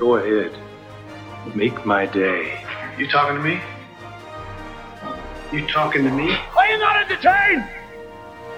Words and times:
Go 0.00 0.16
ahead. 0.16 0.52
Make 1.54 1.84
my 1.84 2.06
day. 2.06 2.64
You 2.96 3.06
talking 3.06 3.36
to 3.36 3.42
me? 3.42 3.60
You 5.52 5.66
talking 5.66 6.04
to 6.04 6.10
me? 6.10 6.32
Are 6.56 6.66
you 6.70 6.78
not 6.78 6.96
entertained? 7.02 7.64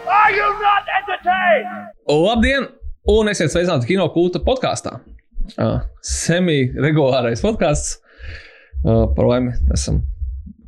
Are 0.06 0.30
you 0.30 0.46
not 0.62 0.84
entertained? 1.00 1.90
Labdien! 2.06 2.68
Un 3.10 3.32
esiet 3.32 3.50
sveicināti 3.50 3.90
kino 3.90 4.06
kulta 4.14 4.38
podkāstā. 4.38 5.00
Uh, 5.58 5.82
Semi-regulārais 6.06 7.42
podkāsts. 7.42 7.96
Uh, 8.86 9.08
par 9.10 9.26
laimi 9.32 9.56
esam 9.74 9.98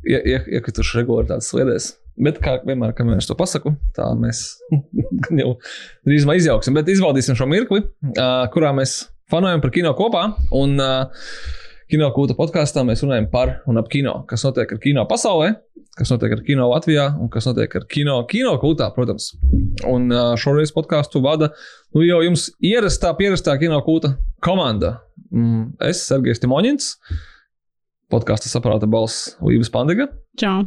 ie, 0.03 0.19
ie, 0.19 0.37
iekrituši 0.59 0.99
regulāri 0.99 1.31
tādas 1.31 1.53
sliedēs. 1.55 1.93
Bet, 2.19 2.43
kā 2.43 2.59
vienmēr, 2.67 2.91
kad 2.95 3.07
es 3.15 3.31
to 3.31 3.35
pasaku, 3.39 3.77
tā 3.95 4.11
mēs 4.19 4.43
jau 5.39 5.55
drīzumā 6.03 6.35
izjauksim. 6.35 6.75
Bet 6.75 6.91
izbaudīsim 6.91 7.39
šo 7.39 7.47
mirkli, 7.47 7.85
uh, 8.11 8.43
kurā 8.51 8.75
mēs 8.75 9.05
fanojam 9.31 9.61
par 9.63 9.73
kino 9.73 9.93
kopā. 9.97 10.25
Un 10.55 10.79
uh, 10.81 11.27
kino 11.91 12.09
kūta 12.15 12.35
podkāstā 12.37 12.83
mēs 12.87 13.03
runājam 13.05 13.29
par 13.31 13.59
un 13.69 13.79
ap 13.81 13.89
kino, 13.91 14.21
kas 14.29 14.45
notiek 14.47 14.71
ar 14.75 14.81
kino 14.81 15.05
pasaulē, 15.09 15.51
kas 15.95 16.11
notiek 16.11 16.33
ar 16.35 16.43
kino 16.45 16.67
Latvijā 16.71 17.07
un 17.21 17.29
kas 17.33 17.47
notiek 17.49 17.75
ar 17.79 17.85
kino, 17.91 18.17
kino 18.29 18.55
kūtā, 18.61 18.89
protams. 18.95 19.31
Un 19.89 20.09
uh, 20.13 20.33
šoreiz 20.39 20.73
podkāstu 20.75 21.21
vada 21.25 21.51
nu, 21.95 22.03
jau 22.05 22.21
jums 22.25 22.49
ierastā, 22.63 23.13
pierastā 23.17 23.57
kino 23.61 23.79
kūta 23.85 24.15
komanda. 24.45 24.99
Mm, 25.31 25.75
es, 25.89 26.05
Sergejs 26.07 26.41
Timoņins, 26.43 26.95
podkāstu 28.13 28.51
saprāta 28.51 28.89
balss 28.89 29.35
Līves 29.43 29.71
Pandega. 29.73 30.09
Čau. 30.39 30.65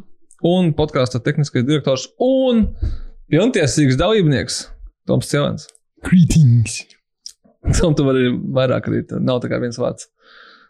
Un 0.49 0.71
podkāstu 0.79 1.19
tehniskais 1.25 1.67
direktors 1.67 2.07
un 2.23 2.69
pilntiesīgs 3.33 3.99
dalībnieks 3.99 4.63
Toms 5.11 5.33
Cēlens. 5.33 5.67
Greetings! 6.07 6.98
Tam 7.79 7.97
tu 7.99 8.07
vari 8.07 8.31
vairāk 8.33 8.89
arī. 8.91 9.03
Nav 9.25 9.43
tā 9.43 9.51
kā 9.51 9.61
viens 9.63 9.79
vārds. 9.81 10.11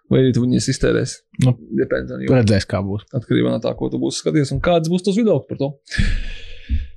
Vai 0.09 0.23
arī 0.23 0.33
tu 0.33 0.41
viņus 0.41 0.71
iztērēsi? 0.73 1.17
Nu, 1.45 1.53
Depends. 1.77 2.15
Redzēs, 2.33 2.65
kā 2.69 2.81
būs. 2.85 3.05
Atkarībā 3.13 3.53
no 3.53 3.61
tā, 3.61 3.75
ko 3.77 3.91
tu 3.93 4.01
būsi 4.01 4.23
skatījies 4.23 4.55
un 4.57 4.63
kāds 4.65 4.89
būs 4.89 5.05
tas 5.05 5.19
viedoklis 5.19 5.51
par 5.51 5.61
to. 5.61 5.69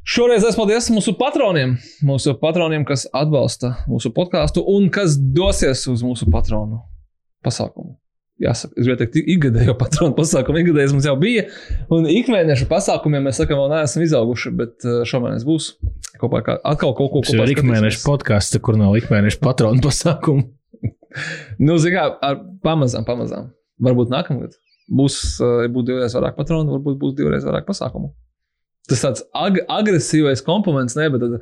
Šoreiz 0.07 0.45
es 0.47 0.55
paldies 0.57 0.87
mūsu 0.91 1.13
patroniem, 1.19 1.75
mūsu 2.07 2.33
patroniem, 2.39 2.85
kas 2.87 3.03
atbalsta 3.15 3.75
mūsu 3.91 4.09
podkāstu 4.15 4.63
un 4.67 4.87
kas 4.93 5.17
dosies 5.19 5.83
uz 5.91 6.01
mūsu 6.07 6.27
patronu 6.31 6.81
pasākumu. 7.45 7.93
Jāsaka, 8.41 8.73
es 8.73 8.87
gribēju 8.87 8.99
teikt, 9.03 9.17
ikgadējo 9.35 9.73
patronu 9.77 10.15
pasākumu. 10.17 10.61
Ikgadējais 10.63 10.95
mums 10.95 11.05
jau 11.05 11.13
bija, 11.21 11.43
un 11.93 12.07
ikmēneša 12.09 12.65
pasākumiem 12.71 13.27
mēs 13.27 13.37
sakām, 13.37 13.59
vēl 13.61 13.75
neesam 13.75 14.05
izauguši, 14.05 14.53
bet 14.57 14.87
uh, 14.87 15.03
šomēnes 15.05 15.45
būs 15.45 15.67
kopā 16.21 16.41
kā, 16.47 16.55
atkal 16.65 16.95
kaut 16.97 17.13
ko 17.13 17.21
Tas 17.27 17.37
ir 17.37 17.53
ikmēneša 17.53 18.01
podkāsts, 18.01 18.57
kur 18.65 18.79
nav 18.81 18.97
ikmēneša 18.97 19.41
patronu 19.45 19.83
pasākumu. 19.87 20.47
Nu, 21.61 21.77
zinām, 21.81 22.17
ar 22.25 22.41
pamazām, 22.65 23.05
pamazām. 23.05 23.51
Varbūt 23.81 24.09
nākamgad 24.13 24.57
būs, 24.89 25.21
uh, 25.43 25.67
būs 25.69 25.87
divreiz 25.91 26.17
vairāk 26.17 26.39
patronu, 26.39 26.79
varbūt 26.79 26.97
būs 27.01 27.15
divreiz 27.19 27.45
vairāk 27.45 27.69
pasākumu. 27.69 28.09
Tas 28.91 29.03
tāds 29.05 29.23
ag 29.37 29.61
agresīvais 29.71 30.41
kompliments, 30.43 30.97
ne, 30.99 31.07
bet 31.13 31.21
tad, 31.23 31.35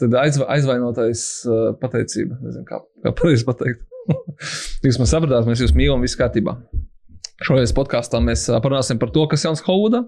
tad 0.00 0.14
aizva 0.22 0.46
aizvainotais 0.54 1.24
uh, 1.44 1.66
pateicība. 1.82 2.38
Nezinu, 2.40 2.64
kā, 2.68 2.80
kā 3.04 3.12
pareizi 3.18 3.44
pateikt. 3.44 3.82
jūs 4.86 4.96
man 5.02 5.10
sapratāt, 5.10 5.44
mēs 5.48 5.60
jūs 5.60 5.74
mīlam, 5.76 6.04
viss 6.04 6.16
kārtībā. 6.16 6.56
Šoreiz 7.44 7.74
podkāstā 7.76 8.22
mēs 8.24 8.46
uh, 8.48 8.56
parunāsim 8.64 9.00
par 9.02 9.12
to, 9.12 9.26
kas 9.28 9.44
jauns 9.44 9.60
Holidā. 9.66 10.06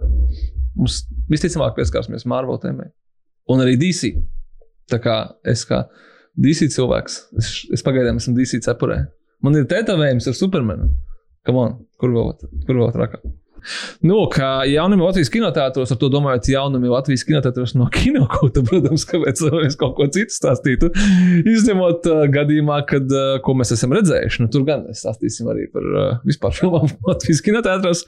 Mums 0.79 1.03
visticamāk 1.29 1.77
pieskarsimies 1.77 2.25
Marvel 2.31 2.57
tēmai. 2.63 2.89
Un 3.53 3.61
arī 3.65 3.77
DC. 3.81 4.15
Tā 4.89 5.01
kā 5.05 5.19
es 5.49 5.67
kā 5.69 5.83
DC 6.41 6.71
cilvēks, 6.73 7.19
es, 7.37 7.51
es 7.75 7.85
pagaidām 7.85 8.21
esmu 8.21 8.33
DC 8.39 8.63
cepurē. 8.65 9.03
Man 9.45 9.59
ir 9.59 9.69
tetovējums 9.69 10.31
ar 10.31 10.39
Supermanu. 10.39 10.89
Come 11.45 11.61
on, 11.67 11.77
kur 12.01 12.17
vēl, 12.17 12.33
kur 12.65 12.81
vēl 12.81 12.97
trakāk? 12.97 13.29
Nu, 14.07 14.21
kā 14.33 14.51
jaunumi 14.69 15.05
Latvijas 15.05 15.31
kinoteātros, 15.35 15.93
ar 15.95 16.01
to 16.01 16.11
domājot, 16.13 16.51
jaunumi 16.53 16.91
Latvijas 16.93 17.25
kinoteātros 17.29 17.75
no 17.79 17.89
kinokauta, 17.93 18.63
protams, 18.67 19.07
kāpēc 19.09 19.43
mēs 19.55 19.79
kaut 19.81 19.97
ko 19.99 20.09
citu 20.15 20.35
stāstītu. 20.35 20.91
Izņemot 21.49 22.11
uh, 22.11 22.25
gadījumā, 22.35 22.83
kad, 22.89 23.09
uh, 23.13 23.39
ko 23.45 23.57
mēs 23.59 23.75
esam 23.77 23.95
redzējuši, 23.97 24.45
nu, 24.45 24.53
tur 24.55 24.67
gan 24.69 24.85
mēs 24.89 25.05
stāstīsim 25.05 25.51
arī 25.53 25.69
par 25.73 25.89
uh, 25.89 26.13
vispār 26.29 26.55
filmām 26.59 26.91
Latvijas 27.09 27.43
kinoteātros, 27.47 28.05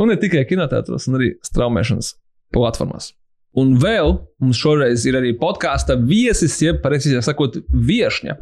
un 0.00 0.12
ne 0.12 0.20
tikai 0.20 0.46
kinoteātros, 0.48 1.08
un 1.10 1.20
arī 1.20 1.34
straumēšanas 1.46 2.14
platformās. 2.54 3.12
Un 3.58 3.74
vēl 3.76 4.14
mums 4.40 4.60
šoreiz 4.62 5.02
ir 5.04 5.18
arī 5.18 5.34
podkāsta 5.36 5.98
viesis, 6.00 6.54
jeb, 6.64 6.78
precīzāk 6.84 7.26
sakot, 7.26 7.58
viesņa. 7.68 8.38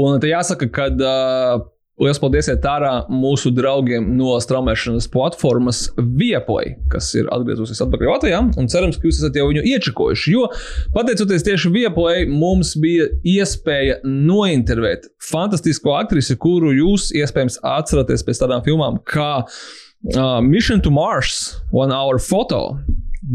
Un 0.00 0.22
te 0.22 0.30
jāsaka, 0.30 0.70
ka 0.72 0.86
uh, 0.94 1.66
liels 2.02 2.20
paldies 2.22 2.48
iet 2.50 2.66
ārā 2.68 2.92
mūsu 3.10 3.50
draugiem 3.54 4.06
no 4.18 4.36
straumēšanas 4.42 5.08
platformas 5.12 5.86
Vieplay, 5.98 6.76
kas 6.92 7.10
ir 7.18 7.28
atgriezusies 7.34 7.82
atpakaļ 7.84 8.12
Latvijā. 8.12 8.42
Un 8.60 8.70
cerams, 8.70 8.98
ka 8.98 9.08
jūs 9.08 9.20
esat 9.22 9.38
jau 9.38 9.48
viņu 9.50 9.64
iečakojuši. 9.72 10.34
Jo 10.36 10.46
pateicoties 10.94 11.46
tieši 11.46 11.72
Vieplay, 11.74 12.26
mums 12.30 12.74
bija 12.80 13.08
iespēja 13.26 14.00
nointervēt 14.06 15.10
fantastisko 15.30 15.96
aktrisi, 15.98 16.38
kuru 16.38 16.72
jūs 16.76 17.10
iespējams 17.18 17.60
atceraties 17.66 18.24
pēc 18.26 18.44
tādām 18.44 18.64
filmām 18.66 19.00
kā 19.08 19.32
uh, 19.42 20.38
Mission 20.44 20.82
to 20.84 20.94
Mars, 20.94 21.58
One 21.72 21.94
Hour 21.94 22.22
Photo. 22.22 22.78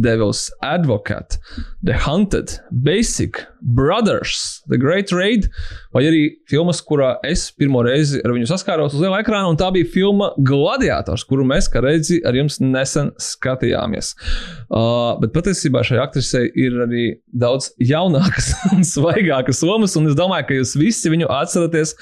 Devil's 0.02 0.52
Advocate, 0.62 1.38
The 1.84 1.94
Hunted, 1.94 2.60
Basic, 2.72 3.46
Brothers, 3.62 4.62
The 4.68 4.78
Great 4.78 5.12
Raid, 5.12 5.50
vai 5.94 6.04
arī 6.10 6.22
filmas, 6.50 6.82
kurā 6.84 7.14
es 7.28 7.46
pirmo 7.56 7.84
reizi 7.86 8.22
ar 8.26 8.34
viņu 8.36 8.50
saskāros 8.50 8.96
uz 8.96 9.04
liela 9.04 9.22
ekrāna, 9.24 9.52
un 9.52 9.60
tā 9.60 9.70
bija 9.76 9.90
filma 9.94 10.32
Gladiators, 10.44 11.26
kuru 11.30 11.46
mēs, 11.48 11.70
kā 11.72 11.84
redzi, 11.86 12.20
ar 12.28 12.36
jums 12.38 12.60
nesen 12.64 13.14
skatījāmies. 13.22 14.14
Uh, 14.68 15.14
bet 15.22 15.36
patiesībā 15.36 15.84
šai 15.86 16.02
aktrisei 16.04 16.50
ir 16.60 16.80
arī 16.88 17.08
daudz 17.30 17.72
jaunākas 17.82 18.54
un 18.74 18.86
svaigākas 18.88 19.64
lomas, 19.68 19.98
un 20.00 20.12
es 20.12 20.18
domāju, 20.20 20.50
ka 20.50 20.62
jūs 20.62 20.78
visi 20.80 21.14
viņu 21.14 21.30
atceraties 21.32 21.96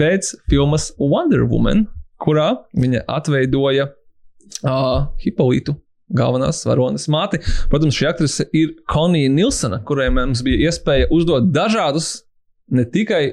pēc 0.00 0.34
filmas 0.50 0.90
Wonder 1.00 1.46
Woman, 1.48 1.86
kurā 2.20 2.52
viņa 2.76 3.06
atveidoja 3.08 3.90
uh, 3.90 5.08
Hipolītu 5.24 5.78
galvenās 6.16 6.62
varonas 6.68 7.06
māti. 7.12 7.40
Protams, 7.72 7.96
šī 7.96 8.08
aktrise 8.10 8.48
ir 8.56 8.74
Konija 8.90 9.30
Nilsona, 9.32 9.82
kurai 9.86 10.10
mums 10.14 10.44
bija 10.46 10.70
iespēja 10.70 11.10
uzdot 11.14 11.52
dažādus, 11.54 12.20
ne 12.74 12.86
tikai. 12.88 13.24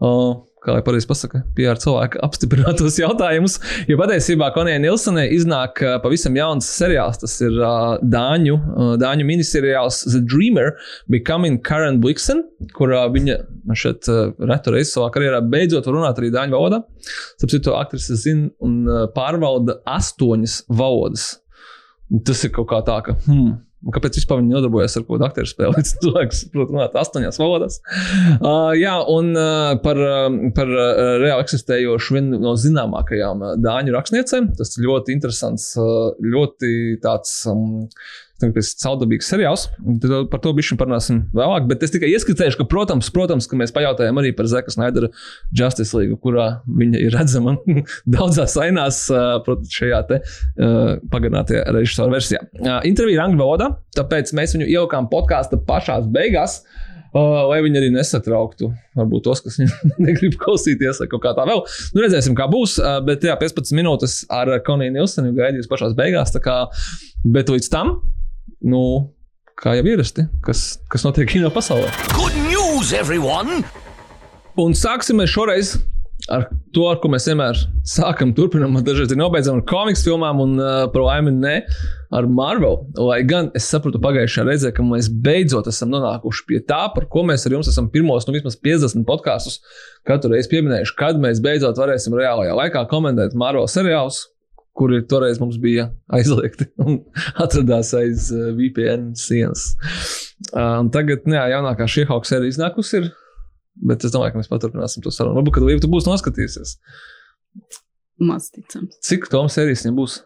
Uh, 0.00 0.38
Kā 0.60 0.74
lai 0.74 0.82
pareizi 0.84 1.08
pasakā, 1.08 1.38
PR 1.56 1.78
cilvēka 1.80 2.20
apstiprinātos 2.26 2.98
jautājumus. 3.00 3.54
Jo 3.88 3.96
patiesībā 3.96 4.50
Konijai 4.52 4.82
Nilsonai 4.82 5.24
iznāk 5.32 5.80
uh, 5.80 5.94
pavisam 6.04 6.36
jauns 6.36 6.68
seriāls. 6.68 7.16
Tas 7.22 7.38
ir 7.40 7.56
uh, 7.56 7.94
Dāņu, 8.04 8.58
uh, 8.58 8.90
Dāņu 9.00 9.24
miniseriāls 9.24 10.02
The 10.04 10.20
Dreamer, 10.20 10.74
Becoming 11.08 11.62
Karen 11.64 11.96
Blixen, 12.04 12.42
kurā 12.76 13.06
viņa 13.14 13.38
šeit 13.72 14.10
uh, 14.12 14.34
retu 14.50 14.76
reizi 14.76 14.92
savā 14.98 15.08
karjerā 15.14 15.40
beidzot 15.48 15.88
var 15.88 15.96
runāt 15.96 16.20
arī 16.20 16.28
Dāņu 16.34 16.58
valodā. 16.58 16.82
To 17.40 17.76
aktrise 17.78 18.20
zina 18.20 18.52
un 18.60 18.82
uh, 18.84 19.06
pārvalda 19.16 19.80
astoņas 19.88 20.66
valodas. 20.68 21.38
Tas 22.26 22.44
ir 22.46 22.54
kaut 22.54 22.70
kā 22.72 22.80
tā, 22.86 22.96
ka. 23.06 23.16
Hmm, 23.26 23.58
Kāpēc 23.94 24.18
vispār 24.18 24.42
viņi 24.42 24.52
nodarbojas 24.52 24.98
ar 24.98 25.04
kaut 25.06 25.14
kādu 25.14 25.24
aktieru 25.30 25.48
spēli? 25.48 25.82
Cilvēks, 26.04 26.42
protams, 26.52 26.74
runāt 26.74 26.96
astoņās 27.00 27.40
valodās. 27.40 27.78
Uh, 28.36 28.74
jā, 28.76 28.98
un 29.08 29.30
uh, 29.32 29.70
par, 29.80 30.00
par 30.56 30.72
uh, 30.74 30.90
reāli 31.22 31.46
eksistējošu 31.46 32.18
vienu 32.18 32.40
no 32.42 32.52
zināmākajām 32.60 33.46
dāņu 33.64 33.94
rakstniecēm. 33.96 34.50
Tas 34.58 34.76
ļoti 34.76 35.16
interesants, 35.16 35.70
uh, 35.80 36.10
ļoti 36.20 36.74
tāds. 37.04 37.38
Um, 37.48 37.88
Caudabīgs 38.40 39.28
seriāls. 39.30 39.66
Tad 40.02 40.30
par 40.32 40.42
to 40.44 40.52
bišķi 40.56 40.78
parunāsim 40.80 41.22
vēlāk. 41.36 41.68
Bet 41.70 41.84
es 41.86 41.94
tikai 41.94 42.10
ieskicēju, 42.14 42.56
ka, 42.60 42.66
protams, 42.70 43.10
protams 43.14 43.48
ka 43.50 43.58
mēs 43.60 43.74
pajautājām 43.76 44.20
arī 44.22 44.32
par 44.36 44.48
Zeka 44.50 44.72
Snaidera 44.74 45.10
Justice 45.56 45.96
League, 45.96 46.18
kurā 46.24 46.48
viņa 46.66 47.00
ir 47.06 47.16
redzama 47.16 47.56
daudzās 48.16 48.56
ainās, 48.60 49.02
protams, 49.46 49.72
šajā 49.76 50.02
te 50.10 50.20
uh, 50.22 50.94
pagarinātajā 51.12 51.66
režisora 51.76 52.14
versijā. 52.16 52.44
Uh, 52.60 52.78
intervija 52.88 53.20
ir 53.20 53.26
angļu 53.26 53.42
valodā, 53.42 53.72
tāpēc 53.98 54.32
mēs 54.36 54.56
viņu 54.56 54.70
ielikām 54.70 55.10
podkāstu 55.12 55.60
pašās 55.68 56.08
beigās. 56.12 56.62
Uh, 57.10 57.40
lai 57.50 57.56
viņi 57.64 57.80
arī 57.80 57.88
nesatrauktu, 57.90 58.68
varbūt 58.94 59.24
tos, 59.26 59.40
kas 59.42 59.56
negrib 60.04 60.36
klausīties, 60.38 61.00
vai 61.02 61.08
kaut 61.10 61.24
kā 61.24 61.32
tā 61.34 61.42
vēl. 61.48 61.64
Nu, 61.96 62.04
redzēsim, 62.04 62.36
kā 62.38 62.46
būs. 62.50 62.76
Uh, 62.78 63.00
bet, 63.02 63.26
jā, 63.26 63.34
15 63.40 63.74
minūtes 63.74 64.20
ar 64.30 64.52
Koniju 64.66 64.94
Nilsenu 64.94 65.34
gaidīs 65.34 65.66
pašās 65.70 65.96
beigās. 65.98 66.30
Kā, 66.44 66.60
bet 67.26 67.50
līdz 67.50 67.66
tam 67.72 67.96
nu, 68.60 68.82
kā 69.60 69.76
jau 69.78 69.86
ierasti, 69.92 70.26
kas, 70.44 70.80
kas 70.92 71.06
notiek 71.06 71.30
kino 71.30 71.52
pasaulē. 71.54 71.92
Good 72.16 72.36
news, 72.48 72.94
everyone! 72.96 73.62
Un 74.60 74.76
sāksim 74.76 75.22
šoreiz 75.30 75.78
ar 76.28 76.46
to, 76.74 76.84
ar 76.90 76.98
ko 77.00 77.08
mēs 77.12 77.26
vienmēr 77.30 77.58
sākam, 77.88 78.34
turpinām, 78.36 78.76
dažreiz 78.84 79.12
nobeidzam 79.16 79.60
ar 79.60 79.64
komiks 79.68 80.02
filmām, 80.04 80.42
un 80.42 80.56
uh, 80.60 80.84
par 80.92 81.04
laimi 81.06 81.32
ne 81.34 81.54
ar 82.14 82.26
Marvel. 82.28 82.80
Lai 82.98 83.20
gan 83.28 83.50
es 83.56 83.68
sapratu 83.70 84.00
pagājušajā 84.02 84.46
reizē, 84.46 84.72
ka 84.76 84.84
mēs 84.86 85.10
beidzot 85.24 85.70
esam 85.70 85.92
nonākuši 85.94 86.46
pie 86.48 86.60
tā, 86.66 86.82
par 86.94 87.06
ko 87.12 87.24
mēs 87.28 87.46
ar 87.46 87.56
jums 87.56 87.70
esam 87.72 87.88
pirmos, 87.92 88.26
nu 88.26 88.36
vismaz 88.36 88.58
50 88.60 89.06
podkāstus 89.08 89.60
katru 90.08 90.34
reizi 90.34 90.52
pieminējuši, 90.52 90.96
kad 90.98 91.20
mēs 91.22 91.42
beidzot 91.44 91.80
varēsim 91.80 92.16
reālajā 92.18 92.58
laikā 92.58 92.84
komentēt 92.90 93.38
Marvel 93.38 93.68
seriālus. 93.70 94.26
Kuri 94.80 95.02
toreiz 95.04 95.36
mums 95.42 95.58
bija 95.60 95.90
aizliegti 96.16 96.70
un 96.80 97.02
atradās 97.44 97.92
aiz 97.98 98.30
uh, 98.32 98.50
VPN 98.56 99.10
sienas. 99.20 99.74
Un 100.56 100.88
tagad, 100.94 101.26
jā, 101.28 101.42
jaunākā 101.52 101.84
šī 101.90 102.06
hauka 102.08 102.30
sērija 102.30 102.54
iznākusi. 102.54 103.02
Ir 103.02 103.10
Bet 103.80 104.04
es 104.04 104.12
domāju, 104.12 104.34
ka 104.34 104.40
mēs 104.40 104.50
paturpināsim 104.50 105.04
to 105.04 105.12
sarunu. 105.14 105.38
Varbūt, 105.38 105.56
kad 105.56 105.64
Līva, 105.64 105.80
tu 105.82 105.90
būsi 105.92 106.10
noskatījusies. 106.10 106.74
Maz 108.20 108.50
ticams. 108.52 108.98
Cik 109.06 109.30
Toms 109.32 109.56
sērijas 109.56 109.86
viņam 109.86 110.00
būs? 110.02 110.18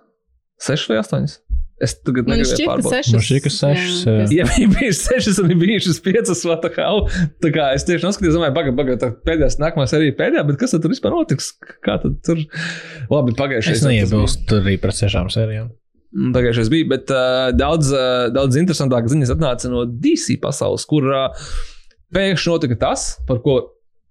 6 0.65 0.91
vai 0.91 0.99
8? 1.03 1.37
Es 1.83 1.97
tagad 2.07 2.29
šķiet, 2.31 2.69
ka 2.87 3.21
šķiet, 3.27 3.41
ka 3.43 3.51
sešas, 3.51 4.03
jā. 4.07 4.13
Jā, 4.15 4.27
Ja 4.39 4.45
viņi 4.47 4.69
bija 4.71 4.93
6, 4.95 5.41
un 5.43 5.49
bija 5.59 5.79
5, 6.07 6.43
vai 6.47 6.57
tā 6.63 6.71
kā, 6.71 6.85
au, 6.87 7.01
tā 7.43 7.51
kā 7.55 7.71
es 7.75 7.87
tieši 7.89 8.07
noskatījos, 8.07 8.37
domāju, 8.39 8.55
pagaidi, 8.55 8.77
pagaidi, 8.79 9.01
tā 9.03 9.09
pēdējā, 9.27 9.57
nākamā 9.63 9.89
sērija 9.91 10.15
pēdējā, 10.21 10.45
bet 10.47 10.61
kas 10.61 10.77
tad 10.77 10.85
tur 10.85 10.95
vispār 10.95 11.17
notiks? 11.17 11.51
Kā 11.83 11.97
tad 12.03 12.21
tur? 12.27 12.45
Labi, 13.11 13.35
pagājušajā 13.41 13.81
Es 13.81 13.83
neiebilstu 13.89 14.61
arī 14.63 14.77
par 14.83 14.95
sešām 14.95 15.33
sērijām. 15.35 15.73
Pagājušais 16.15 16.71
bija, 16.71 16.87
bet 16.95 17.11
uh, 17.11 17.51
daudz, 17.59 17.91
uh, 17.91 18.29
daudz 18.35 18.61
interesantākas 18.61 19.11
ziņas 19.11 19.35
atnāca 19.35 19.71
no 19.73 19.83
DC 19.91 20.39
pasaules, 20.45 20.87
kur 20.87 21.11
uh, 21.11 21.55
pēkšņi 22.15 22.55
notika 22.55 22.79
tas, 22.87 23.17
par 23.27 23.43
ko 23.43 23.59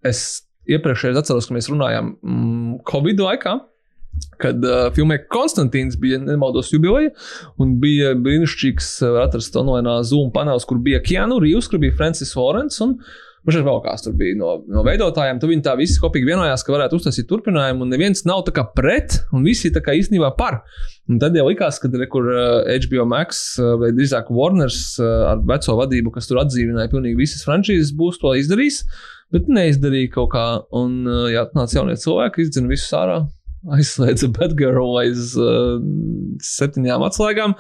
es 0.04 0.44
iepriekšējā 0.68 1.16
atceros, 1.24 1.48
ka 1.48 1.56
mēs 1.56 1.72
runājām 1.72 2.18
mm, 2.20 2.82
Covid 2.92 3.24
laikā. 3.24 3.56
Kad 4.42 4.64
uh, 4.68 4.88
filmē 4.96 5.20
Konstantīns 5.32 6.00
bija 6.00 6.22
nemaldos 6.22 6.72
jubileja, 6.74 7.14
un 7.62 7.78
bija 7.84 8.14
brīnišķīgs, 8.20 8.96
uh, 9.08 9.20
atrast 9.26 9.60
online 9.60 10.00
Zoom 10.08 10.32
panels, 10.36 10.68
kur 10.70 10.82
bija 10.84 11.04
Keanu 11.04 11.42
Reeves, 11.44 11.70
kur 11.72 11.82
bija 11.84 11.96
Francis 12.00 12.36
Lorence, 12.40 12.82
un 12.84 12.98
Viņš 13.44 13.58
vēl 13.60 13.80
kāds 13.84 14.06
tur 14.06 14.14
bija 14.16 14.38
no, 14.40 14.54
no 14.72 14.86
veidotājiem. 14.88 15.40
Tad 15.42 15.52
viņi 15.52 15.64
tā 15.66 15.74
visi 15.76 16.00
kopīgi 16.00 16.30
vienojās, 16.30 16.64
ka 16.64 16.72
varētu 16.72 16.96
uztaisīt 16.96 17.28
turpinājumu, 17.28 17.84
un 17.84 17.92
neviens 17.92 18.24
nav 18.28 18.46
tā 18.48 18.54
kā 18.56 18.64
pret, 18.72 19.18
un 19.36 19.44
visi 19.44 19.72
kā 19.74 19.96
īstenībā 20.00 20.30
par. 20.38 20.62
Un 21.12 21.20
tad 21.20 21.36
jau 21.36 21.50
likās, 21.50 21.82
ka 21.84 21.92
tur 21.92 22.06
ir 22.06 22.80
HBO 22.86 23.08
Max 23.12 23.44
vai 23.82 23.92
drīzāk 23.92 24.32
Warners 24.32 24.96
ar 25.04 25.44
veco 25.50 25.76
vadību, 25.82 26.16
kas 26.16 26.32
tur 26.32 26.40
atdzīvināja 26.46 26.92
pilnīgi 26.94 27.20
visas 27.20 27.44
frančīzes, 27.44 27.92
būs 28.00 28.22
to 28.24 28.32
izdarījis, 28.40 28.80
bet 29.36 29.52
neizdarīja 29.52 30.16
kaut 30.16 30.32
kā. 30.32 30.48
Un 30.80 31.02
jā, 31.34 31.44
nāca 31.58 31.82
jaunie 31.82 32.00
cilvēki, 32.00 32.48
izdzina 32.48 32.72
visus 32.72 32.96
ārā. 32.96 33.26
Aizslēdza 33.72 34.28
Batgirl 34.36 34.98
aiz 35.00 35.34
uh, 35.40 35.78
septiņām 36.44 37.06
atslēgām. 37.08 37.54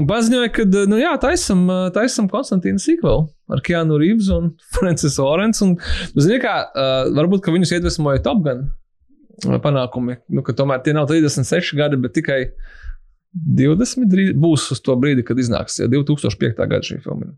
Un 0.00 0.06
paziņoja, 0.08 0.52
ka 0.56 0.64
nu, 0.88 0.96
jā, 0.96 1.12
taisam, 1.20 1.66
taisam 1.92 2.30
Konstantīnu 2.32 2.80
Sikvelu 2.80 3.26
ar 3.52 3.60
Keanu 3.66 3.98
Reeves 4.00 4.30
un 4.32 4.54
Francis 4.78 5.18
Orens. 5.20 5.60
Un, 5.64 5.74
nu, 5.76 6.24
zini, 6.24 6.40
kā, 6.42 6.56
uh, 6.72 7.10
varbūt 7.18 7.52
viņus 7.52 7.76
iedvesmoja 7.76 8.24
Top 8.24 8.40
Gun 8.46 8.70
panākumi. 9.62 10.18
Nu, 10.32 10.44
tomēr 10.46 10.82
tie 10.84 10.96
nav 10.96 11.08
36 11.10 11.76
gadi, 11.76 12.00
bet 12.00 12.14
tikai 12.16 12.40
20 13.32 14.08
drīz, 14.12 14.34
būs 14.38 14.68
uz 14.74 14.82
to 14.84 14.96
brīdi, 15.00 15.24
kad 15.26 15.40
iznāks 15.40 15.80
ja 15.80 15.88
2005. 15.90 16.56
gada 16.60 16.82
šī 16.84 17.00
filma. 17.04 17.32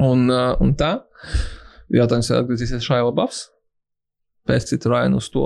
Un, 0.00 0.26
uh, 0.30 0.54
un 0.62 0.74
tā, 0.78 0.96
jautājums 1.94 2.30
ir 2.30 2.40
atgriezīsies 2.40 2.86
Šaila 2.86 3.14
Bafs. 3.14 3.48
Pēc 4.48 4.72
citu 4.72 4.90
rainu 4.90 5.20
uz 5.20 5.28
to. 5.30 5.44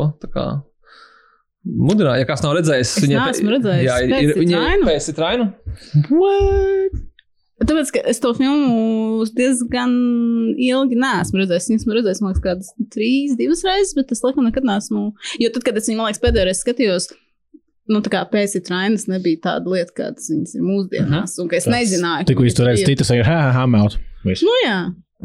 Mudināja, 1.64 2.20
ja 2.20 2.28
kāds 2.28 2.42
nav 2.44 2.58
redzējis, 2.58 2.90
Es 3.00 3.08
neesmu 3.08 3.54
redzējis 3.54 3.86
Jā, 3.86 3.96
ir, 4.04 4.10
Pēc 4.12 4.24
ir, 4.26 4.38
viņa 4.42 4.62
pēc 4.84 5.06
citu 5.08 5.22
rainu. 5.24 5.46
Tāpēc, 7.64 7.92
es 8.10 8.18
to 8.20 8.32
filmu 8.36 9.24
diezgan 9.38 9.92
ilgi 10.60 10.98
neesmu 11.00 11.40
redzējis. 11.40 11.68
Es 11.70 11.80
esmu 11.80 11.96
redzējis, 11.96 12.20
man 12.20 12.34
liekas, 12.34 12.44
kādas 12.44 12.72
trīs, 12.92 13.36
divas 13.38 13.62
reizes, 13.64 13.94
bet 13.96 14.12
es 14.12 14.20
laikam 14.26 14.44
nekad 14.48 14.66
neesmu. 14.68 15.06
Jo 15.40 15.52
tad, 15.54 15.64
kad 15.64 15.78
es 15.80 15.88
viņu, 15.88 16.02
liekas, 16.02 16.20
pēdējo 16.24 16.48
reizi 16.50 16.64
skatījos, 16.66 17.08
nu, 17.94 18.02
tā 18.04 18.12
kā 18.12 18.24
pēcīt 18.28 18.68
rainas 18.74 19.06
nebija 19.08 19.40
tāda 19.48 19.72
lieta, 19.72 19.94
kādas 20.02 20.28
viņas 20.34 20.58
ir 20.58 20.66
mūsdienās, 20.66 21.38
un 21.40 21.48
ka 21.48 21.56
es 21.60 21.68
Tas- 21.68 21.74
nezināju. 21.78 22.28
Tikko 22.28 22.44
jūs 22.48 22.58
tur 22.58 22.68
viņas 22.68 22.74
redzat, 22.74 22.84
ir. 22.84 22.92
citas 22.92 23.14
ir, 23.16 23.24
ha, 23.30 23.40
ha, 23.56 23.64
melt. 23.70 23.96
Viss. 24.26 24.44
Nu, 24.44 24.52
jā. 24.66 24.76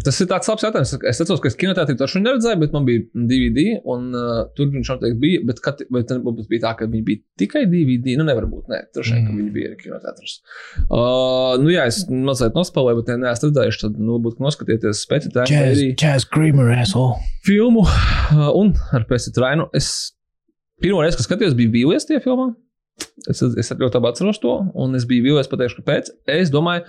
Tas 0.05 0.19
ir 0.21 0.27
tāds 0.29 0.47
labs 0.47 0.63
jautājums. 0.63 0.91
Es 1.09 1.19
atceros, 1.19 1.41
ka 1.41 1.49
es 1.49 1.57
kinotētrī 1.59 1.95
to 1.97 2.05
šodien 2.07 2.27
neredzēju, 2.29 2.59
bet 2.61 2.75
man 2.75 2.85
bija 2.87 3.01
DVD, 3.29 3.63
un 3.89 4.05
uh, 4.13 4.43
tur 4.55 4.69
viņš 4.71 4.91
noteikti 4.93 5.19
bija. 5.19 5.39
Bet, 5.49 5.59
kat, 5.65 5.81
bet 5.91 6.13
varbūt 6.13 6.47
bija 6.51 6.63
tā, 6.67 6.73
ka 6.79 6.87
viņi 6.91 7.01
bija 7.07 7.21
tikai 7.41 7.65
DVD. 7.71 8.13
Nu, 8.19 8.27
nevar 8.27 8.45
būt. 8.51 8.69
Nē, 8.71 8.83
tur 8.95 9.07
šeit, 9.07 9.23
mm. 9.23 9.25
ka 9.27 9.35
viņi 9.39 9.53
bija 9.55 9.71
arī 9.71 9.79
kinotētris. 9.81 10.37
Uh, 10.85 11.57
nu, 11.63 11.73
jā, 11.73 11.87
es 11.89 12.03
mazliet 12.13 12.55
nospēlēju, 12.59 13.01
bet 13.01 13.11
ja 13.11 13.17
neesmu 13.25 13.49
redzējuši, 13.49 13.81
tad 13.87 13.97
nu, 13.97 14.13
varbūt 14.19 14.45
noskatieties 14.45 15.03
speciāli 15.07 15.49
Jazz, 15.49 15.83
jazz 15.97 16.29
Creamer 16.29 16.71
asshole. 16.77 17.17
filmu. 17.49 17.83
Uh, 17.83 18.47
un 18.61 18.75
ar 18.95 19.09
Pēcitu 19.09 19.41
Rainu 19.41 19.67
es 19.75 20.13
pirmo 20.79 21.01
reizi, 21.03 21.17
kad 21.19 21.31
skatījos, 21.31 21.57
biju 21.57 21.73
vīlies 21.75 22.07
tajā 22.07 22.23
filmā. 22.29 22.51
Es, 23.29 23.41
es 23.43 23.71
ļoti 23.75 23.99
labi 23.99 24.09
atceros 24.09 24.39
to, 24.41 24.53
un 24.79 24.97
es 24.97 25.05
biju 25.09 25.25
vīlies, 25.27 25.49
pateikšu, 25.51 25.81
kāpēc. 25.81 26.11
Es 26.31 26.51
domāju, 26.53 26.85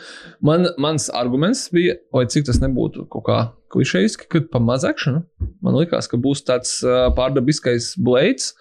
man, 0.47 0.69
mans 0.81 1.09
arguments 1.17 1.67
bija, 1.75 1.97
lai 2.17 2.27
cik 2.31 2.47
tas 2.49 2.61
nebūtu 2.63 3.07
kaut 3.13 3.27
kā 3.27 3.41
klišejiski, 3.75 4.29
kad 4.31 4.47
pa 4.53 4.63
maz 4.63 4.87
akciju. 4.89 5.25
Man 5.65 5.79
liekas, 5.79 6.09
ka 6.11 6.21
būs 6.21 6.45
tāds 6.47 6.79
pārdabiskais 7.19 7.93
blades. 8.01 8.55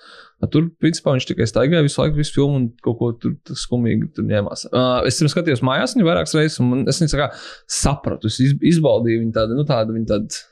Tur, 0.53 0.69
principā, 0.79 1.11
viņš 1.15 1.25
tikai 1.27 1.49
staigāja 1.49 1.83
visu 1.83 1.99
laiku, 1.99 2.15
visu 2.21 2.37
filmu 2.37 2.59
un 2.61 2.67
kaut 2.85 2.95
ko 3.01 3.09
tur 3.19 3.57
skumīgi 3.59 4.13
tur 4.15 4.23
ņēmās. 4.29 4.69
Uh, 4.69 5.01
es 5.09 5.17
pirms 5.19 5.33
skatījos 5.35 5.63
mājās, 5.67 5.97
viņa 5.97 6.07
vairākas 6.07 6.35
reizes, 6.37 6.61
un 6.63 6.85
es 6.87 7.01
viņu 7.01 7.25
sapratu, 7.67 8.31
es 8.31 8.39
iz, 8.45 8.53
izbaudīju 8.71 9.25
viņu 9.25 9.35
tādu, 9.35 9.57
nu, 9.59 9.65
tādu, 9.67 9.97
viņu 9.97 10.07
tādu 10.13 10.45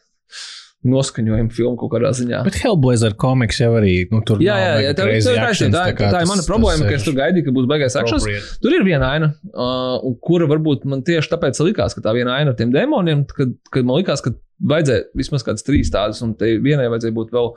noskaņojumu 0.93 1.51
filmu 1.53 1.77
kaut 1.81 1.91
kādā 1.93 2.11
ziņā. 2.17 2.41
Bet 2.47 2.57
Hellblazer 2.63 3.15
komiks 3.19 3.59
jau 3.61 3.73
arī, 3.79 3.93
nu, 4.11 4.21
tur 4.27 4.41
Jā, 4.43 4.55
jā, 4.61 4.73
jā 4.87 4.93
tā, 4.95 5.03
tā, 5.03 5.07
crazy 5.09 5.27
tā, 5.29 5.35
tā, 5.35 5.49
actions, 5.51 5.75
tā, 5.75 5.83
tā, 5.91 6.07
ir 6.07 6.15
tas- 6.17 6.29
mana 6.31 6.41
tas 6.43 6.49
problēma, 6.49 6.87
ka 6.87 6.95
ir 6.95 6.99
es 7.01 7.05
tur 7.07 7.17
gaidīju, 7.19 7.45
ka 7.49 7.55
būs 7.59 7.69
beigās 7.73 7.99
appropriate. 8.01 8.57
Tur 8.63 8.77
ir 8.79 8.87
viena 8.87 9.11
aina, 9.17 9.31
uh, 9.53 10.17
kura 10.23 10.47
varbūt 10.49 10.85
man 10.89 11.03
tieši 11.07 11.33
tāpēc 11.35 11.61
likās, 11.67 11.95
ka 11.97 12.01
tā 12.07 12.15
viena 12.17 12.37
aina 12.39 12.53
ar 12.53 12.59
tiem 12.59 12.71
demoniem, 12.75 13.25
kad, 13.29 13.53
kad 13.71 13.85
man 13.87 14.01
likās, 14.01 14.23
ka 14.25 14.33
vajadzēja 14.57 15.05
vismaz 15.17 15.45
kādas 15.45 15.65
trīs 15.65 15.91
tādas, 15.93 16.21
un 16.25 16.33
tai 16.37 16.55
vienai 16.63 16.87
vajadzēja 16.89 17.15
būt 17.15 17.33
vēl 17.35 17.51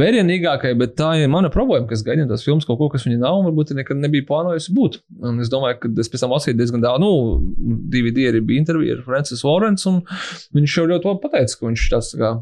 vērienīgākai, 0.00 0.72
bet 0.80 0.96
tā 0.98 1.12
ir 1.20 1.30
mana 1.30 1.50
problēma, 1.52 1.86
ka 1.88 1.94
es 1.96 2.02
gaidīju 2.06 2.26
no 2.26 2.34
tās 2.34 2.44
filmas 2.46 2.66
kaut 2.68 2.80
ko, 2.80 2.88
kas 2.92 3.06
viņa 3.06 3.20
nav, 3.22 3.38
un 3.40 3.48
varbūt 3.50 3.74
nekad 3.78 4.00
nebija 4.00 4.26
plānojusi 4.28 4.74
būt. 4.74 4.98
Un 5.26 5.38
es 5.44 5.50
domāju, 5.52 5.78
ka 5.84 5.92
es 6.02 6.10
pēc 6.10 6.24
tam 6.24 6.34
lasīju 6.34 6.58
diezgan 6.58 6.82
daudz, 6.84 7.02
nu, 7.04 7.12
DVD 7.92 8.30
arī 8.32 8.42
bija 8.46 8.64
intervija 8.64 8.98
ar 8.98 9.04
Francis 9.06 9.44
Lawrence, 9.46 9.86
un 9.90 10.00
viņš 10.56 10.76
jau 10.80 10.86
ļoti 10.90 11.10
labi 11.10 11.22
pateica, 11.24 11.58
ka 11.60 11.68
viņš 11.68 11.86
tāds 11.94 12.10
tā 12.14 12.20
kā 12.20 12.32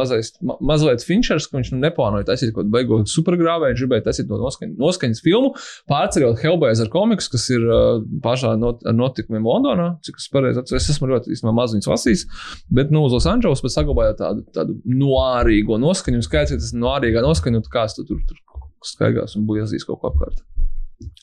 mazais, 0.00 0.32
ma, 0.42 0.58
mazliet 0.72 1.06
finčers, 1.06 1.46
ka 1.46 1.58
viņš 1.60 1.72
nu, 1.74 1.80
neplānoja 1.86 2.28
taisīt 2.32 2.52
kaut 2.52 2.64
kādu 2.64 2.74
beigot 2.74 3.12
supergrāvēju, 3.12 3.76
viņš 3.76 3.84
gribēja 3.86 4.06
taisīt 4.08 4.30
to 4.30 4.40
noskaņas, 4.42 4.76
noskaņas 4.82 5.22
filmu, 5.22 5.54
pārceļot 5.90 6.42
Hellblazer 6.42 6.90
komiks, 6.92 7.30
kas 7.32 7.48
ir 7.54 7.66
uh, 7.68 8.02
pašā 8.24 8.54
not, 8.60 8.82
ar 8.88 8.96
notikumiem 8.96 9.46
Londonā, 9.46 9.88
cik 10.06 10.20
es 10.20 10.28
pareizi 10.32 10.62
atceros, 10.62 10.82
es 10.82 10.96
esmu 10.96 11.10
ļoti 11.12 11.34
īstenībā 11.34 11.54
maz 11.56 11.74
viņus 11.76 11.90
lasījis, 11.92 12.26
bet 12.74 12.92
nu, 12.94 13.04
uz 13.06 13.16
Los 13.16 13.28
Angeles 13.30 13.51
bet 13.60 13.74
saglabājot 13.74 14.16
tādu, 14.22 14.44
tādu 14.56 14.78
noārīgo 14.88 15.76
noskaņu, 15.82 16.22
skaidrs, 16.24 16.54
ka 16.54 16.62
tas 16.62 16.72
noārīgā 16.72 17.20
noskaņa, 17.26 17.60
nu, 17.60 17.68
kāds 17.72 17.98
tu 17.98 18.06
tur, 18.08 18.22
tur 18.28 18.38
skaigās 18.86 19.36
un 19.36 19.44
buļazīs 19.50 19.84
kaut 19.86 20.00
ko 20.00 20.08
apkārt. 20.12 20.40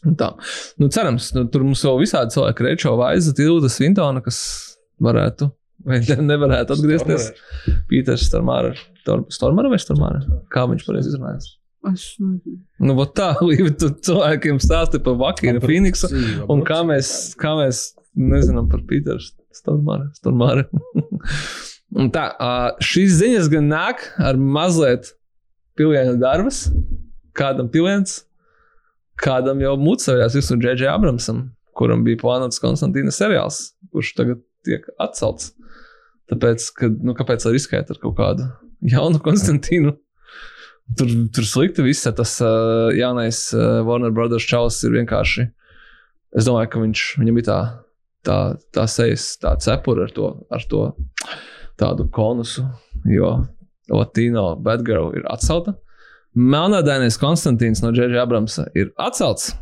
Un 0.05 0.15
Tā. 0.19 0.33
Nu, 0.77 0.89
cerams, 0.91 1.31
nu, 1.35 1.45
tur 1.51 1.63
mums 1.63 1.81
vēl 1.87 2.01
visādi 2.01 2.35
cilvēki, 2.35 2.65
Rečo 2.67 2.93
Vaiza, 2.99 3.33
Tilda 3.35 3.69
Svintona, 3.71 4.21
kas 4.23 4.39
varētu 5.01 5.49
vai 5.87 6.01
ne- 6.03 6.19
nevarētu 6.33 6.75
atgriezties. 6.75 7.29
Pīters 7.89 8.25
Stormāra, 8.27 8.73
Stormāra 9.31 9.71
vai 9.71 9.79
Stormāra? 9.79 10.19
Kā 10.51 10.65
viņš 10.67 10.83
pareizi 10.87 11.13
izrunājas? 11.13 11.55
Es 11.87 12.09
nezinu. 12.19 12.57
Nu, 12.83 12.95
vot 12.97 13.13
tā, 13.15 13.29
Līva, 13.47 13.71
tu 13.79 13.87
cilvēkiem 14.03 14.59
stāsti 14.59 14.99
par 15.03 15.15
Vakīnu 15.21 15.61
Phoenixu, 15.63 16.11
un 16.51 16.65
kā 16.67 16.81
mēs, 16.87 17.13
kā 17.39 17.55
mēs 17.59 17.93
nezinām 18.19 18.67
par 18.71 18.83
Pīteru 18.89 19.23
Stormāru. 19.55 20.67
Un 21.97 22.11
tā, 22.13 22.25
šīs 22.85 23.15
ziņas 23.17 23.47
gan 23.49 23.69
nāk 23.71 24.03
ar 24.21 24.37
mazliet 24.37 25.13
piliena 25.79 26.13
darbas, 26.19 26.67
kādam 27.37 27.69
piliens, 27.71 28.23
kādam 29.19 29.63
jau 29.63 29.73
mucējās 29.79 30.35
visu 30.37 30.57
Džedžē 30.59 30.91
Abramsam, 30.91 31.47
kuram 31.77 32.03
bija 32.05 32.19
plānots 32.21 32.61
Konstantīna 32.61 33.13
seriāls, 33.15 33.71
kurš 33.93 34.13
tagad 34.19 34.43
tiek 34.67 34.85
atcelts. 35.01 35.53
Tāpēc, 36.29 36.67
ka, 36.77 36.91
nu, 36.93 37.15
kāpēc 37.17 37.47
lai 37.47 37.55
riskēt 37.55 37.89
ar 37.89 37.99
kaut 38.03 38.17
kādu 38.19 38.45
jaunu 38.85 39.21
Konstantīnu? 39.27 39.95
Tur, 40.97 41.09
tur 41.33 41.45
slikti 41.45 41.85
viss, 41.85 42.07
tas 42.17 42.39
uh, 42.41 42.89
jaunais 42.97 43.43
uh, 43.53 43.81
Warner 43.85 44.13
Brothers 44.13 44.47
čalis 44.49 44.79
ir 44.85 44.95
vienkārši. 44.97 45.45
Es 46.37 46.45
domāju, 46.45 46.69
ka 46.73 46.81
viņš, 46.81 47.03
viņam 47.21 47.37
bija 47.37 47.47
tā, 47.49 47.59
tā, 48.25 48.37
tā 48.73 48.85
sejas, 48.89 49.31
tā 49.41 49.55
cepura 49.61 50.07
ar 50.07 50.13
to, 50.13 50.31
ar 50.53 50.65
to 50.69 50.83
tādu 51.79 52.07
konusu, 52.13 52.65
jo 53.09 53.31
Latīno 53.89 54.51
Batgirl 54.61 55.13
ir 55.17 55.25
atcelta. 55.31 55.75
Melnādainais 56.37 57.17
Konstantīns 57.19 57.81
no 57.81 57.89
Džeģa 57.95 58.21
Abramsa 58.21 58.67
ir 58.77 58.91
atcelts. 59.01 59.55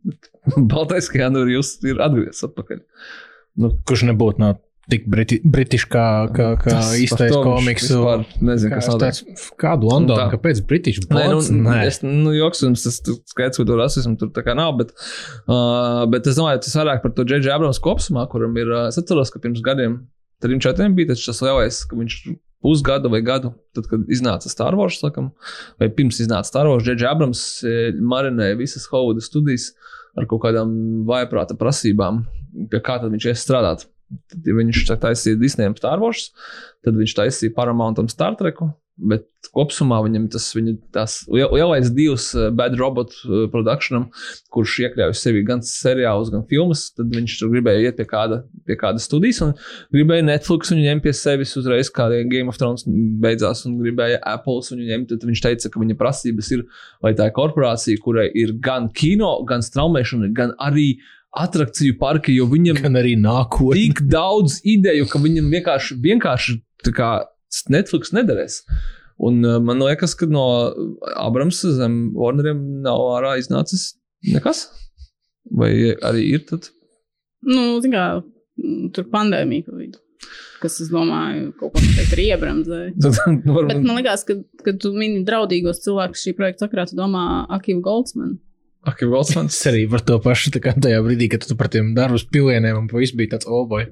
Baltais 0.70 1.10
Keanu 1.12 1.44
Reeves 1.44 1.76
ir 1.84 2.00
atgriezies 2.00 2.46
atpakaļ. 2.48 2.80
Nu, 3.60 3.74
Kurš 3.84 4.06
nebūtu 4.08 4.40
nav 4.40 4.58
tik 4.90 5.04
briti, 5.10 5.38
britišs 5.44 5.84
kā, 5.90 6.04
kā, 6.34 6.46
kā 6.60 6.78
īstais 6.98 7.34
komiks. 7.44 7.86
Nezinu, 8.42 8.72
Kā 8.72 8.80
kas 8.80 8.98
teicu, 9.02 9.36
Kādu 9.60 9.90
Londonu, 9.90 10.18
tā. 10.18 10.28
kāpēc 10.32 10.62
britišs? 10.66 11.06
Nē, 11.12 11.26
nu, 11.30 11.42
Nē, 11.68 11.76
es, 11.86 12.00
nu, 12.02 12.32
joks, 12.34 12.64
jums 12.66 12.86
tas 12.86 12.98
tu 13.06 13.14
skaidrs, 13.30 13.60
ka 13.60 13.66
to 13.68 13.76
rasismu 13.78 14.16
tur 14.20 14.32
tā 14.34 14.42
kā 14.46 14.56
nav, 14.58 14.72
bet, 14.80 14.94
uh, 15.46 16.06
bet 16.10 16.26
es 16.30 16.40
domāju, 16.40 16.62
tas 16.64 16.78
vairāk 16.80 17.04
par 17.04 17.14
to 17.14 17.26
Džeģa 17.28 17.54
Abrams 17.58 17.82
kopsumā, 17.84 18.26
kuram 18.32 18.56
ir, 18.58 18.72
es 18.88 18.98
atceros, 19.00 19.30
ka 19.30 19.42
pirms 19.42 19.62
gadiem, 19.66 20.00
trim, 20.42 20.60
četriem 20.62 20.94
bija 20.96 21.12
tas 21.12 21.42
lielais, 21.44 21.82
ka 21.88 21.98
viņš 21.98 22.16
pusgadu 22.60 23.08
vai 23.12 23.22
gadu, 23.24 23.54
tad, 23.76 23.86
kad 23.88 24.08
iznāca 24.12 24.50
Star 24.52 24.76
Wars, 24.76 25.00
laikam, 25.04 25.30
vai 25.80 25.88
pirms 25.92 26.20
iznāca 26.20 26.48
Star 26.50 26.68
Wars, 26.68 26.84
Džeģa 26.84 27.12
Abrams 27.12 27.44
eh, 27.64 27.94
marinēja 27.96 28.58
visas 28.60 28.84
Hovuda 28.92 29.24
studijas 29.24 29.70
ar 30.18 30.26
kaut 30.28 30.42
kādām 30.44 30.74
vājprāta 31.08 31.56
prasībām, 31.58 32.24
pie 32.70 32.82
kā 32.84 32.98
tad 33.00 33.12
viņš 33.14 33.30
ies 33.30 33.46
strādāt. 33.46 33.86
Tad, 34.10 34.42
ja 34.42 34.56
viņš 34.58 34.88
taisīja 34.90 35.38
Disneyam 35.38 35.76
Star 35.78 36.02
Wars, 36.02 36.32
tad 36.84 36.98
viņš 36.98 37.16
taisīja 37.16 37.54
Paramountam 37.56 38.10
Star 38.10 38.36
Treku. 38.38 38.72
Bet 39.00 39.24
kopumā 39.54 40.02
viņam 40.04 40.26
tas 40.34 40.50
viņa 40.52 40.74
tās 40.92 41.14
liel- 41.32 41.54
lielais 41.56 41.88
divs 41.96 42.26
eh, 42.36 42.50
Bad 42.52 42.74
Robot 42.76 43.14
eh, 43.24 43.46
produkcijam, 43.52 44.10
kurš 44.52 44.74
iekļauj 44.84 45.14
sevi 45.16 45.40
gan 45.48 45.62
seriālus, 45.64 46.28
gan 46.34 46.42
filmas, 46.50 46.90
tad 46.92 47.14
viņš 47.16 47.36
tur 47.40 47.52
gribēja 47.54 47.86
iet 47.86 47.96
pie 47.96 48.04
kāda, 48.10 48.42
pie 48.68 48.76
kāda 48.80 49.00
studijas 49.00 49.40
un 49.46 49.54
gribēja 49.96 50.26
Netflix 50.28 50.74
viņu 50.74 50.84
ņemt 50.84 51.06
pie 51.06 51.14
sevis 51.16 51.56
uzreiz, 51.56 51.88
kā 51.88 52.10
Game 52.28 52.52
of 52.52 52.60
Thrones 52.60 52.84
beidzās, 53.24 53.64
un 53.64 53.78
gribēja 53.80 54.20
Apple 54.34 54.60
viņu 54.68 54.90
ņemt. 54.90 55.08
Tad 55.14 55.24
viņš 55.30 55.44
teica, 55.46 55.72
ka 55.72 55.80
viņa 55.80 55.96
prasības 55.96 56.52
ir, 56.58 56.66
lai 57.00 57.14
tā 57.16 57.30
ir 57.30 57.36
korporācija, 57.40 58.02
kurai 58.04 58.28
ir 58.36 58.52
gan 58.60 58.90
kino, 58.92 59.32
gan 59.48 59.64
straumēšana, 59.64 60.28
gan 60.36 60.52
arī 60.60 60.98
atrakciju 61.40 61.96
parki, 61.98 62.34
jo 62.36 62.46
viņam 62.50 62.80
Gan 62.82 62.98
arī 62.98 63.14
nākotnē. 63.16 63.76
tik 63.78 64.02
daudz 64.10 64.60
ideju, 64.66 65.06
ka 65.10 65.20
viņam 65.22 65.50
vienkārši, 65.54 65.98
vienkārši 66.02 66.56
tā 66.84 66.94
kā 66.96 67.10
Netflix 67.72 68.14
nederēs. 68.16 68.60
Un 69.20 69.42
uh, 69.44 69.58
man 69.62 69.82
liekas, 69.82 70.14
ka 70.16 70.28
no 70.30 70.44
Abramsa 71.20 71.74
zem 71.76 72.02
Warneriem 72.16 72.60
nav 72.84 73.02
ārā 73.18 73.34
iznācis 73.40 73.94
nekas. 74.32 74.68
Vai 75.50 75.72
arī 76.06 76.28
ir 76.36 76.46
tad? 76.48 76.70
Nu, 77.46 77.80
kā, 77.90 78.06
tur 78.94 79.10
pandēmija 79.12 79.66
pa 79.66 79.76
vidu. 79.76 80.00
Kas, 80.60 80.76
es 80.84 80.90
domāju, 80.92 81.54
kaut 81.56 81.72
ko 81.72 81.82
noteikti 81.82 82.16
ir 82.18 82.22
iebremzējis. 82.26 82.96
tad 83.04 83.18
nu, 83.32 83.54
Bet 83.54 83.56
varbūt 83.56 83.86
man 83.88 84.00
liekas, 84.00 84.24
ka, 84.28 84.36
kad 84.64 84.80
tu 84.82 84.92
mini 84.92 85.24
draudīgos 85.26 85.80
cilvēkus 85.84 86.24
šī 86.26 86.36
projekta 86.36 86.66
sakrā, 86.66 86.84
tu 86.88 86.98
domā 86.98 87.24
Akiva 87.56 87.80
Goldsmanu. 87.84 88.36
Akīvi 88.88 89.12
Goldsmans. 89.12 89.56
Es 89.56 89.68
arī 89.68 89.84
par 89.92 90.04
to 90.08 90.16
pašu 90.24 90.52
tā 90.54 90.62
kā 90.64 90.72
tajā 90.72 91.00
brīdī, 91.04 91.28
kad 91.32 91.44
tu 91.44 91.56
par 91.58 91.68
tiem 91.72 91.92
darbus 91.96 92.24
pilieniem 92.32 92.78
un 92.78 92.88
viss 92.92 93.16
bija 93.16 93.34
tāds 93.34 93.48
oh 93.48 93.64
oboja. 93.64 93.90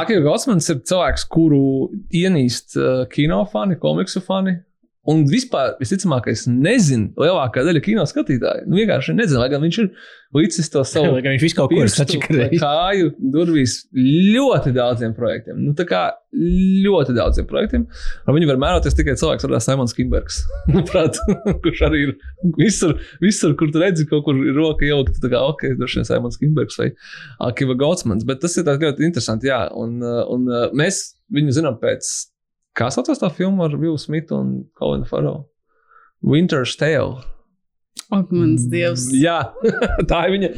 Akīvi 0.00 0.22
Goldsmans 0.24 0.70
ir 0.72 0.80
cilvēks, 0.88 1.26
kuru 1.30 1.90
ienīst 2.16 2.78
uh, 2.80 3.04
kino 3.12 3.42
fani, 3.52 3.76
komiksu 3.80 4.22
fani. 4.24 4.56
Un 5.08 5.22
vispār, 5.24 5.78
visticamāk, 5.80 6.26
es 6.28 6.42
nezinu, 6.44 7.14
lielākā 7.16 7.62
daļa 7.64 7.80
kino 7.80 8.02
skatītāju. 8.04 8.66
Nu, 8.68 8.76
vienkārši 8.76 9.14
nezinu, 9.16 9.38
lai 9.40 9.46
gan 9.48 9.62
viņš 9.64 9.76
ir 9.80 9.86
līdzis 10.36 10.68
to 10.74 10.82
savu 10.84 11.14
Lai 11.14 11.22
gan 11.24 11.32
viņš 11.32 11.44
visu 11.46 11.56
kaut 11.56 11.72
vai 11.72 11.86
sačakarējis. 11.88 12.60
kāju 12.60 13.06
durvīs 13.32 13.76
ļoti 13.96 14.74
daudziem 14.76 15.14
projektiem. 15.16 15.62
Nu, 15.64 15.72
tā 15.78 15.86
kā 15.88 16.02
ļoti 16.84 17.14
daudziem 17.16 17.48
projektiem. 17.48 17.86
Ar 18.28 18.36
viņu 18.36 18.50
var 18.50 18.60
mēroties 18.60 18.98
tikai 18.98 19.14
cilvēks, 19.16 19.46
kāds 19.46 19.56
ir 19.56 19.64
Simons 19.64 19.96
Kimbergs. 19.96 20.42
Kurš 21.64 21.80
arī 21.88 22.02
ir 22.04 22.12
visur, 22.58 22.92
visur, 23.24 23.54
kur 23.56 23.72
tu 23.72 23.80
redzi, 23.80 24.04
kaut 24.10 24.26
kur 24.28 24.36
ir 24.36 24.52
roka 24.58 24.84
ielikt. 24.84 25.16
Tā 25.24 25.32
kā 25.32 25.40
ok, 25.48 25.64
droši 25.80 26.02
vien 26.02 26.10
Simons 26.10 26.36
Kimbergs 26.42 26.76
vai 26.76 26.90
Akiva 27.48 27.78
Goldsmans. 27.80 28.28
Bet 28.28 28.44
tas 28.44 28.60
ir 28.60 28.68
ļoti 28.68 29.08
interesanti. 29.08 29.48
Jā, 29.48 29.64
un, 29.72 29.96
un 30.04 30.44
mēs 30.76 31.06
viņu 31.32 31.56
zinām 31.56 31.80
pēc. 31.80 32.12
Kā 32.80 32.86
saucās 32.88 33.18
tā 33.20 33.28
filma 33.36 33.66
ar 33.66 33.74
Vilnu 33.76 34.00
Smitu 34.00 34.38
un 34.40 34.52
Colinu 34.78 35.04
Farrell? 35.04 35.42
Winter's 36.24 36.72
Tale. 36.80 37.20
Ak, 38.10 38.30
mans 38.34 38.64
dievs! 38.66 39.04
Jā, 39.14 39.36
tā 40.10 40.24
ir 40.26 40.32
viņa 40.34 40.48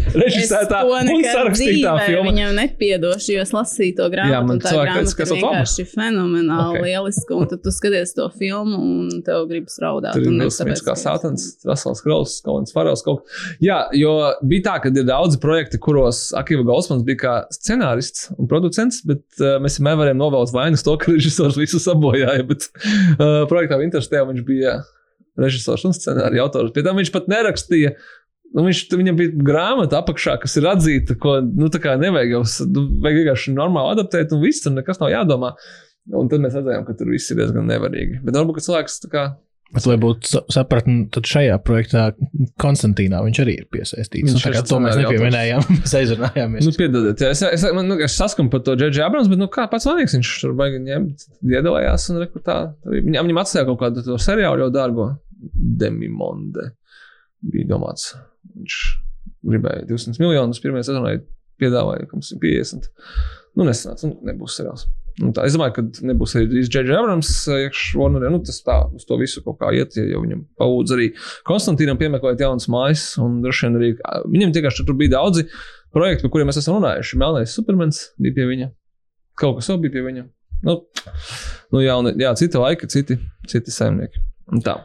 to 0.70 0.78
un 0.88 1.20
sarakstītā 1.20 1.90
filma. 2.06 2.30
Viņam 2.30 2.54
nepiedošu, 2.56 3.34
jo 3.34 3.42
es 3.44 3.50
lasīju 3.52 3.96
to 3.98 4.06
grāmatu. 4.12 4.32
Jā, 4.32 4.38
man 4.48 4.62
tā 4.62 4.72
grāmata 4.72 5.26
ir 5.26 5.32
vienkārši 5.34 5.84
fenomenāli, 5.90 6.62
Ok. 6.62 6.78
okay. 6.78 6.86
lieliska. 6.86 7.36
Un 7.36 7.50
tad 7.50 7.60
tu 7.64 7.72
skaties 7.74 8.14
to 8.16 8.28
filmu 8.38 8.78
un 8.80 9.10
tev 9.26 9.44
gribas 9.50 9.76
raudāt. 9.84 10.16
Tur 10.16 10.30
ir 10.30 10.38
kā 10.40 10.48
tāpēc, 10.62 10.80
ka- 10.86 10.96
Sātans, 11.02 11.44
Rasels 11.68 12.00
Krauss, 12.04 12.38
Kalns 12.46 12.72
Farels. 12.72 13.04
Kaut... 13.04 13.28
Jā, 13.60 13.82
jo 14.00 14.14
bija 14.48 14.70
tā, 14.70 14.78
ka 14.86 14.94
ir 14.94 15.04
daudzi 15.08 15.40
projekti, 15.42 15.80
kuros 15.82 16.22
Akiva 16.38 16.64
Goldsmans 16.68 17.04
bija 17.04 17.20
kā 17.20 17.36
scenārists 17.52 18.30
un 18.38 18.48
producents, 18.48 19.02
bet 19.04 19.26
uh, 19.44 19.58
mēs 19.60 19.76
vienmēr 19.76 20.00
varējām 20.00 20.24
novēlēt 20.24 20.56
vainas 20.56 20.88
to, 20.88 20.96
ka 20.96 21.12
režisors 21.12 21.60
visu 21.60 21.82
sabojāja. 21.84 22.48
Bet 22.48 22.70
uh, 22.72 23.44
projektā 23.52 23.76
Interstēlā 23.84 24.32
viņš 24.32 24.48
bija 24.48 24.80
režisors 25.40 25.86
un 25.88 25.94
scenārija 25.96 26.44
autors. 26.46 26.72
Pie 26.74 26.84
tam 26.86 26.98
viņš 27.00 27.12
pat 27.14 27.30
nerakstīja. 27.32 27.94
Nu, 28.52 28.66
viņš, 28.66 28.82
viņam 28.92 29.16
bija 29.16 29.44
grāmata 29.48 30.02
apakšā, 30.02 30.34
kas 30.42 30.58
ir 30.60 30.66
atzīta, 30.68 31.16
ko 31.20 31.38
nu, 31.40 31.70
nevajag 31.72 32.34
jau 32.34 32.42
nu, 32.68 32.82
vajag 33.00 33.22
vienkārši 33.22 33.54
normāli 33.56 33.94
adaptēt, 33.94 34.34
un 34.36 34.42
viss 34.44 34.64
tur 34.64 34.74
nekas 34.76 35.00
nav 35.00 35.12
jādomā. 35.14 35.54
Un 36.12 36.28
tad 36.28 36.42
mēs 36.42 36.58
redzējām, 36.58 36.84
ka 36.84 36.96
tur 36.98 37.08
viss 37.14 37.32
ir 37.32 37.38
diezgan 37.40 37.64
nevarīgi. 37.70 38.20
Bet 38.26 38.36
varbūt 38.36 38.60
cilvēks 38.66 39.00
tā 39.04 39.10
kā 39.12 39.24
Bet, 39.72 39.86
lai 39.88 39.94
būtu 39.96 40.28
sa- 40.28 40.42
sapratni, 40.52 41.06
tad 41.14 41.24
šajā 41.24 41.54
projektā 41.64 42.02
Konstantīnā 42.60 43.22
viņš 43.24 43.38
arī 43.40 43.54
ir 43.62 43.66
piesaistīts. 43.72 44.34
Viņš 44.34 44.44
Nu, 44.52 44.64
to 44.68 44.80
mēs 44.84 44.98
nepieminējām, 45.00 45.62
mēs 45.80 45.94
aizrunājāmies. 45.96 46.66
Nu, 46.68 46.72
piedodiet, 46.76 47.22
es, 47.30 47.40
es, 47.48 47.64
man, 47.72 47.88
nu, 47.88 47.96
es 48.04 48.16
saskanu 48.20 48.52
par 48.52 48.60
to 48.66 48.74
Džeģi 48.76 49.00
Abrams, 49.06 49.30
bet 49.32 49.40
nu, 49.40 49.48
kā 49.52 49.64
pats 49.72 49.88
manīgs, 49.88 50.12
viņš 50.18 50.32
tur 50.42 50.52
baigi 50.58 50.82
ņemt, 50.84 51.24
iedalījās 51.56 52.04
un 52.12 52.20
rekrutā. 52.20 52.58
Viņam, 52.84 53.30
viņam 53.30 53.40
atstāja 53.44 53.68
kaut 53.70 53.80
kādu 53.80 54.04
to 54.04 54.18
seriālu 54.20 54.66
jau 54.66 54.70
dārgo. 54.76 55.08
Demimonde 55.82 56.68
bija 57.42 57.70
domāts. 57.72 58.12
Viņš 58.52 58.76
gribēja 59.48 59.86
200 59.88 60.20
miljonus, 60.22 60.60
pirmajā 60.62 60.90
sezonā 60.90 61.16
piedāvāja, 61.62 62.06
ka 62.10 62.18
mums 62.18 62.30
ir 62.34 62.42
50. 62.44 62.90
Nu, 63.56 63.66
nesanāca, 63.68 64.08
nu, 64.10 64.18
nebūs 64.28 64.58
seriāls. 64.60 64.84
Nu, 65.20 65.28
tā, 65.36 65.44
es 65.44 65.56
domāju, 65.56 65.74
ka 65.76 66.06
nebūs 66.08 66.32
arī 66.38 66.62
Džeģi 66.64 66.94
Abrams 66.96 67.30
iekšā 67.52 67.98
Warnerē. 68.00 68.30
Nu, 68.32 68.40
tas 68.44 68.62
tā, 68.64 68.78
uz 68.96 69.04
to 69.08 69.18
visu 69.20 69.42
kaut 69.44 69.58
kā 69.60 69.72
iet, 69.76 69.96
ja 69.98 70.20
viņam 70.22 70.46
palūdz 70.60 70.94
arī 70.96 71.08
Konstantīnam 71.48 72.00
piemeklēt 72.00 72.40
jaunas 72.40 72.68
mājas. 72.72 73.04
Un 73.20 73.42
droši 73.44 73.68
vien 73.68 73.80
arī 73.80 73.90
viņam 74.32 74.54
vienkārši 74.56 74.86
tur 74.88 74.96
bija 74.96 75.18
daudzi 75.18 75.44
projekti, 75.92 76.24
par 76.24 76.32
kuriem 76.32 76.48
mēs 76.48 76.62
esam 76.62 76.78
runājuši. 76.78 77.18
Melnais 77.20 77.56
Supermans 77.58 78.06
bija 78.22 78.38
pie 78.38 78.48
viņa. 78.54 78.70
Kaut 79.42 79.58
kas 79.58 79.68
vēl 79.72 79.82
bija 79.84 79.98
pie 79.98 80.06
viņa. 80.08 80.24
Nu, 80.62 80.78
nu 81.74 81.82
jā, 81.82 81.98
un, 81.98 82.12
jā, 82.22 82.32
citi 82.38 82.60
laiki, 82.62 82.88
citi, 82.92 83.18
citi 83.50 83.74
saimnieki. 83.74 84.22
Un 84.52 84.64
tā. 84.64 84.78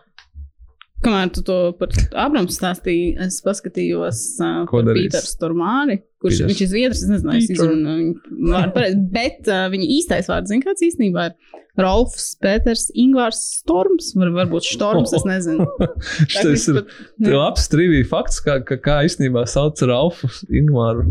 Kamēr 1.05 1.29
tu 1.35 1.43
to 1.45 1.55
par 1.77 1.91
Abramu 2.17 2.49
stāstīji, 2.49 3.11
es 3.27 3.37
paskatījos 3.45 4.21
uh, 4.41 4.63
Ko? 4.69 4.81
Pīteru 4.81 5.29
Stormāri, 5.29 5.99
kurš 6.23 6.39
Pīters. 6.39 6.49
viņš 6.49 6.61
ir 6.65 6.71
zviedrs. 6.71 7.03
Es 7.05 7.11
nezinu, 7.11 7.35
es 7.37 7.51
izrunu 7.53 7.93
viņu 7.99 8.41
vārdu 8.49 8.73
pareizi, 8.75 8.99
bet 9.13 9.51
uh, 9.51 9.67
viņa 9.73 9.89
īstais 9.99 10.29
vārds, 10.31 10.49
zini, 10.49 10.65
kāds 10.65 10.85
īstenībā 10.87 11.27
ir 11.29 11.35
Rolfs 11.77 12.31
Pēters 12.41 12.87
Ingvārs 12.97 13.43
Storms, 13.59 14.09
var, 14.17 14.31
varbūt 14.39 14.65
Storms, 14.65 15.13
es 15.13 15.27
nezinu. 15.29 15.67
Šis 16.33 16.65
ir 16.73 16.79
pat- 16.81 16.95
labs 17.29 17.69
trivija 17.69 18.07
fakts, 18.09 18.41
kā, 18.41 18.57
kā, 18.65 18.79
kā 18.81 18.97
īstenībā 19.05 19.45
sauc 19.49 19.77
Ralfu 19.85 20.31
Ingūru 20.49 21.05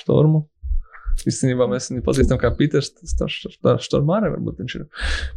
Stormu. 0.00 0.46
Īstenībā 1.28 1.66
mēs 1.70 1.90
viņu 1.90 2.04
pazīstam 2.06 2.40
kā 2.40 2.50
Pīters 2.56 2.92
Stormāre. 3.84 4.30
Varbūt 4.32 4.62
viņš 4.62 4.76
ir. 4.78 4.86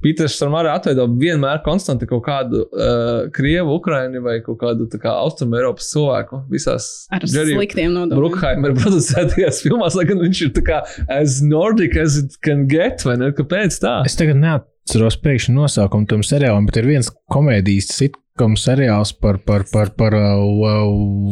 Pīters 0.04 0.38
Stormāre 0.38 0.72
atveido 0.74 1.06
vienmēr 1.20 1.62
konstanti 1.66 2.08
kaut 2.10 2.24
kādu 2.28 2.64
uh, 2.66 3.30
Krievu, 3.36 3.78
Ukraini 3.80 4.22
vai 4.24 4.38
kaut 4.46 4.60
kādu 4.64 4.88
tā 4.92 5.00
kā 5.04 5.14
Austrumu 5.24 5.60
Eiropas 5.60 5.90
cilvēku 5.94 6.44
visās 6.52 6.90
Ar 7.14 7.26
Jerry 7.28 7.58
sliktiem 7.58 7.94
nodomiem. 7.96 8.20
Brukhaimer 8.20 8.76
producētajās 8.82 9.64
filmās, 9.66 9.98
lai 10.00 10.08
gan 10.10 10.24
viņš 10.24 10.44
ir 10.48 10.54
tā 10.58 10.66
kā 10.68 10.82
as 11.12 11.42
Nordic 11.46 11.98
as 12.00 12.20
it 12.24 12.38
can 12.46 12.68
get, 12.72 13.06
vai 13.08 13.18
ne? 13.22 13.32
Kāpēc 13.36 13.80
tā? 13.84 14.00
Es 14.08 14.18
tagad 14.20 14.40
neatceros 14.42 15.20
pēkšņi 15.24 15.56
nosaukumu 15.58 16.10
tam 16.10 16.26
seriālam, 16.26 16.68
bet 16.70 16.82
ir 16.82 16.90
viens 16.90 17.12
komēdijas 17.34 17.92
sitkom 17.98 18.58
seriāls 18.60 19.16
par, 19.20 19.42
par, 19.48 19.68
par, 19.72 19.94
par 19.98 20.18
uh, 20.18 20.44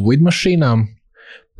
lidmašīnām, 0.09 0.87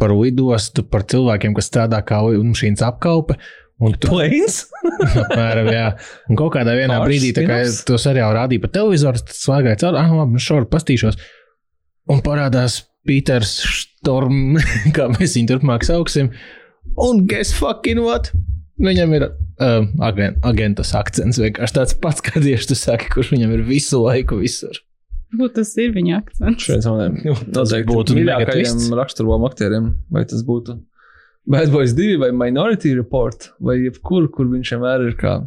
par 0.01 0.13
lidostu, 0.17 0.84
par 0.88 1.05
cilvēkiem, 1.10 1.55
kas 1.58 1.70
strādā 1.70 2.01
kā 2.05 2.22
lidmašīnas 2.25 2.84
apkalpe. 2.88 3.38
Un 3.81 3.96
tu, 3.98 4.12
Planes? 4.12 4.63
apmēram, 5.24 5.72
jā. 5.74 5.88
Un 6.29 6.38
kaut 6.38 6.53
kādā 6.53 6.75
vienā 6.77 7.00
Pāris 7.01 7.10
brīdī, 7.10 7.31
tā 7.38 7.46
kā 7.50 7.62
to 7.88 7.98
seriālu 8.01 8.38
rādīja 8.38 8.62
pa 8.62 8.70
televizoru, 8.75 9.22
tad 9.25 9.34
svāgāja 9.34 9.79
caur, 9.86 9.98
ah, 9.98 10.12
labi, 10.22 10.38
nu 10.38 10.43
šoru 10.43 10.70
pastīšos. 10.70 11.17
Un 12.13 12.22
parādās 12.25 12.84
Pīters 13.08 13.55
Storm, 13.79 14.60
kā 14.98 15.10
mēs 15.15 15.38
viņu 15.38 15.55
turpmāk 15.55 15.86
sauksim. 15.88 16.29
Un 17.01 17.25
guess 17.29 17.55
fucking 17.58 18.01
what? 18.05 18.29
Viņam 18.81 19.17
ir 19.17 19.27
um, 19.29 19.89
agen, 20.05 20.38
agentas 20.46 20.93
akcents 20.98 21.41
vienkārši 21.41 21.77
tāds 21.77 21.98
pats, 22.01 22.24
kā 22.25 22.41
tieši 22.41 22.72
tu 22.72 22.77
saki, 22.77 23.10
kurš 23.13 23.34
viņam 23.36 23.58
ir 23.58 23.65
visu 23.65 24.01
laiku 24.01 24.41
visur. 24.41 24.77
Varbūt 25.32 25.54
tas 25.56 25.70
ir 25.80 25.94
viņa 25.96 26.18
akcents. 26.20 26.66
Šeit 26.68 26.88
maniem 26.90 27.20
noteikti 27.56 27.88
būtu 27.88 28.18
mīļākajiem 28.18 28.96
raksturlomu 29.00 29.48
aktieriem. 29.48 29.94
Vai 30.12 30.26
tas 30.28 30.44
būtu 30.48 30.76
Bad 31.48 31.72
Boys 31.72 31.96
2 31.98 32.20
vai 32.22 32.32
Minority 32.36 32.94
Report 32.98 33.50
vai 33.64 33.78
jebkur, 33.80 34.28
kur 34.36 34.50
viņš 34.52 34.76
vienmēr 34.76 35.08
ir 35.08 35.16
kā. 35.20 35.40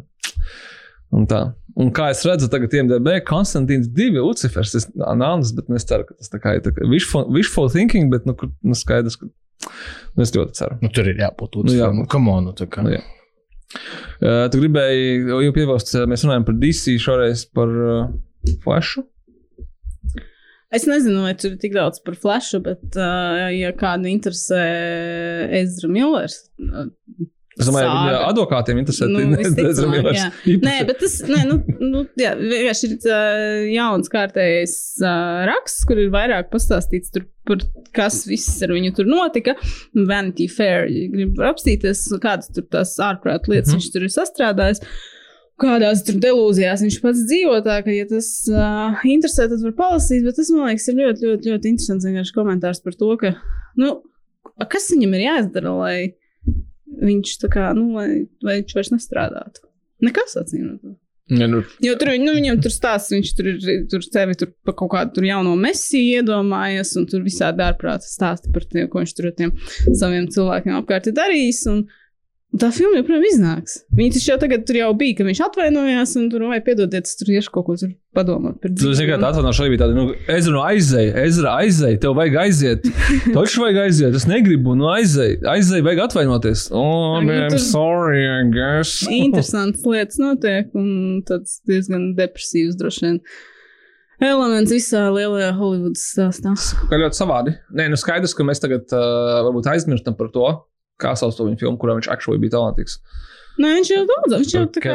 Un 1.15 1.29
tā. 1.29 1.43
Un 1.79 1.91
kā 1.95 2.09
es 2.13 2.23
redzu, 2.27 2.47
tagad 2.51 2.73
IMDB 2.75 3.17
Konstantīns 3.27 3.87
2 3.91 4.21
Lucifers, 4.23 4.73
tas 4.73 4.87
nāmas, 4.95 5.51
bet 5.55 5.67
nu, 5.69 5.77
es 5.79 5.87
ceru, 5.87 6.07
ka 6.07 6.15
tas 6.15 6.31
tā 6.31 6.39
kā 6.43 6.55
ir 6.57 6.63
tā 6.63 6.71
kā 6.75 6.87
wishful, 6.87 7.27
wishful 7.35 7.67
thinking, 7.71 8.07
bet 8.11 8.27
nu, 8.27 8.35
kur, 8.39 8.51
nu 8.63 8.77
skaidrs, 8.79 9.19
ka 9.19 9.27
nu, 9.27 10.23
es 10.23 10.31
ļoti 10.35 10.55
ceru. 10.59 10.79
Nu, 10.83 10.91
tur 10.95 11.11
ir 11.11 11.19
jābūt 11.19 11.59
Nu, 11.67 11.75
jā. 11.75 11.91
Nu, 11.95 12.07
come 12.11 12.31
on, 12.31 12.47
nu, 12.49 12.55
tā 12.55 12.67
kā. 12.71 12.83
Nu, 12.85 12.95
jā. 12.95 13.03
Uh, 14.21 14.45
tu 14.51 14.61
gribēji 14.61 15.25
jau 15.27 15.51
piebilst, 15.55 15.91
mēs 16.07 16.23
runājam 16.23 16.47
par 16.47 16.55
DC 16.61 16.95
šoreiz 17.03 17.43
par 17.55 17.71
uh, 17.75 18.07
Flashu. 18.63 19.03
Es 20.75 20.87
nezinu, 20.89 21.23
vai 21.25 21.35
tur 21.39 21.53
ir 21.53 21.61
tik 21.61 21.75
daudz 21.75 22.01
par 22.05 22.17
flashu, 22.19 22.59
bet, 22.65 22.83
uh, 22.97 23.45
ja 23.53 23.71
kādu 23.77 24.09
interesē 24.11 24.61
Ezra 25.61 25.91
Millers, 25.91 26.41
uh, 26.59 26.89
Es 27.55 27.69
domāju, 27.69 27.87
ka 27.87 28.15
advokātiem 28.27 28.79
interesē. 28.81 29.07
Nu. 29.07 29.21
Īpaši. 29.23 30.55
Nē, 30.59 30.73
bet 30.89 30.99
tas 30.99 31.13
nē, 31.29 31.43
nu, 31.47 31.59
nu, 31.79 32.01
jā, 32.19 32.33
vienkārši 32.35 32.89
ir 32.89 32.95
uh, 33.07 33.61
jauns 33.71 34.11
kārtējais 34.11 34.75
uh, 34.99 35.45
raksts, 35.47 35.85
kur 35.87 36.01
ir 36.03 36.11
vairāk 36.11 36.51
pastāstīts 36.51 37.15
tur, 37.15 37.23
par 37.47 37.63
kas 37.95 38.25
viss 38.27 38.59
ar 38.65 38.75
viņu 38.75 38.91
tur 38.97 39.07
notika. 39.07 39.55
Vanity 39.95 40.49
Fair, 40.51 40.89
ja 40.91 41.07
grib 41.13 41.39
apstīties, 41.47 42.03
kādas 42.23 42.51
tur 42.51 42.67
tās 42.75 42.97
ārprāt 42.99 43.47
lietas 43.47 43.71
mm 43.71 43.77
-hmm. 43.77 43.85
viņš 43.85 43.93
tur 43.93 44.07
ir 44.09 44.15
sastrādājis. 44.17 44.83
Kādās 45.61 46.01
tur 46.03 46.17
delūzijās 46.19 46.81
viņš 46.83 46.97
pats 46.99 47.21
dzīvo, 47.29 47.61
tā 47.63 47.77
ka, 47.85 47.93
ja 47.95 48.03
tas 48.09 48.27
uh, 48.51 48.97
interesē, 49.07 49.45
tad 49.47 49.61
var 49.63 49.75
palasīt. 49.77 50.25
Bet 50.25 50.35
tas, 50.35 50.51
man 50.51 50.67
liekas, 50.67 50.89
ir 50.91 50.99
ļoti, 50.99 51.29
ļoti, 51.29 51.53
ļoti 51.53 51.71
interesants 51.71 52.07
vienkārši 52.09 52.35
komentārs 52.35 52.83
par 52.83 52.97
to, 52.99 53.13
ka, 53.21 53.31
nu, 53.79 53.93
kas 54.71 54.89
viņam 54.91 55.15
ir 55.15 55.23
jāizdara, 55.29 55.71
lai 55.79 55.95
viņš 57.05 57.37
tā 57.45 57.51
kā, 57.55 57.69
nu, 57.77 57.87
lai, 57.95 58.09
lai 58.43 58.59
viņš 58.59 58.75
vairs 58.75 58.91
nestrādātu. 58.97 59.63
Nekas 60.03 60.35
atcīm. 60.41 60.67
Ja, 61.31 61.47
nu, 61.49 61.63
Jo 61.81 61.95
tur 61.97 62.11
nu, 62.21 62.35
viņam 62.35 62.59
tur 62.61 62.69
stāsta, 62.69 63.15
viņš 63.15 63.29
tur 63.33 63.47
ir 63.49 63.85
tur 63.89 64.03
sevi 64.05 64.35
tur 64.37 64.51
par 64.67 64.75
kaut 64.77 64.91
kādu 64.91 65.15
tur 65.15 65.25
jauno 65.25 65.55
mesiju 65.57 66.19
iedomājies, 66.19 66.91
un 66.99 67.07
tur 67.09 67.23
visādi 67.25 67.65
ārprātā 67.65 68.05
stāsta 68.05 68.51
par 68.53 68.67
to, 68.69 68.83
ko 68.91 69.01
viņš 69.01 69.13
tur 69.17 69.31
ar 69.31 69.37
tiem 69.39 69.55
saviem 69.97 70.27
cilvēkiem 70.35 70.77
apkārt 70.77 71.09
ir 71.09 71.15
darījis. 71.17 71.63
Un, 71.71 71.81
un 72.55 72.61
tā 72.61 72.69
filma 72.71 73.01
joprojām 73.01 73.23
iznāks. 73.27 73.73
Viņi 73.95 74.15
taču 74.15 74.29
jau 74.31 74.37
tagad 74.39 74.63
tur 74.67 74.77
jau 74.79 74.89
bija, 74.95 75.17
ka 75.17 75.25
viņš 75.27 75.41
atvainojās, 75.49 76.13
un 76.21 76.29
tur 76.31 76.45
vai 76.47 76.61
piedodiet, 76.63 77.03
es 77.09 77.17
tur 77.19 77.31
iešu 77.33 77.51
kaut 77.51 77.65
ko 77.67 77.75
tur 77.81 77.89
padomāt 78.15 78.61
par 78.63 78.71
Tu 78.71 78.93
tā 78.95 79.17
atvainošana 79.17 79.65
arī 79.65 79.73
bija 79.73 79.81
tāda, 79.81 79.95
nu, 79.97 80.05
Ezra, 80.31 80.53
nu 80.55 80.61
aizēj, 80.63 81.09
Ezra, 81.25 81.55
aizēj, 81.65 81.97
tev 82.05 82.15
vajag 82.15 82.37
aiziet. 82.45 82.87
Taču 83.35 83.65
vajag 83.65 83.79
aiziet, 83.83 84.15
es 84.15 84.27
negribu, 84.29 84.77
nu 84.79 84.87
aizēj, 84.93 85.41
aizēj, 85.51 85.83
vajag 85.83 86.05
atvainoties. 86.05 86.69
Oh, 86.71 87.17
I'm 87.19 87.27
tur- 87.51 87.59
sorry, 87.59 88.23
I 88.23 88.45
guess. 88.53 89.03
Interesants 89.11 89.83
lietas 89.91 90.21
notiek, 90.23 90.71
un 90.79 91.19
tāds 91.27 91.59
diezgan 91.67 92.13
depresīvs 92.15 92.79
droši 92.79 93.05
vien. 93.09 93.19
Elements 94.23 94.71
visā 94.71 95.09
lielajā 95.11 95.49
Holivudas 95.57 96.05
stāstā. 96.13 96.53
Kā 96.87 97.01
ļoti 97.01 97.19
savādi. 97.19 97.57
Nē, 97.75 97.89
nu 97.91 97.99
skaidrs, 97.99 98.31
ka 98.31 98.45
mēs 98.47 98.63
tagad 98.63 98.87
uh, 98.95 99.41
varbūt 99.49 99.67
aizmirstam 99.73 100.15
par 100.15 100.31
to, 100.31 100.53
kā 101.01 101.15
sauc 101.19 101.35
to 101.37 101.47
viņa 101.47 101.59
filmu, 101.63 101.79
kurā 101.81 101.97
viņš 101.99 102.11
actually 102.13 102.41
bija 102.41 102.55
talantīgs. 102.57 102.99
Nē, 103.55 103.69
viņš 103.77 103.89
jau 103.93 104.01
daudz, 104.09 104.33
viņš 104.35 104.51
jau 104.51 104.63
tā 104.75 104.81
kā. 104.83 104.93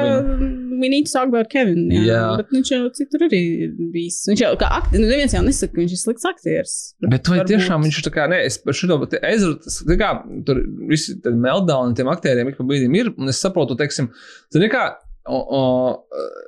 We 0.80 0.88
need 0.92 1.06
to 1.08 1.12
talk 1.12 1.28
about 1.28 1.48
Kevin. 1.52 1.86
Jā, 1.92 2.02
Jā. 2.04 2.24
bet 2.40 2.50
viņš 2.52 2.70
jau 2.74 2.80
citur 2.96 3.24
arī 3.24 3.40
bijis. 3.92 4.18
Viņš 4.28 4.42
jau 4.44 4.50
kā 4.60 4.68
aktieris, 4.76 5.00
nu, 5.00 5.08
neviens 5.08 5.32
jau 5.36 5.40
nesaka, 5.46 5.72
ka 5.72 5.80
viņš 5.80 5.94
ir 5.96 6.00
slikts 6.02 6.28
aktieris. 6.28 6.74
Bet 7.06 7.28
vai 7.28 7.38
varbūt- 7.40 7.52
tiešām 7.54 7.86
viņš 7.86 8.00
ir 8.00 8.06
tā 8.08 8.12
kā, 8.16 8.26
nē, 8.28 8.40
es 8.44 8.58
par 8.60 8.76
te 9.08 9.20
Ezra, 9.24 9.54
tas, 9.64 9.82
tā 9.88 9.96
kā, 9.96 10.10
tur 10.44 10.60
visi 10.92 11.16
tie 11.24 11.32
meltdown 11.32 11.96
tiem 11.96 12.12
aktieriem 12.12 12.48
ik 12.52 12.58
pa 12.60 12.64
brīdim 12.64 12.96
ir, 13.00 13.12
un 13.16 13.28
es 13.32 13.40
saprotu, 13.40 13.76
teiksim, 13.80 14.10
zini 14.52 14.68
kā, 14.68 14.96
o, 15.28 15.38
o, 15.58 15.60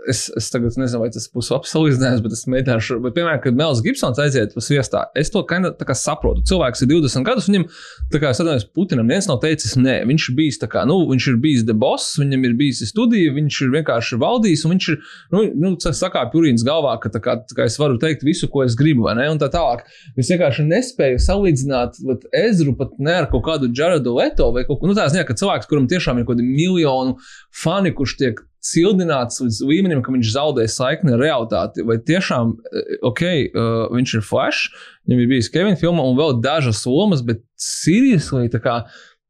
es, 0.09 0.31
es 0.37 0.49
tagad 0.51 0.77
nezinu, 0.81 1.03
vai 1.03 1.11
tas 1.13 1.27
būs 1.33 1.51
apsalīdzinājums, 1.57 2.23
bet 2.25 2.35
es 2.35 2.45
mēģināšu, 2.51 2.99
bet, 3.05 3.15
piemēram, 3.17 3.41
kad 3.45 3.57
Mels 3.59 3.83
Gibsons 3.85 4.21
aiziet 4.23 4.57
uz 4.59 4.69
viestā, 4.73 5.05
es 5.19 5.31
to 5.33 5.43
kinda, 5.49 5.73
tā 5.77 5.87
kā 5.89 5.97
saprotu. 5.99 6.45
Cilvēks 6.49 6.85
ir 6.85 6.91
20 6.95 7.27
gadus, 7.27 7.49
viņam, 7.51 7.67
tā 8.13 8.23
kā 8.23 8.33
es 8.33 8.41
atvainojos, 8.41 8.67
Putinam 8.73 9.09
neviens 9.09 9.29
nav 9.29 9.43
teicis, 9.43 9.77
nē, 9.77 9.99
viņš 10.09 10.29
bijis 10.39 10.61
tā 10.63 10.71
kā, 10.73 10.87
nu, 10.89 10.97
viņš 11.11 11.29
ir 11.35 11.39
bijis 11.43 11.67
the 11.69 11.77
boss, 11.77 12.17
viņam 12.21 12.49
ir 12.49 12.57
bijis 12.59 12.81
studija, 12.89 13.35
viņš 13.37 13.61
ir 13.67 13.75
vienkārši 13.77 14.19
valdījis, 14.23 14.65
un 14.67 14.75
viņš 14.75 14.89
ir, 14.95 14.99
nu, 15.37 15.45
nu 15.67 15.75
sakā 15.83 16.25
Purīns 16.33 16.65
galvā, 16.67 16.97
ka 17.03 17.13
tā 17.13 17.21
kā, 17.23 17.37
tā 17.45 17.59
kā 17.59 17.69
es 17.69 17.79
varu 17.81 18.01
teikt 18.03 18.25
visu, 18.27 18.49
ko 18.53 18.65
es 18.65 18.77
gribu, 18.79 19.05
vai 19.07 19.17
ne, 19.21 19.29
un 19.33 19.41
tā 19.41 19.51
tālāk. 19.53 19.85
Es 20.17 20.33
vienkārši 20.33 20.65
nespēju 20.69 21.21
salīdzināt 21.23 22.01
Ezru 22.43 22.75
pat 22.79 22.97
ne 23.03 23.19
ar 23.21 23.29
kaut 23.31 23.45
kādu 23.47 23.71
Jaredu 23.77 24.17
Leto 24.17 24.49
vai 24.55 24.65
kaut 24.69 24.81
ko 24.81 24.91
nu, 24.91 24.97
tādu, 24.97 25.21
ka 25.29 25.37
cilvēks, 25.37 25.69
kuram 25.71 25.89
tiešām 25.91 26.21
ir 26.21 26.27
kaut 26.27 26.39
kādi 26.39 26.49
miljonu 26.49 27.19
fani, 27.53 27.93
kurš 27.95 28.17
tiek 28.21 28.43
cildināts 28.63 29.41
līdz 29.43 29.61
līmenim, 29.67 30.03
ka 30.05 30.15
viņš 30.15 30.33
zaudē 30.37 30.67
saikni 30.71 31.17
ar 31.17 31.23
realitāti. 31.23 31.85
Vai 31.87 31.99
tiešām, 31.99 32.55
eh, 32.55 32.99
ok, 33.03 33.23
uh, 33.23 33.71
viņš 33.95 34.15
ir 34.15 34.27
Flash, 34.27 34.71
viņam 35.07 35.23
ir 35.23 35.31
bijis 35.33 35.51
Kevina 35.51 35.77
filma 35.77 36.05
un 36.07 36.17
vēl 36.17 36.39
dažas 36.43 36.85
lomas, 36.87 37.25
bet 37.27 37.43
seriously, 37.59 38.49
tā 38.49 38.63
kā, 38.63 38.77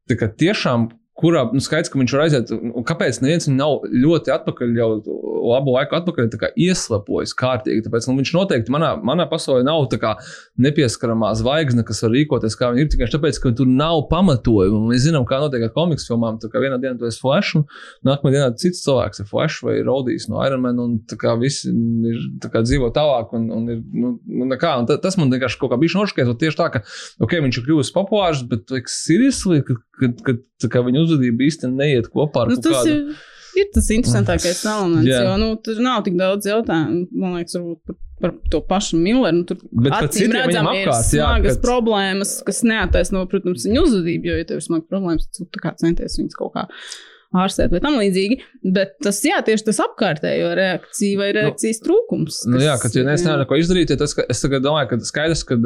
tā 0.09 0.19
kā 0.21 0.29
tiešām. 0.29 0.91
Kurā 1.13 1.43
nu, 1.53 1.61
skaidrs, 1.61 1.91
ka 1.93 1.99
viņš 2.01 2.13
var 2.17 2.23
aiziet, 2.25 2.51
un 2.57 2.85
kāpēc 2.89 3.19
neviens 3.21 3.45
nav 3.53 3.83
ļoti 3.85 4.33
atpakaļ, 4.33 4.71
jau 4.81 4.89
labu 5.43 5.75
laiku 5.75 5.97
atpakaļ, 5.99 6.29
tā 6.33 6.39
kā 6.41 6.51
ieslapojis 6.59 7.35
kārtīgi. 7.39 7.83
Tāpēc 7.87 8.07
nu, 8.09 8.17
viņš 8.21 8.33
noteikti 8.37 8.73
manā, 8.73 8.93
manā 9.05 9.27
pasaulē 9.31 9.65
nav 9.67 9.85
tā 9.93 9.99
kā 10.03 10.15
nepieskaramā 10.63 11.33
zvaigzne, 11.39 11.85
kas 11.87 12.03
var 12.05 12.15
rīkoties 12.15 12.57
kā 12.59 12.71
viņi 12.73 12.85
ir. 12.85 12.91
Tikai 12.95 13.09
tāpēc, 13.13 13.41
ka 13.43 13.53
tur 13.59 13.69
nav 13.69 14.07
pamatojumu. 14.13 14.81
Mēs 14.91 15.07
zinām, 15.07 15.27
kā 15.29 15.41
notiek 15.43 15.67
ar 15.67 15.75
komiksu 15.75 16.13
filmām. 16.13 16.39
Tā 16.43 16.51
kā 16.53 16.63
vienā 16.63 16.79
dienā 16.83 16.97
tu 17.01 17.09
esi 17.09 17.21
Flash, 17.23 17.59
un 17.59 17.67
nākamā 18.09 18.35
dienā 18.35 18.49
cits 18.61 18.85
cilvēks 18.87 19.25
ir 19.25 19.31
Flash 19.31 19.67
vai 19.67 19.79
Rodijs 19.87 20.29
no 20.31 20.41
Iron 20.47 20.65
Man, 20.65 20.81
un 20.83 20.97
tā 21.11 21.19
kā 21.21 21.35
visi 21.41 21.73
ir 21.73 22.23
tā 22.43 22.53
kā 22.53 22.65
dzīvo 22.67 22.93
tālāk. 22.95 23.35
Un, 23.37 23.49
un 23.55 23.69
ir, 23.73 23.83
nu, 23.93 24.15
nu, 24.27 24.49
nekā, 24.53 24.75
un 24.83 24.89
ta, 24.91 24.99
tas 25.03 25.19
man 25.21 25.33
vienkārši 25.33 25.61
kaut 25.61 25.75
kā 25.75 25.81
bija 25.83 26.01
nošķies. 26.01 26.33
Tieši 26.43 26.61
tā, 26.61 26.71
ka 26.77 26.85
okay, 27.23 27.43
viņš 27.45 27.61
ir 27.61 27.69
kļuvis 27.69 27.95
populārs, 27.95 28.45
bet 28.49 28.73
like, 28.73 28.91
seriously, 28.91 29.63
ka, 29.67 29.79
ka, 29.99 30.13
ka, 30.27 30.39
ka 30.71 30.83
viņa 30.87 31.03
uzvedība 31.07 31.47
īstenībā 31.49 31.83
neiet 31.83 32.09
kopā 32.13 32.45
ar 32.45 32.53
Nu, 32.53 32.57
kādu. 32.63 32.93
ir, 32.93 33.17
ir 33.63 33.67
tas 33.75 33.91
interesantākais 33.91 34.63
elements, 34.67 35.09
Jā. 35.11 35.23
jo 35.27 35.37
nu, 35.43 35.57
tur 35.65 35.81
nav 35.83 36.05
tik 36.07 36.15
daudz 36.21 36.47
jautājumu. 36.47 37.07
Man 37.13 37.37
liekas, 37.41 37.57
varbūt 37.59 37.81
par, 37.87 37.97
par 38.23 38.35
to 38.51 38.61
pašu 38.71 38.97
Milleru. 39.03 39.43
Nu, 39.43 39.45
tur 39.45 39.57
acīm 39.99 40.31
redzami 40.33 40.83
ir 40.83 40.89
apkārt, 40.89 41.13
jā, 41.13 41.27
smagas 41.27 41.57
kad- 41.59 41.65
problēmas, 41.67 42.37
kas 42.47 42.63
neataisno, 42.63 43.25
protams, 43.29 43.67
viņa 43.67 43.83
uzvedību, 43.87 44.25
jo, 44.31 44.37
ja 44.39 44.45
tev 44.45 44.61
ir 44.61 44.67
smagas 44.69 44.89
problēmas, 44.93 45.27
tad 45.33 45.51
tu 45.51 45.59
kā 45.65 45.75
centies 45.77 46.19
viņas 46.21 46.39
kaut 46.39 46.53
kā 46.55 46.69
ārstēt 47.33 47.71
vai 47.73 47.81
tam 47.81 47.95
līdzīgi. 47.97 48.37
Bet 48.77 48.99
tas, 49.01 49.17
jā, 49.25 49.39
tieši 49.41 49.65
tas 49.71 49.79
apkārtējo 49.81 50.51
reakciju 50.59 51.17
vai 51.17 51.31
reakcijas 51.33 51.79
trūkums. 51.81 52.43
Nu, 52.45 52.59
kas- 52.59 52.67
jā, 52.67 52.75
ka 52.83 52.91
ja 52.93 53.05
nevar 53.09 53.39
neko 53.41 53.57
izdarīt, 53.57 53.89
ja 53.89 53.97
tas, 53.97 54.13
ka, 54.13 54.27
es 54.29 54.43
tagad 54.45 54.61
domāju, 54.67 54.91
ka 54.91 54.99
skaidrs, 55.01 55.43
ka, 55.49 55.57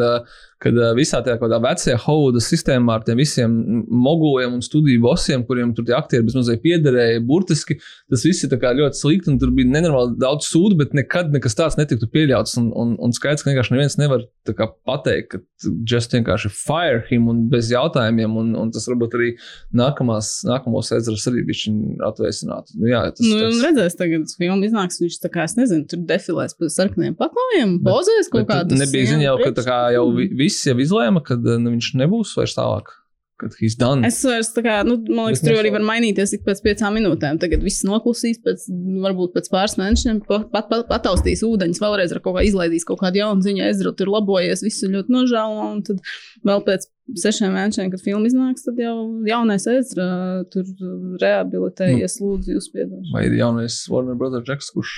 kad 0.63 0.77
visā 0.97 1.21
tajā 1.25 1.37
kādā 1.41 1.59
vecajā 1.61 1.99
Hovuda 2.07 2.41
sistēmā 2.41 2.95
ar 2.97 3.03
tiem 3.05 3.19
visiem 3.21 3.57
moguliem 3.93 4.55
un 4.57 4.63
studiju 4.65 5.03
bosiem, 5.05 5.43
kuriem 5.47 5.75
tur 5.77 5.85
tie 5.85 5.97
aktieri 5.99 6.25
bezmazliet 6.25 6.63
piederēja, 6.65 7.21
burtiski 7.29 7.77
tas 8.11 8.25
viss 8.25 8.47
ir 8.47 8.55
ļoti 8.57 8.97
slikti 9.01 9.31
un 9.33 9.39
tur 9.43 9.53
bija 9.57 9.69
nenormāli 9.75 10.17
daudz 10.23 10.49
sūdu, 10.49 10.79
bet 10.81 10.95
nekad 10.97 11.33
nekas 11.35 11.55
tāds 11.59 11.77
netiktu 11.77 12.09
pieļauts. 12.13 12.57
Un, 12.61 12.71
un, 12.73 12.95
un 13.05 13.13
skaidrs, 13.13 13.45
ka 13.45 13.53
vienkārši 13.53 13.75
neviens 13.77 13.99
nevar 14.01 14.25
kā 14.47 14.69
pateikt, 14.87 15.35
ka 15.35 15.71
just 15.91 16.13
vienkārši 16.15 16.51
fire 16.55 17.03
him 17.11 17.29
un 17.29 17.45
bez 17.53 17.69
jautājumiem, 17.73 18.37
un, 18.41 18.55
un 18.57 18.71
tas 18.73 18.87
varbūt 18.89 19.17
arī 19.19 19.31
nākamās, 19.77 20.31
nākamos 20.47 20.91
ezras 20.97 21.27
arī 21.31 21.43
bišķiņ 21.49 21.79
atvēsinātu. 22.09 22.77
Nu, 22.81 22.89
jā, 22.91 23.03
tas, 23.13 23.27
Nu, 23.27 23.39
tas, 23.43 23.61
redzēs, 23.65 23.97
tagad 23.99 24.33
filma 24.39 24.69
iznāks. 24.69 25.01
Viņš 25.03 25.19
tā 25.25 25.31
kā, 25.35 25.45
es 25.49 25.57
nezinu, 25.59 25.85
tur 25.91 26.03
defilēs 26.09 26.57
pa 26.57 26.71
sarkaniem 26.73 27.17
paklājiem, 27.19 27.77
pozēs 27.87 28.31
kaut 28.33 28.49
kādā 28.51 28.79
nebija 28.81 29.11
ziņa 29.13 29.27
jau, 29.29 29.37
ka 29.43 29.53
tā 29.59 29.67
kā 29.67 29.79
jau 29.97 30.07
vi- 30.17 30.31
viss 30.47 30.67
jau 30.69 30.79
izlēma, 30.83 31.25
ka 31.27 31.39
nu, 31.43 31.75
viņš 31.75 31.97
nebūs 32.03 32.37
vairs 32.39 32.57
tālāk. 32.59 32.95
Kad 33.37 33.53
he's 33.61 33.75
done. 33.77 34.01
Es 34.09 34.23
vairs 34.25 34.49
tā 34.57 34.63
kā, 34.65 34.79
nu, 34.89 34.95
man 35.13 35.27
liekas, 35.29 35.43
tur 35.45 35.59
arī 35.61 35.69
var 35.75 35.83
mainīties 35.85 36.31
ik 36.39 36.47
pēc 36.47 36.63
piecām 36.65 36.95
minūtēm. 36.97 37.37
Tagad 37.43 37.61
viss 37.61 37.85
noklusīs, 37.85 38.39
pēc, 38.41 38.65
varbūt 39.05 39.35
pēc 39.35 39.51
pāris 39.53 39.75
mēnešiem 39.77 40.23
pat, 40.25 40.47
pat, 40.55 40.71
pat, 40.71 40.87
pataustīs 40.89 41.43
ūdeņus, 41.45 41.83
vēlreiz 41.83 42.15
kaut 42.17 42.39
kā 42.39 42.47
izlaidīs 42.49 42.89
kaut 42.89 43.03
kādu 43.03 43.21
jaunu 43.21 43.45
ziņu, 43.45 43.67
Ezra 43.67 43.93
tur 43.99 44.09
labojies, 44.15 44.65
visu 44.65 44.89
ļoti 44.89 45.13
nožēlo, 45.13 45.67
un 45.75 45.83
tad 45.85 46.01
vēl 46.49 46.65
pēc 46.71 46.89
sešiem 47.27 47.53
mēnešiem, 47.53 47.91
kad 47.93 48.07
filma 48.07 48.31
iznāks, 48.31 48.65
tad 48.65 48.81
jau 48.81 48.95
jaunais 49.29 49.69
Ezra 49.69 50.09
tur 50.55 50.73
rehabilitējies, 51.21 52.17
lūdzu, 52.25 52.57
jūs 52.57 52.71
piedošanu. 52.73 53.13
Vai 53.13 53.27
ir 53.29 53.37
jaunais 53.37 53.83
Warner 53.93 54.17
Brothers 54.17 54.49
Džeks, 54.49 54.73
kurš 54.73 54.97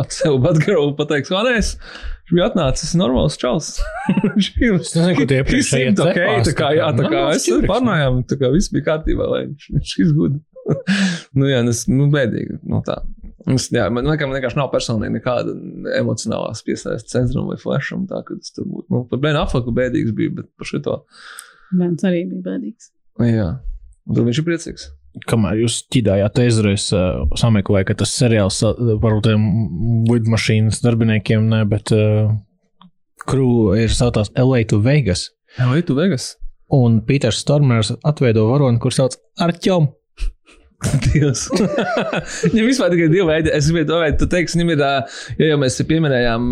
atsevišķi 0.00 0.42
Batgirl 0.44 0.92
pateiks, 0.98 1.30
ka 1.32 1.42
nē, 1.46 1.54
es 1.60 1.74
viņš 2.24 2.34
bija 2.38 2.46
atnācis 2.50 2.94
normāls 2.98 3.36
čels. 3.40 3.74
Viņš 4.24 4.48
ir- 4.56 4.78
Es 4.80 4.94
nezinu, 4.96 5.16
ko 5.18 5.26
tie 5.28 5.38
He 5.38 5.44
iepriekšējie 5.44 5.68
seemed 5.70 6.02
okay, 6.04 6.24
cepās, 6.24 6.48
tā 6.48 6.54
kā, 6.58 6.70
jā, 6.78 6.88
tā 6.96 7.10
kā 7.12 7.22
es 7.34 7.46
čivriks, 7.46 7.70
parunājām, 7.70 8.22
tā 8.30 8.38
kā 8.40 8.50
viss 8.54 8.72
bija 8.72 8.88
kārtībā, 8.88 9.28
lai 9.30 9.42
viņš, 9.50 9.68
viņš 9.76 9.94
izgudra. 10.06 10.40
nu, 11.36 11.48
jā, 11.50 11.60
tas 11.68 11.84
nu, 11.92 12.08
bēdīgi. 12.12 12.58
Nu, 12.64 12.80
tā. 12.86 12.96
Es, 13.52 13.66
jā, 13.68 13.84
man, 13.92 14.06
man 14.08 14.16
vienkārši 14.16 14.56
nav 14.56 14.70
personīgi 14.72 15.18
nekāda 15.18 15.52
emocionālā 16.00 16.54
piesaistes 16.64 17.12
centram 17.12 17.50
vai 17.52 17.58
flasham. 17.60 18.06
Tā, 18.08 18.22
ka 18.24 18.38
tas 18.40 18.54
tur 18.56 18.64
būtu. 18.70 18.88
Nu, 18.88 19.02
par 19.10 19.20
Bēnu 19.20 19.42
Aflaku 19.42 19.74
bēdīgs 19.76 20.14
bija, 20.16 20.32
bet 20.40 20.48
par 20.56 20.70
šito. 20.70 20.96
Bērns 21.74 22.06
arī 22.08 22.24
bija 22.30 22.46
bēdīgs. 22.48 22.88
Jā, 23.28 23.50
tur 24.08 24.24
viņš 24.30 24.40
ir 24.40 24.46
priecīgs. 24.48 24.88
Kamēr 25.30 25.60
jūs 25.62 25.78
ķidājāt 25.94 26.40
ezerēs, 26.42 26.88
uh, 26.96 27.22
sameklēju, 27.38 27.86
ka 27.90 27.98
tas 28.02 28.14
seriāls 28.18 28.58
uh, 28.66 28.94
par 29.02 29.20
tiem 29.22 29.44
lidmašīnas 30.10 30.80
darbiniekiem, 30.82 31.46
ne, 31.52 31.60
bet 31.70 31.92
uh, 31.94 32.32
crew 33.22 33.76
ir 33.78 33.94
saucās 33.94 34.32
LA 34.34 34.64
to 34.70 34.80
Vegas. 34.82 35.28
Vai 35.60 35.84
tu 35.86 35.94
Vegas? 35.98 36.32
Un 36.74 36.98
Pīters 37.06 37.44
Stormers 37.44 37.92
atveido 38.02 38.48
varoni, 38.50 38.80
kur 38.82 38.94
sauc 38.96 39.14
Arķom. 39.44 39.86
Dievs. 41.06 41.46
Viņam 42.52 42.66
vispār 42.66 42.90
tikai 42.92 43.06
divi 43.12 43.28
veidi. 43.28 43.52
Es 43.54 43.70
gribēju 43.70 43.88
to 43.92 44.00
veidu, 44.02 44.18
tu 44.20 44.28
teiksi, 44.34 44.58
viņam 44.58 44.72
ir, 44.74 44.82
ja 45.38 45.52
jau 45.52 45.60
mēs 45.62 45.78
pieminējām 45.88 46.50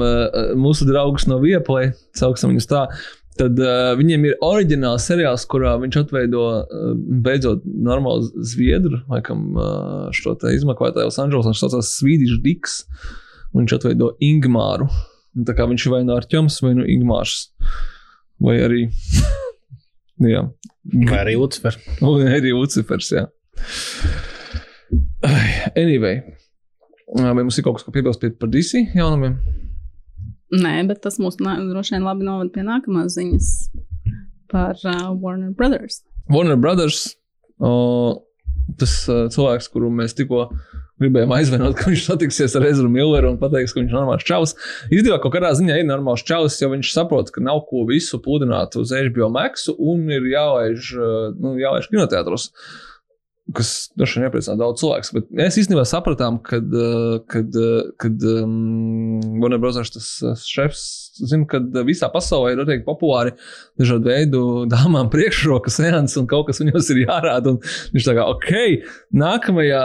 mūsu 0.62 0.87
draugus 0.88 1.27
no 1.29 1.42
Vieplay, 1.42 1.90
sauksim 2.16 2.55
viņus 2.55 2.70
tā, 2.70 2.87
tad 3.38 3.59
uh, 3.62 3.92
viņiem 3.99 4.27
ir 4.29 4.37
oriģināls 4.45 5.07
seriāls, 5.09 5.47
kurā 5.51 5.75
viņš 5.83 6.01
atveido 6.03 6.42
uh, 6.61 6.90
beidzot 7.25 7.64
normālu 7.64 8.29
zviedru, 8.53 9.03
laikam 9.12 9.49
uh, 9.57 10.11
šo 10.16 10.35
izmeklētāju 10.53 11.09
Losandželos, 11.11 11.49
viņš 11.51 11.62
saucās 11.64 11.95
Dicks, 12.45 12.83
un 13.53 13.62
viņš 13.64 13.79
atveido 13.79 14.12
Ingmāru. 14.25 14.90
Un 15.33 15.47
Tā 15.49 15.55
kā 15.57 15.64
viņš 15.64 15.87
ir 15.87 15.95
vai 15.95 16.03
no 16.05 16.18
Arķems, 16.21 16.59
vai 16.64 16.75
no 16.77 16.85
Ingmārs. 16.85 17.47
Vai 18.42 18.59
arī, 18.61 18.83
jā, 20.35 20.45
Vai 20.83 21.18
arī 21.23 21.37
Lucifer. 21.38 21.77
Un 22.03 22.27
arī 22.27 22.53
Lucifers, 22.57 23.12
jā. 23.14 23.27
Anyway. 25.79 26.23
Vai 27.12 27.42
mums 27.45 27.59
ir 27.59 27.64
kaut 27.66 27.79
kas, 27.79 27.85
ko 27.87 27.92
piebilst 27.95 28.21
pie- 28.23 28.33
par 28.35 28.51
DC 28.51 28.88
jaunumiem? 28.97 29.37
Nē, 30.53 30.75
bet 30.88 31.01
tas 31.05 31.17
nā- 31.19 31.57
droši 31.71 31.97
vien 31.97 32.05
labi 32.05 32.27
novada 32.29 32.53
pie 32.53 32.65
nākamās 32.67 33.17
ziņas 33.17 33.49
par 34.53 34.77
uh, 34.85 35.09
Warner 35.17 35.55
Brothers. 35.57 36.03
Warner 36.29 36.59
Brothers, 36.61 37.15
o, 37.57 37.73
tas 38.79 38.93
uh, 39.09 39.25
cilvēks, 39.33 39.71
kuru 39.73 39.88
mēs 39.91 40.12
tikko 40.19 40.51
gribējām 41.03 41.33
aizvainot, 41.35 41.75
ka 41.79 41.88
viņš 41.88 42.05
satiksies 42.05 42.55
ar 42.59 42.67
Ezru 42.69 42.91
Milleru 42.93 43.33
un 43.33 43.41
pateiks, 43.41 43.73
ka 43.73 43.81
viņš 43.81 43.91
ir 43.91 43.97
normāls 43.97 44.29
čalis. 44.29 44.53
Īstenībā 44.93 45.19
kaut 45.25 45.35
kādā 45.35 45.51
ziņā 45.59 45.81
ir 45.81 45.88
normāls 45.88 46.23
čalis, 46.29 46.61
jo 46.61 46.69
viņš 46.75 46.93
saprot, 46.95 47.33
ka 47.35 47.43
nav 47.43 47.65
ko 47.71 47.87
visu 47.88 48.21
pludināt 48.23 48.77
uz 48.79 48.93
HBO 48.93 49.33
Max 49.33 49.67
un 49.73 50.05
ir 50.12 50.29
jālaiž, 50.35 50.93
uh, 51.01 51.29
nu, 51.33 51.57
jālaiž 51.61 51.88
kinoteātros. 51.91 52.51
Kas 53.50 53.90
droši 53.98 54.20
vien 54.20 54.28
iepriecina 54.28 54.55
daudz 54.61 54.78
cilvēku. 54.78 55.16
Bet 55.16 55.33
mēs 55.35 55.57
īstenībā 55.59 55.83
sapratām, 55.88 56.38
kad, 56.46 56.68
uh, 56.70 57.16
kad, 57.31 57.50
uh, 57.59 57.88
kad 58.00 58.22
um, 58.31 59.18
Warner 59.42 59.59
Brothers 59.59 59.90
tas 59.96 60.07
uh, 60.22 60.37
šefs 60.38 60.85
zina, 61.18 61.48
ka 61.50 61.59
visā 61.83 62.07
pasaulē 62.12 62.55
ir 62.55 62.62
arī 62.62 62.78
populāri 62.87 63.35
dažādu 63.81 64.12
veidu 64.12 64.42
dāmām 64.70 65.11
priekšrokas 65.12 65.81
seanses 65.81 66.20
un 66.22 66.31
kaut 66.31 66.46
kas 66.48 66.62
viņos 66.62 66.92
ir 66.94 67.02
jārāda. 67.02 67.57
Viņš 67.92 68.09
tā 68.09 68.16
kā, 68.16 68.31
ok, 68.31 68.52
nākamajā 69.24 69.83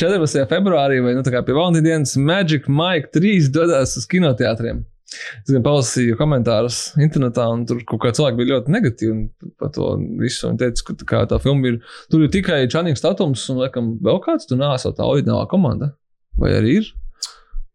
14. 0.00 0.48
februārī 0.50 1.02
vai 1.04 1.12
nu, 1.18 1.26
pie 1.28 1.58
Valentīna 1.60 1.90
dienas 1.90 2.16
Magic 2.16 2.72
Mike 2.72 3.12
3 3.14 3.52
dodas 3.52 3.98
uz 4.00 4.08
kinoteātriem. 4.08 4.86
Es 5.08 5.48
gan 5.48 5.62
palasīju 5.64 6.18
komentārus 6.18 6.78
internetā, 7.00 7.46
un 7.48 7.62
tur 7.68 7.80
kaut 7.88 8.02
kā 8.02 8.10
cilvēki 8.16 8.38
bija 8.42 8.50
ļoti 8.50 8.74
negatīvi 8.74 9.52
par 9.60 9.70
to 9.72 9.94
visu. 10.20 10.50
Viņi 10.50 10.60
teica, 10.60 10.84
ka 10.84 10.96
tā, 11.00 11.06
kā, 11.08 11.20
tā 11.30 11.38
filma 11.40 11.70
ir. 11.70 11.78
Tur 12.12 12.26
ir 12.26 12.32
tikai 12.34 12.60
Čanīgs 12.68 13.00
Statums 13.00 13.46
un, 13.48 13.62
laikam, 13.62 13.94
vēl 14.04 14.20
kāds 14.24 14.50
tur 14.50 14.60
nāsā 14.60 14.92
tā 14.96 15.06
oriģinālā 15.08 15.46
komanda. 15.48 15.94
Vai 16.38 16.52
arī 16.58 16.76
ir? 16.82 16.90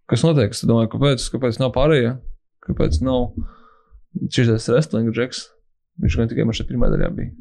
Kas 0.09 0.21
notiek? 0.27 0.53
Es 0.53 0.61
domāju, 0.67 0.91
kāpēc, 0.93 1.25
kāpēc 1.33 1.57
nav 1.63 1.73
pārējie? 1.75 2.13
Kāpēc 2.67 3.01
nav 3.03 3.33
šis 4.29 4.69
wrestling 4.69 5.09
džeks? 5.15 5.47
Viņš 6.03 6.19
gan 6.19 6.29
tikai 6.29 6.45
man 6.45 6.57
šeit 6.57 6.69
pirmā 6.69 6.91
daļā 6.93 7.09
bija. 7.17 7.33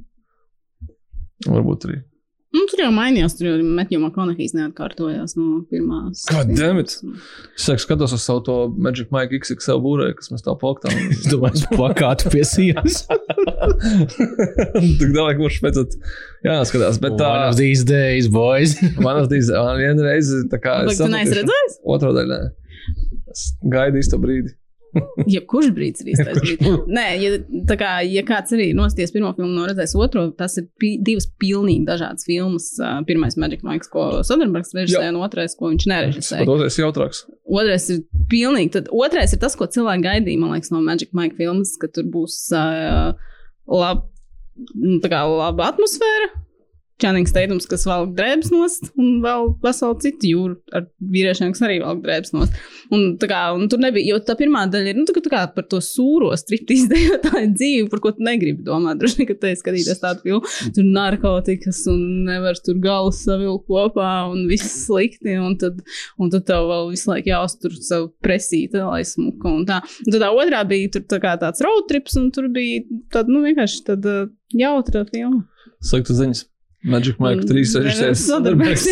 Varbūt 1.52 1.88
arī. 1.88 2.00
Nu, 2.52 2.66
tur 2.68 2.82
jau 2.82 2.90
mainījās, 2.92 3.32
tur 3.38 3.46
jau 3.48 3.54
Matthew 3.64 3.96
McConaughey's 3.96 4.52
neatkārtojās 4.52 5.38
no 5.38 5.62
pirmās. 5.70 6.26
God 6.28 6.50
damn 6.52 6.80
it! 6.82 6.92
Es 7.56 7.64
saku, 7.64 7.80
skatos 7.80 8.12
uz 8.12 8.26
savu 8.26 8.42
to 8.44 8.56
Magic 8.76 9.08
Mike 9.14 9.38
XXL 9.38 9.80
būrēju, 9.80 10.18
kas 10.18 10.28
mēs 10.34 10.44
tā 10.44 10.52
plaktām. 10.60 10.92
Es 11.14 11.24
domāju, 11.32 11.62
es 11.62 11.64
plakātu 11.72 12.32
pie 12.34 12.44
sienas. 12.44 13.06
Tik 15.00 15.14
ka 15.16 15.26
mums 15.40 15.60
pēc 15.64 15.80
tam 15.80 15.96
jāskatās. 16.44 17.00
Bet 17.00 17.16
tā, 17.20 17.30
One 17.30 17.48
of 17.54 17.56
these 17.56 17.88
days, 17.88 18.28
boys. 18.28 18.76
man 19.04 19.22
tas 19.22 19.32
bija 19.32 19.64
vienreiz, 19.80 20.34
tā 20.52 20.60
kā 20.60 20.82
Bet 20.90 21.00
tu 21.00 21.08
neesi 21.12 21.38
redzējis? 21.40 21.80
Otro 21.96 22.12
daļu, 22.16 22.36
nē. 22.36 22.52
Es 23.32 23.48
gaidu 23.72 24.02
īsto 24.02 24.20
brīdi. 24.20 24.52
Jebkurš 25.34 25.70
brīdis 25.76 26.04
ir 26.04 26.10
īstais 26.12 26.38
brīdis. 26.42 26.74
Nē, 26.98 27.04
ja, 27.22 27.30
kā, 27.80 27.92
ja 28.04 28.24
kāds 28.28 28.52
arī 28.56 28.68
nosties 28.76 29.14
pirmo 29.14 29.32
filmu, 29.36 29.52
no 29.56 29.66
redzēs 29.68 29.94
otro, 29.98 30.26
tas 30.36 30.58
ir 30.60 30.66
pi 30.80 30.94
divas 31.04 31.28
pilnīgi 31.40 31.86
dažādas 31.88 32.28
filmas. 32.28 32.68
Pirmais 33.08 33.38
Magic 33.40 33.64
Mike, 33.66 33.88
ko 33.92 34.08
Soderbergs 34.26 34.74
režisēja, 34.76 35.14
un 35.14 35.22
otrais, 35.24 35.56
ko 35.58 35.72
viņš 35.72 35.88
nerežisēja. 35.92 36.48
Otrais 36.48 36.78
jautrāks. 36.80 37.24
Otrais 37.48 37.88
ir 37.94 38.04
pilnīgi. 38.32 38.74
Tad 38.76 38.92
otrais 38.92 39.32
ir 39.32 39.42
tas, 39.42 39.56
ko 39.58 39.68
cilvēki 39.70 40.06
gaidīja, 40.08 40.42
man 40.42 40.56
liekas, 40.56 40.72
no 40.74 40.82
Magic 40.84 41.14
Mike 41.16 41.38
filmas, 41.40 41.74
ka 41.80 41.90
tur 41.92 42.08
būs 42.12 42.38
uh, 42.56 43.12
lab, 43.72 44.06
nu, 44.76 44.98
tā 45.04 45.12
kā 45.12 45.24
laba 45.28 45.72
atmosfēra. 45.72 46.41
Čānīgs 47.02 47.32
teikums, 47.34 47.64
kas 47.66 47.82
velk 47.88 48.12
drēbes 48.14 48.52
nost, 48.54 48.92
un 49.00 49.16
vēl 49.24 49.48
veselu 49.64 49.96
citu 50.04 50.28
jūru 50.30 50.56
ar 50.76 50.84
vīriešiem, 51.14 51.50
kas 51.54 51.64
arī 51.66 51.80
velk 51.82 52.02
drēbes 52.04 52.30
nost. 52.36 52.58
Un, 52.94 53.16
kā, 53.18 53.40
un 53.56 53.64
tur 53.72 53.80
nebija, 53.82 54.12
jo 54.12 54.20
tā 54.22 54.36
pirmā 54.38 54.62
daļa 54.70 54.92
ir 54.92 54.98
nu, 55.00 55.06
tā, 55.08 55.14
kā- 55.16 55.22
tā 55.24 55.32
kā 55.32 55.40
par 55.56 55.66
to 55.72 55.80
sūro 55.82 56.28
striptīzu 56.38 56.86
dejotāju 56.92 57.48
dzīvi, 57.56 57.88
par 57.90 58.02
ko 58.04 58.12
tu 58.14 58.22
negribi 58.26 58.62
domāt. 58.66 59.00
Droši 59.00 59.18
vien, 59.22 59.28
ka 59.32 59.36
te 59.42 59.50
skatīties 59.58 60.02
tādu 60.04 60.22
filmu, 60.28 60.52
tur 60.76 60.86
narkotikas 60.94 61.80
un 61.90 62.04
nevar 62.28 62.60
tur 62.62 62.78
galus 62.84 63.22
savilkt 63.26 63.66
kopā 63.72 64.10
un 64.30 64.44
viss 64.50 64.68
slikti. 64.86 65.34
Un 65.42 65.56
tad, 65.58 65.80
un 66.22 66.30
tad 66.30 66.46
tev 66.52 66.68
vēl 66.70 66.92
visu 66.92 67.10
laiku 67.10 67.32
jāuztur 67.32 67.74
savu 67.82 68.12
presīti, 68.22 68.78
lai 68.78 69.02
smuka 69.08 69.50
un 69.50 69.66
tā. 69.66 69.80
Un 70.06 70.12
tad 70.14 70.22
tā 70.22 70.30
otrā 70.36 70.62
bija 70.70 70.92
tur 70.98 71.08
tā 71.10 71.18
kā 71.24 71.34
tāds 71.40 71.64
road 71.66 71.88
trips, 71.90 72.14
un 72.20 72.30
tur 72.34 72.46
bija 72.52 72.84
tāda, 73.10 73.32
nu, 73.32 73.42
vienkārši 73.48 73.82
tāda 73.90 74.16
jautra 74.54 75.02
filma. 75.10 75.42
Slikta 75.82 76.14
ziņas. 76.14 76.46
Magic 76.82 77.18
Mike 77.22 77.46
3 77.46 77.62
režisēs. 77.84 78.24
Soderbergs, 78.26 78.86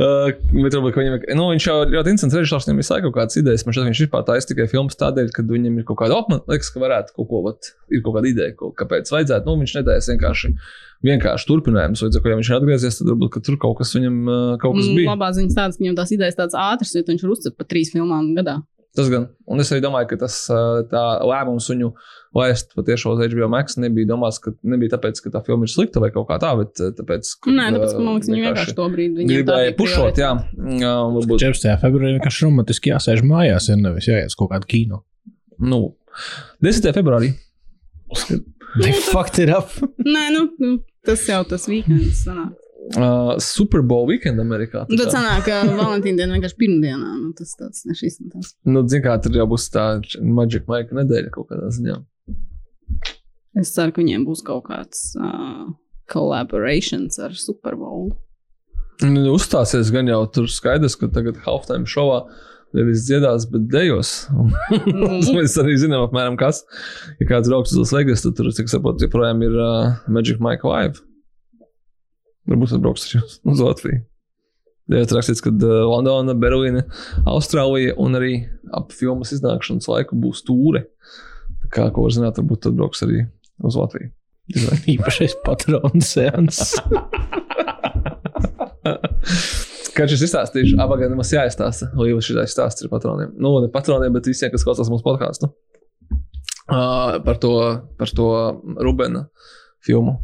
Uh, 0.00 0.30
ka 0.32 1.00
viņam 1.02 1.14
ir. 1.16 1.24
Nu, 1.38 1.48
viņš 1.52 1.66
jau 1.66 1.76
ir 1.84 1.92
ļoti 1.94 2.12
interesants 2.14 2.36
režisors, 2.36 2.66
viņam 2.66 2.78
ir 2.78 2.84
visai 2.84 2.98
kaut 3.04 3.14
kādas 3.16 3.38
idejas. 3.40 3.64
Man 3.66 3.74
šķiet, 3.76 3.88
viņš 3.90 4.02
vispār 4.04 4.24
taisa 4.26 4.50
tikai 4.50 4.66
filmas 4.70 4.98
tādēļ, 5.00 5.30
ka 5.34 5.44
viņam 5.46 5.78
ir 5.80 5.86
kaut 5.88 6.00
kāda 6.00 6.16
opma. 6.18 6.40
Liekas, 6.50 6.70
ka 6.74 6.82
varētu 6.82 7.14
kaut 7.18 7.28
ko, 7.30 7.42
vat, 7.46 7.70
ir 7.92 8.02
kaut 8.06 8.16
kāda 8.18 8.30
ideja, 8.30 8.54
ko, 8.58 8.72
kāpēc 8.76 9.12
vajadzētu. 9.12 9.46
Nu, 9.46 9.56
viņš 9.62 9.76
netaisa 9.78 10.14
vienkārši, 10.14 10.52
vienkārši 11.10 11.50
turpinājums. 11.50 12.02
To, 12.02 12.24
ja 12.32 12.40
viņš 12.40 12.50
ir 12.52 12.58
atgriezies, 12.58 13.00
tad 13.00 13.12
varbūt 13.12 13.40
tur 13.46 13.60
kaut 13.62 13.78
kas 13.82 13.94
viņam 13.98 14.18
uh, 14.26 14.42
kaut 14.62 14.78
kas 14.78 14.90
bija. 14.90 15.12
Labā 15.12 15.30
ziņas 15.36 15.58
tādas, 15.58 15.78
ka 15.78 15.86
viņam 15.86 16.00
tās 16.00 16.14
idejas 16.16 16.38
tādas 16.38 16.58
ātras, 16.58 16.94
jo 16.96 17.06
viņš 17.06 17.26
var 17.26 17.36
uzcelt 17.36 17.58
pa 17.60 17.68
trīs 17.70 17.94
filmām 17.94 18.32
gadā. 18.38 18.60
Tas 18.98 19.06
gan. 19.06 19.28
Un 19.46 19.62
es 19.62 19.68
arī 19.70 19.84
domāju, 19.84 20.08
ka 20.10 20.16
tas 20.24 20.36
tā 20.90 21.02
lēmums 21.22 21.68
viņu 21.70 21.92
laist 22.34 22.72
patiešām 22.74 23.14
uz 23.14 23.20
HBO 23.22 23.46
Max 23.52 23.78
nebija 23.78 24.08
domāts, 24.10 24.40
ka 24.42 24.50
nebija 24.66 24.96
tāpēc, 24.96 25.20
ka 25.22 25.30
tā 25.36 25.42
filma 25.46 25.66
ir 25.66 25.70
slikta 25.70 26.02
vai 26.02 26.10
kaut 26.14 26.26
kā 26.30 26.40
tā, 26.42 26.50
bet 26.58 26.82
tāpēc, 26.98 27.30
ka. 27.38 27.54
Nē, 27.54 27.68
tāpēc, 27.76 27.94
ka 27.94 28.02
man 28.02 28.16
liekas, 28.16 28.32
viņi 28.32 28.44
vienkārši 28.46 28.76
to 28.80 28.88
brīdi 28.90 29.28
gribēja 29.30 29.76
pušot, 29.78 30.18
jā. 30.22 30.32
jā 30.82 30.94
varbūt, 31.14 31.44
14. 31.44 31.76
februārī 31.84 32.16
vienkārši 32.18 32.46
romantiski 32.48 32.92
jāsēž 32.92 33.22
mājās, 33.30 33.70
ir 33.70 33.78
nevis 33.82 34.10
jāiet 34.10 34.34
uz 34.34 34.38
kaut 34.38 34.50
kādu 34.54 34.70
kino. 34.74 35.04
nu, 35.60 35.82
10. 36.66 36.90
februārī. 36.96 37.34
They 38.80 38.92
fucked 38.92 39.38
it 39.42 39.50
up. 39.50 39.70
Nē, 39.98 40.28
nu, 40.34 40.46
nu, 40.62 40.76
tas 41.06 41.22
jau 41.26 41.42
tas 41.46 41.66
weekends 41.70 42.24
sanāk. 42.26 42.54
Uh, 42.96 43.36
Super 43.38 43.84
Bowl 43.86 44.08
weekend 44.08 44.40
Amerikā. 44.42 44.82
tā 44.82 44.90
Un 44.90 44.98
tad 44.98 45.12
sanāk, 45.14 45.44
ka 45.46 45.60
Valentīna 45.68 46.24
diena 46.24 46.34
vienkārši 46.34 46.56
pirmdienā. 46.58 47.10
Nu, 47.20 47.28
tas 47.38 47.52
tāds 47.58 47.84
ne 47.86 47.94
šis 47.94 48.18
un 48.24 48.32
tas. 48.32 48.54
Nu, 48.66 48.82
zin 48.90 49.04
kā, 49.04 49.14
tur 49.22 49.36
jau 49.38 49.46
būs 49.50 49.68
tā 49.70 49.84
Magic 50.18 50.66
Mike 50.70 50.96
nedēļa 50.98 51.30
kaut 51.36 51.52
kādā 51.52 51.70
ziņā. 51.76 52.00
Es 53.60 53.70
ceru, 53.76 53.94
ka 53.94 54.02
viņiem 54.02 54.24
būs 54.26 54.42
kaut 54.46 54.66
kāds 54.66 55.12
uh, 55.18 55.70
collaborations 56.10 57.18
ar 57.22 57.36
Super 57.38 57.78
Bowl. 57.78 58.10
Nu, 59.06 59.22
uzstāsies 59.36 59.92
gan 59.94 60.10
jau 60.10 60.24
tur 60.34 60.50
skaidrs, 60.50 60.98
ka 60.98 61.08
tagad 61.14 61.38
halftime 61.46 61.88
šovā 61.88 62.24
nevis 62.76 63.04
dziedās, 63.06 63.46
bet 63.50 63.68
dejos. 63.70 64.12
Mm. 64.34 65.22
Mēs 65.38 65.54
arī 65.62 65.76
zinām, 65.80 66.08
apmēram, 66.08 66.38
kas. 66.40 66.62
Ja 67.22 67.30
kāds 67.30 67.50
brauks 67.50 67.74
uz 67.74 67.84
Las 67.84 67.94
Vegas, 67.94 68.26
tad 68.26 68.36
tur, 68.38 68.50
cik 68.54 68.70
saprotu, 68.70 69.06
joprojām 69.06 69.46
ir 69.46 69.56
uh, 69.56 69.94
Magic 70.10 70.42
Mike 70.42 70.66
Live. 70.66 71.02
Varbūt 72.48 72.72
tas 72.72 72.80
brauks 72.80 73.04
arī 73.10 73.20
uz- 73.24 73.40
uz 73.52 73.60
Latviju. 73.64 74.00
Jā, 74.90 75.04
tur 75.06 75.20
rakstīts, 75.20 75.42
ka 75.44 75.50
uh, 75.52 75.84
Londona, 75.86 76.34
Berlīne, 76.34 76.82
Austrālija 77.30 77.92
un 78.00 78.16
arī 78.18 78.32
ap 78.74 78.90
filmas 78.96 79.30
iznākšanas 79.36 79.86
laiku 79.90 80.16
būs 80.18 80.40
tūre. 80.48 80.86
Tā 81.62 81.68
kā, 81.76 81.84
ko 81.94 82.02
var 82.08 82.16
zināt, 82.16 82.40
varbūt 82.40 82.64
tad 82.66 82.74
brauks 82.80 83.04
arī 83.06 83.20
uz 83.62 83.76
Latviju. 83.78 84.10
Īpašais 84.96 85.36
patrons 85.46 86.08
seans. 86.16 86.74
Kad 89.94 90.08
šis 90.10 90.22
izstāstīšu, 90.28 90.78
abagā 90.80 91.08
nemaz 91.10 91.30
jāizstāsta. 91.34 91.90
Līva 91.98 92.22
šī 92.24 92.36
izstāsta 92.42 92.86
ir 92.86 92.90
patroniem. 92.92 93.32
Nu, 93.42 93.52
ne 93.62 93.68
patroniem, 93.72 94.12
bet 94.14 94.28
visiem, 94.30 94.50
kas 94.52 94.64
klausās 94.66 94.90
mūsu 94.90 95.04
podkāstu. 95.06 95.50
Uh, 96.70 97.18
par 97.26 97.38
to, 97.42 97.50
par 97.98 98.10
to 98.14 98.26
Rubena 98.80 99.24
filmu. 99.84 100.16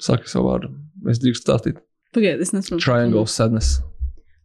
Saki 0.00 0.30
savu 0.30 0.48
vārdu. 0.48 0.70
Es 1.08 1.22
drīkstu 1.22 1.46
stāstīt. 1.46 1.78
Pagaidiet, 2.14 2.42
es 2.42 2.52
nesaprotu. 2.52 2.82
Triangle 2.84 3.22
of 3.22 3.30
Sadness. 3.30 3.78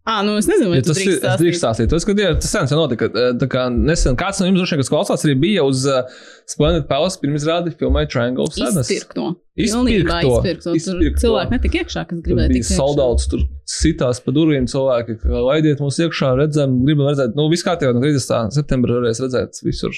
Ah, 0.06 0.20
nu 0.22 0.36
es 0.38 0.46
nezinu, 0.46 0.70
vai 0.70 0.78
Ja 0.78 0.84
tas 0.86 1.00
ir. 1.02 1.16
Es 1.18 1.40
drīkstu 1.40 1.58
stāstīt. 1.64 1.90
Tas, 1.90 2.04
kad, 2.06 2.20
ja, 2.22 2.36
tas 2.38 2.52
sen 2.54 2.68
jau 2.70 2.78
notika. 2.78 3.08
Tā 3.42 3.48
kā 3.50 3.64
nesen 3.74 4.14
kāds 4.20 4.38
no 4.38 4.46
jums, 4.46 4.60
droši 4.62 4.76
vien, 4.76 4.82
kas 4.84 4.92
klausās, 4.94 5.24
arī 5.26 5.34
bija 5.42 5.64
uz 5.66 5.82
uh, 5.90 6.04
Splendid 6.52 6.86
Palace 6.92 7.18
pirmizrādi 7.24 7.74
filmai 7.80 8.04
Triangle 8.06 8.46
of 8.46 8.54
Sadness. 8.54 8.92
Izpirkto. 8.94 9.32
Izpirkto. 9.58 10.36
Izpirkto. 10.44 10.76
Izpirkto. 10.78 11.24
cilvēki 11.24 11.56
netika 11.56 11.82
iekšā, 11.82 12.04
kas 12.12 12.22
gribēja 12.28 12.54
tikt 12.54 12.62
iekšā. 12.68 12.78
soldauts, 12.78 13.26
tur 13.32 13.48
sitās 13.66 14.22
pa 14.22 14.36
durvīm 14.36 14.70
cilvēki, 14.70 15.18
ka 15.24 15.42
laidiet 15.48 15.82
mums 15.82 15.98
iekšā, 16.06 16.36
redzam, 16.38 16.78
gribam 16.86 17.10
redzēt. 17.10 17.34
Nu, 17.40 17.48
viss 17.50 17.66
kārtībā 17.66 17.98
no 17.98 18.06
30. 18.06 18.54
septembra 18.60 19.00
varēs 19.00 19.24
redzēt 19.26 19.58
visur, 19.66 19.98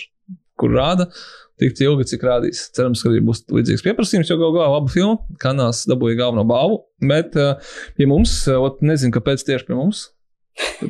kur 0.55 0.71
rāda. 0.77 1.09
Tik 1.57 1.79
ilgi, 1.81 2.05
cik 2.11 2.25
rādīs. 2.25 2.67
Cerams, 2.77 3.01
ka 3.01 3.09
arī 3.09 3.23
būs 3.25 3.41
līdzīgs 3.49 3.83
pieprasījums, 3.85 4.29
jo 4.29 4.37
galu 4.37 4.59
galā 4.59 4.67
laba 4.75 4.91
filma. 4.93 5.17
Kanās 5.41 5.85
dabūja 5.89 6.19
galveno 6.19 6.43
balvu. 6.49 6.83
Bet 7.01 7.33
uh, 7.39 7.71
pie 7.97 8.05
mums, 8.09 8.35
uh, 8.45 8.59
ot, 8.67 8.83
nezinu, 8.85 9.15
kāpēc 9.15 9.45
tieši 9.47 9.65
pie 9.69 9.77
mums. 9.77 10.03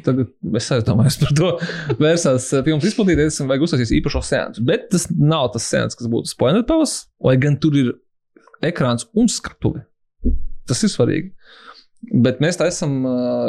Tagad 0.04 0.28
es 0.60 0.68
aizdomājos 0.76 1.20
par 1.22 1.32
to. 1.40 1.54
Vērsās 2.04 2.50
uh, 2.52 2.66
filmas 2.68 2.88
izplatīties, 2.90 3.40
vajag 3.48 3.64
uzsākt 3.64 3.96
īpašo 4.00 4.24
sēnesi. 4.28 4.66
Bet 4.68 4.90
tas 4.92 5.08
nav 5.16 5.54
tas 5.56 5.70
sēnes, 5.72 5.96
kas 5.96 6.12
būtu 6.12 6.34
Splendid 6.34 6.68
Palace, 6.68 7.06
lai 7.24 7.38
gan 7.40 7.56
tur 7.64 7.80
ir 7.80 7.94
ekrāns 8.68 9.08
un 9.16 9.32
skatuve. 9.32 9.86
Tas 10.68 10.84
ir 10.84 10.92
svarīgi. 10.92 11.32
Bet 11.98 12.38
mēs 12.44 12.60
tā 12.60 12.68
esam 12.70 13.00
uh, 13.10 13.48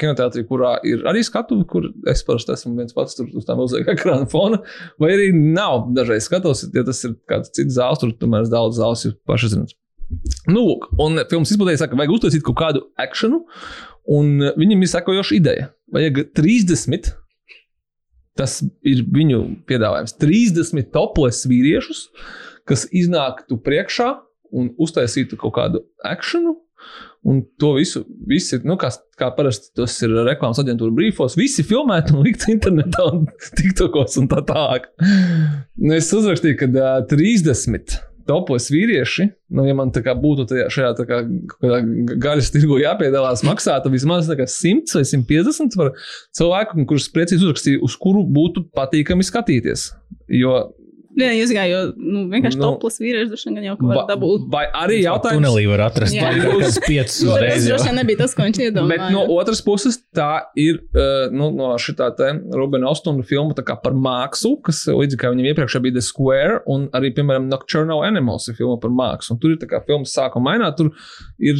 kinoteātrī, 0.00 0.42
kurā 0.48 0.72
ir 0.86 1.04
arī 1.08 1.22
skatuve, 1.24 1.64
kur 1.70 1.86
es 2.10 2.24
parasti 2.26 2.52
esmu 2.56 2.74
viens 2.80 2.96
pats 2.96 3.14
tur 3.16 3.28
uz 3.38 3.46
tā 3.46 3.54
milzīga 3.58 3.92
ekrāna 3.96 4.26
fona. 4.30 4.58
Vai 5.00 5.12
arī 5.14 5.28
nav 5.36 5.86
dažreiz 5.96 6.26
skatos, 6.26 6.66
ja 6.74 6.82
tas 6.86 7.04
ir 7.06 7.14
kāds 7.30 7.54
cits 7.56 7.78
zāles, 7.78 8.02
tur 8.02 8.12
tomēr 8.18 8.44
ir 8.44 8.52
daudz 8.52 8.80
zāles, 8.80 9.06
jūs 9.06 9.16
paši 9.28 9.52
zināt. 9.54 9.76
Nu, 10.50 10.64
lūk, 10.64 10.88
un 10.98 11.22
filmas 11.30 11.52
izplatīja, 11.54 11.86
ka 11.86 11.98
vajag 11.98 12.16
uztaisīt 12.16 12.42
kaut 12.46 12.58
kādu 12.58 12.82
akciju, 12.98 13.44
un 14.10 14.32
viņam 14.58 14.82
ir 14.82 14.90
sekojoša 14.90 15.36
ideja. 15.36 15.68
Vajag 15.94 16.24
30, 16.34 17.12
tas 18.38 18.56
ir 18.86 19.04
viņu 19.06 19.44
piedāvājums, 19.70 20.16
30 20.18 20.90
topless 20.94 21.46
vīriešus, 21.50 22.08
kas 22.66 22.88
iznāktu 22.90 23.60
priekšā 23.62 24.10
un 24.50 24.72
uztaisītu 24.82 25.38
kaut 25.38 25.54
kādu 25.60 25.84
akciju. 26.06 26.56
Un 27.28 27.42
to 27.60 27.74
visu, 27.76 28.00
visi, 28.28 28.56
nu, 28.64 28.78
kā, 28.80 28.88
kā 29.20 29.28
parasti 29.36 29.74
tas 29.76 29.92
ir 30.06 30.14
reklāmas 30.24 30.62
aģentūra 30.62 30.94
brīvos, 30.96 31.36
visi 31.36 31.64
filmēti 31.68 32.14
un 32.16 32.24
likti 32.24 32.54
internetā 32.54 33.04
un 33.10 33.26
tiktokos 33.60 34.16
un 34.22 34.30
tā 34.30 34.40
tālāk. 34.48 34.88
Nu, 35.76 35.92
es 35.98 36.08
uzrakstīju, 36.16 36.56
ka 36.62 36.70
uh, 36.72 36.94
30 37.10 37.98
topos 38.30 38.70
vīrieši, 38.72 39.26
nu, 39.56 39.64
ja 39.68 39.74
man 39.76 39.92
tā 39.92 40.02
kā 40.06 40.14
būtu 40.16 40.46
tajā, 40.48 40.66
šajā 40.72 40.90
tā 40.96 41.06
kā, 41.08 41.20
kādā 41.58 41.80
gaļas 42.24 42.52
tirgu 42.54 42.80
jāpiedalās, 42.80 43.44
maksātu 43.46 43.92
vismaz 43.92 44.30
tā 44.30 44.38
kā 44.38 44.48
100 44.48 44.96
vai 44.96 45.04
150 45.12 45.76
par 45.76 45.92
cilvēku, 46.36 46.84
kurus 46.88 47.10
precīzi 47.12 47.44
uzrakstīju, 47.44 47.84
uz 47.84 47.96
kuru 48.00 48.24
būtu 48.24 48.64
patīkami 48.76 49.26
skatīties. 49.26 49.90
Jo 50.40 50.70
Jā, 51.18 51.30
jūs 51.34 51.50
gājāt, 51.50 51.70
jo 51.72 51.78
nu, 51.98 52.20
vienkārši 52.30 52.58
Nu, 52.60 52.62
nu, 52.62 52.68
toplas 52.70 53.00
vīrieši 53.02 53.30
droši 53.32 53.48
vien 53.48 53.56
gan 53.58 53.64
jau 53.66 53.72
kaut 53.80 53.90
kā 53.96 54.04
dabūt. 54.12 54.44
vai 54.52 54.62
arī 54.78 55.00
jautājums, 55.02 55.40
Tunelī 55.42 55.64
var 55.66 55.82
atrast 55.88 56.14
Jā. 56.14 56.28
kādas 56.30 56.78
piecas 56.86 57.16
Bet 57.26 57.46
tas 57.50 57.66
droši 57.66 57.88
vien 57.88 57.98
nebija 57.98 58.18
tas, 58.20 58.34
ko 58.36 58.46
viņš 58.46 58.60
Bet 58.60 58.66
iedomājās. 58.68 59.10
no 59.16 59.24
otras 59.34 59.60
puses, 59.66 59.98
tā 60.14 60.28
ir 60.54 60.78
uh, 60.94 61.26
nu, 61.34 61.50
no 61.50 61.72
šī 61.82 61.96
tā 61.98 62.10
Rubina 62.54 62.92
Ostuna 62.92 63.26
filma 63.26 63.56
tā 63.58 63.64
kā 63.66 63.74
par 63.82 63.92
mākslu, 63.92 64.54
kas 64.62 64.84
līdzīgi 64.86 65.18
kā 65.18 65.32
viņam 65.34 65.50
iepriekš 65.50 65.80
bija 65.82 65.98
The 65.98 66.04
Square, 66.06 66.60
un 66.70 66.86
arī, 66.94 67.10
piemēram, 67.16 67.48
Nocturnal 67.50 68.04
Animals 68.06 68.46
ir 68.48 68.54
filma 68.54 68.78
par 68.80 68.94
mākslu. 68.94 69.34
Un 69.34 69.42
tur 69.42 69.56
ir 69.56 69.58
tā 69.58 69.66
kā 69.66 69.82
filmas 69.86 70.14
sākuma 70.14 70.52
mainā, 70.54 70.70
tur 70.76 70.92
ir 71.42 71.58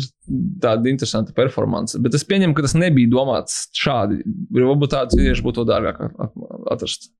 tāda 0.62 0.86
interesanta 0.86 1.34
performance. 1.34 1.98
Bet 1.98 2.14
es 2.14 2.22
pieņemu, 2.28 2.54
ka 2.54 2.62
tas 2.62 2.76
nebija 2.78 3.10
domāts 3.10 3.64
šādi. 3.74 4.20
Varbūt 4.54 4.92
tāds 4.94 5.16
vīrieši 5.18 5.42
būtu 5.42 5.64
dārgāk 5.66 5.98
at- 6.06 6.38
atrast. 6.70 7.10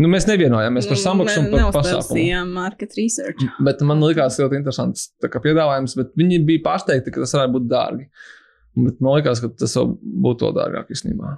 Nu, 0.00 0.08
mēs 0.12 0.24
nevienojāmies 0.28 0.88
par 0.88 1.00
samaksu 1.00 1.42
un 1.44 1.50
par 1.52 1.65
pasākumu. 1.74 2.54
Market 2.54 2.96
research. 2.98 3.44
Bet 3.66 3.82
man 3.86 4.02
liekas, 4.04 4.38
ļoti 4.42 4.60
interesants 4.60 5.10
piedāvājums, 5.22 5.96
bet 5.98 6.14
viņi 6.18 6.40
bija 6.48 6.64
pārsteigti, 6.66 7.12
ka 7.14 7.24
tas 7.24 7.34
varētu 7.36 7.56
būt 7.58 7.68
dārgi. 7.70 8.08
Bet 8.76 9.00
man 9.00 9.18
liekas, 9.18 9.40
ka 9.42 9.50
tas 9.56 9.76
vēl 9.78 9.94
būtu 10.26 10.48
vēl 10.48 10.56
dārgāk 10.58 10.92
īstenībā. 10.92 11.36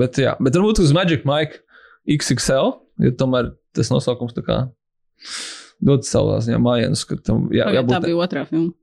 Bet, 0.00 0.20
jā, 0.22 0.36
bet 0.42 0.58
varbūt 0.58 0.82
uz 0.84 0.92
Magic 0.94 1.24
Mike 1.28 1.62
XXL, 2.10 2.76
jo 3.04 3.14
tomēr 3.18 3.54
tas 3.76 3.90
nosaukums 3.92 4.36
tā 4.36 4.44
kā 4.46 4.60
dod 5.84 6.04
savā 6.06 6.38
ziņā 6.44 6.60
mājienus, 6.62 7.06
ka 7.08 7.18
tam 7.24 7.48
jā, 7.54 7.66
Pagaid, 7.66 7.88
tā 7.88 7.96
jābūt 7.96 8.06
bija 8.08 8.20
otrā 8.26 8.44
filma. 8.48 8.74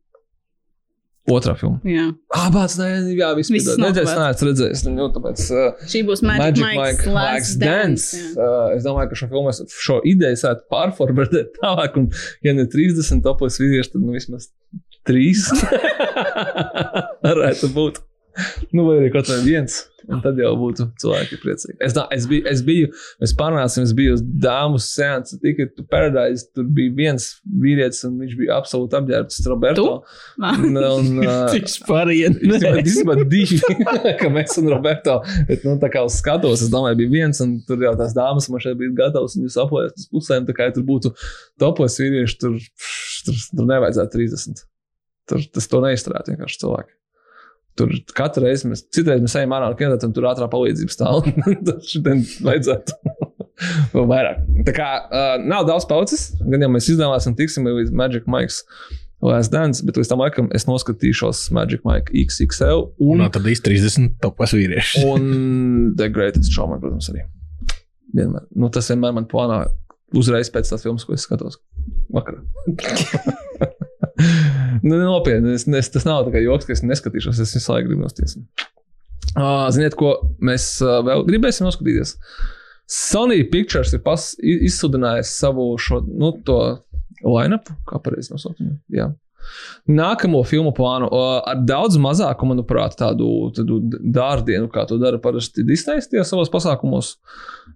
Otrā 1.32 1.54
filma. 1.60 1.80
Jā. 1.88 2.06
Bāc, 2.54 2.76
nē, 2.80 2.90
jā, 3.18 3.30
Viss 3.38 3.52
bija. 3.54 3.76
Nē, 3.82 3.92
es 3.92 4.12
neesmu 4.14 4.48
redzējis. 4.50 4.84
Nu, 4.94 5.10
tāpēc, 5.16 5.44
uh, 5.52 5.86
Šī 5.92 6.04
būs 6.08 6.24
Magic, 6.26 6.62
Magic 6.64 6.80
Mike's 6.80 7.10
Last 7.14 7.60
Dance. 7.62 8.08
jā. 8.16 8.32
Uh, 8.36 8.76
es 8.78 8.86
domāju, 8.88 9.12
ka 9.12 9.20
šo 9.22 9.30
filmu 9.34 9.54
šo 9.74 10.00
ideju 10.08 10.40
sētu 10.40 10.68
pārformatēt 10.74 11.58
tālāk, 11.60 12.00
un, 12.00 12.10
ja 12.48 12.56
ne 12.58 12.68
30 12.72 13.24
topos 13.26 13.60
vīrieši, 13.62 13.94
tad 13.96 14.06
nu 14.06 14.16
vismaz 14.16 14.50
3 15.08 15.46
varētu 17.28 17.72
būt. 17.76 18.02
Nu, 18.76 18.86
vai 18.86 19.00
arī 19.02 19.12
kaut 19.14 19.30
vai 19.32 19.40
viens, 19.46 19.82
tad 20.24 20.40
jau 20.40 20.54
būtu 20.60 20.88
cilvēki 21.02 21.40
priecīgi. 21.42 21.76
Es, 21.84 21.94
dā, 21.96 22.06
es, 22.16 22.28
biju, 22.30 22.44
es 22.50 22.62
biju, 22.66 22.90
mēs 23.22 23.34
pārnāsim, 23.38 23.84
es 23.88 23.94
biju 23.98 24.16
uz 24.16 24.24
dāmu 24.24 24.80
sēnesi, 24.82 25.40
tikai 25.44 25.68
tu 25.76 25.84
Paradise, 25.92 26.48
tur 26.56 26.68
bija 26.78 26.94
viens 26.96 27.28
vīrietis, 27.44 28.04
un 28.08 28.16
viņš 28.22 28.38
bija 28.40 28.60
absolūti 28.62 28.98
apģērbts 29.00 29.42
Roberto. 29.52 29.88
Un, 30.40 30.80
un, 30.80 31.12
uh, 31.26 31.34
Cik 31.52 31.72
spārīgi. 31.74 32.32
Īstenībā 32.48 33.18
divi, 33.34 33.60
ka 34.22 34.32
mēs 34.34 34.58
un 34.62 34.72
Roberto. 34.72 35.20
Bet, 35.50 35.68
nu, 35.68 35.76
tā 35.82 35.92
kā 35.94 36.06
uz 36.08 36.20
skatos, 36.22 36.64
es 36.66 36.72
domāju, 36.74 37.02
bija 37.04 37.16
viens, 37.18 37.44
un 37.44 37.58
tur 37.68 37.84
jau 37.84 37.94
tās 38.00 38.16
dāmas 38.18 38.50
man 38.54 38.64
šeit 38.64 38.80
bija 38.80 38.96
gatavas, 39.04 39.36
un 39.38 39.48
jūs 39.48 39.60
aplēst 39.64 40.06
uz 40.06 40.10
pusēm, 40.14 40.48
tā 40.48 40.56
kā 40.56 40.70
ja 40.70 40.76
tur 40.78 40.88
būtu 40.88 41.14
topos 41.60 42.00
vīrieši, 42.02 42.40
tur, 42.42 42.58
tur, 43.28 43.44
tur 43.52 43.72
nevajadzētu 43.76 44.22
30. 44.22 44.64
Tur 45.28 45.44
tas 45.52 45.68
to 45.68 45.84
neizturētu 45.84 46.34
vienkārši 46.34 46.64
cilvēki. 46.64 46.96
Tur 47.78 47.94
katru 48.18 48.46
reizi 48.48 48.70
mēs, 48.70 48.84
citreiz 48.94 49.22
mēs 49.24 49.36
ejam 49.40 49.56
ārā 49.58 49.72
no 49.72 49.98
un 50.08 50.14
tur 50.16 50.28
ātrā 50.30 50.48
palīdzība 50.52 50.94
stāv. 50.94 51.28
Tad 51.68 51.84
šodien 51.86 52.24
vajadzētu 52.46 53.16
vēl 53.96 54.08
vairāk. 54.12 54.46
Tā 54.68 54.76
kā 54.76 54.92
uh, 55.06 55.34
nav 55.44 55.68
daudz 55.70 55.88
paucis, 55.90 56.30
gan 56.42 56.66
jau 56.66 56.72
mēs 56.74 56.90
izdevāsim, 56.94 57.38
tiksim 57.38 57.68
līdz 57.70 57.94
Magic 57.96 58.30
Mike's 58.30 58.64
Last 59.26 59.54
Dance, 59.54 59.82
bet 59.86 59.98
līdz 59.98 60.12
tam 60.12 60.22
laikam 60.22 60.50
es 60.58 60.68
noskatīšos 60.70 61.48
Magic 61.56 61.82
Mike 61.88 62.14
XXL 62.14 62.84
Un 63.02 63.24
un, 63.24 63.32
tad 63.34 63.48
īsti 63.50 63.72
30 63.72 64.14
topas 64.22 64.54
vīrieši. 64.54 65.04
un 65.12 65.94
The 65.98 66.12
Greatest 66.14 66.54
Showman, 66.54 66.82
protams, 66.84 67.10
arī. 67.14 67.26
Vienmēr. 68.18 68.46
Nu, 68.56 68.70
tas 68.74 68.90
vienmēr 68.94 69.16
man 69.18 69.30
plānā 69.30 69.64
uzreiz 70.18 70.52
pēc 70.54 70.70
tās 70.72 70.86
filmas, 70.86 71.06
ko 71.08 71.18
es 71.18 71.26
skatos 71.28 71.60
vakarā. 72.14 72.44
Nu, 74.84 74.98
nopietni, 75.02 75.56
es, 75.58 75.68
es, 75.68 75.92
tas 75.94 76.08
nav 76.08 76.28
kā 76.34 76.42
joks, 76.44 76.68
ka 76.68 76.76
es 76.76 76.84
neskatīšos, 76.86 77.42
es 77.44 77.56
visu 77.58 77.74
laiku 77.74 77.92
gribu 77.92 78.06
nosties. 78.06 78.38
Uh, 79.38 79.68
ziniet, 79.74 79.98
ko 80.00 80.16
mēs 80.44 80.70
uh, 80.86 81.00
vēl 81.06 81.26
gribēsim 81.28 81.68
noskatīties? 81.68 82.16
Sony 82.88 83.42
Pictures 83.52 83.92
ir 83.94 84.02
pas, 84.06 84.30
izsludinājis 84.40 85.34
savu 85.42 85.70
šo, 85.82 86.02
nu, 86.08 86.32
to 86.48 86.60
line-up, 87.26 87.70
kā 87.90 88.00
pareizi 88.04 88.32
nosaukt. 88.34 88.64
Jā. 88.94 89.10
Nākamo 89.88 90.42
filmu 90.48 90.74
plānu 90.76 91.08
uh, 91.08 91.38
ar 91.48 91.62
daudz 91.68 92.00
mazāku, 92.02 92.48
manuprāt, 92.50 92.98
tādu, 93.00 93.28
tādu 93.56 93.80
dārdienu, 94.18 94.70
kā 94.74 94.86
to 94.90 95.00
dara 95.02 95.20
parasti 95.24 95.66
Disneja 95.68 96.04
tie 96.12 96.24
savos 96.28 96.52
pasākumos, 96.54 97.14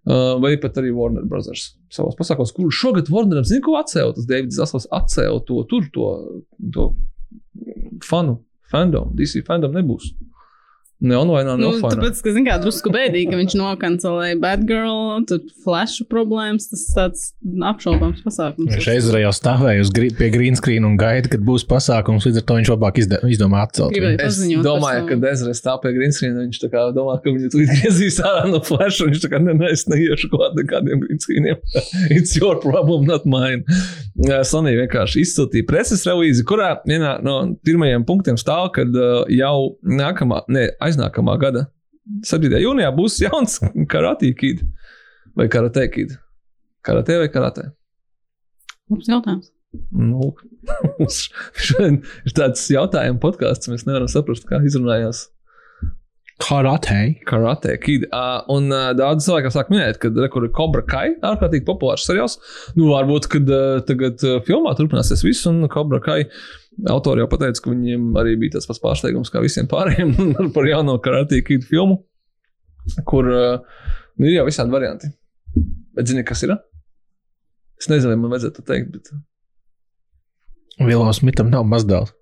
uh, 0.08 0.36
vai 0.44 0.56
pat 0.62 0.82
arī 0.82 0.94
Warner 0.96 1.28
Brothers 1.28 1.72
savos 1.94 2.18
pasākumos, 2.20 2.54
kur 2.56 2.74
šogad 2.76 3.12
Warneram 3.14 3.48
zina, 3.48 3.64
ko 3.66 3.78
atcēla. 3.80 4.16
Tas 4.18 4.28
Davids 4.30 4.60
Zaslavs 4.60 4.90
atcēla 4.92 5.44
to 5.48 5.64
tur, 5.72 5.88
to, 5.96 6.10
to 6.76 6.90
fanu, 8.08 8.42
fandom, 8.72 9.14
DC 9.18 9.46
fandom 9.48 9.76
nebūs. 9.76 10.12
Ne 11.02 11.18
online, 11.18 11.56
ne 11.58 11.64
Nu, 11.64 11.70
offline. 11.74 11.96
tāpēc, 11.98 12.20
ka, 12.22 12.32
zin 12.36 12.46
kā, 12.46 12.56
drusku 12.62 12.92
bēdīgi, 12.94 13.32
ka 13.32 13.38
viņš 13.40 13.56
nokancelēja 13.58 14.36
Batgirl, 14.44 15.24
tad 15.26 15.48
flashu 15.64 16.06
problēmas, 16.06 16.68
tas 16.70 16.84
tāds 16.94 17.24
apšaubāms 17.72 18.20
pasākums. 18.22 18.76
Viņš 18.76 18.90
aizvarēja 18.94 19.26
jau 19.26 19.34
stāvēja 19.34 19.82
uz 19.82 19.90
gri- 19.96 20.12
pie 20.18 20.30
green 20.30 20.56
screen 20.60 20.86
un 20.86 20.98
gaida, 21.02 21.32
kad 21.32 21.42
būs 21.48 21.66
pasākums. 21.66 22.28
Līdz 22.30 22.38
ar 22.44 22.46
to 22.52 22.58
viņš 22.60 22.70
labāk 22.76 23.00
izde- 23.02 23.20
izdomā 23.34 23.64
atcelt. 23.66 23.98
Es 23.98 24.38
domāju, 24.62 25.08
ka 25.10 25.16
Dezerē 25.26 25.56
stāv 25.58 25.82
pie 25.82 25.94
Greenscreen. 25.98 26.38
Viņš 26.38 26.60
tā 26.62 26.70
kā 26.70 26.86
domā, 26.94 27.18
ka 27.24 27.30
viņu 27.34 27.50
tūlīt 27.54 27.74
griezīs 27.82 28.20
ārā 28.22 28.46
no 28.52 28.60
flaša. 28.62 29.10
Viņš 29.10 29.26
tā 29.26 29.32
kā 29.34 29.42
ne, 29.42 29.54
ne, 29.58 29.72
es 29.74 29.86
neiešu 29.90 30.30
klāt 30.30 30.54
nekādiem 30.60 31.02
Greenscreeniem. 31.02 31.58
It's 32.18 32.36
your 32.38 32.60
problem, 32.62 33.06
not 33.10 33.26
mine. 33.26 33.64
Jā, 34.22 34.42
Sony 34.46 34.76
vienkārši 34.78 35.24
izsūtīja 35.26 35.66
preses 35.66 36.06
relīzi, 36.06 36.44
kurā 36.46 36.76
vienā 36.86 37.16
no 37.26 37.56
pirmajiem 37.66 38.06
punktiem 38.06 38.38
stāv, 38.38 38.70
ka 38.76 38.84
uh, 38.86 39.26
jau 39.32 39.78
nākamā, 39.82 40.44
ne, 40.52 40.68
aiznākamā 40.92 41.38
gada 41.42 41.66
7. 42.28 42.52
jūnijā 42.62 42.92
būs 42.96 43.20
jauns 43.24 43.60
karate 43.92 44.34
kid 44.38 44.66
vai 45.38 45.48
karate 45.52 45.88
kid. 45.94 46.16
Karate 46.86 47.18
vai 47.22 47.30
karate? 47.32 47.70
Mums 48.92 49.10
jautājums. 49.10 49.52
Nu, 49.96 50.34
mums 50.98 51.22
šodien 51.68 52.02
ir 52.28 52.34
tāds 52.36 52.66
jautājums 52.74 53.22
podkāsts, 53.24 53.72
mēs 53.72 53.86
nevaram 53.88 54.10
saprast, 54.12 54.48
kā 54.50 54.60
izrunājās 54.68 55.30
Karate. 56.42 57.22
Karate 57.30 57.76
Kid. 57.78 58.08
Uh, 58.10 58.42
un 58.50 58.72
uh, 58.74 58.90
daudz 58.98 59.28
cilvēku 59.28 59.52
sāk 59.54 59.70
minēt, 59.70 60.00
ka 60.02 60.10
tur 60.10 60.48
ir 60.48 60.54
Cobra 60.58 60.82
Kai, 60.88 61.12
ārkārtīgi 61.22 61.68
populārs 61.68 62.08
seriāls. 62.08 62.40
Nu, 62.74 62.88
varbūt, 62.90 63.30
kad 63.32 63.52
uh, 63.52 63.78
tagad 63.86 64.24
uh, 64.26 64.40
filmā 64.48 64.74
turpināsies 64.78 65.22
viss, 65.26 65.46
un 65.50 65.62
Cobra 65.72 66.02
Kai 66.04 66.24
autori 66.92 67.24
jau 67.24 67.30
pateica, 67.32 67.64
ka 67.64 67.74
viņiem 67.74 68.12
arī 68.20 68.38
bija 68.42 68.58
tas 68.58 68.70
pats 68.70 68.82
pārsteigums 68.84 69.32
kā 69.34 69.42
visiem 69.44 69.70
pārējiem 69.72 70.14
par 70.56 70.70
jauno 70.70 70.98
Karate 71.04 71.42
Kid 71.46 71.66
filmu, 71.68 72.02
kur 73.08 73.28
nu, 73.28 74.28
ir 74.28 74.38
jau 74.40 74.48
visādi 74.48 74.74
varianti. 74.74 75.12
Bet 75.98 76.08
zini, 76.08 76.24
kas 76.28 76.46
ir? 76.48 76.56
Es 77.82 77.90
nezinu, 77.92 78.14
vai 78.14 78.22
man 78.22 78.34
vajadzētu 78.36 78.62
to 78.62 78.68
teikt, 78.68 78.94
bet, 78.96 79.12
Vilam 80.82 81.12
Smitam 81.14 81.52
nav 81.54 81.66
mazdēls. 81.68 82.14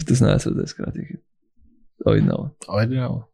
bet 0.00 0.10
es 0.14 0.22
neesmu 0.24 0.54
redzējis 0.54 0.78
Karate 0.78 1.06
Kid. 1.06 1.24
Oi, 2.06 2.20
nav. 2.24 3.29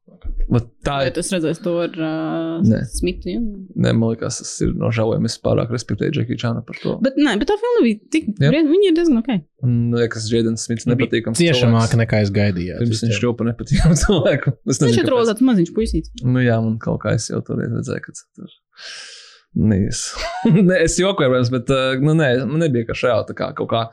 Bet 0.47 0.67
tā 0.87 0.97
ir. 1.07 1.12
tu 1.15 1.23
esi 1.23 1.35
redzējis 1.35 1.61
to 1.65 1.73
ar 1.83 1.97
uh. 2.07 2.83
Smitu? 2.93 3.31
Ja? 3.33 3.41
Nē, 3.43 3.93
man 3.99 4.12
liekas, 4.12 4.39
tas 4.43 4.53
ir 4.62 4.75
nožēlojami. 4.79 5.27
Es 5.31 5.39
pārāk 5.43 5.73
respektēju 5.75 6.15
Džekiju 6.19 6.41
Čānu 6.43 6.62
par 6.69 6.79
to. 6.83 6.95
Bet, 7.03 7.19
nē, 7.19 7.35
bet 7.41 7.51
tā 7.51 7.57
filma 7.61 7.83
bija 7.85 7.99
tik. 8.15 8.29
Jā. 8.39 8.53
Yeah. 8.55 8.69
Viņa 8.71 8.91
ir 8.93 8.97
diezgan 8.99 9.21
ok. 9.23 9.33
Un 9.67 9.75
liekas, 9.97 10.29
Džeidens 10.31 10.67
Smits 10.69 10.87
nepatīkams. 10.91 11.41
Ciešamāk 11.41 11.97
nekā 11.99 12.23
es 12.27 12.33
gaidīju. 12.35 12.79
Pirms 12.85 13.03
viņš 13.07 13.21
kļuva 13.25 13.49
nepatīkams 13.51 14.03
cilvēku. 14.07 14.55
Es 14.67 14.79
Viņš 14.79 14.85
nezinu, 14.87 15.03
ir 15.03 15.11
kāpēc. 15.11 15.31
tāds 15.33 15.47
maziņš 15.51 15.75
puisīts. 15.77 16.15
Nu 16.23 16.45
jā, 16.45 16.61
man 16.62 16.79
kaut 16.83 17.03
kā 17.03 17.17
es 17.19 17.31
jau 17.33 17.43
toreiz 17.47 17.75
redzēju, 17.75 18.05
ka 18.07 18.15
tas 18.15 18.27
tur. 18.37 18.57
Nē, 19.67 19.79
es, 19.89 20.03
ne, 20.53 20.77
es 20.85 20.99
jokoju, 21.01 21.33
bet 21.55 21.71
nu, 22.05 22.12
nē, 22.12 22.27
man 22.45 22.61
nebija 22.61 22.91
kā 22.91 22.97
šajā 22.99 23.23
tā 23.31 23.37
kā 23.39 23.47
kaut 23.57 23.71
kā. 23.73 23.87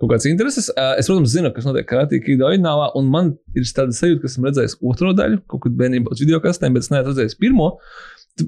Kaut 0.00 0.14
kāds 0.14 0.24
intereses. 0.30 0.70
Es, 0.96 1.08
protams, 1.10 1.34
zinu, 1.34 1.50
kas 1.52 1.66
notiek 1.68 1.84
Karate 1.88 2.22
Kid 2.24 2.40
oriģinālā, 2.46 2.92
un 2.96 3.10
man 3.12 3.34
ir 3.52 3.66
tāda 3.76 3.92
sajūta, 3.92 4.22
ka 4.22 4.30
esmu 4.30 4.48
redzējis 4.48 4.78
otro 4.80 5.12
daļu, 5.16 5.42
kaut 5.50 5.66
kad 5.66 5.76
bērnībā 5.76 6.14
uz 6.14 6.22
video 6.24 6.40
kastēm, 6.40 6.76
bet 6.76 6.86
es 6.86 6.92
neesmu 6.92 7.10
redzējis 7.10 7.36
pirmo. 7.40 7.74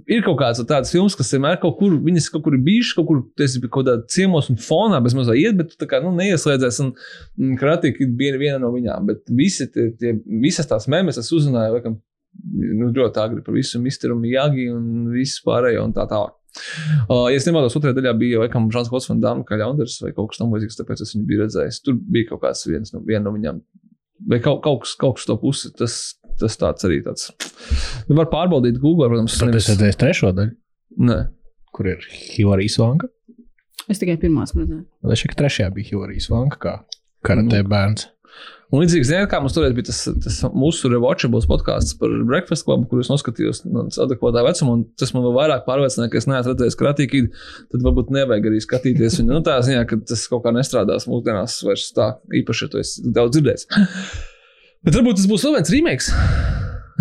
Ir 0.09 0.23
kaut 0.25 0.38
kāds 0.41 0.62
tāds 0.65 0.93
filmas, 0.95 1.17
kas 1.19 1.35
vienmēr 1.35 1.59
kaut 1.61 1.75
kur, 1.77 1.99
viņas 2.01 2.31
kaut 2.33 2.47
kur 2.47 2.57
ir 2.57 2.62
bijušas, 2.65 2.95
kaut 2.97 3.09
kur 3.11 3.21
tas 3.37 3.59
ir 3.59 3.67
kaut 3.67 3.83
kādā 3.83 3.99
ciemos 4.15 4.49
un 4.49 4.57
fonā, 4.62 5.03
bez 5.05 5.17
mazā 5.19 5.37
iet, 5.37 5.59
bet 5.59 5.75
tu 5.75 5.81
tā 5.83 5.91
kā 5.91 6.01
nu, 6.01 6.15
neieslēdzies. 6.17 6.79
Un 6.87 6.95
mm, 6.95 7.59
Karate 7.61 7.93
Kid 7.99 8.15
bija 8.17 8.38
viena 8.41 8.62
no 8.62 8.73
viņām, 8.73 9.11
bet 9.11 9.27
visi 9.29 9.69
tie, 9.75 9.91
tie, 10.01 10.15
visas 10.41 10.71
tās 10.71 10.88
mēmēs 10.88 11.21
es 11.21 11.29
uzzināju, 11.37 11.77
laikam, 11.77 11.99
nu, 12.79 12.88
ļoti 12.97 13.21
agri 13.21 13.45
par 13.45 13.59
visu 13.59 13.83
Misteru 13.83 14.17
Miyagi 14.17 14.71
un 14.73 15.11
visu 15.12 15.45
pārējo 15.45 15.85
un 15.85 15.93
tā 15.99 16.09
tālāk. 16.09 16.38
Uh, 17.09 17.29
ja 17.33 17.38
es 17.38 17.47
nemaldos, 17.49 17.77
otrajā 17.79 17.97
daļā 17.97 18.12
bija 18.21 18.43
laikam 18.43 18.69
Žants 18.73 18.91
Klods 18.93 19.09
un 19.12 19.23
Dāmas 19.23 19.49
kā 19.49 19.57
ļaundaris 19.61 20.01
vai 20.05 20.12
kaut 20.17 20.33
kas 20.33 20.43
tamlīdzīgs, 20.43 20.79
tāpēc 20.81 21.05
es 21.05 21.15
viņu 21.17 21.29
biju 21.31 21.45
redzējis. 21.45 21.81
Tur 21.87 21.97
bija 21.97 22.33
kaut 22.33 22.43
kāds 22.45 22.67
viens 22.69 22.93
no, 22.95 23.01
viena 23.07 23.25
no 23.27 23.35
viņām. 23.37 23.62
Vai 24.31 24.38
kaut, 24.43 24.61
kaut, 24.65 24.85
kas, 24.85 24.93
kaut 25.01 25.17
kas 25.19 25.27
to 25.27 25.38
pusi, 25.41 25.73
tas, 25.79 25.97
tas 26.38 26.59
tāds 26.61 26.87
arī 26.87 27.01
tāds. 27.07 27.33
Nu, 28.07 28.15
var 28.21 28.29
pārbaudīt 28.31 28.79
Google, 28.83 29.09
protams. 29.11 29.38
Tad 29.41 29.57
es 29.59 29.71
redzēju 29.73 29.99
trešo 30.05 30.31
daļu, 30.37 30.55
Nē. 31.09 31.19
kur 31.75 31.88
ir 31.91 32.07
Hilārijas 32.07 32.79
Vanka. 32.83 33.11
Es 33.91 33.99
tikai 33.99 34.19
pirmās 34.23 34.55
redzēju. 34.55 34.85
Vai 35.09 35.19
šī 35.19 35.33
trešajā 35.41 35.73
bija 35.75 35.91
Hilārijas 35.91 36.31
Vanka 36.31 36.61
kā 36.62 36.77
karate 37.27 37.65
bērns? 37.67 38.07
Un 38.73 38.81
līdzīgi, 38.81 39.05
zināt, 39.05 39.27
kā 39.29 39.37
mums 39.42 39.53
toreiz 39.53 39.75
bija 39.77 39.90
tas, 39.90 39.99
tas 40.25 40.38
mūsu 40.57 40.88
rewatchables 40.88 41.45
podkāsts 41.49 41.92
par 42.01 42.12
Breakfast 42.25 42.64
Club, 42.64 42.87
kurus 42.88 43.11
noskatījos 43.12 43.66
no 43.66 43.85
adekvātā 44.05 44.40
vecuma, 44.47 44.79
un 44.79 44.85
tas 44.97 45.12
man 45.12 45.27
vēl 45.27 45.35
vairāk 45.37 45.66
pārliecināja, 45.66 46.09
ka 46.14 46.21
es 46.23 46.27
neesmu 46.31 46.55
redzējis 46.55 46.79
kratīgi, 46.81 47.21
tad 47.75 47.85
varbūt 47.85 48.14
nevajag 48.16 48.49
arī 48.49 48.62
skatīties 48.64 49.18
viņu. 49.21 49.29
Nu, 49.29 49.42
tā 49.45 49.59
ziņā, 49.66 49.83
ka 49.90 49.99
tas 50.09 50.25
kaut 50.33 50.47
kā 50.47 50.55
nestrādās 50.57 51.05
mūsdienās 51.11 51.59
vairs 51.66 51.90
tā 51.92 52.07
īpaši, 52.40 52.64
ja 52.64 52.73
tu 52.73 52.81
esi 52.81 53.12
daudz 53.12 53.37
dzirdējis. 53.37 53.68
Bet 54.88 54.97
varbūt 54.97 55.21
tas 55.21 55.29
būs 55.29 55.45
vēl 55.45 55.59
viens 55.59 55.73
remakes. 55.77 56.09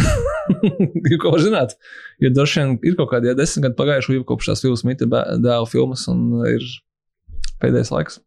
Jūs 1.11 1.21
ko 1.23 1.31
zināt? 1.39 1.77
Jo 2.19 2.33
droši 2.35 2.59
vien 2.65 2.75
ir 2.83 2.97
kaut 2.99 3.13
kādi 3.13 3.31
desmit 3.37 3.69
gadi 3.69 3.79
pagājuši, 3.79 4.17
jau 4.19 4.27
kopš 4.33 4.51
tās 4.51 4.65
filmas 4.65 4.83
Mita 4.87 5.07
dēla 5.07 5.71
filmas, 5.71 6.03
un 6.11 6.43
ir 6.51 6.67
pēdējais 7.63 7.93
laiks. 7.95 8.19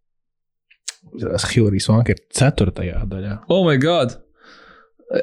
Hilārijas 1.14 1.88
Vanka 1.90 2.14
ir 2.14 2.22
ceturtajā 2.34 3.04
daļā. 3.10 3.38
Oh, 3.52 3.64
my 3.66 3.76
God! 3.80 4.18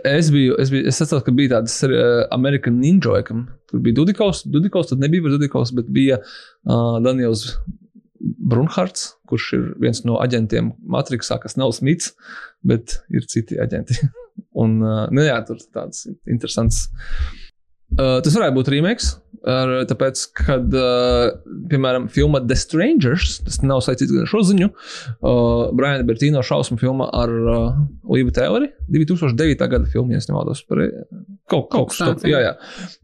Es 0.07 0.29
biju, 0.31 0.55
es 0.61 0.69
biju, 0.71 0.85
es 0.87 1.01
atceros, 1.01 1.23
ka 1.25 1.33
bija 1.35 1.57
tāds 1.57 1.73
uh, 1.87 2.23
American 2.31 2.77
Ninja, 2.79 3.23
kam 3.27 3.47
bija 3.73 3.97
Dudikaus, 3.97 4.43
Dudikaus, 4.47 4.91
tad 4.91 5.01
nebija 5.01 5.33
Dudikaus, 5.33 5.73
bet 5.75 5.89
bija 5.91 6.19
uh, 6.21 6.99
Daniels 7.03 7.47
Brunhards, 8.21 9.15
kurš 9.29 9.47
ir 9.57 9.67
viens 9.81 10.03
no 10.05 10.19
aģentiem 10.21 10.71
Matrixā, 10.93 11.39
kas 11.41 11.57
nav 11.57 11.73
Smits, 11.75 12.13
bet 12.67 12.99
ir 13.09 13.25
citi 13.31 13.57
aģenti. 13.61 13.97
Un, 14.61 14.77
uh, 14.85 15.05
nu 15.13 15.25
jā, 15.25 15.39
tur 15.47 15.59
tāds 15.73 16.05
interesants. 16.29 16.85
Uh, 17.97 18.19
tas 18.23 18.35
varētu 18.37 18.59
būt 18.59 18.71
remakes, 18.71 19.15
ar, 19.47 19.73
tāpēc, 19.89 20.23
kad, 20.37 20.75
piemēram, 21.71 22.07
filma 22.13 22.41
The 22.43 22.57
Strangers, 22.59 23.39
tas 23.45 23.61
nav 23.65 23.83
saistīts 23.85 24.13
ar 24.21 24.29
šo 24.29 24.43
ziņu, 24.51 24.69
uh, 24.71 25.71
Brian 25.77 26.05
Bertīno 26.07 26.43
šausmu 26.45 26.77
filma 26.81 27.09
ar 27.15 27.31
uh, 27.31 27.79
Līvu 28.11 28.33
Tēleri, 28.35 28.71
2009. 28.91 29.65
gada 29.71 29.89
filma, 29.91 30.15
ja 30.15 30.21
es 30.21 30.29
nemaldos 30.29 30.63
par 30.67 30.83
kaut, 31.51 31.69
kaut 31.71 31.91
kas 31.91 32.01
tāds. 32.01 32.27
Jā, 32.27 32.41
jā. 32.45 32.53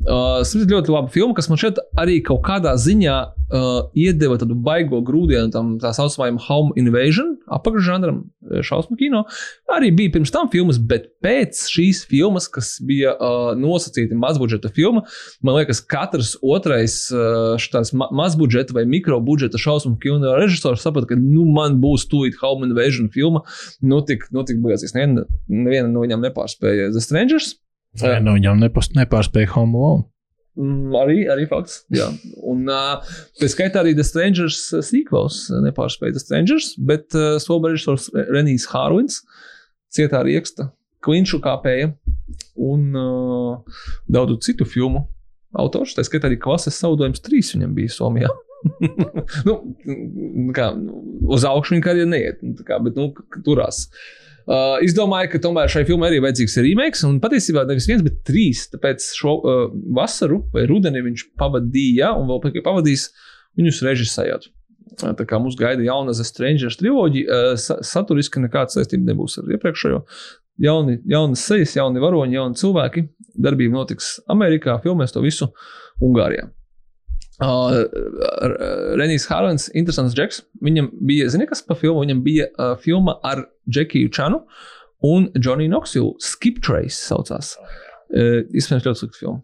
Uh, 0.06 0.40
tas 0.42 0.54
ir 0.58 0.68
ļoti 0.70 0.94
laba 0.94 1.12
filma, 1.14 1.36
kas 1.38 1.50
man 1.52 1.62
šeit 1.62 1.82
arī 2.00 2.20
kaut 2.26 2.44
kādā 2.48 2.74
ziņā 2.80 3.18
uh, 3.28 3.80
iedeva 3.98 4.38
tādu 4.42 4.58
baigo 4.68 5.02
grūdienu 5.06 5.52
tam 5.54 5.76
tā 5.82 5.94
saucamajam 5.96 6.40
home 6.48 6.76
invasion, 6.80 7.36
apakšžanram 7.58 8.24
šausmu 8.66 8.98
kino. 9.00 9.24
Arī 9.74 9.92
bija 9.96 10.16
pirms 10.18 10.32
tam 10.34 10.52
filmas, 10.52 10.80
bet 10.80 11.10
pēc 11.24 11.66
šīs 11.72 12.04
filmas, 12.10 12.50
kas 12.52 12.76
bija 12.84 13.14
uh, 13.16 13.52
nosacīta 13.60 14.18
mazbudžeta 14.20 14.72
filma, 14.76 15.04
man 15.46 15.60
liekas, 15.60 15.82
katrs 15.84 16.27
otrais 16.44 16.98
uh, 17.14 17.56
šāds 17.62 17.94
ma 17.98 18.10
mazbudžeta 18.20 18.76
vai 18.76 18.84
mikrobudžeta 18.90 19.60
šausmu 19.62 19.96
kino 20.02 20.34
režisors 20.38 20.84
saprata, 20.86 21.12
ka 21.14 21.20
nu, 21.20 21.46
man 21.54 21.80
būs 21.84 22.08
tūlīt 22.12 22.40
home 22.42 22.68
invasion 22.68 23.12
filma. 23.14 23.44
Nu, 23.82 24.02
tik, 24.06 24.28
nu, 24.36 24.44
tik 24.48 24.60
beigās. 24.64 24.86
Neviena, 24.96 25.26
neviena 25.52 25.88
no 25.92 26.04
viņām 26.06 26.26
nepārspēja 26.28 26.92
The 26.96 27.04
Strangers. 27.04 27.56
Nē, 28.02 28.20
no 28.22 28.36
viņam 28.36 28.60
nepast, 28.62 28.94
nepārspēja 28.98 29.50
Home 29.56 29.78
Alone. 29.78 30.06
Mm, 30.58 30.94
arī, 30.98 31.18
arī 31.30 31.46
fakts. 31.50 31.84
Jā. 31.94 32.08
Un 32.50 32.66
uh, 32.70 33.04
pēc 33.38 33.54
skaitā 33.54 33.84
arī 33.84 33.94
The 33.98 34.06
Strangers 34.06 34.60
sequels 34.86 35.44
nepārspēja 35.66 36.16
The 36.16 36.24
Strangers, 36.24 36.72
bet 36.82 37.14
uh, 37.18 37.38
soba 37.42 37.72
režisors 37.74 38.10
Renijs 38.14 38.66
Hārvins 38.72 39.22
cietā 39.94 40.24
rieksta, 40.26 40.72
klinšu 41.06 41.40
kāpēja 41.46 41.92
un 42.58 42.90
uh, 42.98 43.78
daudzu 44.10 44.40
citu 44.50 44.66
filmu 44.68 45.06
autors. 45.60 45.96
Tā 45.98 46.06
skaitā 46.06 46.30
arī 46.30 46.40
klases 46.42 46.78
saudojums 46.80 47.24
trīs 47.26 47.54
viņam 47.56 47.74
bija 47.78 47.94
Somijā. 47.94 48.32
nu, 49.48 49.58
kā, 50.56 50.72
uz 51.30 51.46
augšu 51.48 51.76
viņa 51.76 51.86
karjeras 51.86 52.12
neiet, 52.14 52.42
nu, 52.46 52.56
kā, 52.68 52.80
bet 52.84 52.98
nu, 52.98 53.12
turās. 53.46 53.86
Uh, 54.48 54.78
es 54.80 54.94
domāju, 54.96 55.34
ka 55.34 55.42
tomēr 55.44 55.72
šai 55.72 55.84
filmai 55.90 56.08
arī 56.08 56.22
vajadzīgs 56.24 56.56
remakes, 56.64 57.02
un 57.04 57.18
patiesībā 57.24 57.66
nevis 57.68 57.90
viens, 57.90 58.04
bet 58.06 58.22
trīs. 58.28 58.64
Tāpēc 58.72 59.10
šo 59.20 59.34
uh, 59.42 59.66
vasaru 59.98 60.46
vai 60.54 60.64
rudeni 60.70 61.04
viņš 61.04 61.26
pavadīja, 61.40 62.14
un 62.16 62.30
vēl 62.32 62.46
tikai 62.46 62.64
pavadīs 62.70 63.10
viņus 63.60 63.84
režisējot. 63.90 64.48
Uh, 64.48 64.58
Tā 64.98 65.28
kā 65.28 65.38
mums 65.42 65.58
gaida 65.60 65.84
jauna 65.86 66.16
The 66.16 66.26
Strangers 66.26 66.80
triloģija, 66.80 67.28
uh, 67.28 67.60
sa 67.60 67.78
saturiski 67.86 68.42
nekāda 68.42 68.74
saistība 68.74 69.12
nebūs 69.12 69.38
ar 69.42 69.52
iepriekšējo. 69.58 70.02
Jauni, 70.62 70.98
jaunas 71.06 71.44
sejas, 71.46 71.76
jauni 71.78 72.02
varoņi, 72.02 72.38
jauni 72.38 72.58
cilvēki. 72.58 73.08
Darbība 73.38 73.78
notiks 73.78 74.16
Amerikā, 74.34 74.80
filmēs 74.82 75.14
to 75.14 75.22
visu 75.22 75.52
Ungārijā. 76.04 76.48
Uh, 77.38 77.84
Renijs 78.98 79.28
Hārlens, 79.30 79.68
interesants 79.78 80.16
džeks. 80.18 80.42
Viņam 80.66 80.90
bija, 81.06 81.28
zini, 81.30 81.46
kas 81.50 81.62
par 81.66 81.78
filmu? 81.78 82.02
Viņam 82.02 82.24
bija 82.26 82.48
uh, 82.50 82.72
filma 82.82 83.20
ar 83.22 83.44
Džekiju 83.70 84.10
Čanu 84.14 84.42
un 85.06 85.28
Johnny 85.38 85.68
Knoxilu. 85.70 86.16
Skip 86.24 86.64
Trace 86.66 86.98
saucās. 86.98 87.54
Uh, 88.10 88.42
Iespējams, 88.50 88.88
ļoti 88.88 89.04
slikta 89.04 89.22
filma. 89.22 89.44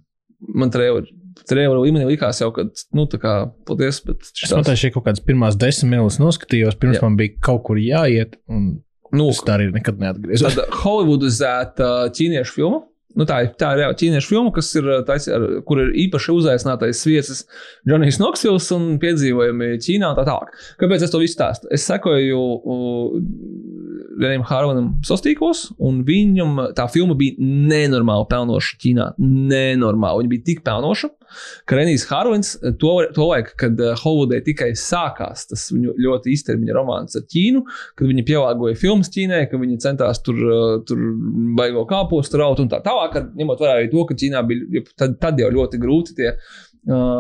Man 0.58 0.74
trījā 0.74 1.70
līmenī 1.78 2.08
likās 2.10 2.42
jau, 2.42 2.50
ka, 2.56 2.66
nu, 2.98 3.06
tā 3.10 3.20
kā, 3.22 3.36
paldies, 3.68 4.02
bet 4.08 4.26
Es 4.34 4.52
man 4.54 4.66
tā 4.66 4.74
šī 4.80 4.90
kaut 4.96 5.06
kādas 5.06 5.22
pirmās 5.24 5.58
desmit 5.60 5.94
minūtes 5.94 6.18
noskatījos, 6.22 6.80
pirms. 6.82 6.98
Jā. 6.98 7.06
man 7.06 7.20
bija 7.20 7.38
kaut 7.46 7.64
kur 7.70 7.80
jāiet, 7.80 8.40
un 8.50 8.82
nu, 9.14 9.30
es 9.30 9.40
tā 9.46 9.58
arī 9.60 9.70
nekad 9.76 10.00
neatgriezos. 10.02 10.56
tāda 10.58 10.66
Hollywoodizēta 10.84 11.94
ķīniešu 12.18 12.58
filma. 12.58 12.82
nu, 13.16 13.26
tā, 13.30 13.44
ir- 13.46 13.52
tā 13.62 13.68
ir 13.76 13.84
reāla 13.84 13.94
ķīniešu 13.94 14.32
filma, 14.32 14.50
kas 14.56 14.72
ir, 14.80 14.88
uh, 14.90 15.04
tais, 15.06 15.28
ar, 15.30 15.44
kur 15.68 15.78
ir 15.84 15.92
īpaši 16.08 16.32
uzaicinātais 16.34 17.04
viesis 17.06 17.44
Džonijs 17.86 18.18
Knoksvils 18.18 18.72
un 18.74 18.88
piedzīvojumi 19.04 19.68
Ķīnā 19.86 20.10
un 20.10 20.18
tā 20.18 20.24
tālāk. 20.26 20.50
Kāpēc 20.82 21.06
es 21.06 21.14
to 21.14 21.20
visu 21.22 21.36
stāstu? 21.38 21.70
Es 21.70 21.86
sekoju 21.86 22.40
uh, 22.42 23.14
Renam 24.20 24.44
Harvanam 24.50 24.88
sastīkos, 25.06 25.76
un 25.78 26.02
viņam 26.08 26.58
tā 26.78 26.88
filma 26.90 27.14
bija 27.18 27.38
nenormāli 27.38 28.26
pelnoša 28.34 28.80
Ķīnā. 28.82 29.08
Nenormāli. 29.22 30.24
Viņa 30.26 30.34
bija 30.34 30.48
tik 30.50 30.64
pelnoša, 30.66 31.10
ka 31.70 31.78
Renijs 31.80 32.06
Harvins 32.10 32.54
to, 32.82 32.94
to 33.16 33.28
laiku, 33.30 33.56
kad 33.60 33.80
uh, 33.82 33.94
Holivudē 34.00 34.42
tikai 34.46 34.72
sākās 34.80 35.48
tas 35.50 35.68
viņu 35.74 35.96
ļoti 36.06 36.34
īstermiņa 36.34 36.78
romāns 36.78 37.20
ar 37.20 37.26
Ķīnu, 37.30 37.64
kad 38.00 38.10
viņi 38.10 38.28
pielāgoja 38.28 38.80
filmas 38.80 39.12
Ķīnai, 39.14 39.46
ka 39.52 39.62
viņi 39.62 39.80
centās 39.84 40.22
tur, 40.26 40.44
uh, 40.44 40.76
tur 40.88 41.02
baigo 41.58 41.86
kāpostu 41.90 42.42
raut 42.42 42.62
un 42.64 42.72
tā 42.72 42.82
tālāk, 42.86 43.20
ņemot 43.40 43.64
vērā 43.64 43.80
arī 43.80 43.92
to, 43.94 44.06
ka 44.10 44.18
Ķīnā 44.20 44.46
bija 44.50 44.86
tad, 44.98 45.18
tad 45.22 45.42
jau 45.42 45.52
ļoti 45.54 45.82
grūti 45.82 46.18
tie 46.20 46.34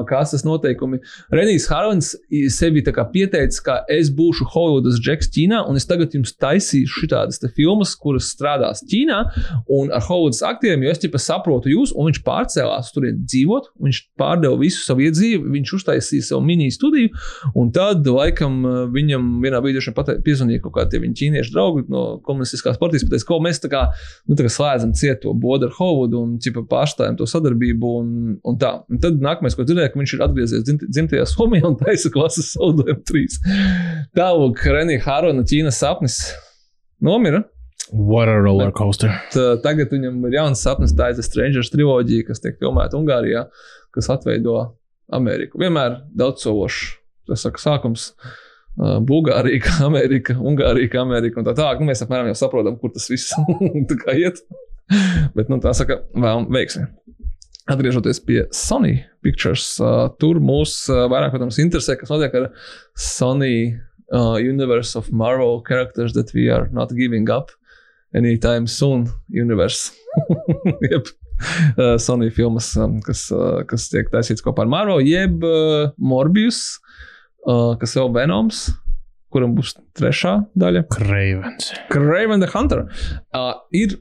kastes 0.10 0.44
noteikumi. 0.46 1.00
Renijs 1.32 1.68
Harvins 1.72 2.14
sevi 2.52 2.84
pieteica, 2.84 3.62
ka 3.64 3.76
es 3.92 4.12
būšu 4.14 4.48
Holivudas 4.54 5.00
džeks 5.00 5.32
Ķīnā, 5.34 5.64
un 5.70 5.80
es 5.80 5.88
tagad 5.90 6.14
jums 6.16 6.36
taisīšu 6.36 7.08
šādas 7.08 7.42
filmas, 7.56 7.96
kuras 7.96 8.30
strādās 8.34 8.84
Ķīnā, 8.90 9.20
un 9.72 9.92
ar 9.94 10.04
Holivudas 10.08 10.44
aktieriem, 10.48 10.84
jo 10.84 10.94
es 10.94 11.02
tikai 11.04 11.22
saprotu 11.22 11.72
jūs, 11.72 11.94
un 11.96 12.10
viņš 12.10 12.22
pārcēlās 12.26 12.92
tur 12.94 13.08
dzīvot, 13.12 13.72
viņš 13.84 14.02
pārdeva 14.20 14.60
visu 14.60 14.84
savu 14.84 15.06
iedzīvi, 15.08 15.52
viņš 15.58 15.76
uztaisīja 15.80 16.30
savu 16.32 16.44
mini 16.46 16.70
studiju, 16.74 17.14
un 17.60 17.72
tad 17.76 18.08
laikam 18.08 18.62
viņam 18.94 19.30
vienā 19.44 19.62
brīdī 19.64 19.84
piezvanīja 20.24 20.64
kaut 20.64 20.76
kādi 20.78 21.02
viņa 21.04 21.20
ķīniešu 21.20 21.54
draugi 21.54 21.86
no 21.92 22.04
komunistiskās 22.26 22.80
partijas, 22.82 23.06
pateica, 23.08 23.28
ko 23.30 23.40
mēs 23.44 23.62
tā 23.64 23.72
kā, 23.72 23.84
nu, 24.28 24.38
tā 24.38 24.46
kā 24.46 24.52
slēdzam 24.54 24.94
cietu 24.98 25.24
to 25.24 25.34
bodu 25.40 25.70
ar 25.70 25.76
Holivudu 25.78 26.22
un 26.24 26.36
ķipa, 26.44 26.66
pārstājam 26.70 27.18
to 27.20 27.28
sadarbību 27.30 27.92
un, 28.00 28.14
un 28.44 28.60
tā. 28.60 28.74
Un 28.92 29.00
tad 29.04 29.22
nākamais, 29.24 29.53
ko 29.58 29.66
dzirdēju, 29.68 29.92
ka 29.94 30.00
viņš 30.02 30.14
ir 30.18 30.24
atgriezies 30.26 30.64
dzimt- 30.68 30.86
dzimtajā 30.90 31.26
Somijā 31.30 31.66
un 31.70 31.78
taisa 31.80 32.12
klases 32.14 32.52
saudojumu 32.56 33.04
trīs. 33.10 33.40
Tālāk, 34.18 34.62
Renija 34.76 35.04
Hārona 35.06 35.46
Ķīnas 35.48 35.80
sapnis 35.84 36.20
nomira. 37.04 37.44
What 37.92 38.30
a 38.32 38.38
roller 38.40 38.72
coaster. 38.72 39.12
Tā, 39.34 39.58
tagad 39.62 39.92
viņam 39.94 40.22
ir 40.30 40.38
jauns 40.40 40.62
sapnis, 40.64 40.94
tā 40.98 41.12
ir 41.12 41.26
Strangers 41.26 41.70
triloģija, 41.74 42.26
kas 42.30 42.40
tiek 42.42 42.56
filmēta 42.62 42.98
Ungārijā, 42.98 43.48
kas 43.94 44.10
atveido 44.10 44.56
Ameriku. 45.14 45.60
Vienmēr 45.62 46.00
daudzsološs, 46.18 46.96
tas 47.30 47.44
saka, 47.46 47.62
sākums. 47.62 48.14
Uh, 48.74 48.98
Bulgārija, 49.06 49.62
Amerika, 49.90 50.34
Ungārija, 50.40 50.90
Amerika 51.04 51.42
un 51.42 51.46
tā 51.46 51.54
tālāk. 51.60 51.84
Nu, 51.84 51.92
mēs 51.92 52.02
apmēram 52.06 52.32
jau 52.32 52.40
saprotam, 52.40 52.80
kur 52.82 52.94
tas 52.96 53.06
viss 53.12 53.36
tā 53.92 54.00
kā 54.00 54.16
iet. 54.18 54.42
Bet, 55.36 55.52
nu, 55.52 55.60
tā 55.64 55.76
saka, 55.78 56.02
vēl 56.18 56.48
veiksmi. 56.52 56.88
Atgriežoties 57.72 58.20
pie 58.20 58.42
Sony 58.52 58.98
Pictures, 59.24 59.78
uh, 59.80 60.10
tur 60.20 60.42
mūs 60.44 60.76
uh, 60.92 61.06
vairāk, 61.12 61.32
protams, 61.32 61.62
interesē, 61.64 61.96
kas 61.96 62.12
notiek 62.12 62.34
ar 62.36 62.50
Sony 63.00 63.80
uh, 64.12 64.36
Universe 64.36 64.98
of 65.00 65.12
Marvel 65.16 65.62
characters 65.64 66.12
that 66.18 66.34
we 66.36 66.50
are 66.52 66.68
not 66.76 66.92
giving 66.92 67.30
up 67.32 67.52
anytime 68.14 68.68
soon 68.68 69.08
universe. 69.30 69.94
jeb 70.92 71.08
uh, 71.78 71.96
Sony 71.98 72.30
filmas, 72.36 72.76
um, 72.78 73.00
kas, 73.02 73.26
uh, 73.32 73.64
kas 73.70 73.88
tiek 73.92 74.12
taisīts 74.14 74.44
kopā 74.44 74.66
ar 74.66 74.72
Marvel, 74.72 75.02
jeb 75.08 75.44
uh, 75.48 75.90
Morbius, 75.98 76.82
uh, 77.48 77.74
kas 77.80 77.96
jau 77.98 78.10
Venoms, 78.14 78.68
kuram 79.34 79.56
būs 79.58 79.74
trešā 79.98 80.36
daļa. 80.60 80.86
Cravens. 80.94 81.72
Craven 81.94 82.44
the 82.44 82.52
Hunter. 82.54 82.86
Uh, 83.34 83.56
ir 83.72 83.98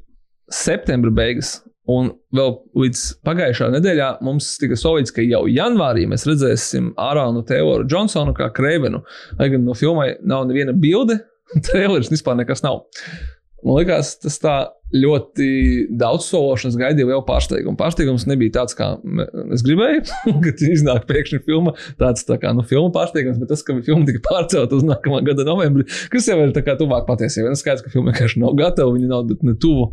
septembra 0.52 1.14
beigas. 1.14 1.60
Un 1.90 2.12
vēl 2.30 2.52
līdz 2.78 3.00
pagājušā 3.26 3.68
nedēļā 3.74 4.08
mums 4.22 4.52
tika 4.62 4.76
solīts, 4.78 5.10
ka 5.14 5.24
jau 5.26 5.42
janvārī 5.50 6.04
mēs 6.10 6.28
redzēsim 6.28 6.92
Ārānu 7.00 7.42
Teoru 7.48 7.88
Džonsonu 7.88 8.34
kā 8.38 8.52
Kreivenu. 8.54 9.02
Lai 9.40 9.48
gan 9.50 9.66
no 9.66 9.74
filmai 9.74 10.12
nav 10.22 10.46
neviena 10.46 10.76
bilde, 10.78 11.18
traileris 11.66 12.12
vispār 12.12 12.38
nekas 12.38 12.62
nav. 12.62 12.84
Man 13.62 13.78
liekas, 13.78 14.16
tas 14.22 14.38
tā 14.42 14.54
ļoti 14.92 15.46
daudz 15.98 16.26
sološanas 16.28 16.76
gaidīja 16.80 17.08
lielu 17.08 17.22
pārsteigumu. 17.24 17.78
Pārsteigums 17.80 18.26
nebija 18.28 18.58
tāds, 18.58 18.76
kā 18.76 18.88
es 19.54 19.64
gribēju, 19.64 20.02
kad 20.44 20.64
iznāk 20.66 21.06
pēkšņi 21.08 21.42
filma. 21.46 21.74
Tāds 22.00 22.26
tā 22.28 22.36
kā 22.42 22.52
nu, 22.56 22.64
filmu 22.68 22.92
pārsteigums, 22.94 23.38
bet 23.40 23.52
tas, 23.54 23.64
ka 23.66 23.76
filma 23.86 24.08
tika 24.08 24.22
pārcelta 24.26 24.78
uz 24.78 24.86
nākamā 24.86 25.22
gada 25.26 25.46
novembri, 25.48 25.86
kas 26.12 26.28
jau 26.28 26.38
ir 26.42 26.52
tuvāk 26.52 27.06
patiesībai. 27.08 27.54
Es 27.54 27.64
skaidrs, 27.64 27.84
ka 27.86 27.92
filma 27.94 28.12
vienkārši 28.12 28.42
nav 28.42 28.56
gatava, 28.58 28.96
viņa 28.96 29.12
nav 29.12 29.32
ne 29.46 29.56
tuvu 29.62 29.92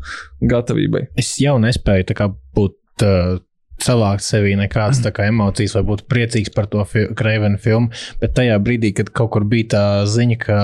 gatavībai. 0.50 1.06
Es 1.22 1.36
jau 1.42 1.56
nespēju 1.62 2.18
kā 2.18 2.32
būt 2.58 3.06
uh, 3.06 3.38
savākt 3.84 4.26
sevī 4.26 4.56
nekādas 4.60 5.02
kā 5.16 5.30
emocijas, 5.30 5.78
vai 5.78 5.86
būt 5.94 6.08
priecīgs 6.12 6.54
par 6.56 6.68
to 6.72 6.84
fi 6.90 7.08
Kreivena 7.18 7.60
filmu. 7.62 7.94
Bet 8.22 8.36
tajā 8.40 8.58
brīdī, 8.64 8.92
kad 8.98 9.14
kaut 9.16 9.32
kur 9.36 9.48
bija 9.48 9.72
tā 9.76 9.84
ziņa, 10.10 10.40
ka 10.42 10.60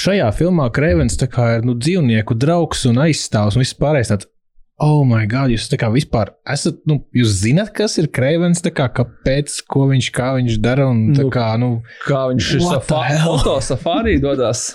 šajā 0.00 0.30
filmā 0.36 0.68
Kreivens 0.76 1.16
ir 1.58 1.66
nu, 1.66 1.74
dzīvnieku 1.80 2.36
draugs 2.38 2.86
un 2.90 3.02
aizstāvs 3.06 3.56
un 3.56 3.64
viss 3.64 3.76
pārējais. 3.78 4.12
Tāds, 4.14 4.30
Oh, 4.76 5.06
my 5.08 5.22
God, 5.24 5.48
jūs 5.54 5.70
tā 5.72 5.78
kā 5.80 5.88
vispār 5.88 6.34
esat, 6.52 6.82
nu, 6.84 6.98
jūs 7.16 7.30
zināt, 7.40 7.70
kas 7.72 7.94
ir 7.96 8.10
Kreivens, 8.12 8.60
kā 8.76 8.90
kāpēc, 8.92 9.62
ko 9.72 9.86
viņš, 9.88 10.10
kā 10.12 10.34
viņš 10.36 10.58
dara, 10.60 10.90
un 10.92 11.14
Nu, 11.16 11.30
kā, 11.32 11.46
nu, 11.56 11.78
Kā 12.04 12.26
viņš 12.28 12.50
ir 12.58 12.60
safā, 12.60 12.98
safārī 13.64 14.18
dodas. 14.20 14.74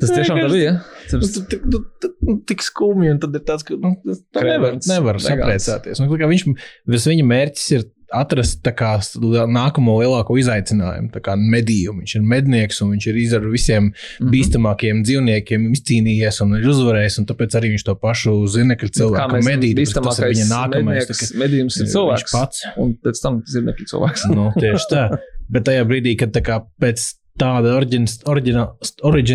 Tas 0.00 0.10
tiešām 0.12 0.40
tā 0.40 0.48
bija. 0.52 0.72
Nu, 1.12 1.20
Tas 1.20 1.34
tu- 1.36 1.44
tu- 2.00 2.14
nu, 2.24 2.38
tik 2.48 2.62
skumji, 2.64 3.10
un 3.12 3.18
tad 3.20 3.36
ir 3.36 3.44
tāds, 3.44 3.64
ka 3.68 3.76
nu, 3.76 3.94
tas- 4.04 4.22
tā 4.32 4.44
nevar, 4.48 4.78
nevar 4.88 5.20
vegāns. 5.20 5.28
sapriecāties. 5.68 6.00
Nu, 6.00 6.08
viņš, 6.16 6.44
viņa 7.12 7.24
mērķis 7.28 7.66
ir 7.76 7.84
atrast 8.14 8.62
kā, 8.78 8.92
nākamo 9.50 9.96
lielāko 10.00 10.36
izaicinājumu, 10.40 11.10
tā 11.14 11.20
kā 11.24 11.34
medījumu. 11.38 12.02
Viņš 12.04 12.14
ir 12.16 12.22
mednieks, 12.22 12.80
un 12.84 12.92
viņš 12.94 13.06
ir 13.10 13.18
ar 13.38 13.46
visiem 13.52 13.90
Mhm. 14.20 14.30
bīstamākiem 14.32 15.02
dzīvniekiem 15.04 15.66
izcīnījies 15.74 16.40
un 16.44 16.54
ir 16.60 16.68
uzvarējis, 16.72 17.18
un 17.18 17.26
tāpēc 17.26 17.56
arī 17.60 17.72
viņš 17.74 17.84
to 17.84 17.94
pašu 17.96 18.36
zina, 18.48 18.76
ka 18.76 18.86
cilvēku 18.86 19.30
tas 20.04 20.18
ir 20.18 20.24
viņa 20.34 20.46
nākamais. 20.54 21.10
kā- 21.10 21.32
medījums 21.44 21.80
ir 21.80 21.86
cilvēks. 21.94 22.32
pats. 22.32 22.62
Un 22.76 22.96
pēc 23.04 23.20
tam 23.22 23.42
zirnekļu 23.42 23.86
cilvēks. 23.92 24.26
Nu, 24.34 24.50
tieši 24.56 24.86
tā. 24.90 25.04
Bet 25.52 25.64
tajā 25.64 25.84
brīdī, 25.84 26.16
kad 26.18 26.32
tā 26.32 26.40
kā 26.42 26.62
pēc 26.80 27.14
tāda 27.40 27.72
origin 27.74 28.06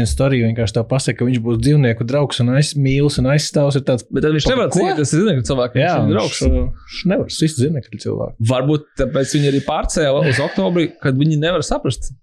story 0.07 0.39
vienkārši 0.45 0.75
tā 0.77 0.83
pasaka, 0.87 1.19
ka 1.19 1.27
viņš 1.27 1.41
būs 1.43 1.57
dzīvnieku 1.65 2.05
draugs 2.07 2.39
un 2.43 2.53
aizmīlis 2.55 3.19
un 3.19 3.27
aizstāvs, 3.33 3.79
tāds. 3.87 4.05
Bet 4.13 4.27
viņš 4.29 4.47
nevar 4.47 4.71
cīnīties 4.71 5.03
ar 5.03 5.19
zirnekļu 5.19 5.45
cilvēku. 5.49 5.81
Jā, 5.81 5.91
viņš 5.97 6.07
ir 6.07 6.15
draugs. 6.15 6.39
viņš 6.45 7.01
nevar 7.11 7.33
sist 7.35 7.59
zinekļu 7.59 8.01
cilvēku. 8.05 8.47
Varbūt 8.51 8.87
tāpēc 9.01 9.35
viņi 9.35 9.51
arī 9.51 9.61
pārcēla 9.67 10.23
uz 10.31 10.39
oktobri, 10.45 10.87
kad 11.03 11.19
viņi 11.19 11.41
nevar 11.41 11.65
saprast, 11.67 12.13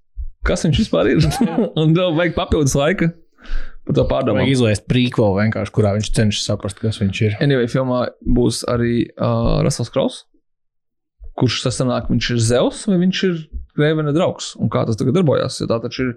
kas 0.49 0.65
viņš 0.65 0.81
vispār 0.85 1.13
ir. 1.13 1.29
un 1.83 1.93
vēl 1.97 2.17
vajag 2.17 2.37
papildus 2.39 2.77
laika 2.79 3.13
par 3.87 3.95
to 3.95 4.03
Vajag 4.03 4.11
pārdomāt. 4.15 4.49
izlaist 4.51 4.87
prīkolu 4.91 5.37
vienkārši, 5.43 5.75
kurā 5.77 5.93
viņš 5.99 6.09
cenšas 6.17 6.49
saprast, 6.49 6.81
kas 6.81 6.99
viņš 7.03 7.21
ir. 7.29 7.37
Anyway, 7.45 7.69
filmā 7.71 8.07
būs 8.25 8.65
arī 8.73 9.05
uh, 9.13 9.61
Russells 9.63 9.93
Kraus. 9.95 10.25
Kurš 11.37 11.61
tas 11.67 11.77
sanāk, 11.79 12.09
viņš 12.09 12.33
ir 12.33 12.41
Zeus 12.41 12.87
vai 12.89 12.97
viņš 13.05 13.23
ir 13.29 13.39
Grēvena 13.77 14.13
draugs? 14.17 14.55
Un 14.61 14.71
kā 14.73 14.85
tas 14.89 14.99
tagad 15.01 15.15
darbojas? 15.19 15.61
Jo 15.63 15.69
tā 15.71 15.81
taču 15.85 16.09
ir 16.11 16.15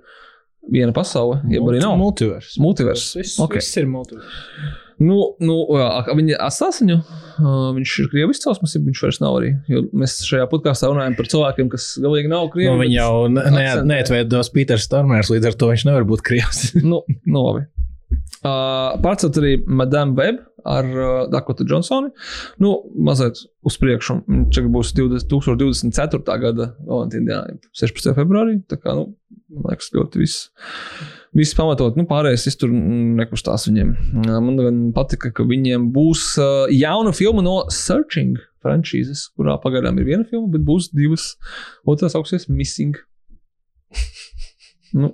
viena 0.70 0.94
pasaule, 0.96 1.40
jeb 1.50 1.64
arī 1.72 1.80
nav. 1.84 1.98
Multivers. 2.00 2.56
Multivers. 2.62 3.10
Viss, 3.18 3.40
Ok. 3.42 3.56
viss 3.60 3.78
ir 3.80 3.88
multivers. 3.90 4.40
Nu, 5.00 5.16
nu, 5.40 5.54
viņu. 6.84 6.98
Uh, 7.40 7.70
viņš 7.78 7.94
ir 8.04 8.10
krievis 8.12 8.42
izcelsmes, 8.42 8.74
ja 8.76 8.82
viņš 8.84 9.04
vairs 9.06 9.20
nav 9.24 9.38
arī. 9.40 9.54
Mēs 9.96 10.18
šajā 10.28 10.50
podkāstā 10.52 10.90
runājam 10.92 11.16
par 11.16 11.30
cilvēkiem, 11.32 11.70
kas 11.72 11.86
galīgi 12.04 12.28
nav 12.28 12.50
krievi. 12.52 12.74
Nu, 12.74 12.82
viņa 12.84 12.98
jau 12.98 13.30
ne- 13.32 13.86
neatveidos 13.94 14.52
Pīters 14.52 14.90
Stormērs, 14.90 15.32
līdz 15.32 15.48
ar 15.54 15.56
to 15.62 15.70
viņš 15.72 15.86
nevar 15.88 16.04
būt 16.10 16.26
krievs. 16.28 16.74
nu, 16.84 17.00
nu, 17.24 17.46
labi. 17.48 17.64
Uh, 18.40 18.96
Pārcelt 19.04 19.38
arī 19.38 19.58
Madame 19.68 20.16
Web 20.18 20.40
ar 20.68 20.88
uh, 20.88 21.10
Dakotu 21.32 21.66
Džonsonu. 21.68 22.12
Nu, 22.64 22.74
mazliet 22.96 23.42
uz 23.68 23.78
priekšu. 23.82 24.20
Tagad 24.56 24.72
būs 24.74 24.94
20, 24.98 25.28
2024. 25.30 26.38
gada 26.42 26.72
Valentīna 26.88 27.28
dienā, 27.28 27.72
16. 27.78 28.14
februārī. 28.18 28.60
Tā 28.70 28.80
kā, 28.80 28.96
nu, 28.98 29.10
man 29.54 29.74
liekas, 29.74 29.92
ļoti 29.96 30.24
viss. 30.24 30.50
Viss 31.38 31.58
pamatot, 31.58 32.00
nu, 32.00 32.08
pārējais 32.10 32.48
viss 32.48 32.60
tur 32.60 32.72
nekustās 32.74 33.68
viņiem. 33.70 33.92
Man 34.32 34.58
gan 34.58 34.80
patika, 34.96 35.34
ka 35.36 35.46
viņiem 35.46 35.92
būs 35.94 36.32
uh, 36.42 36.72
jauna 36.74 37.14
filma 37.16 37.44
no 37.46 37.60
Searching 37.74 38.40
franšīzes, 38.64 39.30
kurā 39.38 39.60
pagaidām 39.62 40.00
ir 40.02 40.08
viena 40.08 40.28
filma, 40.28 40.50
bet 40.56 40.66
būs 40.68 40.90
divas. 40.96 41.34
Otrs 41.88 42.18
augsties 42.18 42.50
Missing. 42.50 42.98
nu, 45.00 45.14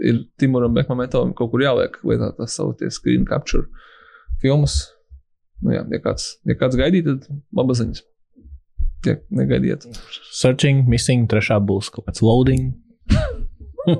ir 0.00 0.24
Timuram 0.40 0.74
Bekmametam 0.76 1.34
kaut 1.36 1.52
kur 1.52 1.62
jāliek 1.64 1.96
lietā 2.06 2.32
tas 2.36 2.56
saucies 2.56 2.98
screen 2.98 3.26
capture 3.28 3.68
filmas. 4.42 4.82
Nu 5.60 5.74
jā, 5.74 5.84
ja 5.92 6.00
kāds, 6.02 6.34
ja 6.48 6.56
kāds 6.56 6.78
gaidīja, 6.80 7.18
tad 7.18 7.42
laba 7.56 7.76
ziņas. 7.76 8.04
Ja 9.06 9.16
negaidiet. 9.32 9.86
Searching, 10.36 10.86
missing, 10.88 11.26
trešā 11.28 11.60
būs 11.64 11.90
kaut 11.92 12.08
kāds 12.08 12.22
loading. 12.24 12.72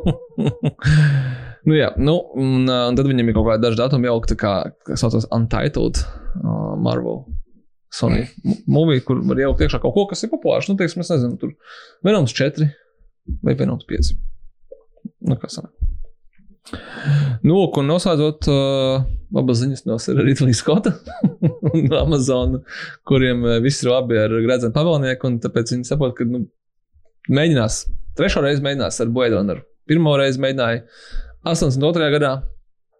nu 1.68 1.76
jā, 1.76 1.90
nu, 2.00 2.16
un, 2.36 2.64
uh, 2.68 2.86
un 2.88 2.96
tad 2.98 3.08
viņam 3.08 3.32
ir 3.32 3.36
kaut 3.36 3.48
kāda 3.48 3.64
daži 3.66 3.80
datumi 3.80 4.08
jau, 4.08 4.18
tā 4.28 4.36
kā, 4.40 4.54
kas 4.88 5.04
saucas 5.04 5.28
Untitled 5.36 6.00
uh, 6.00 6.74
Marvel. 6.80 7.24
Sony 7.90 8.22
mūvija, 8.70 9.02
kur 9.02 9.18
var 9.26 9.40
ielikt 9.42 9.64
iekšā 9.64 9.80
kaut 9.82 9.96
ko, 9.96 10.04
kas 10.12 10.22
ir 10.22 10.30
populārs. 10.30 10.68
Nu, 10.70 10.76
teiksim, 10.78 11.02
es 11.02 11.10
nezinu, 11.10 11.34
tur 11.40 11.56
Venoms 12.06 12.34
4 12.38 12.68
vai 13.42 13.56
Venoms 13.58 13.88
5. 13.88 14.12
Nu, 15.26 15.36
kas 15.40 15.58
sanāk. 15.58 15.74
Nu, 17.46 17.56
un 17.64 17.88
noslēdzot, 17.88 18.48
uh, 18.52 19.06
abas 19.40 19.62
ziņas 19.62 19.86
no 19.88 19.96
Ridley 20.20 20.54
Scotta 20.56 20.92
un 21.72 21.90
Amazon, 21.96 22.60
kuriem 23.08 23.46
viss 23.64 23.84
ir 23.84 23.92
labi 23.92 24.18
ar 24.20 24.34
gredzenu 24.44 24.74
pavēlnieku, 24.76 25.30
un 25.30 25.40
tāpēc 25.42 25.74
viņi 25.74 25.88
saprot, 25.88 26.14
ka 26.18 26.26
nu, 26.28 26.44
mēģinās, 27.30 27.82
trešo 28.18 28.44
reizi 28.44 28.64
mēģinās 28.64 29.00
ar 29.02 29.12
Runner. 29.34 29.64
Pirmo 29.90 30.14
reizi 30.20 30.42
mēģināja 30.42 30.84
82. 31.48 32.10
gadā, 32.14 32.32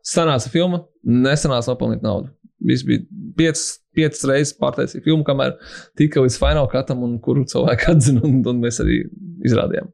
sanāca 0.07 0.51
filma, 0.53 0.85
nesanāca 1.05 1.73
nopelnīt 1.73 2.05
naudu. 2.05 2.33
Viss 2.61 2.85
bija 2.85 3.05
piecas, 3.39 3.65
piecas 3.97 4.25
reizes 4.29 4.57
pārtaisīja 4.61 5.05
filmu, 5.05 5.25
kamēr 5.25 5.55
tika 5.97 6.21
līdz 6.25 6.37
fināla 6.41 6.69
katam, 6.73 7.05
un 7.07 7.17
kuru 7.25 7.47
cilvēku 7.49 7.93
atzina, 7.95 8.25
un, 8.27 8.41
un 8.45 8.61
mēs 8.65 8.81
arī 8.85 9.03
izrādījām. 9.49 9.89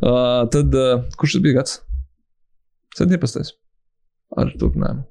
Uh, 0.00 0.44
tad, 0.52 0.74
uh, 0.74 1.04
kurš 1.18 1.38
tas 1.38 1.44
bija 1.44 1.60
gads? 1.60 1.78
17. 2.98 3.54
Ar 4.38 4.52
turpinājumu. 4.60 5.06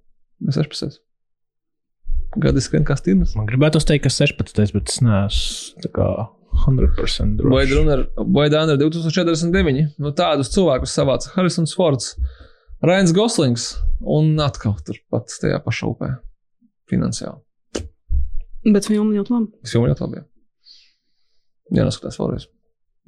16. 0.50 1.00
Gadi 2.42 2.64
skan 2.64 2.86
kā 2.88 2.96
stīnas. 2.98 3.36
Man 3.38 3.50
gribētu 3.50 3.82
teikt, 3.84 4.06
ka 4.06 4.14
16. 4.14 4.72
bet 4.76 4.94
es 4.94 5.02
neesmu 5.04 5.84
tā 5.84 5.92
kā 5.94 6.08
100% 6.64 7.38
drošs. 7.40 7.52
Blade 8.32 8.58
Runner 8.58 8.80
2049. 8.80 9.98
Nu, 10.02 10.14
tādus 10.16 10.52
cilvēkus 10.54 10.96
savāca 10.96 11.32
Harrisons 11.36 11.76
Fords, 11.78 12.16
Rains 12.86 13.14
Goslings 13.16 13.74
un 14.02 14.34
atkal 14.42 14.78
turpat 14.88 15.34
tajā 15.42 15.60
pašā 15.66 15.92
upē 15.92 16.14
finansiāli. 16.92 17.42
Bet 18.72 18.88
filma 18.90 19.16
ļoti 19.16 19.34
labi. 19.34 19.52
Tas 19.64 19.76
jau 19.76 19.84
ļoti 19.86 20.06
labi. 20.06 20.26
Jā, 21.72 21.86
neskatās 21.88 22.20
vēlreiz. 22.20 22.48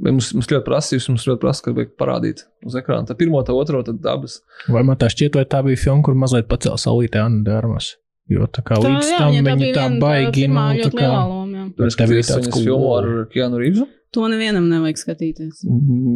Mums, 0.02 0.32
mums 0.34 0.48
ļoti 0.50 0.66
prasīs, 0.66 1.06
mums 1.12 1.26
ļoti 1.30 1.42
prasa, 1.44 1.62
ka 1.66 1.74
vajag 1.78 1.92
parādīt 2.02 2.46
uz 2.66 2.78
ekrāna. 2.80 3.06
Tā 3.06 3.16
pirmo, 3.18 3.44
tā 3.46 3.54
otro, 3.54 3.84
tad 3.86 4.06
abas. 4.10 4.40
Vai 4.74 4.82
man 4.88 4.98
tā 5.00 5.12
šķiet, 5.14 5.38
vai 5.38 5.46
tā 5.50 5.62
bija 5.66 5.80
filma, 5.80 6.02
kur 6.06 6.18
mazliet 6.18 6.50
pacēla 6.50 6.80
saulītē 6.82 7.22
Anna 7.22 7.44
Dārmas? 7.46 7.94
Jo 8.32 8.48
tā 8.48 8.64
kā 8.66 8.78
līdz 8.80 9.10
jā, 9.12 9.18
tam 9.20 9.34
viņai 9.36 9.44
viņa 9.44 9.74
tā 9.76 9.84
viena 9.84 10.00
baigi, 10.00 10.46
nu, 10.48 10.62
tā 10.80 10.92
kā. 10.96 11.10
loma, 11.28 11.66
jā. 11.76 11.92
Tev 12.00 12.14
bija 12.14 12.24
tāds 12.30 12.50
cool. 12.50 12.64
filmu 12.66 12.94
ar 12.96 13.10
Keanu 13.34 13.60
Reevesu. 13.60 13.88
To 14.14 14.28
nevienam 14.30 14.68
nevajag 14.70 15.00
skatīties. 15.02 15.64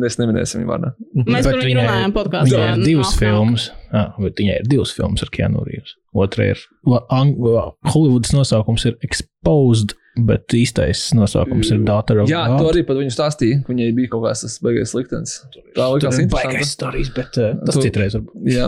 Es 0.05 0.17
neminēšu 0.21 0.59
viņu 0.59 0.69
vārdā. 0.69 0.91
Mēs 1.17 1.47
par 1.49 1.57
viņu 1.57 1.79
runājām 1.79 2.13
podkāstā. 2.13 2.51
Viņai 2.53 2.67
ir 2.75 2.83
divas 2.85 3.09
Nāk, 3.09 3.21
filmas. 3.23 3.65
Ah, 3.89 4.11
bet 4.21 4.41
viņai 4.41 4.57
ir 4.61 4.67
divas 4.69 4.93
filmas 4.93 5.25
ar 5.25 5.31
Keanu 5.33 5.63
Reeves. 5.65 5.95
Otra 6.13 6.51
ir 6.53 6.61
Hollywoods 6.85 8.35
nosaukums 8.37 8.85
ir 8.85 8.99
Exposed, 9.05 9.97
bet 10.25 10.55
īstais 10.57 11.01
nosaukums 11.17 11.69
ir 11.73 11.83
Daughter 11.87 12.23
of 12.23 12.29
Jā, 12.31 12.45
God. 12.49 12.59
to 12.63 12.71
arī 12.73 12.83
par 12.87 12.97
viņu 12.99 13.13
stāstīja. 13.13 13.61
ka 13.65 13.73
Viņai 13.73 13.91
bija 13.97 14.11
kaut 14.15 14.25
kāds 14.25 14.41
tas 14.45 14.57
baigais 14.63 14.93
liktenis. 14.97 15.37
Tā 15.77 15.87
likās 15.93 16.19
interesanti. 16.23 16.73
stāstījis, 16.73 17.13
bet 17.15 17.39
uh, 17.43 17.53
tas 17.65 17.77
Tu- 17.77 17.85
citreiz 17.87 18.17
varbūt. 18.17 18.49
Jā, 18.51 18.67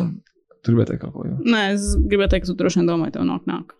tur 0.63 0.75
gribēja 0.75 0.91
teikt 0.93 1.03
kaut 1.07 1.13
ko. 1.17 1.25
Jā, 1.29 1.35
Nē, 1.55 1.65
es 1.75 1.89
gribēju 1.97 2.33
teikt, 2.35 2.45
ka 2.47 2.51
tu 2.53 2.57
droši 2.63 2.81
vien 2.81 2.89
domāji, 2.91 3.15
tev 3.17 3.27
nāk 3.29 3.45
nāk. 3.49 3.75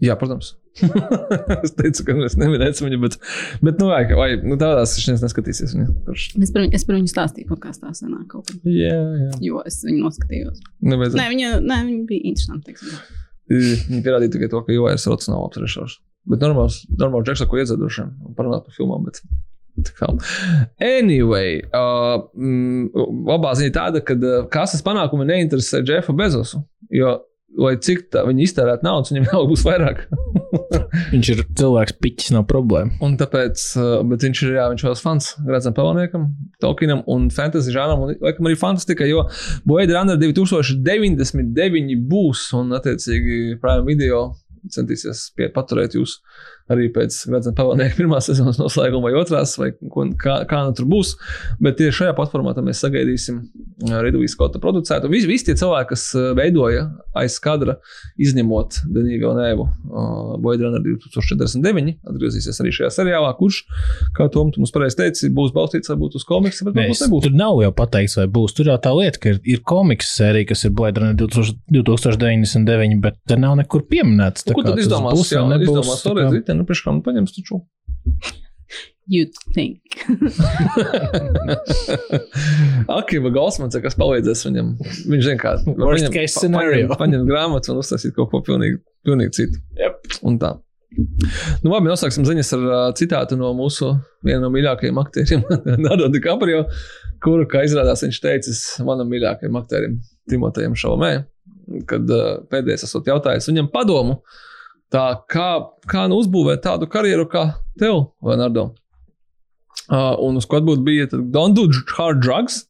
jā 0.00 0.14
protams. 0.16 0.54
es 1.64 1.72
teicu, 1.74 2.04
ka 2.06 2.14
es 2.24 2.36
neminēšu 2.38 2.86
viņu, 2.86 2.98
bet, 3.02 3.16
bet 3.60 3.80
nu, 3.82 3.88
vai, 3.90 4.04
vai 4.16 4.28
nu, 4.38 4.54
tādās 4.60 4.94
viņš 4.96 5.24
neskatīsies. 5.24 5.74
Viņa, 5.76 5.88
kurš... 6.06 6.28
Es 6.40 6.52
par 6.54 6.62
viņu, 6.62 6.74
es 6.78 6.84
par 6.86 6.94
viņu 6.96 7.10
stāstīju 7.10 7.48
podkāstā 7.50 7.90
senāk 7.98 8.28
kaut 8.30 8.46
kad. 8.52 8.60
Jā, 8.70 8.94
jā. 8.94 9.32
Jo 9.50 9.64
es 9.66 9.80
viņu 9.84 10.04
noskatījos. 10.06 10.60
Nevajadzētu. 10.86 11.18
Nē, 11.20 11.26
viņa, 11.34 11.50
nē, 11.66 11.80
viņa 11.88 12.06
bija 12.08 12.30
interesanta. 12.30 12.76
Viņi 13.50 14.00
pierādīja 14.06 14.36
tikai 14.36 14.48
to, 14.52 14.62
ka 14.62 14.72
jau 14.76 14.86
ir 14.86 15.00
rotas 15.10 15.28
nav 15.28 15.42
apspriešos. 15.48 15.98
Bet 16.28 16.42
normāls, 16.44 16.82
normāls 17.00 17.24
džeks, 17.28 17.46
ko 17.48 17.60
iedzēdušiem 17.60 18.10
un 18.28 18.36
parunāt 18.36 18.66
par 18.66 18.76
filmām. 18.76 19.06
Bet... 19.08 19.22
Anyway, 20.82 21.62
uh, 21.72 22.26
mm, 22.36 22.90
labā 23.30 23.54
ziņa 23.56 23.72
tāda, 23.76 24.04
ka 24.04 24.16
uh, 24.18 24.44
kases 24.52 24.84
panākumi 24.84 25.28
neinteresē 25.30 25.80
Jeffu 25.86 26.12
Bezosu. 26.18 26.60
Jo, 26.92 27.20
lai 27.58 27.74
cik 27.82 28.08
tā 28.12 28.22
viņi 28.26 28.44
iztērētu 28.46 28.86
naudu, 28.86 29.14
viņam 29.14 29.28
jau 29.30 29.40
būs 29.50 29.64
vairāk. 29.66 30.02
Viņš 31.12 31.30
ir 31.32 31.40
cilvēks, 31.58 31.96
piķis 32.02 32.34
nav 32.34 32.44
problēma. 32.50 32.92
Un 33.06 33.16
tāpēc, 33.18 33.62
uh, 33.78 33.94
bet 34.10 34.26
viņš 34.26 34.42
ir, 34.44 34.52
jā, 34.58 34.66
viņš 34.72 34.84
vēl 34.86 34.96
fans 35.00 35.30
Gradzam 35.46 35.74
Pelniekam, 35.76 36.28
Tolkienam 36.62 37.02
un 37.10 37.28
fantasy 37.34 37.74
žānam, 37.74 38.04
un 38.04 38.14
laikam 38.22 38.50
arī 38.50 38.58
fantastika, 38.58 39.06
jo 39.08 39.24
Blade 39.68 39.94
Runner 39.94 40.18
2099 40.20 41.96
būs, 42.10 42.48
un 42.58 42.74
attiecīgi 42.78 43.60
Prime 43.62 43.86
Video 43.88 44.24
centīsies 44.68 45.28
pie, 45.36 45.48
paturēt 45.54 45.96
jūs 45.96 46.18
arī 46.70 46.88
pēc 46.94 47.16
Gradzam 47.30 47.54
Pelnieka 47.58 47.98
pirmās 47.98 48.28
sezonas 48.30 48.60
noslēguma 48.60 49.10
vai 49.10 49.20
otrās, 49.20 49.56
vai 49.60 49.72
ko, 49.76 50.06
kā, 50.20 50.40
kā 50.50 50.62
nu 50.66 50.74
tur 50.76 50.88
būs. 50.90 51.14
Bet 51.62 51.78
tieši 51.80 52.02
šajā 52.02 52.16
platformā 52.18 52.54
mēs 52.64 52.82
sagaidīsim 52.84 53.40
uh, 53.40 53.96
Ridley 54.04 54.30
Scotta 54.30 54.60
producētu. 54.62 55.10
Visi, 55.12 55.28
visi 55.30 55.50
tie 55.50 55.56
cilvēki, 55.60 55.90
kas 55.92 56.06
uh, 56.16 56.30
veidoja 56.38 56.86
aiz 57.20 57.38
kadra, 57.42 57.76
izņemot 58.20 58.82
Denīvu 58.94 59.34
Nēvu, 59.38 59.66
uh, 59.90 60.34
Runner 60.60 60.82
2049, 60.84 61.96
atgriezīsies 62.10 62.62
arī 62.62 62.74
šajā 62.74 62.92
seriālā, 63.00 63.32
kurš, 63.38 63.62
kā 64.16 64.28
Tom, 64.32 64.52
tu 64.52 64.62
mums 64.62 64.74
pareizi 64.74 64.98
teici, 65.00 65.30
būs 65.34 65.54
balstīts 65.56 65.90
varbūt 65.92 66.18
uz 66.20 66.26
komiksu, 66.28 66.66
bet 66.68 66.76
varbūt 66.76 67.04
nebūs. 67.04 67.26
tur 67.26 67.36
nav 67.36 67.60
jau 67.64 67.72
pateikts, 67.76 68.18
vai 68.20 68.26
būs. 68.30 68.54
Tur 68.56 68.70
jau 68.72 68.78
tā 68.82 68.92
lieta, 68.96 69.20
ka 69.22 69.34
ir, 69.34 69.40
ir 69.56 69.62
komiks 69.66 70.12
sērija, 70.18 70.50
kas 70.52 70.66
ir 70.68 70.74
2000 70.74 71.60
2099, 71.70 73.00
bet 73.00 73.16
tur 73.28 73.40
nav 73.40 73.56
nekur 73.60 73.84
pieminēts. 73.90 74.44
tā 74.46 74.54
Ko 74.56 74.64
tad 74.64 74.80
izdomās? 74.80 75.20
Jā, 75.30 75.42
nebūs, 75.48 75.68
izdomās 75.70 76.04
tā 76.04 76.14
nu, 76.60 76.68
priekš 76.68 76.84
kā 76.86 76.94
nu 76.94 77.02
paņems 77.06 77.34
taču. 77.38 77.62
You'd 79.10 79.34
think. 79.56 79.80
Akiva 83.00 83.30
Galsmans, 83.34 83.74
kas 83.82 83.96
palīdzēs 83.98 84.44
viņam. 84.46 84.68
Viņš 85.10 85.28
kā 85.40 85.54
Worst 85.66 86.04
paņem- 86.06 86.14
case 86.14 86.34
pa- 86.36 86.42
scenario. 86.44 86.84
Paņem, 86.86 86.98
paņem 87.00 87.24
grāmatu 87.28 87.72
un 87.74 87.80
uztaisīt 87.82 88.14
kaut 88.16 88.30
ko 88.30 88.40
pilnīgi, 88.46 88.78
pilnīgi 89.06 89.34
citu. 89.40 89.62
Yep. 89.80 90.12
Un 90.30 90.38
tā. 90.42 90.52
Nu, 91.62 91.70
labi, 91.70 91.86
noslēgsim 91.86 92.24
ziņas 92.26 92.48
ar 92.56 92.62
uh, 92.66 92.78
citātu 92.98 93.36
no 93.38 93.52
mūsu 93.54 93.92
viena 94.26 94.40
no 94.42 94.48
mīļākajiem 94.54 94.98
aktieriem, 95.02 95.44
Nado 95.86 96.08
DiCaprio, 96.10 96.64
kuru, 97.22 97.46
kā 97.50 97.62
izrādās, 97.66 98.02
viņš 98.02 98.18
teicis 98.24 98.62
manam 98.86 99.10
mīļākajam 99.12 99.58
aktierim, 99.60 100.00
Timotejam 100.30 100.74
Šalmē, 100.78 101.12
kad 101.90 102.10
uh, 102.10 102.40
pēdējais 102.50 102.86
esot 102.88 103.06
jautājis 103.06 103.46
viņam 103.52 103.70
padomu, 103.74 104.18
tā 104.92 105.04
kā, 105.30 105.48
kā 105.90 106.06
nu 106.10 106.20
uzbūvēt 106.22 106.64
tādu 106.66 106.88
karjeru 106.90 107.26
kā 107.30 107.44
tev, 107.80 108.10
Leonardo. 108.26 108.70
Uh, 109.90 110.14
un 110.22 110.38
uz 110.38 110.46
ko 110.46 110.60
atbūt 110.60 110.82
bija, 110.86 111.08
tad 111.10 111.30
don't 111.34 111.56
do 111.58 111.64
hard 111.96 112.20
drugs. 112.22 112.64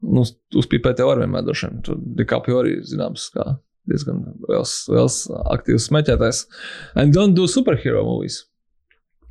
Nu, 0.00 0.22
uz, 0.24 0.32
uzpīpēt 0.56 0.96
tev 0.96 1.10
arī 1.12 1.26
vienmēr 1.26 1.44
droši 1.44 1.66
vien. 1.68 1.80
Tur 1.84 1.98
DiCaprio 2.16 2.62
arī 2.62 2.78
zināms, 2.88 3.26
kā 3.34 3.58
diezgan 3.90 4.22
liels, 4.48 4.72
liels 4.88 5.18
aktīvs 5.52 5.90
smēķētājs. 5.90 6.44
And 6.96 7.12
don't 7.16 7.36
do 7.36 7.44
superhero 7.50 8.06
movies. 8.06 8.44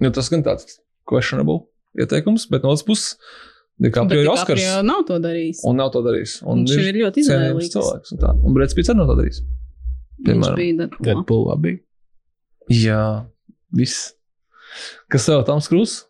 Jo 0.03 0.11
tas 0.15 0.29
gan 0.31 0.45
tāds 0.45 0.77
questionable 1.09 1.63
ieteikums, 1.99 2.45
bet 2.51 2.63
no 2.63 2.75
otras 2.75 2.85
puses 2.85 3.15
DiCaprio 3.81 4.21
ir 4.21 4.29
Oskars. 4.29 4.61
DiCaprio 4.61 4.85
nav 4.85 5.05
to 5.09 5.17
darījis. 5.23 5.63
Un 5.65 5.79
nav 5.81 5.89
to 5.95 6.03
darījis. 6.05 6.37
Un 6.45 6.65
Viņš 6.67 6.89
ir 6.91 7.01
ļoti 7.01 7.25
cienījams 7.25 7.49
izvēlīgs. 7.49 7.73
cilvēks. 7.73 8.13
Un, 8.13 8.21
tā. 8.21 8.33
un 8.37 8.57
Brits 8.57 8.77
Pits 8.77 8.91
arī 8.91 9.01
nav 9.01 9.09
to 9.09 9.17
darījis. 9.23 9.41
Viņš 10.19 10.29
Piemēram. 10.29 10.97
Deadpool 11.07 11.45
labi. 11.47 11.77
Jā, 12.69 13.25
viss. 13.75 14.13
Kas 15.09 15.25
vēl 15.29 15.43
tam 15.47 15.61
skrūs? 15.63 16.03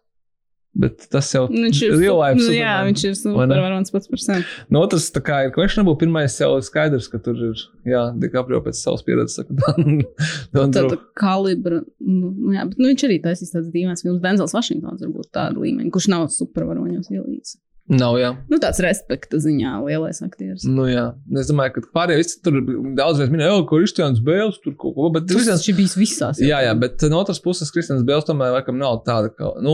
Bet 0.80 1.07
tas 1.12 1.26
jau 1.34 1.47
Viņš 1.49 1.80
ir 1.88 1.93
real 1.97 2.20
life 2.22 2.39
su- 2.45 2.51
Jā, 2.53 2.76
viņš 2.86 3.03
ir 3.10 3.16
supervaronis 3.18 3.89
pats 3.91 4.07
par 4.07 4.22
sevi. 4.22 4.43
No 4.70 4.84
otras, 4.86 5.07
tā 5.12 5.20
kā 5.26 5.39
ir 5.47 5.51
questionable, 5.55 5.95
pirmais 5.99 6.36
jau 6.39 6.51
ir 6.60 6.64
skaidrs, 6.64 7.07
ka 7.12 7.18
tur 7.26 7.39
ir, 7.49 7.64
jā, 7.89 8.03
DiCaprio 8.22 8.62
pēc 8.64 8.78
savas 8.78 9.01
pieredzes 9.03 9.39
saka, 9.41 9.55
don't, 9.57 10.05
don't 10.53 10.76
Tāda 10.78 10.99
kalibra. 11.20 11.82
Nu, 11.99 12.30
nu 12.38 12.53
jā, 12.53 12.68
bet 12.70 12.78
nu, 12.78 12.91
viņš 12.91 13.07
arī 13.10 13.18
taisīs 13.24 13.51
tādas 13.55 13.74
dīvainas 13.74 14.05
filmas. 14.05 14.22
Denzels 14.22 14.53
Vašingtons 14.55 15.01
varbūt 15.07 15.32
tāda 15.36 15.57
līmeņa, 15.57 15.89
kurš 15.95 16.07
nav 16.14 16.28
supervaroņos 16.38 17.10
ielīdz. 17.18 17.55
Nav, 17.90 18.20
jā. 18.22 18.28
Nu, 18.52 18.60
tāds 18.62 18.78
respekta 18.86 19.40
ziņā 19.42 19.72
lielais 19.82 20.20
aktieris. 20.22 20.62
Nu, 20.70 20.84
jā. 20.86 21.08
Es 21.42 21.50
domāju, 21.50 21.80
ka 21.80 21.84
pārējie 21.98 22.20
visi 22.22 22.36
tur 22.46 22.60
daudz 22.98 23.24
minēja, 23.32 23.56
ka 23.64 23.70
Kristians 23.72 24.22
Bēls 24.22 24.60
tur 24.62 24.76
kaut 24.78 24.94
ko, 24.94 25.10
bet 25.16 25.26
Tas 25.26 25.40
Kristians. 25.40 25.66
viņš 25.66 25.78
bijis 25.80 25.96
visās. 25.98 26.42
Jā, 26.44 26.62
jā, 26.68 26.76
bet 26.78 27.02
no 27.10 27.24
otras 27.24 27.42
puses, 27.42 27.74
Kristians 27.74 28.06
Bēls 28.06 28.30
tomēr 28.30 28.54
laikam 28.60 28.78
nav 28.78 29.02
tāda, 29.10 29.34
ka, 29.34 29.56
nu, 29.66 29.74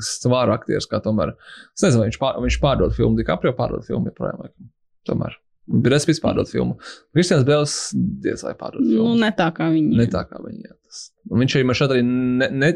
svāra 0.00 0.56
aktieris 0.56 0.88
kā 0.88 1.02
tomēr. 1.04 1.34
Es 1.76 1.84
nezinu, 1.84 2.06
viņš, 2.08 2.20
pār, 2.22 2.40
viņš 2.46 2.60
pārdod 2.64 2.96
filmu, 2.96 3.18
DiCaprio 3.20 3.52
pārdod 3.58 3.84
filmu 3.84 4.08
joprojām, 4.08 4.40
laikam. 4.46 4.70
Tomēr. 5.04 5.36
Un 5.64 5.80
bija 5.80 6.20
pārdot 6.20 6.50
filmu. 6.52 6.74
Kristians 7.16 7.44
Bēls 7.48 7.74
diez 7.94 8.42
vai 8.44 8.52
pārdot 8.58 8.82
Nu, 8.84 8.90
filmu. 8.98 9.14
ne 9.22 9.30
tā 9.32 9.46
kā 9.56 9.70
viņi. 9.72 9.94
Ne 9.96 10.04
tā 10.12 10.20
kā 10.28 10.36
viņi. 10.44 10.60
Jā, 10.66 10.74
tas. 10.84 10.98
Un 11.32 11.40
viņš 11.40 11.54
arī 11.56 11.64
man 11.64 11.78
arī 11.94 12.02
ne, 12.04 12.48
ne, 12.52 12.68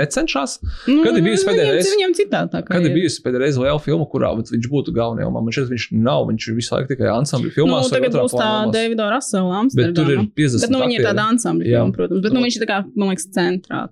necenšas. 0.00 0.54
Nu, 0.88 1.02
Kad 1.04 1.18
ir 1.20 1.24
bijusi 1.26 1.44
pēdējā 1.44 1.74
reize? 1.74 1.90
Viņiem 1.92 2.14
citā 2.16 2.40
tā 2.48 2.62
kā. 2.64 2.72
Kad 2.78 2.86
ir 2.88 2.94
bijusi 2.96 3.20
pēdējā 3.26 3.42
reize 3.44 3.60
liela 3.60 3.82
filma, 3.84 4.06
kurā 4.08 4.30
viņš 4.38 4.70
būtu 4.72 4.94
galvenajā 4.96 5.28
lomā? 5.28 5.42
Man 5.44 5.52
šķiet, 5.52 5.68
viņš 5.74 5.86
nav. 6.00 6.24
Viņš 6.30 6.48
ir 6.48 6.56
visu 6.56 6.74
laiku 6.74 6.90
tikai 6.94 7.10
ansambļu 7.12 7.50
Nu, 7.50 7.54
filmās. 7.58 7.90
vai 7.92 8.00
tagad 8.00 8.16
būs 8.16 8.36
tā. 8.40 8.48
Davida 8.72 9.10
Rasela 9.12 9.60
Bet 9.76 9.92
tur 10.00 10.08
ir 10.08 10.22
Amsterdama. 10.24 10.32
50. 10.40 10.64
Bet, 10.64 10.72
nu, 10.72 10.80
viņi 10.86 10.96
ir 10.96 11.06
tāda 11.10 11.26
ansambļa 11.34 11.68
Jā. 11.68 11.82
filma, 11.84 11.96
protams. 12.00 12.22
Bet, 12.24 12.32
nu, 12.38 12.40
viņš 12.48 12.56
ir 12.56 12.64
tā 12.64 12.70
kā, 12.72 12.78
man 12.96 13.12
liekas, 13.12 13.28
centrā. 13.36 13.82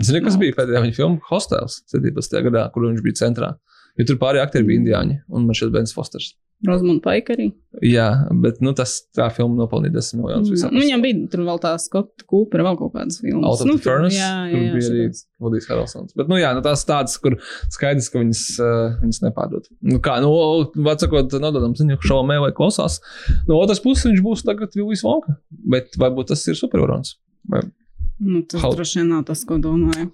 Zini, 0.00 0.22
kas 0.24 0.40
bija 0.40 0.56
pēdējā 0.56 0.80
viņa 0.88 0.96
filma 0.96 1.20
Hostels 1.28 1.82
17. 1.92 2.40
gadā, 2.48 2.64
kur 2.72 2.88
viņš 2.88 3.04
bija 3.04 3.20
centrā. 3.20 3.52
Jo 4.00 4.08
tur 4.08 4.20
pārējie 4.20 4.46
aktieri 4.46 4.70
bija 4.70 4.82
indiāņi 4.82 5.20
un 5.28 5.48
man 5.48 5.58
šeit 5.58 5.74
Bens 5.74 5.92
Fosters. 5.96 6.32
Rozmunda 6.66 7.00
Paika 7.04 7.32
arī. 7.32 7.46
Jā, 7.84 8.06
bet 8.42 8.58
nu, 8.60 8.74
tas 8.76 8.98
tā 9.16 9.30
filma 9.32 9.56
nopelnīja 9.62 9.94
10 9.94 10.18
miljonus 10.20 10.50
visā 10.52 10.68
Nu, 10.68 10.82
viņam 10.82 11.04
bija 11.04 11.28
tur 11.32 11.42
vēl 11.46 11.60
tā 11.62 11.70
Skotta 11.80 12.26
Kūpera, 12.28 12.66
vēl 12.66 12.76
kaut 12.76 12.92
kādas 12.98 13.16
filmas. 13.22 13.46
Out 13.48 13.64
of 13.64 13.70
nu, 13.70 13.76
the 13.78 13.84
Furnace. 13.86 14.18
Jā, 14.18 14.28
jā, 14.50 14.60
jā, 14.66 14.74
bija 14.74 14.90
arī. 14.90 15.06
Vodijs 15.40 15.70
Haralsons. 15.70 16.12
Bet, 16.18 16.28
nu, 16.28 16.36
jā, 16.40 16.52
nu, 16.56 16.60
tās 16.64 16.84
tādas, 16.88 17.16
kur 17.22 17.38
skaidrs, 17.72 18.10
ka 18.12 18.20
viņas, 18.20 18.44
uh, 18.60 19.00
viņas 19.00 19.22
nepārdod. 19.24 19.70
Nu, 19.88 20.02
kā, 20.04 20.18
nu, 20.20 20.34
vecākot, 20.90 21.38
nododam 21.40 21.76
ziņu, 21.78 21.96
ka 22.02 22.12
šaumē 22.12 22.36
vai 22.44 22.52
klausās. 22.56 23.00
No 23.48 23.56
otras 23.62 23.80
puses, 23.80 24.10
viņš 24.10 24.24
būs 24.26 24.44
tagad 24.44 24.76
Vilijas 24.76 25.06
Vonka. 25.06 25.38
Bet 25.48 25.96
varbūt 26.00 26.34
tas 26.34 26.44
ir 26.50 26.60
supervarons. 26.60 27.16
Vai... 27.48 27.64
Nu, 28.20 28.42
tas 28.44 28.60
How- 28.60 28.74
droši 28.76 28.98
vien 29.00 29.08
nav 29.14 29.22
tas, 29.24 29.44
ko 29.48 29.56
domāju. 29.56 30.10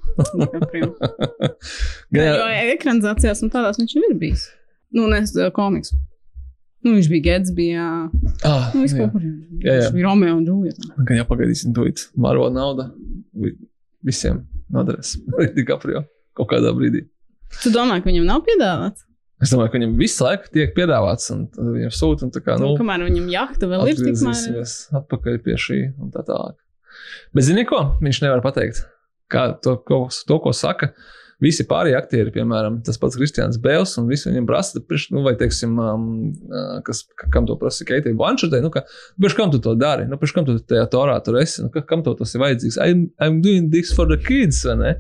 Gan, 2.14 2.26
Jo 2.26 2.46
ekranizācijās 2.76 3.42
un 3.42 3.50
tādās 3.50 3.80
viņš 3.80 3.94
jau 3.96 4.02
ir 4.10 4.14
bijis. 4.20 4.44
Nu, 4.94 5.08
nes 5.10 5.32
komiks. 5.56 5.90
Nu, 6.86 6.92
viņš 6.94 7.08
bija 7.10 7.24
Gets, 7.24 7.50
bija. 7.56 7.86
ah, 8.46 8.68
Nu, 8.76 8.84
jā. 8.86 9.08
kur. 9.10 9.24
Jā, 9.24 9.72
jā. 9.72 9.78
Viņš 9.88 9.96
bija 9.96 10.06
Romeo 10.06 10.36
un 10.38 10.44
Džulija. 10.46 10.76
Gan 11.08 11.18
jāpagaidīsim 11.18 11.74
to 11.74 11.86
it. 11.90 12.04
Maro 12.14 12.46
nauda 12.54 12.92
vi- 13.34 13.56
visiem 14.06 14.44
noderēs. 14.72 15.16
Arī 15.34 15.48
DiCaprio 15.56 16.04
kaut 16.36 16.48
kādā 16.52 16.70
brīdī. 16.76 17.08
Tu 17.62 17.70
domā, 17.74 17.98
ka 18.02 18.10
viņam 18.10 18.24
nav 18.28 18.44
piedāvāts? 18.46 19.02
Es 19.42 19.50
domāju, 19.52 19.72
ka 19.72 19.78
viņam 19.80 19.96
visu 19.98 20.22
laiku 20.24 20.48
tiek 20.54 20.70
piedāvāts, 20.76 21.26
un 21.34 21.48
viņam 21.58 21.90
sūta, 21.92 22.30
nu, 22.62 22.70
kamēr 22.78 23.02
viņam 23.04 23.26
jahta 23.34 23.66
vēl 23.68 23.82
ir, 23.90 23.98
tikmēr. 23.98 24.14
atgriezīsimies 24.14 24.76
atpakaļ 24.96 25.42
pie 25.44 25.56
šī 25.60 25.80
un 26.00 26.10
tā 26.14 26.22
tālāk. 26.24 26.54
Bet 27.36 27.46
zini 27.48 27.66
ko? 27.68 27.82
Viņš 28.02 28.22
nevar 28.24 28.42
pateikt. 28.44 28.84
Kā 29.32 29.48
to, 29.62 29.76
ko, 29.82 30.06
to, 30.28 30.36
ko 30.42 30.52
saka 30.54 30.92
visi 31.42 31.66
pārējie 31.68 31.96
aktieri, 31.98 32.30
piemēram, 32.32 32.78
tas 32.86 32.96
pats 32.96 33.18
Kristians 33.18 33.58
Bēls, 33.60 33.92
un 34.00 34.06
visi 34.08 34.30
viņam 34.30 34.46
prasa, 34.48 34.80
nu, 35.12 35.20
vai, 35.26 35.34
teiksim, 35.36 35.74
um, 35.76 36.06
uh, 36.48 36.78
kas, 36.86 37.02
ka- 37.18 37.28
kam 37.34 37.44
to 37.48 37.58
prasa 37.60 37.84
Keitija 37.84 38.16
Blanšetē, 38.16 38.62
nu, 38.64 38.70
ka, 38.72 38.86
priekš 39.20 39.36
kam 39.36 39.52
tu 39.52 39.60
to 39.60 39.74
dari? 39.76 40.06
Nu, 40.08 40.16
priekš 40.16 40.32
kam 40.38 40.46
tu 40.48 40.54
tajā 40.62 40.86
torā 40.94 41.18
tur 41.26 41.36
esi? 41.42 41.60
Nu, 41.66 41.68
ka, 41.74 41.82
kam 41.90 42.06
tev 42.06 42.16
tas 42.22 42.32
ir 42.32 42.40
vajadzīgs? 42.40 42.78
I'm, 42.80 43.08
I'm 43.20 43.42
doing 43.44 43.68
this 43.74 43.92
for 43.92 44.08
the 44.08 44.16
kids, 44.16 44.62
vai 44.64 44.78
ne? 44.80 44.94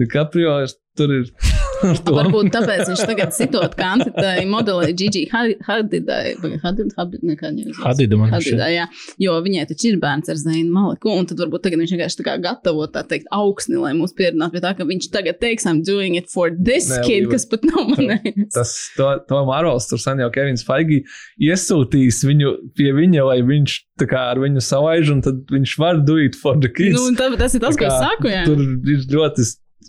DiCaprio 0.00 0.56
ir, 0.64 0.74
tur 0.98 1.14
ir 1.20 1.28
to. 1.30 1.51
Varbūt 1.82 2.50
tāpēc 2.54 2.90
viņš 2.90 3.02
tagad 3.08 3.34
sitot 3.36 3.74
kandidatai 3.78 4.44
modelei 4.48 4.92
Gigi 4.96 5.24
Hadidai. 5.32 6.34
Hadid, 6.62 6.92
Hadid, 6.96 7.24
nekā 7.26 7.52
izlasa. 7.52 7.82
Hadida 7.84 8.18
man 8.20 8.32
Hadidai, 8.32 8.70
jā. 8.74 8.86
Jo 9.22 9.36
viņai 9.44 9.66
taču 9.70 9.92
ir 9.92 9.98
bērns 10.02 10.30
ar 10.32 10.40
Zainu 10.40 10.72
Maliku, 10.74 11.12
un 11.16 11.28
tad 11.30 11.42
varbūt 11.42 11.66
tagad 11.66 11.82
viņš 11.82 11.94
vienkārši 11.96 12.20
tā 12.20 12.26
kā 12.28 12.36
gatavo 12.42 12.86
tā 12.92 13.04
teikt 13.08 13.30
augsni, 13.34 13.78
lai 13.80 13.92
mūs 13.98 14.14
pierunātu 14.18 14.56
pie 14.56 14.64
tā, 14.64 14.74
ka 14.78 14.86
viņš 14.88 15.08
tagad 15.14 15.40
teiks, 15.42 15.66
I'm 15.68 15.82
doing 15.86 16.16
it 16.18 16.30
for 16.32 16.50
this 16.52 16.90
Nē, 16.90 17.02
kid, 17.06 17.28
kas 17.32 17.46
pat 17.50 17.66
nav 17.68 17.92
manējis. 17.94 18.50
Tas 18.56 18.74
to, 18.96 19.08
to 19.28 19.42
Marvels, 19.48 19.88
tur 19.90 20.00
sen 20.02 20.22
jau 20.22 20.30
Kevins 20.34 20.64
Faigi 20.66 21.02
iesūtīs 21.42 22.22
viņu 22.28 22.54
pie 22.78 22.92
viņa, 22.96 23.26
lai 23.30 23.40
viņš 23.46 23.78
tā 24.02 24.08
kā 24.10 24.28
ar 24.32 24.40
viņu 24.42 24.62
savaiž, 24.64 25.12
un 25.14 25.24
tad 25.24 25.42
viņš 25.52 25.76
var 25.82 26.00
do 26.06 26.18
it 26.22 26.38
for 26.38 26.58
the 26.58 26.70
kids. 26.72 26.96
Nu, 26.96 27.08
un 27.10 27.18
tā, 27.18 27.30
tas 27.38 27.56
ir 27.56 27.64
tas, 27.64 27.78
ko 27.78 27.88
es 27.88 27.98
saku, 28.00 28.32
jā. 28.32 28.44
Tur 28.48 28.62
ir 28.62 29.06
ļoti 29.12 29.46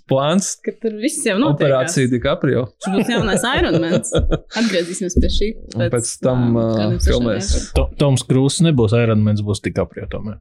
plāns. 0.09 0.53
Ka 0.63 0.73
tur 0.81 0.95
viss 1.01 1.23
jau 1.27 1.35
notiek. 1.39 1.67
Operācija 1.67 2.11
DiCaprio. 2.11 2.65
Šis 2.83 2.95
būs 2.97 3.11
jaunais 3.13 3.45
Ironmans. 3.49 4.13
Atgriezīsimies 4.61 5.17
pie 5.19 5.31
šī. 5.37 5.49
Un 5.75 5.85
pēc 5.93 6.13
tam, 6.23 6.45
sešiem 6.57 6.99
filmēs. 7.07 7.51
To, 7.77 7.87
Toms 7.99 8.25
Krūss 8.29 8.63
nebūs 8.65 8.95
Ironmans, 8.99 9.43
būs 9.45 9.63
DiCaprio 9.65 10.09
tomēr. 10.11 10.39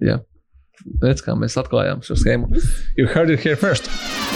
Jā. 0.00 0.20
Redz, 1.02 1.20
kā 1.24 1.34
mēs 1.36 1.58
atklājām 1.60 2.00
šo 2.06 2.16
schēmu. 2.16 2.48
You 2.96 3.06
heard 3.10 3.30
it 3.30 3.44
here 3.44 3.56
first. 3.56 3.90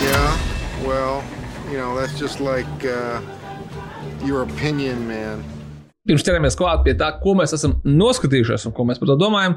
Yeah, 0.04 0.36
well, 0.84 1.22
you 1.70 1.78
know, 1.78 1.94
that's 1.96 2.18
just 2.20 2.40
like 2.40 2.68
uh, 2.84 3.20
your 4.26 4.42
opinion, 4.42 5.06
man. 5.08 5.44
Pirms 6.04 6.24
ķeramies 6.26 6.58
klāt 6.60 6.82
pie 6.84 6.92
tā, 7.00 7.14
ko 7.22 7.32
mēs 7.38 7.54
esam 7.56 7.78
noskatījušies 7.88 8.66
un 8.68 8.74
ko 8.76 8.84
mēs 8.84 9.00
par 9.00 9.08
to 9.08 9.16
domājam. 9.16 9.56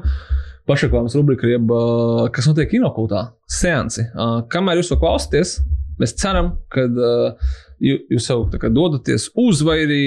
Pašreklāmas 0.68 1.16
rubrika, 1.16 1.48
jeb, 1.48 1.70
ā, 1.72 2.28
kas 2.34 2.48
notiek 2.50 2.70
kinokultā, 2.74 3.30
seansi. 3.50 4.04
Ā, 4.12 4.28
Kamēr 4.52 4.82
jūs 4.82 4.92
to 4.92 4.98
klausāties, 5.00 5.58
mēs 5.98 6.14
ceram, 6.20 6.52
ka 6.72 6.84
uh, 6.86 7.48
jūs 7.80 8.28
jau 8.30 8.42
dodaties 8.50 9.28
uz, 9.38 9.62
vai 9.66 9.78
arī 9.84 10.02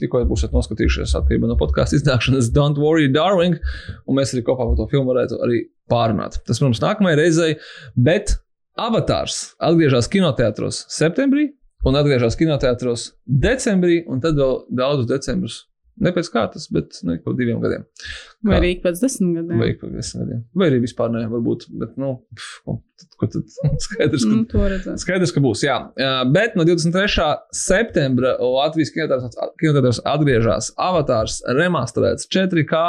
tikko 0.00 0.22
būsiet 0.28 0.54
noskatījušies 0.54 1.16
atkarībā 1.18 1.48
no 1.48 1.58
podkāstu 1.60 1.98
iznākšanas 1.98 2.52
Don't 2.54 2.80
Worry, 2.80 3.10
Darling, 3.12 3.58
un 4.06 4.18
mēs 4.18 4.34
arī 4.34 4.44
kopā 4.46 4.68
par 4.68 4.78
to 4.78 4.88
filmu 4.92 5.12
varētu 5.12 5.40
arī 5.44 5.64
pārunāt. 5.90 6.40
Tas, 6.46 6.60
protams, 6.60 6.82
nākamajai 6.84 7.20
reizei, 7.20 7.52
bet 7.96 8.36
Avatārs 8.80 9.52
atgriežas 9.62 10.08
kinoteātros 10.10 10.80
septembrī 10.90 11.52
un 11.86 11.98
atgriežas 12.00 12.34
kinoteātros 12.40 13.12
decembrī, 13.24 14.00
un 14.10 14.22
tad 14.24 14.38
vēl 14.40 14.64
daudzus 14.74 15.08
decembrus. 15.10 15.60
Ne 16.02 16.10
pēc 16.14 16.26
kārtas, 16.34 16.64
bet 16.74 16.96
nu, 17.06 17.14
pa 17.22 17.32
diviem 17.38 17.60
gadiem. 17.62 17.84
Vai 18.42 18.56
Kā? 18.56 18.58
arī 18.58 18.70
ik 18.74 18.80
pēc 18.82 18.98
desmit 18.98 19.36
gadiem. 19.36 19.60
Vai 19.60 19.68
ik 19.70 19.78
pa 19.78 19.90
desmit 19.92 20.24
gadiem. 20.24 20.40
Vai 20.58 20.66
arī 20.72 20.80
vispār 20.82 21.12
ne, 21.14 21.22
varbūt. 21.30 21.68
Bet, 21.80 21.92
nu, 22.02 22.10
pf, 22.34 22.74
ko, 23.20 23.28
tad, 23.30 23.46
skaidrs, 23.86 24.26
ka 24.26 24.40
Nu. 24.40 24.96
Skaidrs, 25.00 25.34
ka 25.34 25.42
būs, 25.44 25.62
jā. 25.66 25.78
Bet 26.34 26.58
no 26.58 26.66
23. 26.66 27.28
septembra 27.54 28.34
Latvijas 28.42 28.90
kinotētros 28.94 30.02
atgriežas 30.02 30.72
Avatārs, 30.82 31.38
remasterēts 31.60 32.26
4K, 32.26 32.84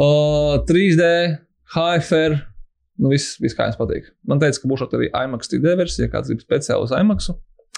uh, 0.00 0.56
3D, 0.64 1.12
HFR. 1.76 2.40
Nu, 3.02 3.10
viss, 3.10 3.36
viss 3.42 3.56
kā 3.58 3.68
jums 3.68 3.78
patīk. 3.80 4.12
Man 4.30 4.40
teica, 4.40 4.62
ka 4.62 4.70
būs 4.70 4.86
arī 4.86 5.10
IMAX 5.10 5.50
3D 5.50 5.76
versija, 5.76 6.06
ja 6.06 6.12
kāds 6.12 6.30
grib 6.30 6.44
speciāli 6.44 6.86
uz 6.86 6.94
IMAX. 6.94 7.34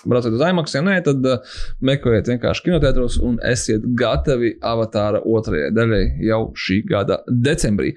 Brauciet 0.09 0.37
uz 0.37 0.45
IMAX, 0.47 0.77
ja 0.77 0.83
nē, 0.87 0.97
tad 1.07 1.27
uh, 1.27 1.59
meklējiet 1.87 2.31
vienkārši 2.33 2.67
kinotētros 2.69 3.19
un 3.27 3.39
esiet 3.47 3.85
gatavi 3.99 4.55
avatāra 4.67 5.23
otrajai 5.27 5.73
daļai 5.77 6.03
jau 6.29 6.41
šī 6.67 6.81
gada 6.91 7.21
decembrī. 7.49 7.95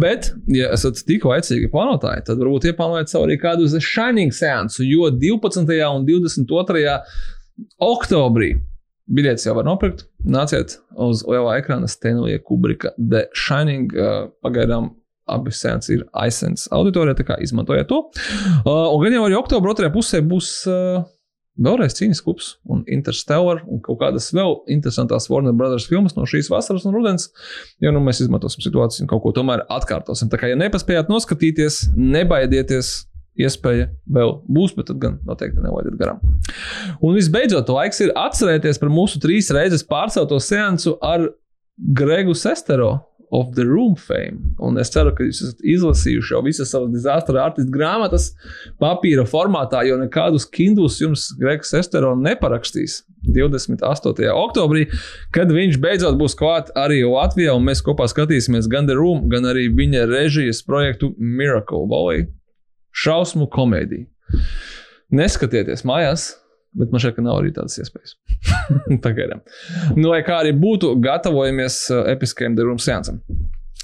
Bet, 0.00 0.32
ja 0.54 0.70
esat 0.76 1.02
tikko 1.08 1.34
aicīgi 1.36 1.70
plānotāji, 1.72 2.26
tad 2.30 2.40
varbūt 2.42 2.70
ieplānojiet 2.72 3.12
sev 3.12 3.26
arī 3.26 3.38
kādu 3.42 3.68
The 3.68 3.82
Shining 3.84 4.34
seansu, 4.34 4.86
jo 4.86 5.12
12. 5.14 5.76
un 5.88 6.08
22. 6.08 6.98
oktobrī 7.82 8.54
biļetes 9.08 9.46
jau 9.48 9.56
var 9.56 9.66
nopirkt. 9.68 10.06
Nāciet 10.28 10.78
uz 11.00 11.24
lielā 11.28 11.58
ekrāna 11.62 11.88
Stenlija 11.90 12.42
Kubrika 12.44 12.92
The 12.98 13.26
Shining. 13.36 13.92
Uh, 13.96 14.28
pagaidām 14.44 14.92
abi 15.28 15.52
seansi 15.52 15.98
ir 15.98 16.06
aizsens 16.16 16.66
auditorijā, 16.72 17.16
tā 17.18 17.26
kā 17.28 17.36
izmantojiet 17.44 17.88
to. 17.90 18.02
Uh, 18.64 18.88
un 18.94 19.02
gan 19.04 19.16
jau 19.16 19.26
arī 19.26 19.38
oktobra 19.38 19.74
otrajā 19.74 19.92
pusē 19.94 20.22
būs. 20.24 20.52
Uh, 20.68 21.06
Vēlreiz 21.58 21.96
cīņas 21.98 22.22
klubs 22.22 22.52
un 22.70 22.84
Interstellar 22.86 23.64
un 23.66 23.82
kaut 23.82 23.98
kādas 24.02 24.30
vēl 24.34 24.60
interesantas 24.70 25.26
Warner 25.30 25.56
Brothers 25.58 25.88
filmas 25.90 26.14
no 26.14 26.26
šīs 26.28 26.50
vasaras 26.52 26.86
un 26.86 26.94
rudens. 26.94 27.28
Jo 27.82 27.90
nu, 27.94 28.02
mēs 28.04 28.22
izmantosim 28.22 28.62
situāciju 28.62 29.04
un 29.04 29.10
kaut 29.10 29.24
ko 29.24 29.34
tomēr 29.34 29.64
atkārtosim. 29.66 30.30
Tā 30.30 30.38
kā, 30.38 30.52
ja 30.52 30.58
nepaspējāt 30.60 31.10
noskatīties, 31.10 31.80
nebaidieties, 31.98 32.92
iespēja 33.38 33.88
vēl 34.14 34.36
būs, 34.50 34.74
bet 34.78 34.88
tad 34.90 35.00
gan 35.02 35.18
noteikti 35.26 35.62
nelaidiet 35.62 35.98
garām. 35.98 36.22
Un 37.02 37.18
visbeidzot, 37.18 37.70
laiks 37.74 38.02
ir 38.04 38.14
atcerēties 38.18 38.80
par 38.82 38.92
mūsu 38.92 39.22
trīs 39.22 39.50
reizes 39.54 39.86
pārcelto 39.86 40.40
seansu 40.42 40.96
ar 41.04 41.28
Gregu 41.78 42.34
Sestero. 42.34 42.96
Of 43.30 43.54
the 43.54 43.66
Room 43.68 43.94
fame. 43.96 44.54
Un 44.58 44.78
es 44.80 44.88
ceru, 44.94 45.12
ka 45.12 45.26
jūs 45.26 45.42
esat 45.44 45.60
izlasījuši 45.60 46.32
jau 46.32 46.40
visas 46.46 46.70
savas 46.72 46.94
disastra 46.94 47.42
artistu 47.44 47.74
grāmatas 47.74 48.30
papīra 48.80 49.26
formātā, 49.28 49.82
jo 49.84 49.98
nekādus 50.00 50.46
Kindles 50.48 50.96
jums 51.02 51.28
Gregs 51.40 51.74
Estero 51.76 52.14
neparakstīs 52.16 53.02
28. 53.28 54.30
oktobrī, 54.32 54.86
kad 55.34 55.52
viņš 55.52 55.76
beidzot 55.82 56.16
būs 56.20 56.36
klāt 56.38 56.72
arī 56.78 57.02
Latvijā, 57.04 57.52
un 57.56 57.68
mēs 57.68 57.84
kopā 57.84 58.08
skatīsimies 58.08 58.70
gan 58.72 58.88
The 58.88 58.96
Room, 58.96 59.26
gan 59.28 59.48
arī 59.50 59.68
viņa 59.76 60.06
režijas 60.08 60.62
projektu 60.64 61.12
Miracle 61.18 61.84
Valley. 61.90 62.28
Šausmu 62.96 63.50
komēdiju. 63.52 64.08
Neskatieties 65.14 65.84
mājās, 65.88 66.30
bet 66.78 66.92
man 66.94 67.02
šeit 67.02 67.16
ka 67.16 67.24
nav 67.24 67.40
arī 67.40 67.52
tādas 67.56 67.78
iespējas. 67.82 68.16
Pagaidām. 69.04 69.42
Nu, 69.96 70.08
lai 70.12 70.20
kā 70.26 70.40
arī 70.42 70.54
būtu, 70.56 70.94
gatavojamies 71.04 71.80
uh, 71.92 72.04
episkajam 72.12 72.58
Room 72.60 72.80
seansam. 72.82 73.22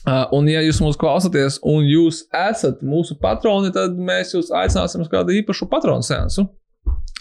Uh, 0.05 0.27
un, 0.37 0.49
ja 0.53 0.61
jūs 0.61 0.83
mūs 0.85 0.99
klausāties, 1.01 1.59
un 1.65 1.87
jūs 1.89 2.27
esat 2.37 2.85
mūsu 2.85 3.17
patroni, 3.21 3.73
tad 3.73 3.97
mēs 3.97 4.35
jūs 4.37 4.53
aicināsim 4.53 5.05
uz 5.05 5.11
kādu 5.13 5.37
īpašu 5.41 5.71
patronu 5.73 6.05
seansu. 6.05 6.47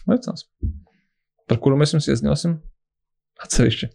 Aicināsim. 0.03 0.49
Par 1.47 1.59
kuru 1.63 1.79
mēs 1.79 1.95
jums 1.95 2.11
iesņosim 2.11 2.57
atsevišķi 3.43 3.93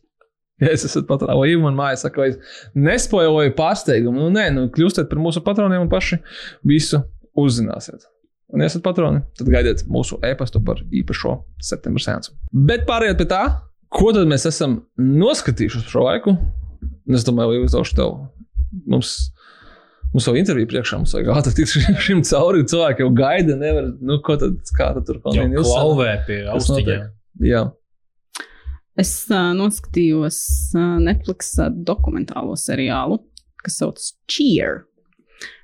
Ja 0.59 0.73
es 0.75 0.85
esmu 0.85 1.05
patrons, 1.07 1.39
vai 1.39 1.55
man 1.63 1.77
mājas 1.79 2.03
saka, 2.07 2.23
vai 2.23 2.33
es 2.33 2.63
nespoiloju 2.75 3.55
pārsteigumu. 3.59 4.25
Nu, 4.25 4.31
nē, 4.35 4.49
nu, 4.57 4.67
kļūstiet 4.75 5.11
par 5.11 5.21
mūsu 5.23 5.43
patroniem 5.47 5.85
un 5.85 5.91
paši 5.93 6.19
visu 6.67 7.05
uzzināsiet. 7.39 8.09
Un, 8.49 8.63
esat 8.65 8.81
patroni, 8.85 9.21
tad 9.37 9.51
gaidiet 9.53 9.83
mūsu 9.93 10.17
e-pastu 10.25 10.61
par 10.65 10.79
īpašo 10.89 11.35
septembra 11.61 12.01
sēnesi. 12.01 12.33
Bet 12.53 12.87
pārējot 12.89 13.19
pie 13.21 13.27
tā, 13.29 13.43
ko 13.93 14.13
tad 14.17 14.29
mēs 14.31 14.47
esam 14.49 14.79
noskatījuši 14.97 15.83
uz 15.83 15.91
šo 15.93 16.07
laiku, 16.07 16.37
es 17.13 17.27
domāju, 17.29 17.59
ka 17.61 17.69
uzdošu 17.69 17.99
tev. 17.99 18.15
Mums, 18.89 19.13
mums 20.15 20.29
jau 20.29 20.35
intervija 20.41 20.69
priekšā, 20.71 21.01
mums 21.03 21.13
vajag 21.17 21.29
ātri 21.37 21.55
tikt 21.61 21.75
šim- 22.07 22.25
cauri. 22.31 22.65
Cilvēki 22.69 23.05
jau 23.05 23.11
gaida, 23.17 23.57
nevar, 23.61 23.91
nu, 24.01 24.21
ko 24.25 24.39
tad, 24.41 24.57
kā 24.77 24.95
tad 24.97 25.05
tur 25.09 25.21
Jau 25.21 25.45
kā 25.45 25.67
klauvē 25.69 26.15
pie 26.29 26.41
austiņiem. 26.55 27.05
Jā, 27.49 27.67
Es 28.99 29.13
uh, 29.31 29.53
noskatījos 29.55 30.39
uh, 30.75 30.97
Netflix 30.99 31.53
uh, 31.63 31.69
dokumentālo 31.71 32.57
seriālu, 32.59 33.21
kas 33.63 33.77
saucas 33.79 34.09
Cheer. 34.27 34.88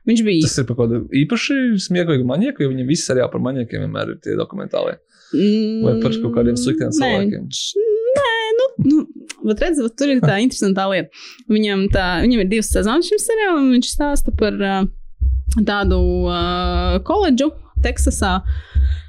Viņš 0.04 0.22
bija. 0.26 0.44
tas 0.44 0.58
ir 0.60 0.66
par 0.68 0.76
kaut 0.76 0.90
kādu 0.90 1.20
īpaši 1.22 1.54
smieklīgu 1.86 2.26
manieku, 2.28 2.64
jo 2.64 2.72
viņam 2.72 2.88
viss 2.90 3.10
arī 3.12 3.24
par 3.32 3.40
maniekiem 3.44 3.86
vienmēr 3.86 4.14
ir 4.14 4.18
tie 4.24 4.36
dokumentālie. 4.36 4.98
vai 5.84 5.94
par 6.02 6.12
kaut 6.20 6.34
kādiem 6.36 6.58
sliktiem 6.60 6.92
Nē, 6.92 6.98
cilvēkiem? 6.98 7.46
Nē, 8.18 8.34
nu, 8.58 8.66
nu 8.90 9.48
bet 9.48 9.64
redz, 9.64 9.80
vat 9.82 9.96
tur 9.98 10.12
ir 10.12 10.20
tā 10.24 10.36
interesantā 10.44 10.86
lieta. 10.92 11.24
Viņam, 11.50 11.86
tā, 11.94 12.06
viņam 12.24 12.44
ir 12.44 12.50
divas 12.52 12.70
sezonas 12.74 13.08
šim 13.08 13.22
seriālam, 13.22 13.64
un 13.64 13.78
viņš 13.78 13.92
stāsta 13.96 14.34
par 14.36 14.60
uh, 14.60 14.82
tādu 15.64 16.00
uh, 16.28 16.98
koledžu 17.08 17.52
Teksasā, 17.84 18.38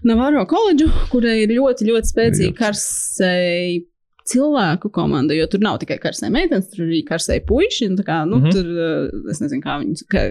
Navarro 0.07 0.43
koledžu, 0.49 0.89
kurai 1.11 1.41
ir 1.45 1.53
ļoti, 1.55 1.87
ļoti 1.91 2.11
spēcīga 2.11 2.57
karsēji 2.59 3.83
cilvēku 4.29 4.89
komanda, 4.93 5.35
jo 5.37 5.45
tur 5.49 5.61
nav 5.63 5.77
tikai 5.81 5.97
karsēji 6.01 6.33
meitenes, 6.33 6.69
tur 6.71 6.85
arī 6.85 7.01
karsēji 7.05 7.43
puiši. 7.49 7.89
Kā, 8.05 8.23
nu, 8.27 8.39
mm. 8.39 8.45
-hmm. 8.45 8.53
Tur, 8.55 8.69
uh, 8.73 9.31
es 9.31 9.41
nezinu, 9.43 9.61
kā 9.63 9.77
viņas 9.81 10.05
ka, 10.11 10.23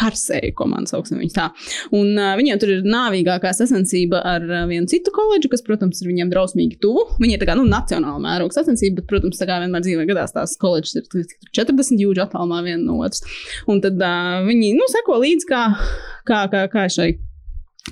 karsēji 0.00 0.54
komanda 0.56 0.90
sauksim 0.90 1.20
viņus 1.20 1.36
tā. 1.36 1.48
Un 1.92 2.16
uh, 2.16 2.32
viņiem 2.40 2.60
tur 2.60 2.72
ir 2.74 2.88
nāvīgākā 2.88 3.52
sasensība 3.56 4.22
ar 4.24 4.46
uh, 4.48 4.64
vienu 4.70 4.88
citu 4.90 5.12
koledžu, 5.14 5.50
kas, 5.52 5.64
protams, 5.66 6.00
ir 6.02 6.10
viņiem 6.12 6.32
drausmīgi 6.32 6.80
tuvu. 6.80 7.06
Viņi 7.20 7.36
ir 7.36 7.42
tā 7.42 7.50
kā 7.50 7.58
nu, 7.58 7.66
nacionāla 7.68 8.22
mēroga 8.22 8.56
sasensība, 8.56 9.02
bet, 9.02 9.10
protams, 9.12 9.40
tā 9.40 9.48
kā 9.50 9.60
vienmēr 9.60 9.84
dzīvē 9.84 10.08
gadās 10.08 10.32
tās 10.36 10.56
koledžas 10.60 10.96
ir 11.02 11.08
cik 11.12 11.36
tur 11.36 11.52
40 11.64 12.00
jūdžu 12.00 12.24
attālumā 12.24 12.64
viena 12.64 12.82
no 12.84 13.02
otras. 13.04 13.22
Un 13.68 13.84
tad 13.84 14.00
uh, 14.00 14.40
viņi, 14.48 14.72
nu, 14.78 14.88
seko 14.92 15.20
līdzi, 15.20 15.48
kā, 15.52 15.68
kā, 16.24 16.44
kā, 16.52 16.66
kā 16.72 16.88
šai 16.88 17.12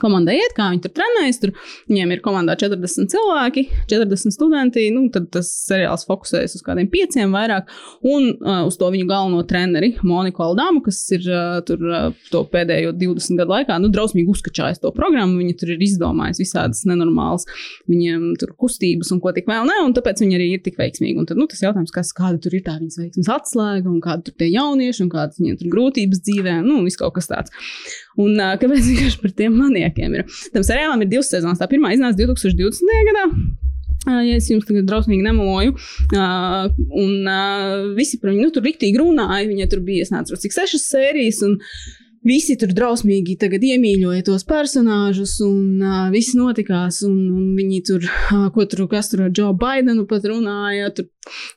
komandai 0.00 0.38
iet, 0.38 0.54
kā 0.56 0.70
viņi 0.72 0.84
tur 0.86 0.94
trenējas. 0.96 1.40
Tur 1.42 1.52
viņiem 1.90 2.14
ir 2.14 2.22
komandā 2.24 2.56
40 2.60 3.10
cilvēki, 3.12 3.66
40 3.90 4.34
studenti. 4.34 4.86
Nu, 4.94 5.04
tad 5.12 5.28
tas 5.34 5.50
seriāls 5.66 6.06
fokusējas 6.08 6.56
uz 6.58 6.64
kādiem 6.64 6.88
pieciem 6.92 7.34
vairāk, 7.34 7.68
un 8.08 8.30
uh, 8.32 8.62
uz 8.68 8.78
to 8.80 8.88
viņu 8.92 9.08
galveno 9.10 9.42
treneri, 9.48 9.94
Moniku 10.06 10.46
Aldāmu, 10.46 10.82
kas 10.86 11.02
ir 11.16 11.26
uh, 11.28 11.58
tur 11.66 11.82
uh, 11.88 12.08
to 12.32 12.44
pēdējo 12.52 12.94
20 12.96 13.42
gadu 13.42 13.56
laikā 13.56 13.78
nu, 13.82 13.92
drausmīgi 13.92 14.32
uzkačājis 14.32 14.82
to 14.82 14.94
programmu. 14.96 15.40
Viņi 15.42 15.58
tur 15.60 15.74
ir 15.74 15.84
izdomājis 15.84 16.42
visādas 16.42 16.84
nenormālas 16.88 17.46
viņiem 17.90 18.32
tur 18.40 18.52
kustības 18.58 19.12
un 19.14 19.20
ko 19.22 19.32
tik 19.34 19.48
vēl 19.50 19.66
ne, 19.68 19.78
un 19.86 19.94
tāpēc 19.96 20.22
viņi 20.22 20.38
arī 20.38 20.48
ir 20.56 20.62
tik 20.64 20.78
veiksmīgi. 20.80 21.18
Un 21.20 21.28
tad, 21.28 21.40
nu, 21.40 21.48
tas 21.50 21.62
jautājums, 21.64 21.92
kas, 21.94 22.12
kāda 22.16 22.40
tur 22.42 22.56
ir 22.56 22.64
tā 22.66 22.76
viņas 22.78 23.00
veiksmes 23.00 23.30
atslēga, 23.32 23.90
un 23.90 24.00
kāda 24.04 24.26
tur 24.28 24.36
tie 24.40 24.50
jaunieši, 24.52 25.04
un 25.04 25.12
kādas 25.12 25.40
viņiem 25.40 25.58
tur 25.60 25.72
grūtības 25.74 26.22
dzīvē, 26.26 26.58
nu, 26.66 26.80
viss 26.86 27.00
kaut 27.00 27.16
kas 27.18 27.30
tāds. 27.30 27.54
Un 28.20 28.36
uh, 28.36 28.54
kāpēc 28.60 28.84
vienkārši 28.90 29.20
par 29.22 29.32
tiem 29.38 29.56
maniekiem 29.56 30.18
ir? 30.18 30.38
Tam 30.52 30.64
seriālam 30.66 31.04
ir 31.04 31.12
divas 31.12 31.32
sezonas. 31.32 31.60
Tā 31.60 31.68
pirmā 31.70 31.94
iznāca 31.96 32.18
2020. 32.20 32.96
gadā. 33.08 33.26
Uh, 34.02 34.18
Ja 34.26 34.34
es 34.34 34.48
jums 34.50 34.66
tagad 34.66 34.88
drausmīgi 34.88 35.22
nemeloju, 35.22 35.76
uh, 36.18 36.64
un 36.98 37.28
uh, 37.30 37.92
visi 37.94 38.18
par 38.18 38.32
viņu 38.32 38.48
nu, 38.48 38.50
tur 38.54 38.64
rīktīgi 38.66 38.98
runāja. 38.98 39.46
Viņai 39.46 39.68
tur 39.70 39.82
bija, 39.86 40.02
es 40.02 40.10
nezinu, 40.10 40.40
cik 40.42 40.56
sešas 40.56 40.88
sērijas, 40.90 41.38
un 41.46 41.60
visi 42.26 42.56
tur 42.58 42.72
drausmīgi 42.74 43.36
iemīļoja 43.36 44.24
tos 44.26 44.44
personāžus, 44.48 45.36
un 45.44 45.82
uh, 45.82 46.10
viss 46.14 46.36
notikās. 46.38 47.02
Un, 47.06 47.16
un 47.34 47.48
viņi 47.58 47.80
tur, 47.88 48.06
uh, 48.06 48.46
ko 48.54 48.66
tur, 48.70 48.86
kas 48.90 49.10
tur 49.12 49.26
ar 49.26 49.32
Joe 49.34 49.52
Bidenu 49.58 50.06
pat 50.10 50.26
runāja, 50.30 50.92
tur 50.94 51.08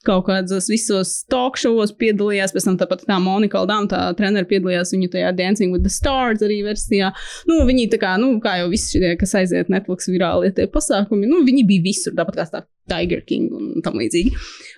kaut 0.05 0.27
kādos 0.27 0.69
visos 0.69 1.17
talk 1.31 1.59
showos 1.61 1.93
piedalījās. 1.97 2.53
Pēc 2.55 2.69
tam 2.69 2.79
tāpat 2.81 3.05
tā 3.09 3.19
Monika 3.21 3.61
Aldām, 3.61 3.89
tā 3.91 4.07
treneris 4.17 4.49
piedalījās 4.51 4.93
viņu 4.95 5.11
tajā 5.15 5.33
Dancing 5.37 5.75
with 5.75 5.85
the 5.85 5.93
Stars 5.93 6.45
arī 6.45 6.61
versijā. 6.65 7.11
Nu, 7.49 7.61
viņi 7.67 7.89
tā 7.93 8.01
kā, 8.01 8.15
nu, 8.21 8.35
kā 8.43 8.59
jau 8.61 8.69
visi 8.73 8.97
šie, 8.97 9.15
kas 9.21 9.35
aiziet 9.41 9.73
Netflix 9.73 10.09
virālie 10.11 10.53
tie 10.55 10.69
pasākumi, 10.71 11.29
nu, 11.29 11.43
viņi 11.47 11.67
bija 11.69 11.89
visur, 11.89 12.17
tāpat 12.17 12.41
kā 12.41 12.49
tā 12.53 12.65
Tiger 12.89 13.23
King 13.25 13.53
un 13.57 13.85
tam 13.85 13.97
līdzīgi. 13.97 14.33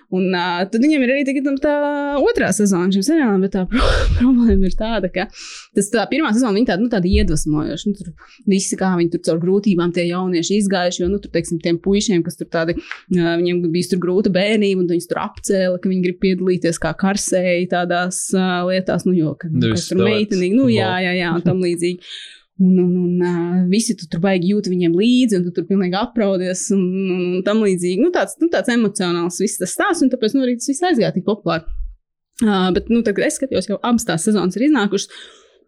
Un 0.08 0.30
uh, 0.32 0.62
tad 0.64 0.80
viņiem 0.80 1.02
ir 1.04 1.10
arī 1.12 1.24
tagad 1.28 1.44
tam 1.44 1.56
tā 1.60 1.72
otrā 2.24 2.48
sezona 2.56 2.88
šim 2.94 3.02
seriālam, 3.04 3.42
bet 3.44 3.52
tā 3.52 3.66
pro 3.68 3.84
problēma 4.16 4.70
ir 4.70 4.76
tāda, 4.78 5.10
ka 5.12 5.26
tas 5.76 5.90
tā 5.92 6.06
pirmā 6.08 6.30
sezona 6.32 6.56
viņa 6.56 6.70
tāda, 6.70 6.84
nu, 6.84 6.88
tāda 6.94 7.10
iedvesmojoša. 7.10 7.90
Nu, 7.90 7.98
tur 7.98 8.30
visi, 8.48 8.78
kā 8.80 8.94
viņi 8.96 9.12
tur 9.12 9.22
caur 9.28 9.42
grūtībām 9.42 9.92
tie 9.92 10.06
jaunieši 10.08 10.62
izgājuši, 10.62 11.02
jo, 11.02 11.10
nu, 11.12 11.20
tur, 11.20 11.32
teiksim, 11.34 11.60
tiem 11.64 11.76
puišiem, 11.84 12.24
kas 12.24 12.40
tur 12.40 12.48
tādi, 12.48 12.78
uh, 12.80 13.34
viņiem 13.36 13.60
bija 13.68 13.92
tur 13.92 14.00
grūta 14.06 14.32
bērnība, 14.32 14.80
un 14.80 14.88
viņus 14.94 15.10
tur 15.12 15.20
apcēla, 15.26 15.76
ka 15.76 15.92
viņi 15.92 16.06
grib 16.06 16.20
piedalīties 16.24 16.80
kā 16.80 16.94
karsēji 17.04 17.68
tādās 17.74 18.24
uh, 18.32 18.64
lietās, 18.70 19.04
nu, 19.04 19.12
jo, 19.18 19.36
ka, 19.36 19.52
nu, 19.52 19.66
Nevis 19.66 19.84
kas 19.84 19.92
tur 19.92 20.06
meitenīgi, 20.08 20.56
nu, 20.56 20.72
jā, 20.72 20.88
jā, 21.04 21.12
jā, 21.20 21.36
un 21.36 21.44
tam 21.44 21.60
līdzīgi. 21.60 22.14
Un, 22.58 22.78
un, 22.82 22.94
un 23.22 23.66
visi 23.70 23.94
tu 23.94 24.08
tur 24.10 24.18
baigi 24.24 24.50
jūt 24.50 24.66
viņiem 24.66 24.96
līdzi, 24.98 25.36
un 25.38 25.44
tu 25.46 25.52
tur 25.54 25.66
pilnīgi 25.68 25.94
apraudies, 25.94 26.64
un, 26.74 26.80
un, 26.82 27.20
un 27.38 27.44
tam 27.46 27.60
līdzīgi. 27.62 28.02
Nu, 28.02 28.10
tāds, 28.14 28.34
nu, 28.42 28.48
tāds 28.50 28.72
emocionāls 28.74 29.38
viss 29.38 29.60
tas 29.60 29.76
stāsts, 29.76 30.02
un 30.02 30.10
tāpēc 30.10 30.34
nu, 30.34 30.42
arī 30.42 30.56
tas 30.58 30.72
viss 30.72 30.86
aizgāja 30.88 31.12
tik 31.14 31.26
populāri. 31.28 31.68
Uh, 32.42 32.68
bet, 32.74 32.90
nu, 32.90 33.04
tagad 33.06 33.28
es 33.28 33.38
skatījos, 33.38 33.70
jau 33.70 33.78
abas 33.78 34.06
tās 34.06 34.26
sezonas 34.26 34.58
ir 34.58 34.68
iznākušas. 34.68 35.14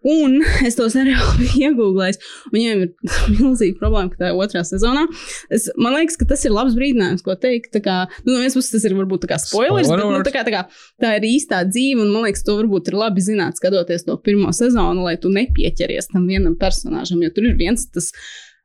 Un 0.07 0.39
es 0.67 0.77
to 0.79 0.87
seriālu 0.93 1.37
biju 1.41 1.71
iegūlējis. 1.71 2.21
Viņiem 2.55 2.85
ir 2.87 3.15
milzīga 3.41 3.79
problēma, 3.81 4.13
ka 4.13 4.23
tā 4.23 4.33
ir 4.33 4.41
otrā 4.41 4.65
sezonā. 4.67 5.07
Es, 5.53 5.69
man 5.81 5.97
liekas, 5.99 6.19
ka 6.21 6.29
tas 6.31 6.45
ir 6.47 6.55
labs 6.57 6.77
brīdinājums, 6.79 7.25
ko 7.27 7.37
teikt. 7.41 7.77
Kā, 7.85 8.03
nu, 8.25 8.35
no 8.35 8.41
vienas 8.41 8.57
puses 8.57 8.73
tas 8.75 8.87
ir 8.89 8.97
varbūt 8.99 9.25
tā 9.27 9.33
kā 9.35 9.41
spoilers, 9.43 9.89
Spoiler 9.91 10.07
bet 10.07 10.19
nu, 10.19 10.27
tā, 10.27 10.35
kā, 10.35 10.45
tā, 10.47 10.55
kā, 10.55 10.63
tā 11.03 11.15
ir 11.21 11.29
īstā 11.31 11.63
dzīve. 11.69 12.05
Un 12.05 12.15
man 12.15 12.29
liekas, 12.29 12.45
to 12.47 12.57
varbūt 12.61 12.93
ir 12.93 13.01
labi 13.01 13.25
zināt, 13.25 13.61
skatoties 13.61 14.07
to 14.09 14.17
pirmo 14.25 14.55
sezonu, 14.57 15.05
lai 15.09 15.17
tu 15.21 15.33
nepieķeries 15.33 16.13
tam 16.15 16.29
vienam 16.31 16.57
personāžam. 16.61 17.21
Jo 17.25 17.35
tur 17.37 17.51
ir 17.51 17.59
viens 17.61 17.85
tas 17.93 18.13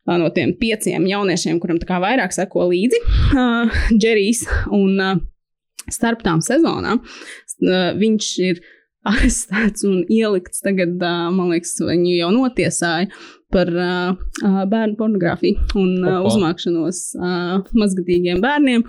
no 0.06 0.30
tiem 0.30 0.54
pieciem 0.60 1.08
jauniešiem, 1.10 1.60
kuram 1.62 1.80
tā 1.82 1.88
kā 1.90 1.98
vairāk 2.04 2.34
seko 2.36 2.68
līdzi, 2.70 3.00
uh, 3.34 3.80
Džerijs. 3.98 4.44
Un 4.76 5.02
uh, 5.02 5.16
starp 5.92 6.22
tām 6.26 6.44
sezonām 6.46 7.02
uh, 7.02 7.90
viņš 7.98 8.30
ir 8.46 8.62
arestēts 9.12 9.86
un 9.88 10.04
ielikts 10.12 10.64
tagad, 10.66 10.96
man 11.00 11.52
liekas, 11.54 11.76
viņu 11.82 12.16
jau 12.20 12.32
notiesāja 12.36 13.10
par 13.54 13.70
bērnu 13.72 14.98
pornogrāfiju 15.00 15.68
un 15.80 15.94
Opa. 16.02 16.24
uzmākšanos 16.32 17.04
mazgadīgiem 17.78 18.42
bērniem. 18.44 18.84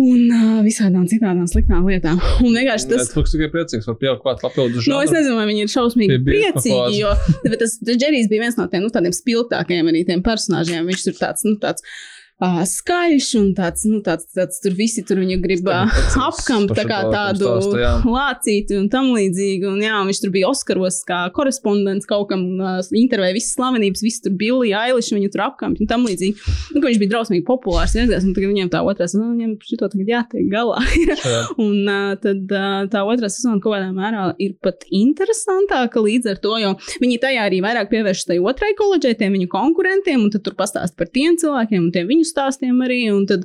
Un 0.00 0.30
uh, 0.32 0.60
visādām 0.64 1.02
citām 1.10 1.42
sliktām 1.50 1.84
lietām. 1.84 2.16
Un 2.40 2.54
vienkārši 2.56 2.86
tas, 2.88 3.02
Netflix 3.10 3.34
tikai 3.34 3.50
priecīgs 3.52 3.88
par 3.90 3.98
pieaugt 4.00 4.22
klāt 4.24 4.38
papildus 4.40 4.86
Nu, 4.88 5.02
es 5.02 5.10
žanru. 5.10 5.16
nezinu, 5.18 5.34
vai 5.36 5.48
viņi 5.50 5.66
ir 5.66 5.72
šausmīgi 5.74 6.16
priecīgi, 6.24 7.02
jo 7.02 7.10
tas 7.60 7.74
Džerijs 7.84 8.30
bija 8.30 8.46
viens 8.46 8.56
no 8.56 8.64
tiem 8.72 8.86
nu, 8.86 8.88
tādiem 8.94 9.12
spilgtākajiem 9.12 9.90
arī 9.92 10.06
tiem 10.08 10.22
personāžiem. 10.24 10.88
Viņš 10.88 11.04
tur 11.04 11.18
tāds, 11.20 11.44
nu, 11.44 11.58
tāds 11.60 11.84
uh, 11.84 12.19
skaļš 12.40 13.28
un 13.36 13.48
tāds, 13.56 13.84
nu, 13.84 14.00
tāds, 14.04 14.24
tāds 14.32 14.62
tur 14.64 14.72
visi 14.76 15.02
tur 15.04 15.20
viņu 15.20 15.36
grib 15.42 15.66
uh, 15.68 15.90
apkamt 16.24 16.72
tā 16.76 16.86
kā 16.88 17.02
tādu 17.12 17.50
Stāsta, 17.50 17.80
jā. 17.82 17.90
lācīti 18.08 18.78
un 18.78 18.86
tam 18.92 19.10
līdzīgi. 19.12 19.68
Un, 19.68 19.82
jā, 19.84 19.98
un 20.00 20.08
viņš 20.08 20.22
tur 20.22 20.32
bija 20.32 20.48
Oskaros 20.48 21.02
kā 21.08 21.20
korespondents 21.36 22.08
kaut 22.08 22.30
kam, 22.32 22.46
uh, 22.56 22.78
intervēja 22.96 23.36
visas 23.36 23.52
slavenības, 23.58 24.04
visi 24.06 24.24
tur 24.24 24.36
bija 24.40 24.86
Ailiša, 24.86 25.18
viņu 25.18 25.32
tur 25.34 25.44
apkampt 25.50 25.82
un 25.84 25.90
tam 25.90 26.06
līdzīgi. 26.08 26.56
Nu, 26.72 26.82
viņš 26.86 27.00
bija 27.02 27.12
drausmīgi 27.12 27.44
populārs, 27.48 27.96
redzēs, 27.98 28.24
un 28.24 28.32
tagad 28.36 28.54
viņiem 28.54 28.72
tā 28.72 28.80
otrā 28.88 29.08
sezona, 29.10 29.34
viņiem 29.34 29.54
šito 29.66 29.90
tagad 29.92 30.14
jātiek 30.14 30.48
galā. 30.52 30.80
Un 31.60 31.84
uh, 31.84 32.14
tad 32.20 32.52
uh, 32.56 32.80
tā 32.90 33.02
otrā 33.04 33.28
sezona 33.28 33.60
kaut 33.60 33.74
kādā 33.76 33.90
mērā 33.92 34.30
ir 34.40 34.56
pat 34.64 34.86
interesantāka 34.88 36.00
līdz 36.02 36.32
ar 36.32 36.40
to, 36.42 36.56
jo 36.62 36.72
viņi 37.02 37.20
tajā 37.22 37.44
arī 37.50 37.60
vairāk 37.64 37.90
pievēršas 37.92 38.30
tai 38.30 38.38
otrai 38.40 38.72
koledžai, 38.78 39.16
tiem 39.20 39.36
viņu 39.36 39.50
konkurentiem, 39.52 40.24
un 40.24 40.32
tad 40.32 40.44
tur 40.46 40.56
pastāst 40.58 40.96
par 40.98 41.10
tiem 41.12 41.36
cilvēkiem 41.40 41.84
un 41.84 41.92
tiem 41.94 42.08
viņu 42.10 42.29
stāstiem 42.32 42.80
arī. 42.86 43.02
Un 43.14 43.26
tad, 43.30 43.44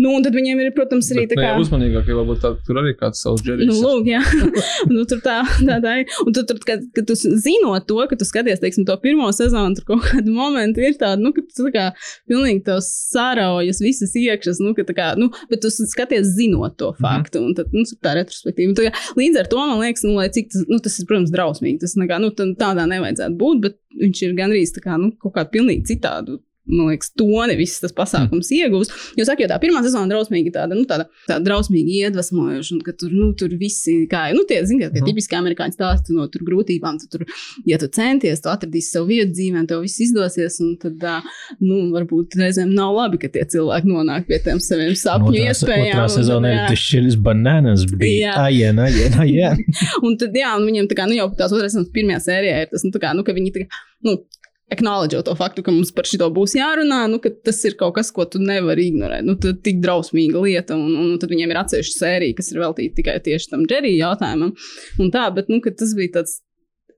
nu, 0.00 0.12
un 0.16 0.22
tad 0.24 0.32
viņiem 0.36 0.60
ir, 0.62 0.68
protams, 0.72 1.08
arī 1.12 1.26
Bet, 1.26 1.32
tā 1.34 1.36
nu, 1.36 1.42
kā. 1.42 1.48
ja 1.50 1.60
uzmanīgāk, 1.60 2.06
jo 2.08 2.20
varbūt 2.20 2.38
tā, 2.40 2.50
tur 2.64 2.78
arī 2.80 2.92
kāds 2.96 3.20
savs 3.24 3.42
Nu, 3.44 3.48
džerijs. 3.50 3.80
lūk, 3.84 4.06
jā, 4.08 4.20
nu, 4.94 5.02
tur 5.10 5.18
tā, 5.24 5.40
tā, 5.66 5.76
tā 5.84 5.94
ir. 6.00 6.14
Un 6.24 6.36
tu, 6.36 6.44
tur, 6.48 6.60
kad, 6.64 6.84
kad 6.96 7.08
tu 7.10 7.16
zinot 7.18 7.84
to, 7.90 7.98
ka 8.08 8.16
tu 8.20 8.24
skaties, 8.28 8.62
teiksim, 8.62 8.86
to 8.88 8.96
pirmo 9.02 9.28
sezonu, 9.36 9.74
tur 9.76 9.84
kaut 9.90 10.06
kādi 10.08 10.32
momenti 10.32 10.86
ir 10.86 10.96
tādi, 11.00 11.24
nu, 11.26 11.34
ka 11.36 11.42
tu 11.44 11.66
tā 11.66 11.72
kā 11.74 11.86
pilnīgi 12.30 12.62
tev 12.70 12.80
sāraujas 12.86 13.82
visas 13.84 14.14
iekšas, 14.16 14.60
nu, 14.64 14.72
ka 14.78 14.86
tā 14.88 14.94
kā, 14.96 15.08
nu, 15.20 15.28
bet 15.50 15.60
tu 15.64 15.72
skaties 15.74 16.32
zinot 16.38 16.78
to 16.80 16.92
faktu, 17.02 17.42
un 17.50 17.56
tad, 17.58 17.74
nu, 17.76 17.84
tā 18.00 18.14
retrospektīva. 18.20 18.76
Tā, 18.78 18.88
kā, 18.88 19.06
līdz 19.20 19.42
ar 19.42 19.50
to 19.52 19.60
man 19.60 19.82
liekas, 19.82 20.06
nu, 20.06 20.14
lai 20.20 20.30
cik 20.32 20.48
tas, 20.54 20.64
nu, 20.70 20.78
tas 20.84 20.96
ir, 21.02 21.08
protams, 21.10 21.34
drausmīgi, 21.34 21.80
tas 21.84 21.96
nekā, 22.00 22.20
nu, 22.22 22.30
tā- 22.36 22.48
tādā 22.62 22.86
nevajadzētu 22.94 23.36
būt, 23.42 23.60
bet 23.66 23.76
viņš 24.00 24.22
ir 24.28 24.38
gandrīz 24.38 24.72
tā 24.78 24.84
kā, 24.86 24.96
nu, 25.02 25.10
kaut 25.20 25.34
kā 25.36 25.44
pilnīgi 25.50 25.90
citādu 25.92 26.38
man 26.70 26.90
liekas, 26.92 27.10
toni 27.18 27.56
viss 27.58 27.80
tas 27.82 27.94
pasākums 27.96 28.48
mm. 28.50 28.56
iegūs. 28.60 28.92
Jo 29.18 29.26
saka, 29.28 29.44
jo 29.44 29.50
tā 29.50 29.58
pirmā 29.62 29.82
sezona 29.84 30.10
drausmīgi 30.12 30.52
tāda, 30.54 30.76
nu, 30.78 30.86
tāda, 30.88 31.08
tāda 31.28 31.42
drausmīgi 31.46 32.00
iedvesmojoša, 32.04 32.74
un 32.76 32.82
ka 32.86 32.94
tur, 32.96 33.12
nu, 33.14 33.30
tur 33.38 33.52
visi, 33.60 33.96
kā, 34.10 34.28
nu, 34.36 34.44
tie, 34.48 34.62
zini, 34.68 34.86
tie 34.86 35.00
Mhm. 35.00 35.08
tipiski 35.10 35.36
amerikāņu 35.38 35.76
stāsti 35.76 36.14
no 36.16 36.26
tur 36.32 36.44
grūtībām, 36.46 36.98
tu 37.02 37.08
tur, 37.12 37.26
ja 37.66 37.78
tu 37.80 37.88
centies, 37.92 38.40
tu 38.44 38.50
atradīsi 38.52 38.94
savu 38.94 39.10
vietu 39.10 39.34
dzīvē, 39.36 39.66
tev 39.70 39.82
viss 39.84 40.00
izdosies, 40.04 40.60
un 40.64 40.76
tad, 40.80 41.00
nu, 41.60 41.80
varbūt 41.94 42.36
reizēm 42.40 42.72
nav 42.76 42.94
labi, 42.96 43.20
ka 43.22 43.30
tie 43.32 43.44
cilvēki 43.44 43.90
nonāk 43.90 44.26
pie 44.30 44.38
tiem 44.44 44.60
saviem 44.62 44.94
sapņu 44.98 45.32
Otrā, 45.34 45.50
iespējām. 45.52 45.94
otrā 45.96 46.06
un 46.06 46.14
sezonā 46.16 46.52
ir 46.54 46.60
tas 46.70 46.84
šis 46.90 47.16
bananas 47.20 47.86
bija. 47.90 48.34
Ajien, 48.46 48.78
ajien, 48.78 49.16
ajien. 49.24 49.64
Un 50.06 50.16
tad, 50.20 50.34
jā, 50.36 50.52
un 50.58 50.66
viņam 50.68 50.90
tā 50.90 50.98
kā, 50.98 51.08
nu, 51.10 51.16
jau 51.18 51.28
tās 51.36 51.52
otras 51.56 51.76
pirmajā 51.94 52.20
sērijā 52.28 52.60
ir 52.64 52.70
tas, 52.72 52.84
nu, 52.86 52.92
tā 52.94 53.02
kā, 53.02 53.14
nu, 53.16 53.24
ka 53.26 53.34
viņi 53.36 53.54
tā 53.54 53.64
kā, 53.64 53.82
nu, 54.06 54.16
acknowledge 54.72 55.22
to 55.26 55.34
faktu, 55.38 55.64
ka 55.66 55.74
mums 55.74 55.92
par 55.94 56.08
šo 56.08 56.30
būs 56.34 56.54
jārunā, 56.58 57.02
nu, 57.10 57.20
ka 57.22 57.32
tas 57.46 57.58
ir 57.68 57.76
kaut 57.80 57.96
kas, 57.98 58.12
ko 58.14 58.26
tu 58.30 58.40
nevari 58.42 58.88
ignorēt. 58.90 59.26
Nu, 59.26 59.36
tad 59.40 59.62
tik 59.66 59.80
drausmīga 59.84 60.44
lieta, 60.44 60.78
un, 60.78 60.94
un, 60.94 61.16
tad 61.22 61.32
viņiem 61.32 61.54
ir 61.54 61.62
atsevišķa 61.62 61.96
sērija, 61.96 62.38
kas 62.38 62.52
ir 62.52 62.62
veltīta 62.62 63.00
tikai 63.00 63.18
tieši 63.24 63.52
tam 63.54 63.66
Džerija 63.70 64.10
jautājumam. 64.10 64.54
Un 65.02 65.10
tā, 65.14 65.26
bet, 65.34 65.50
nu, 65.52 65.62
tas 65.64 65.96
bija 65.98 66.20
tāds. 66.20 66.40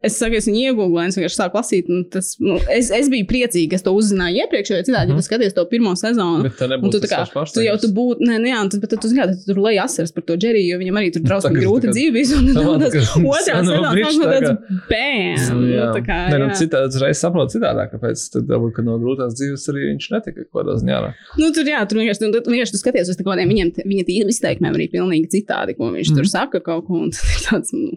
Es 0.03 0.19
saku, 0.19 0.39
es 0.39 0.49
viņu 0.49 0.63
iegūlēju, 0.71 1.13
es 1.13 1.19
vienkārši 1.19 1.39
sāku 1.39 1.61
lasīt. 1.61 1.91
Tas, 2.13 2.33
nu, 2.43 2.59
es, 2.73 2.91
es 2.95 3.11
biju 3.13 3.29
priecīga, 3.31 3.73
ka 3.73 3.81
es 3.81 3.87
to 3.87 3.95
uzzināju 3.97 4.45
iepriekš, 4.45 4.73
jo 4.73 4.81
citādi, 4.89 5.15
ja 5.15 5.19
tu 5.19 5.27
skaties 5.27 5.57
to 5.57 5.65
pirmo 5.71 5.95
sezonu, 5.99 6.51
nebūs 6.51 6.97
tu, 6.97 7.03
kā, 7.11 7.23
tu 7.27 7.65
jau 7.65 7.77
tu 7.79 7.91
pārsteigums. 7.91 7.97
būtu, 7.99 8.29
nē, 8.29 8.39
nē, 8.43 8.53
jā, 8.53 8.63
tad, 8.75 8.87
tad 8.87 9.05
tu 9.05 9.13
tad 9.13 9.35
tu 9.37 9.53
tur 9.53 9.63
lej 9.67 9.83
asaras 9.85 10.15
par 10.15 10.27
to 10.27 10.39
Džeriju, 10.41 10.75
jo 10.75 10.81
viņam 10.83 11.01
arī 11.01 11.13
tur 11.15 11.25
drausmīgi 11.29 11.65
grūta 11.65 11.93
dzīve 11.95 12.15
bija. 12.17 12.41
Un 12.43 12.81
tas 12.83 13.13
otrā 13.23 13.43
sezonā 13.49 13.95
tas 13.99 14.19
tā 14.19 14.33
tāds! 14.33 15.51
Nu, 15.53 15.63
Nu, 15.63 16.03
kā, 16.07 16.19
Nē, 16.33 16.39
nu, 16.41 16.49
jā. 16.51 16.57
citādi 16.63 16.91
uzreiz 16.91 17.21
saprotu 17.23 17.57
citādāk, 17.57 17.93
kāpēc. 17.95 18.25
Tad 18.35 18.51
varbūt, 18.51 18.75
ka 18.77 18.85
no 18.87 18.97
grūtās 19.03 19.37
dzīves 19.39 19.65
arī 19.73 19.85
viņš 19.91 20.09
netika 20.15 20.45
kaut 20.45 20.63
kādā 20.63 20.77
ziņā. 20.81 21.01
Nu, 21.41 21.51
tur, 21.55 21.69
jā, 21.69 21.83
tur 21.89 22.01
vienkārši, 22.01 22.33
tu, 22.35 22.43
vienkārši 22.53 22.75
tu 22.75 22.81
skaties 22.81 23.13
uz 23.13 23.21
kādiem 23.21 23.53
viņiem, 23.53 23.73
viņa 23.89 24.33
izteikumiem 24.33 24.79
arī 24.79 24.89
pilnīgi 24.93 25.31
citādi, 25.37 25.77
ko 25.79 25.91
viņš 25.95 26.13
mm. 26.13 26.19
tur 26.19 26.31
saka 26.31 26.63
kaut 26.65 26.87
ko. 26.89 27.03
Un, 27.03 27.13
tāds, 27.47 27.73
nu, 27.75 27.97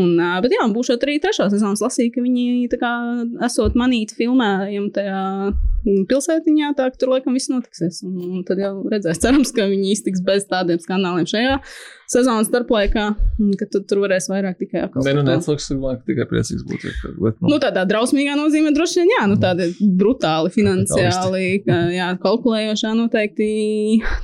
un, 0.00 0.18
bet 0.44 0.54
jā, 0.54 0.66
būšot 0.74 1.06
arī 1.06 1.18
trešā 1.22 1.43
sezonas 1.52 1.82
lasīja, 1.84 2.12
ka 2.14 2.22
viņi 2.24 2.68
tā 2.72 2.78
kā 2.80 2.90
esot 3.46 3.76
manīti 3.78 4.16
filmējumi 4.18 4.90
tajā 4.94 5.20
mm, 5.50 6.04
pilsētiņā, 6.10 6.70
tā 6.78 6.88
ka 6.92 7.00
tur 7.00 7.12
laikam 7.14 7.36
viss 7.36 7.50
notiksies. 7.52 8.02
Un, 8.06 8.14
un 8.38 8.44
tad 8.48 8.62
jau 8.62 8.72
redzēs, 8.92 9.20
cerams, 9.22 9.52
ka 9.56 9.66
viņi 9.70 9.92
iztiks 9.96 10.22
bez 10.24 10.46
tādiem 10.50 10.80
skandāliem 10.82 11.26
šajā 11.28 11.58
sezonas 12.14 12.46
starplaikā, 12.50 13.04
ka 13.58 13.66
tu, 13.72 13.80
tur 13.88 14.02
varēs 14.04 14.28
vairāk 14.30 14.58
tikai 14.60 14.82
atkal. 14.84 15.02
Nē, 15.06 15.14
nu. 15.16 15.22
Netflix 15.26 15.70
man 15.80 15.98
tikai 16.06 16.26
priecīgs 16.30 16.62
būt. 16.68 16.84
ja, 16.84 16.92
ka- 17.00 17.12
Bet, 17.24 17.40
Nu, 17.40 17.56
tādā 17.62 17.86
drausmīgā 17.88 18.34
nozīmē 18.38 18.74
droši 18.76 19.00
vien, 19.00 19.12
jā, 19.16 19.24
nu, 19.30 19.38
tāda 19.40 19.66
brutāli 19.80 20.52
finansiāli, 20.54 21.64
ka, 21.64 21.78
jā, 21.94 22.10
kalkulējošā 22.22 22.92
noteikti 22.98 23.48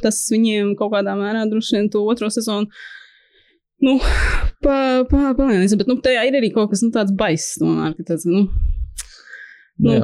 tas 0.04 0.20
viņiem 0.32 0.74
kaut 0.78 0.92
kādā 0.94 1.16
mērā 1.18 1.46
droši 1.50 1.78
vien 1.78 1.90
to 1.92 2.04
otro 2.04 2.28
sezonu. 2.32 2.68
Nu, 3.80 3.96
pa, 4.64 4.76
pa, 5.08 5.30
palielināsim, 5.36 5.80
bet, 5.80 5.88
nu, 5.88 5.96
tajā 6.04 6.26
ir 6.28 6.36
arī 6.36 6.50
kaut 6.54 6.72
kas, 6.72 6.82
nu, 6.84 6.92
tāds 6.94 7.14
baiss, 7.16 7.56
tomēr, 7.60 7.94
ka 7.96 8.18
nu, 8.28 8.42
nu, 8.42 8.42
nu, 9.80 9.94
jā. 9.94 10.02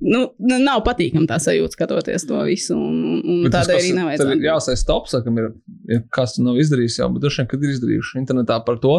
Nu, 0.00 0.20
n- 0.40 0.62
nav 0.64 0.82
patīkami 0.86 1.26
tā 1.30 1.36
sajūta 1.42 1.76
skatoties 1.76 2.26
to 2.28 2.40
visu, 2.48 2.74
un, 2.74 3.20
un, 3.22 3.42
Bet 3.46 3.52
tādēļ 3.54 3.76
kas 3.76 3.82
arī 3.84 3.90
ir- 3.92 3.98
nevajadzētu. 4.00 4.36
ir 4.40 4.48
jāsaka, 4.48 4.76
stop, 4.80 5.06
sakam, 5.08 5.38
ir, 5.38 6.00
kāds 6.14 6.34
to 6.36 6.42
nav 6.44 6.58
izdarījis 6.60 6.98
jau, 7.00 7.08
bet 7.14 7.22
droši 7.22 7.40
vien, 7.42 7.48
kad 7.52 7.62
ir 7.64 7.72
izdarījuši 7.76 8.18
internetā 8.22 8.58
par 8.66 8.78
to, 8.82 8.94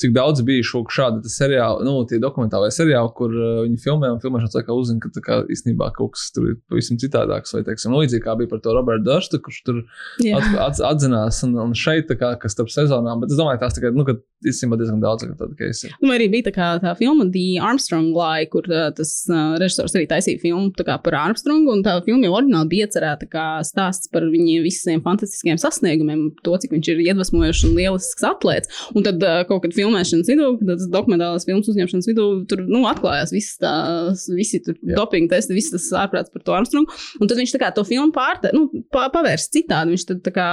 cik 0.00 0.14
daudz 0.16 0.42
bija 0.46 0.62
šo 0.64 0.84
šādu 0.96 1.22
seriālu, 1.32 1.84
nu, 1.84 1.96
tie 2.08 2.20
dokumentālai 2.22 2.70
seriāli, 2.74 3.12
kur 3.18 3.34
uh, 3.34 3.62
viņi 3.66 3.80
filmē 3.82 4.12
un 4.14 4.20
filmēšanas 4.22 4.56
laikā 4.60 4.76
uzzina, 4.76 5.00
ka 5.02 5.24
kā 5.26 5.40
īstenībā 5.52 5.90
kaut 5.96 6.14
kas 6.16 6.30
tur 6.36 6.50
ir 6.52 6.56
pavisam 6.70 6.96
citādāks, 7.02 7.52
vai, 7.56 7.64
teiksim, 7.66 7.90
nu, 7.92 8.00
līdzīgi 8.04 8.24
kā 8.24 8.36
bija 8.38 8.52
par 8.54 8.62
to 8.64 8.76
Robertu 8.76 9.04
Dārstu, 9.10 9.40
kurš 9.42 9.60
tur 9.66 9.82
at, 10.30 10.46
at, 10.68 10.80
atzinās, 10.92 11.42
un, 11.46 11.56
un 11.66 11.74
šeit, 11.76 12.08
kā, 12.20 12.34
kas 12.40 12.54
starp 12.56 12.70
sezonām, 12.72 13.20
bet 13.24 13.34
es 13.34 13.38
domāju, 13.40 13.60
tās 13.60 13.74
tikai, 13.76 13.90
nu, 13.96 14.04
ka 14.06 14.16
īstenībā 14.46 14.78
diezgan 14.78 15.00
daudz, 15.02 15.24
ka 15.26 15.34
tāda 15.42 15.56
keisa 15.58 15.88
ir. 15.90 15.94
Nu, 16.04 16.12
arī 16.14 16.28
bija 16.32 16.46
tā, 16.48 16.54
kā, 16.54 16.70
tā 16.82 16.92
filma 16.98 17.26
The 17.34 17.58
Armstrong 17.64 18.12
Lie, 18.14 18.46
kur 18.52 18.68
uh, 18.70 18.88
tas 18.94 19.12
uh, 19.32 19.56
režisors 19.60 19.96
arī 19.96 20.06
taisīja 20.10 20.35
filmu 20.42 20.70
tā 20.76 20.86
kā, 20.86 20.96
par 21.02 21.16
Armstrongu. 21.20 21.72
un 21.72 21.84
Tā 21.86 21.96
filma 22.06 22.26
jau 22.26 22.34
oriģināli 22.38 22.70
bija 22.72 22.86
iecerēta 22.88 23.28
kā 23.30 23.46
stāsts 23.66 24.10
par 24.12 24.26
viņa 24.30 24.62
visiem 24.64 25.02
fantastiskiem 25.04 25.58
sasniegumiem, 25.60 26.28
to, 26.44 26.56
cik 26.62 26.74
viņš 26.74 26.90
ir 26.92 27.02
iedvesmojošs 27.06 27.64
un 27.68 27.76
lielisks 27.78 28.26
atlēts. 28.26 28.72
Un 28.96 29.06
tad 29.06 29.22
kaut 29.50 29.64
kad 29.64 29.76
filmēšanas 29.76 30.30
vidū, 30.32 30.48
tas 30.66 30.86
dokumentālās 30.92 31.46
filmas 31.48 31.70
uzņemšanas 31.72 32.10
vidū, 32.10 32.26
tur 32.50 32.64
nu, 32.66 32.82
atklājās 32.90 33.34
visas 33.34 33.60
tās, 33.62 34.26
visi 34.34 34.60
tur 34.64 34.76
Jā. 34.80 34.96
dopinga 34.98 35.36
testi, 35.36 35.56
viss 35.56 35.74
tas 35.74 35.86
ārprāts 36.02 36.32
par 36.34 36.44
to 36.46 36.56
Armstrongu. 36.56 36.92
Un 37.20 37.30
tad 37.30 37.40
viņš 37.40 37.54
tā 37.54 37.62
kā 37.62 37.72
to 37.76 37.86
filmu 37.86 38.14
pārte, 38.16 38.52
nu, 38.56 38.66
pa, 38.92 39.06
pavērs 39.14 39.48
citādi. 39.54 39.94
Viņš 39.94 40.06
tad 40.10 40.22
tā 40.26 40.34
kā, 40.34 40.48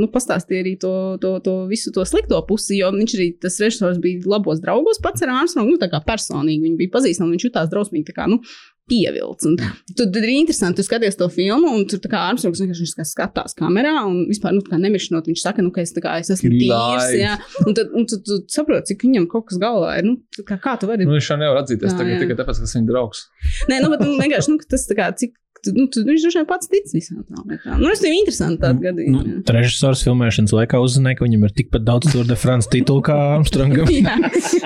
nu, 0.00 0.10
pastāstīja 0.12 0.64
arī 0.64 0.74
to, 0.82 0.94
to, 1.22 1.36
to 1.44 1.58
visu 1.70 1.92
to 1.94 2.04
slikto 2.08 2.40
pusi, 2.48 2.78
jo 2.80 2.90
viņš 2.94 3.16
arī 3.18 3.28
tas 3.42 3.58
režisors 3.62 4.00
bija 4.02 4.26
labos 4.28 4.62
draugos 4.64 5.00
pats 5.04 5.24
ar 5.24 5.34
Armstrongu, 5.36 5.76
nu, 5.76 5.80
tā 5.80 5.90
kā 5.92 6.02
personīgi 6.06 6.64
viņi 6.64 6.80
bija 6.80 6.94
pazīstami, 6.96 7.36
viņš 7.36 7.48
jutās 7.48 7.70
drausmīgi, 7.72 8.08
tā 8.10 8.16
kā, 8.16 8.28
nu, 8.30 8.40
pievilts. 8.88 9.46
Un 9.48 9.58
Tad 9.98 10.16
ir 10.20 10.28
interesanti, 10.30 10.78
tu 10.78 10.86
skaties 10.86 11.16
to 11.18 11.26
filmu, 11.32 11.72
un 11.74 11.86
tur 11.88 12.00
kā 12.10 12.20
Armstrongs 12.28 12.60
vienkārši 12.62 13.06
skatās 13.08 13.56
kamerā, 13.58 13.94
un 14.06 14.28
vispār, 14.28 14.54
nu, 14.54 14.62
nemiršķinot, 14.62 15.30
viņš 15.30 15.42
saka, 15.42 15.64
nu, 15.64 15.72
ka 15.74 15.82
es, 15.82 15.94
kā, 15.96 16.18
es 16.22 16.30
esmu 16.34 16.52
tīrs, 16.54 17.08
jā. 17.18 17.34
Un 17.64 17.74
tad, 17.78 17.90
un 17.96 18.06
tad 18.10 18.22
tu 18.26 18.38
saproti, 18.52 18.92
cik 18.92 19.08
viņam 19.08 19.26
kaut 19.32 19.48
kas 19.50 19.60
galvā 19.62 19.96
ir, 19.98 20.06
nu, 20.06 20.18
tā 20.36 20.46
kā, 20.46 20.60
kā 20.62 20.76
tu 20.78 20.90
vari 20.90 21.08
Nu, 21.08 21.16
viņš 21.16 21.32
jau 21.32 21.40
nevar 21.40 21.62
atzīties 21.64 21.90
Jā, 21.90 21.98
tagad, 21.98 22.14
jā. 22.14 22.22
tikai 22.22 22.38
tāpēc, 22.38 22.60
ka 22.60 22.68
tas 22.68 22.78
viņa 22.78 22.88
draugs. 22.92 23.26
Nē, 23.72 23.82
nu, 23.82 23.92
bet 23.94 24.06
nu, 24.06 24.14
vienkārši 24.20 24.54
nu, 24.54 24.62
tas 24.70 24.88
tā 24.88 24.98
kā, 24.98 25.10
cik. 25.18 25.36
Nu, 25.74 25.88
tu, 25.90 26.04
viņš 26.06 26.22
droši 26.22 26.38
vien 26.38 26.44
pats 26.46 26.68
tic 26.70 26.84
visām 26.94 27.24
tām 27.26 27.48
lietām. 27.50 27.80
Nu, 27.82 27.88
es 27.90 27.98
tev 27.98 28.12
interesanti 28.14 28.60
tādu 28.62 28.84
gadījumu. 28.84 29.24
jā. 29.26 29.40
Režisors 29.56 30.04
filmēšanas 30.06 30.54
laikā 30.54 30.78
uzzināja, 30.78 31.18
ka 31.18 31.26
viņam 31.26 31.48
ir 31.48 31.54
tikpat 31.56 31.82
daudz 31.82 32.12
Tour 32.12 32.28
de 32.28 32.36
France 32.38 32.70
titulu 32.70 33.02
kā 33.08 33.16
Armstrongam. 33.34 33.90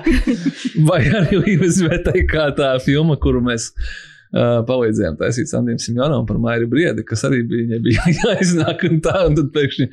Vai 0.90 1.00
arī 1.22 1.56
izvērtēji 1.56 2.26
kā 2.28 2.50
tā 2.58 2.74
filma, 2.84 3.16
kuru 3.24 3.40
mēs 3.46 3.70
uh, 3.72 3.94
palīdzējām 4.32 5.18
taisīt 5.20 5.50
Sandiem 5.50 5.80
Simjonam 5.82 6.24
par 6.28 6.38
Maiju 6.40 6.70
Briedi, 6.72 7.04
kas 7.08 7.26
arī 7.28 7.42
bija, 7.48 7.66
viņai 7.66 7.82
bija 7.86 8.14
jāiznāk 8.22 8.86
un 8.88 9.02
tā, 9.04 9.16
un 9.28 9.36
tad 9.38 9.50
pēkšņi 9.56 9.90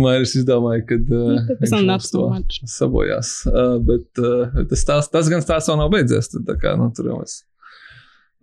Mairis 0.00 0.36
izdomāja, 0.38 0.84
ka 0.86 0.96
uh, 0.96 1.34
Nu, 1.34 1.56
pēc 1.58 1.72
tam 1.72 1.82
viņš 1.82 1.90
mums 1.90 2.10
to 2.12 2.70
sabojās. 2.70 3.32
Uh, 3.50 3.76
bet 3.82 4.22
uh, 4.22 4.60
tas, 4.70 4.84
tās, 4.86 5.10
tas 5.10 5.30
gan 5.32 5.42
stāsts 5.42 5.70
vēl 5.70 5.80
nav 5.80 5.90
beidzies, 5.92 6.30
tad 6.30 6.46
tā 6.46 6.54
kā, 6.62 6.76
nu, 6.78 6.88
tur 6.94 7.10
jau 7.10 7.18
mēs 7.18 7.40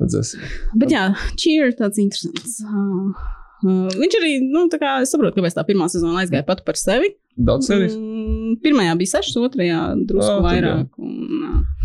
redzēsim. 0.03 0.43
Bet 0.77 0.93
jā, 0.93 1.07
cheer 1.39 1.71
ir 1.71 1.77
tāds 1.79 2.01
interesants. 2.03 2.59
Uh, 2.67 3.15
uh, 3.63 3.87
viņš 3.95 4.19
arī, 4.19 4.33
nu, 4.43 4.65
tā 4.73 4.81
kā 4.81 4.97
es 5.05 5.15
saprotu, 5.15 5.39
kāpēc 5.39 5.55
tā 5.55 5.63
pirmā 5.69 5.87
sezona 5.93 6.25
aizgāja 6.25 6.45
pat 6.47 6.65
par 6.67 6.79
sevi. 6.79 7.13
Daudz 7.37 7.71
sērijas. 7.71 7.95
Mm, 7.95 8.59
pirmajā 8.65 8.99
bija 8.99 9.15
sešas, 9.15 9.39
otrajā 9.47 9.81
drusku 10.03 10.27
tad 10.27 10.45
vairāk. 10.49 10.99
Un, 10.99 11.47
uh, 11.47 11.76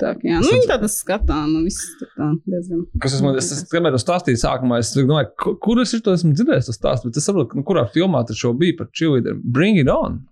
tā, 0.00 0.12
jā, 0.26 0.40
nu, 0.42 0.50
viņi 0.50 0.68
tādas 0.70 0.96
skatā, 1.00 1.38
nu, 1.50 1.62
viss 1.66 1.80
tā 2.16 2.28
diezgan. 2.48 2.84
Kas 3.00 3.14
es 3.16 3.22
man, 3.24 3.38
es, 3.40 3.50
es 3.54 3.64
gribēju 3.70 3.96
to 3.96 4.02
stāstīt 4.02 4.40
sākumā, 4.42 4.78
es 4.82 4.92
domāju, 4.96 5.30
ku- 5.40 5.56
kur 5.62 5.80
es 5.82 5.94
to 5.94 6.14
esmu 6.16 6.34
dzirdējis, 6.34 6.70
tas 6.70 6.78
stāsts, 6.80 7.06
bet 7.08 7.16
es 7.20 7.26
saprotu, 7.28 7.56
nu, 7.60 7.64
kurā 7.66 7.86
filmā 7.94 8.24
tas 8.26 8.40
jau 8.42 8.52
bija 8.58 8.78
par 8.80 8.88
cheerleader. 8.92 9.36
Bring 9.42 9.78
it 9.78 9.88
on! 9.92 10.22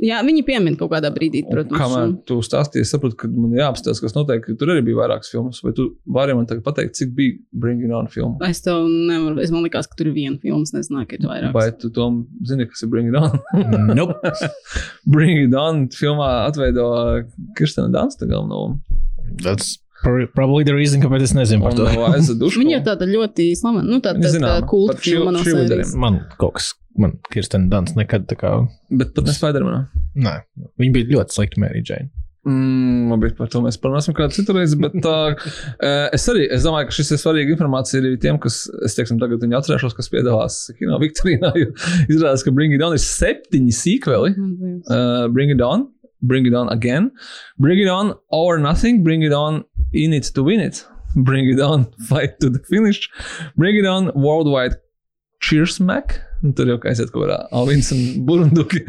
Jā, 0.00 0.22
viņi 0.24 0.40
piemin 0.46 0.76
kaut 0.80 0.92
kādā 0.94 1.10
brīdī, 1.12 1.42
Un 1.44 1.50
protams. 1.52 1.76
Kamēr 1.80 2.04
un- 2.06 2.22
tu 2.24 2.38
stāstīji, 2.40 2.86
es 2.86 2.92
saprotu, 2.94 3.16
ka 3.20 3.28
man 3.28 3.50
jāapstāsta, 3.52 4.00
kas 4.00 4.14
notiek. 4.14 4.40
ka 4.46 4.54
Tur 4.56 4.68
arī 4.72 4.84
bija 4.86 4.96
vairākas 4.96 5.28
filmas. 5.28 5.60
Vai 5.62 5.72
tu 5.76 5.96
vari 6.06 6.32
man 6.34 6.46
tagad 6.46 6.62
pateikt, 6.64 6.94
cik 6.96 7.12
bija 7.14 7.36
Bring 7.52 7.82
It 7.84 7.90
On 7.92 8.06
filma? 8.06 8.38
Es 8.48 8.62
tev 8.62 8.86
nevaru, 8.88 9.40
es 9.42 9.50
man 9.50 9.62
likās, 9.62 9.86
ka 9.90 9.96
tur 9.98 10.06
ir 10.06 10.14
viena 10.14 10.38
filma, 10.40 10.62
es 10.62 10.72
nezināju, 10.72 11.08
ka 11.10 11.16
ir 11.18 11.28
vairāk. 11.28 11.52
Vai 11.52 11.70
tu 11.72 11.90
to 11.90 12.06
zini, 12.46 12.64
kas 12.70 12.82
ir 12.82 12.88
Bring 12.88 13.08
It 13.08 13.14
On? 13.14 13.38
nope. 13.98 14.14
Bring 15.06 15.36
It 15.48 15.54
On 15.54 15.86
filmā 15.88 16.30
atveido 16.48 17.26
Kirstena 17.58 17.90
Dunsta 17.92 18.24
galveno. 18.30 18.80
That's 19.42 19.79
probably 20.02 20.64
the 20.64 20.74
reason, 20.76 21.02
kāpēc 21.02 21.26
es 21.28 21.34
nezinu 21.36 21.66
par 21.66 21.76
to. 21.76 21.88
Viņa 22.56 22.78
ir 22.78 22.84
tāda 22.86 23.08
ļoti 23.10 23.50
slavena, 23.58 23.86
nu, 23.86 24.00
tāda 24.04 24.32
tā, 24.36 24.54
kulta 24.70 24.98
filma 25.00 25.34
no 25.36 25.44
sērijas. 25.46 25.96
Man 26.00 26.22
kaut 26.40 26.58
kas, 26.58 26.72
man 27.00 27.18
Kirsten 27.32 27.68
Dans 27.72 27.96
nekad 27.98 28.28
tā 28.30 28.38
kā. 28.40 28.54
Bet 28.90 29.12
pat 29.16 29.28
ne 29.28 29.36
Spidermanā. 29.36 29.84
Nē, 30.20 30.40
viņa 30.80 30.96
bija 30.96 31.12
ļoti 31.16 31.38
slikta 31.38 31.62
Mary 31.62 31.84
Jane. 31.84 32.10
Mm, 32.48 33.10
labi, 33.12 33.28
par 33.36 33.50
to 33.52 33.60
mēs 33.60 33.76
parunāsim 33.76 34.14
kādu 34.16 34.32
citu 34.32 34.54
reizi. 34.56 34.78
Bet, 34.80 34.94
uh, 35.04 35.34
es 36.16 36.24
arī 36.32 36.46
es 36.48 36.64
domāju, 36.64 36.88
ka 36.88 36.96
šis 36.96 37.12
ir 37.12 37.20
svarīga 37.20 37.52
informācija 37.52 38.00
arī 38.00 38.14
tiem, 38.22 38.38
kas, 38.40 38.62
es 38.86 38.96
teiksim, 38.96 39.18
tagad 39.20 39.44
viņu 39.44 39.58
atcerēšos, 39.58 39.96
kas 39.98 40.08
piedalās 40.12 40.56
Kino 40.78 40.96
Viktorīnā. 41.02 41.52
Izrādās, 42.08 42.44
ka 42.46 42.54
Bring 42.56 42.72
It 42.76 42.84
On 42.86 42.96
ir 42.96 43.02
septiņi 43.04 43.76
sīkveli. 43.76 44.32
Uh, 44.32 45.26
bring 45.34 45.52
It 45.52 45.60
On, 45.64 45.84
Bring 46.22 46.48
It 46.48 46.56
On 46.56 46.72
Again, 46.72 47.10
Bring 47.60 47.80
It 47.80 47.92
On 47.92 48.14
or 48.32 48.58
Nothing, 48.58 49.04
Bring 49.04 49.22
It 49.22 49.36
On 49.36 49.60
In 49.92 50.12
It 50.12 50.24
to 50.34 50.42
Win 50.44 50.60
It, 50.60 50.86
Bring 51.16 51.48
It 51.48 51.60
On 51.60 51.92
Fight 52.08 52.38
to 52.40 52.50
the 52.50 52.60
Finish, 52.60 53.10
Bring 53.56 53.76
It 53.76 53.86
On 53.86 54.12
Worldwide 54.14 54.74
Cheers 55.40 55.80
Mac, 55.80 56.20
Tur 56.40 56.70
jau 56.72 56.78
aiziet 56.88 57.10
kaut 57.12 57.26
kādā 57.26 57.42
Alvins 57.52 57.90
un 57.92 58.04
Burunduki. 58.24 58.80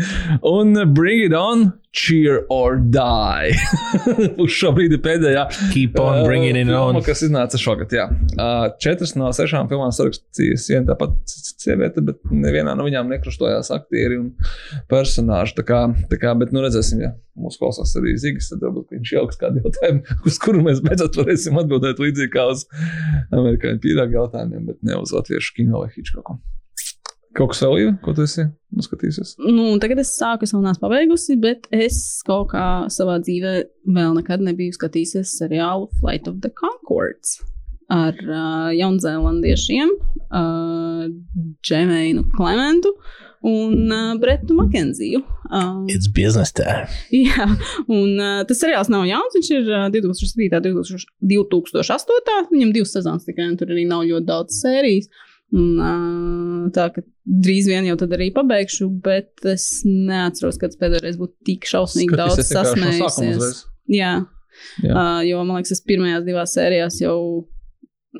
Un 0.47 0.76
uh, 0.78 0.86
Bring 0.88 1.26
It 1.26 1.36
On, 1.36 1.66
Cheer 1.91 2.45
or 2.49 2.78
Die. 2.80 3.52
Uz 4.41 4.54
šo 4.56 4.72
brīdi 4.78 4.95
pēdējā. 5.04 5.43
Keep 5.74 5.97
on 5.99 6.22
bringing 6.24 6.56
it 6.56 6.70
filma, 6.70 6.86
on. 6.93 6.99
Kas 7.04 7.26
iznāca 7.28 7.60
šogad, 7.60 7.91
jā. 7.91 8.06
Uh, 8.38 8.70
Četras 8.80 9.18
no 9.20 9.28
sešām 9.36 9.68
filmām 9.68 9.91
sarakstījusi 9.95 10.78
viena 10.78 10.93
tāpat 10.93 11.18
sieviete, 11.28 12.04
bet 12.08 12.24
nevienā 12.32 12.78
no 12.80 12.86
viņām 12.88 13.12
nekrustojās 13.12 13.74
aktieri 13.76 14.22
un 14.22 14.32
personāži. 14.91 15.58
Tā 15.60 15.68
kā, 15.68 15.82
tā 16.14 16.22
kā 16.22 16.32
bet 16.39 16.56
nu 16.56 16.64
redzēsim, 16.64 17.04
ja 17.04 17.12
mūsu 17.36 17.60
klausās 17.60 17.91
arī 17.99 18.16
Zigis, 18.24 18.47
tad 18.54 18.64
varbūt 18.64 18.95
viņš 18.95 19.14
ieliks 19.18 19.43
kādu 19.43 19.66
jautājumu, 19.66 20.16
uz 20.32 20.39
kuru 20.39 20.64
mēs 20.64 20.80
beidzot 20.88 21.20
varēsim 21.20 21.60
atbildēt 21.60 21.99
līdzīgi 21.99 22.32
kā 22.32 22.47
uz 22.56 22.64
amerikāņu 23.36 23.84
pīrāgu 23.84 24.20
jautājumiem, 24.22 24.64
bet 24.72 24.80
ne 24.88 24.99
uz 25.04 25.12
latviešu 25.16 25.60
kino 25.60 25.84
vai 25.84 25.91
Hitchcocku. 25.91 26.39
Kaut 27.38 27.53
kas 27.53 27.61
vēl 27.63 27.77
ir, 27.79 27.91
ko 28.03 28.11
tu 28.15 28.25
esi 28.27 28.43
noskatījusies? 28.75 29.38
Nu, 29.45 29.69
tagad 29.79 30.01
es 30.03 30.11
sāku, 30.17 30.43
es 30.43 30.51
vēl 30.51 30.65
neesmu 30.65 30.84
pabeigusi, 30.84 31.38
bet 31.39 31.69
es 31.71 32.01
kaut 32.27 32.49
kā 32.51 32.65
savā 32.91 33.21
dzīvē 33.23 33.53
vēl 33.95 34.17
nekad 34.17 34.43
nebiju 34.43 34.75
skatījusies 34.75 35.38
seriālu 35.39 35.88
Flight 36.01 36.27
of 36.27 36.41
the 36.43 36.51
Concords 36.51 37.39
ar 37.91 38.15
uh, 38.23 38.69
jaunzēlandiešiem, 38.75 39.89
uh, 40.32 41.07
Džemēnu 41.63 42.23
Klementu 42.38 42.93
un 43.47 43.91
uh, 43.91 44.13
Bretu 44.21 44.55
Makenziju. 44.55 45.23
Uh, 45.51 45.82
It's 45.91 46.07
business 46.07 46.53
time. 46.55 46.88
jā, 47.15 47.47
un 47.91 48.15
uh, 48.19 48.43
tas 48.47 48.61
seriāls 48.63 48.91
nav 48.91 49.07
jauns, 49.09 49.36
viņš 49.39 49.51
ir 49.57 49.71
uh, 49.71 49.89
2007. 49.91 50.61
un 50.71 51.03
2008. 51.34 52.47
Viņam 52.53 52.71
divas 52.75 52.95
sezonas 52.95 53.27
tikai, 53.27 53.49
un 53.51 53.59
tur 53.59 53.73
arī 53.73 53.88
nav 53.89 54.05
ļoti 54.07 54.27
daudz 54.29 54.61
sērijas. 54.61 55.11
Un, 55.52 56.70
tā 56.72 56.86
ka 56.95 57.04
drīz 57.28 57.68
vien 57.68 57.88
jau 57.89 57.97
tad 57.99 58.14
arī 58.16 58.30
pabeigšu, 58.36 58.88
bet 59.04 59.43
es 59.52 59.82
neatceros, 59.88 60.60
kad 60.62 60.78
pēdējā 60.80 61.04
reizē 61.04 61.20
būtu 61.20 61.49
tik 61.49 61.68
šausmīgi 61.68 62.20
daudz 62.20 62.39
no 62.39 62.45
sākuma 62.47 62.93
sasmējusies. 63.02 63.66
Jā, 63.91 64.14
Jā. 64.86 64.93
uh, 64.93 65.20
jo 65.28 65.41
man 65.43 65.60
liekas, 65.60 65.76
es 65.76 65.84
pirmajās 65.84 66.24
divās 66.28 66.56
sērijās 66.56 67.02
jau 67.04 67.18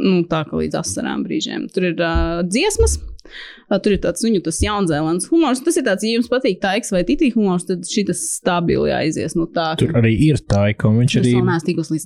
nu, 0.02 0.22
tā 0.30 0.44
kā 0.48 0.60
līdz 0.60 0.82
asarām 0.82 1.24
brīžiem. 1.26 1.68
Tur 1.74 1.92
ir 1.92 2.02
uh, 2.02 2.42
dziesmas, 2.48 2.98
uh, 2.98 3.78
tur 3.84 3.96
ir 3.96 4.02
tāds 4.04 4.24
viņu 4.26 4.42
tas 4.46 4.60
jaunzēlandes 4.64 5.30
humors. 5.32 5.62
Tas 5.66 5.78
ir 5.80 5.86
tāds, 5.88 6.06
ja 6.06 6.18
jums 6.18 6.30
patīk 6.32 6.62
taiks 6.64 6.94
vai 6.94 7.04
titī 7.08 7.32
humors, 7.36 7.66
tad 7.70 7.86
šis 7.88 8.24
stabili 8.38 8.94
aizies 8.96 9.38
no 9.38 9.48
tā. 9.52 9.72
Tur 9.82 9.94
arī 10.02 10.14
ir 10.30 10.42
taika, 10.42 10.90
un 10.90 11.02
viņš 11.04 11.18
arī, 11.22 11.36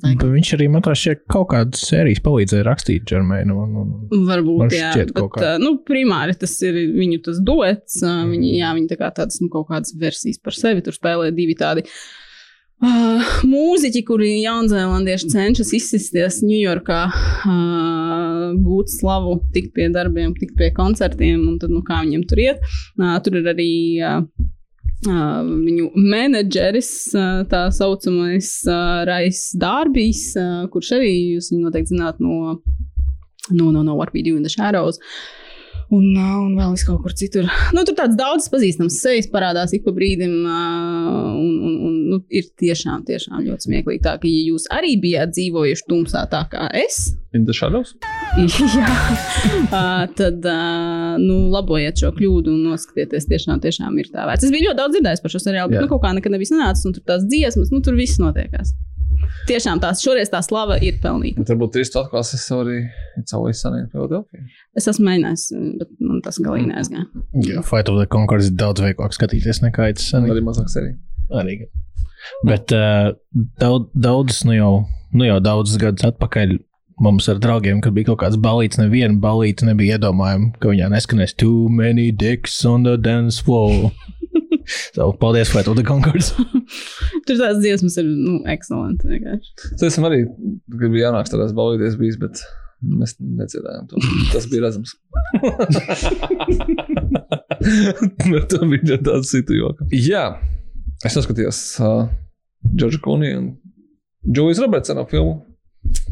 taikam. 0.03 0.33
viņš 0.35 0.51
arī 0.57 0.69
man 0.75 0.85
tā 0.85 0.97
šķiet 0.97 1.23
kaut 1.31 1.49
kādas 1.53 1.85
sērijas 1.89 2.23
palīdzēja 2.25 2.67
rakstīt 2.67 3.07
Džermēnu. 3.09 3.61
Un, 3.63 3.79
un, 3.81 3.95
Man 4.11 4.27
Varbūt, 4.29 4.75
jā, 4.75 4.91
šķiet 4.95 5.15
bet 5.15 5.39
uh, 5.41 5.55
nu, 5.61 5.77
primāri 5.87 6.37
tas 6.39 6.57
ir 6.65 6.77
viņu 6.97 7.23
tas 7.29 7.41
duets. 7.45 8.01
Uh, 8.03 8.25
viņi, 8.29 8.57
jā, 8.59 8.75
viņi 8.77 8.91
tā 8.91 8.99
kā 9.01 9.13
tādas 9.15 9.41
nu, 9.43 9.49
kaut 9.53 9.71
kādas 9.71 9.95
versijas 9.99 10.41
par 10.43 10.57
sevi 10.57 10.85
tur 10.85 10.95
spēlē 10.95 11.31
divi 11.35 11.57
tādi. 11.59 11.85
Uh, 11.85 12.24
mūziķi, 12.83 14.01
kuri 14.07 14.31
jaunzēlandieši 14.43 15.29
cenšas 15.31 15.71
izsisties 15.77 16.41
Ņujorkā, 16.43 17.01
uh, 17.11 18.55
gūt 18.65 18.91
slavu, 18.91 19.37
tikt 19.55 19.73
pie 19.77 19.87
darbiem, 19.93 20.33
tikt 20.35 20.57
pie 20.59 20.71
koncertiem, 20.75 21.47
un 21.47 21.59
tad, 21.61 21.71
nu, 21.71 21.81
kā 21.85 22.01
viņiem 22.03 22.25
tur 22.27 22.41
iet. 22.43 22.65
Uh, 22.99 23.15
tur 23.23 23.39
ir 23.39 23.47
arī 23.53 23.69
uh, 24.03 24.19
uh, 25.07 25.39
viņu 25.45 25.93
menedžeris, 25.95 26.91
uh, 27.15 27.45
tā 27.51 27.69
saucamais 27.75 28.51
uh, 28.67 29.05
Rais 29.07 29.47
Dārbijs, 29.55 30.27
uh, 30.39 30.67
kurš 30.73 30.97
arī 30.99 31.15
jūs 31.37 31.53
viņu 31.53 31.69
noteikti 31.69 31.95
zināt 31.95 32.19
no 32.19 32.59
no, 33.51 33.71
no, 33.71 33.83
no 33.83 33.93
What 33.95 34.11
We 34.11 34.23
Do 34.25 34.35
in 34.35 34.43
the 34.43 34.49
Shadows. 34.49 34.97
Uh, 34.97 35.44
un 35.97 36.55
vēl 36.57 36.75
es 36.77 36.85
kaut 36.87 37.01
kur 37.03 37.15
citur. 37.17 37.47
Nu, 37.75 37.83
tur 37.87 37.95
tāds 37.97 38.15
daudz 38.19 38.47
pazīstams 38.51 38.97
sejas 39.01 39.27
parādās 39.31 39.73
ik 39.75 39.83
pa 39.85 39.93
brīdim. 39.95 40.33
Un, 40.45 41.51
un, 41.67 41.75
un, 41.87 41.93
nu, 42.11 42.19
ir 42.29 42.47
tiešām, 42.61 43.03
tiešām 43.07 43.43
ļoti 43.45 43.67
smieklīgi. 43.67 44.03
Tā, 44.05 44.15
ka, 44.21 44.29
ja 44.29 44.43
jūs 44.51 44.67
arī 44.73 44.95
bijāt 45.01 45.35
dzīvojuši 45.35 45.87
tumsā, 45.89 46.25
tā 46.31 46.45
kā 46.51 46.69
es, 46.77 47.15
jā, 48.79 49.85
tad 50.15 50.47
nu, 51.21 51.37
labojiet 51.51 51.99
šo 52.03 52.13
kļūdu 52.15 52.53
un 52.53 52.71
noskatieties. 52.71 53.27
Tiešām, 53.31 53.59
tiešām 53.63 53.99
ir 53.99 54.11
tā 54.13 54.27
vērts. 54.29 54.47
Es 54.47 54.53
biju 54.53 54.69
ļoti 54.69 54.79
daudz 54.79 54.97
dzirdējis 54.97 55.23
par 55.25 55.35
šo 55.35 55.43
seriālu, 55.43 55.73
bet 55.73 55.81
Jā. 55.81 55.85
nu, 55.85 55.91
kaut 55.91 56.03
kā 56.05 56.13
nekad 56.15 56.35
nebija 56.35 56.53
sanācis. 56.53 56.87
Un 56.87 56.95
tur 56.95 57.03
tās 57.11 57.27
dziesmas, 57.27 57.73
nu, 57.73 57.81
tur 57.83 57.97
viss 57.99 58.21
notiekās. 58.21 58.71
Tiešām 59.49 59.81
tās 59.83 60.01
šoreiz 60.03 60.31
tā 60.33 60.41
slava 60.45 60.77
ir 60.81 60.99
pelnīta. 61.03 61.41
Bet 61.43 61.51
varbūt 61.53 61.73
trīs 61.75 61.91
tu 61.93 61.99
atklāsi 62.01 62.37
es 62.39 62.45
arī 62.55 62.77
It's 63.19 63.35
Sunny 63.61 63.83
in 63.83 63.89
Philadelphia. 63.93 64.43
Es 64.75 64.87
esmu 64.91 65.05
mēģinājis, 65.09 65.45
bet 65.81 65.91
man 66.01 66.21
tas 66.25 66.39
galīgi 66.41 66.69
neaizgāja. 66.71 67.05
Jā, 67.45 67.63
Fight 67.65 67.91
of 67.91 67.99
the 67.99 68.07
Concords 68.11 68.49
ir 68.51 68.57
daudz 68.59 68.83
vieglāk 68.83 69.15
skatīties 69.15 69.61
nekā 69.65 69.91
tas 69.95 70.07
Un 70.13 70.25
sen. 70.25 70.31
arī 70.33 70.45
mazāk 70.45 70.71
serija. 70.73 70.97
Arī. 71.35 71.59
Bet 72.45 72.73
uh, 72.73 73.13
daudz, 73.61 73.91
daudz, 73.93 74.39
nu 74.49 74.57
jau, 74.57 74.71
nu 75.13 75.27
jau 75.27 75.37
daudzus 75.43 75.77
gadus 75.81 76.07
atpakaļ 76.09 76.57
mums 77.01 77.27
ar 77.29 77.39
draugiem, 77.43 77.81
kad 77.83 77.93
bija 77.95 78.11
kaut 78.11 78.21
kāds 78.23 78.39
balīts, 78.39 78.79
neviena 78.79 79.17
balīta 79.19 79.67
nebija 79.67 79.97
iedomājama, 79.97 80.53
ka 80.59 80.71
viņā 80.71 80.89
neskanēs 80.93 81.35
too 81.37 81.67
many 81.69 82.11
dicks 82.11 82.57
on 82.65 82.87
the 82.87 82.95
dance 82.97 83.41
floor. 83.43 83.91
so, 84.67 85.13
paldies, 85.21 85.51
Fight 85.53 85.69
of 85.71 85.77
the 85.77 85.85
Concords. 85.85 86.27
Tur 87.25 87.35
tās 87.39 87.57
dziesmas 87.61 87.95
ir 88.01 88.07
nu, 88.09 88.35
vienkārši. 88.43 89.49
Tas 89.71 89.87
esmu 89.89 90.05
arī, 90.09 90.19
kad 90.75 90.89
bija 90.89 91.09
jānāk 91.09 91.25
tādās 91.31 91.53
balīties 91.57 91.97
bijis, 91.99 92.17
bet 92.21 92.35
mēs 92.85 93.11
nedzirdējām 93.19 93.85
to. 93.91 93.95
Tas 94.33 94.45
bija 94.51 94.61
redzams. 94.67 94.91
bet 98.31 98.45
tā 98.51 98.59
bija 98.69 98.97
tāds 99.01 99.27
citu 99.33 99.51
joka. 99.57 99.81
Jā, 99.93 100.25
es 101.05 101.13
saskatījos 101.17 101.59
uh, 101.81 102.03
Džordža 102.73 102.99
Kuniju 103.03 103.35
un 103.41 103.47
Džojas 104.25 104.61
Robertsona 104.63 105.03
filmu 105.09 105.35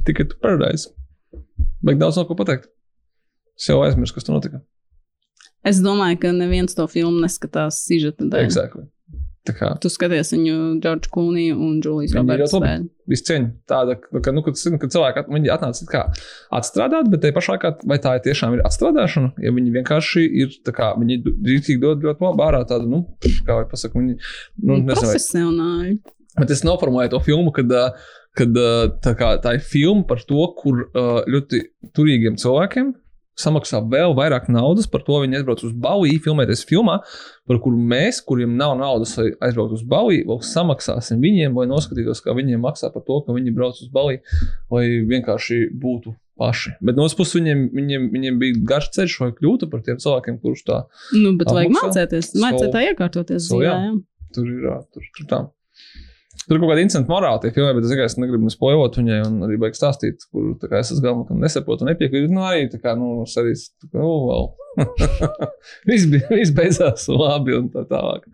Tikai 0.06 0.28
tu 0.30 0.38
Paradise. 0.42 0.92
Bet 1.84 2.00
daudz 2.02 2.20
nav 2.20 2.28
ko 2.30 2.38
pateikt. 2.38 2.70
Es 3.58 3.70
jau 3.70 3.80
aizmirsu, 3.86 4.16
kas 4.16 4.28
tur 4.28 4.38
notika. 4.38 4.62
Es 5.64 5.80
domāju, 5.84 6.20
ka 6.26 6.34
neviens 6.36 6.76
to 6.76 6.88
filmu 6.92 7.24
neskatās 7.24 7.84
sižeta 7.88 8.28
dēļ. 8.28 8.48
Exactly. 8.50 8.88
Tā 9.44 9.52
kā 9.58 9.70
Tu 9.84 9.90
skaties 9.92 10.30
viņu 10.32 10.56
Džordžu 10.80 11.10
Kūniju 11.12 11.56
un 11.60 11.80
Džulijas 11.84 12.14
Roberts 12.16 12.54
viss 13.12 13.26
cieņa 13.28 13.50
tāda, 13.68 13.98
ka, 14.00 14.32
nu, 14.32 14.44
kad, 14.46 14.56
kad 14.80 14.94
cilvēki 14.94 15.20
at- 15.20 15.50
atnāca 15.58 15.88
kā 15.90 16.04
atstrādāt, 16.56 17.10
bet 17.12 17.26
te 17.26 17.34
pašā 17.36 17.58
laikā, 17.58 17.74
vai 17.92 17.98
tā 18.00 18.14
ir 18.16 18.24
tiešām 18.30 18.56
ir 18.56 18.64
atstrādāšana, 18.64 19.34
ja 19.44 19.52
viņi 19.52 19.74
vienkārši 19.76 20.24
ir, 20.46 20.56
tā 20.64 20.72
kā 20.78 20.94
viņi 20.96 21.20
drīzīgi 21.28 21.82
dod 21.84 22.08
ļoti 22.08 22.24
labu 22.24 22.46
ārā 22.48 22.64
tādu, 22.70 22.88
nu, 22.94 23.02
kā 23.44 23.60
vai 23.60 23.68
pasaka, 23.68 24.00
viņi, 24.00 24.16
nu, 24.64 24.78
nezinu, 24.78 24.88
vai 24.88 24.98
Profesionāļi. 25.02 25.94
Bet 26.40 26.56
es 26.56 26.64
noformulēju 26.64 27.12
to 27.18 27.24
filmu, 27.28 27.52
kad, 27.54 27.76
kad 28.40 28.64
tā, 29.04 29.16
kā, 29.20 29.36
tā 29.44 29.58
ir 29.60 29.68
filma 29.68 30.08
par 30.08 30.24
to, 30.24 30.48
kur 30.56 30.86
ļoti 31.36 31.66
turīgiem 31.92 32.40
cilvēkiem 32.40 32.94
samaksā 33.40 33.82
vēl 33.90 34.14
vairāk 34.18 34.50
naudas 34.54 34.88
par 34.90 35.04
to, 35.06 35.20
viņi 35.24 35.40
aizbrauc 35.40 35.64
uz 35.66 35.74
Bauju, 35.84 36.20
filmēties 36.24 36.66
filmā, 36.70 37.00
par 37.50 37.60
kuru 37.64 37.80
mēs, 37.94 38.22
kuriem 38.26 38.56
nav 38.60 38.76
naudas, 38.80 39.16
aizbraukt 39.18 39.78
uz 39.78 39.86
Bauju, 39.90 40.26
vēl 40.30 40.42
samaksāsim 40.48 41.22
viņiem, 41.24 41.56
lai 41.58 41.70
noskatītos, 41.72 42.22
kā 42.26 42.36
viņiem 42.38 42.62
maksā 42.64 42.92
par 42.94 43.06
to, 43.08 43.22
ka 43.26 43.36
viņi 43.36 43.56
brauc 43.56 43.80
uz 43.82 43.90
Bauju, 43.94 44.22
lai 44.74 44.86
vienkārši 45.10 45.66
būtu 45.74 46.14
paši. 46.40 46.76
Bet 46.82 46.98
no 46.98 47.06
otras 47.06 47.18
puses 47.18 47.38
viņiem, 47.38 47.68
viņiem, 47.74 48.08
viņiem 48.14 48.40
bija 48.42 48.62
garš 48.74 48.92
ceļš, 48.98 49.18
lai 49.22 49.34
kļūtu 49.38 49.70
par 49.72 49.84
tiem 49.86 50.00
cilvēkiem, 50.02 50.40
kurus 50.42 50.66
tā 50.68 50.84
Nu, 51.14 51.36
bet 51.38 51.52
vajag 51.52 51.70
Apmaksā? 51.70 51.90
mācīties. 51.90 52.32
Mācīt 52.42 52.74
tā 52.74 52.86
iekārtoties. 52.90 53.50
So, 53.50 53.62
jā. 53.66 53.76
jā. 53.78 53.94
tur 54.36 54.50
ir. 54.50 54.72
Tur, 54.94 55.12
tur 55.18 55.30
tā. 55.30 55.44
Tur 56.48 56.60
kaut 56.60 56.74
kāda 56.74 56.84
incidenta 56.84 57.12
morāla 57.12 57.42
tie 57.44 57.54
filmē, 57.56 57.72
bet 57.78 57.88
es 57.88 57.94
vienkārši 57.94 58.24
negribu 58.24 58.52
spoilot 58.52 59.00
viņai 59.00 59.22
un 59.28 59.40
arī 59.48 59.60
baigi 59.62 59.80
stāstīt, 59.80 60.28
kur 60.32 60.54
kā, 60.64 60.82
es 60.82 60.92
ka 61.04 61.40
nesaprotu 61.40 61.86
un 61.86 61.94
nepiekrītu. 61.94 62.34
Nu, 62.34 62.44
arī 62.48 62.68
tā 62.72 62.82
kā, 62.84 62.98
nu, 63.00 63.22
arī, 63.24 63.56
tā 63.56 63.90
kā, 63.90 64.04
oh, 64.04 64.28
well. 64.28 64.52
viss, 65.90 66.08
bija, 66.10 66.26
viss 66.32 66.54
beidzās 66.56 67.06
labi 67.12 67.54
un 67.58 67.68
tā 67.74 67.84
tālāk. 67.90 68.26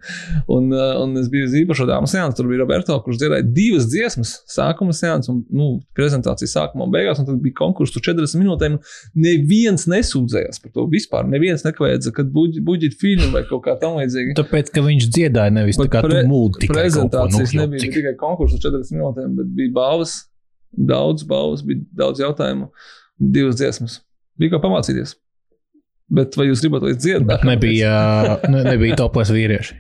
Un, 0.52 0.70
uh, 0.72 1.02
un 1.04 1.18
es 1.20 1.28
biju 1.32 1.48
uz 1.50 1.56
īpašo 1.62 1.88
dāmas 1.90 2.14
seansu, 2.16 2.38
tur 2.38 2.50
bija 2.50 2.62
Roberto, 2.64 2.96
kurš 3.04 3.20
dzirdēja 3.20 3.48
divas 3.56 3.90
dziesmas, 3.92 4.34
sākuma 4.50 4.96
seansu 4.96 5.34
un 5.34 5.42
nu, 5.52 5.70
prezentācijas 5.98 6.56
sākumā 6.56 6.88
un 6.88 6.94
beigās, 6.96 7.20
un 7.22 7.28
tad 7.28 7.42
bija 7.44 7.58
konkurss 7.60 7.98
uz 7.98 8.06
40 8.06 8.40
minūtēm. 8.40 8.78
Neviens 9.20 9.88
nesūdzējās 9.92 10.64
par 10.64 10.74
to 10.76 10.88
vispār. 10.92 11.28
Neviens 11.30 11.66
nekavējās, 11.68 12.12
kad 12.16 12.32
buģīt 12.32 12.96
filmu 13.02 13.32
vai 13.36 13.44
kaut 13.50 13.66
kā 13.68 13.76
tam 13.82 14.00
līdzīga. 14.00 14.38
Tāpēc, 14.40 14.72
ka 14.76 14.86
viņš 14.86 15.10
dziedāja 15.12 15.56
nevis 15.60 15.80
tā 15.80 15.90
kā 15.92 16.04
Pre- 16.06 16.24
tu 16.24 16.32
ko, 16.32 16.32
nu, 16.32 16.72
prezentācijas 16.72 17.56
nebija 17.60 17.84
tikai 18.00 18.16
konkurss 18.20 18.58
uz 18.58 18.66
40 18.66 18.98
minūtēm, 18.98 19.38
bet 19.38 19.56
bija 19.56 19.76
balvas, 19.78 20.18
daudz 20.72 21.26
balvas, 21.30 21.64
bija 21.66 21.86
daudz 22.02 22.22
jautājumu, 22.24 22.70
divas 23.20 23.60
dziesmas. 23.60 24.00
Bija 24.40 24.56
ko 24.56 24.64
pamācīties. 24.64 25.16
Bet 26.10 26.34
vai 26.40 26.48
jūs 26.50 26.64
gribat 26.64 26.86
līdz 26.88 27.02
dziedāt? 27.04 27.28
Bet 27.30 27.46
nebija, 27.46 27.94
ne, 28.54 28.64
nebija 28.66 28.98
toples 29.00 29.32
vīrieši. 29.34 29.78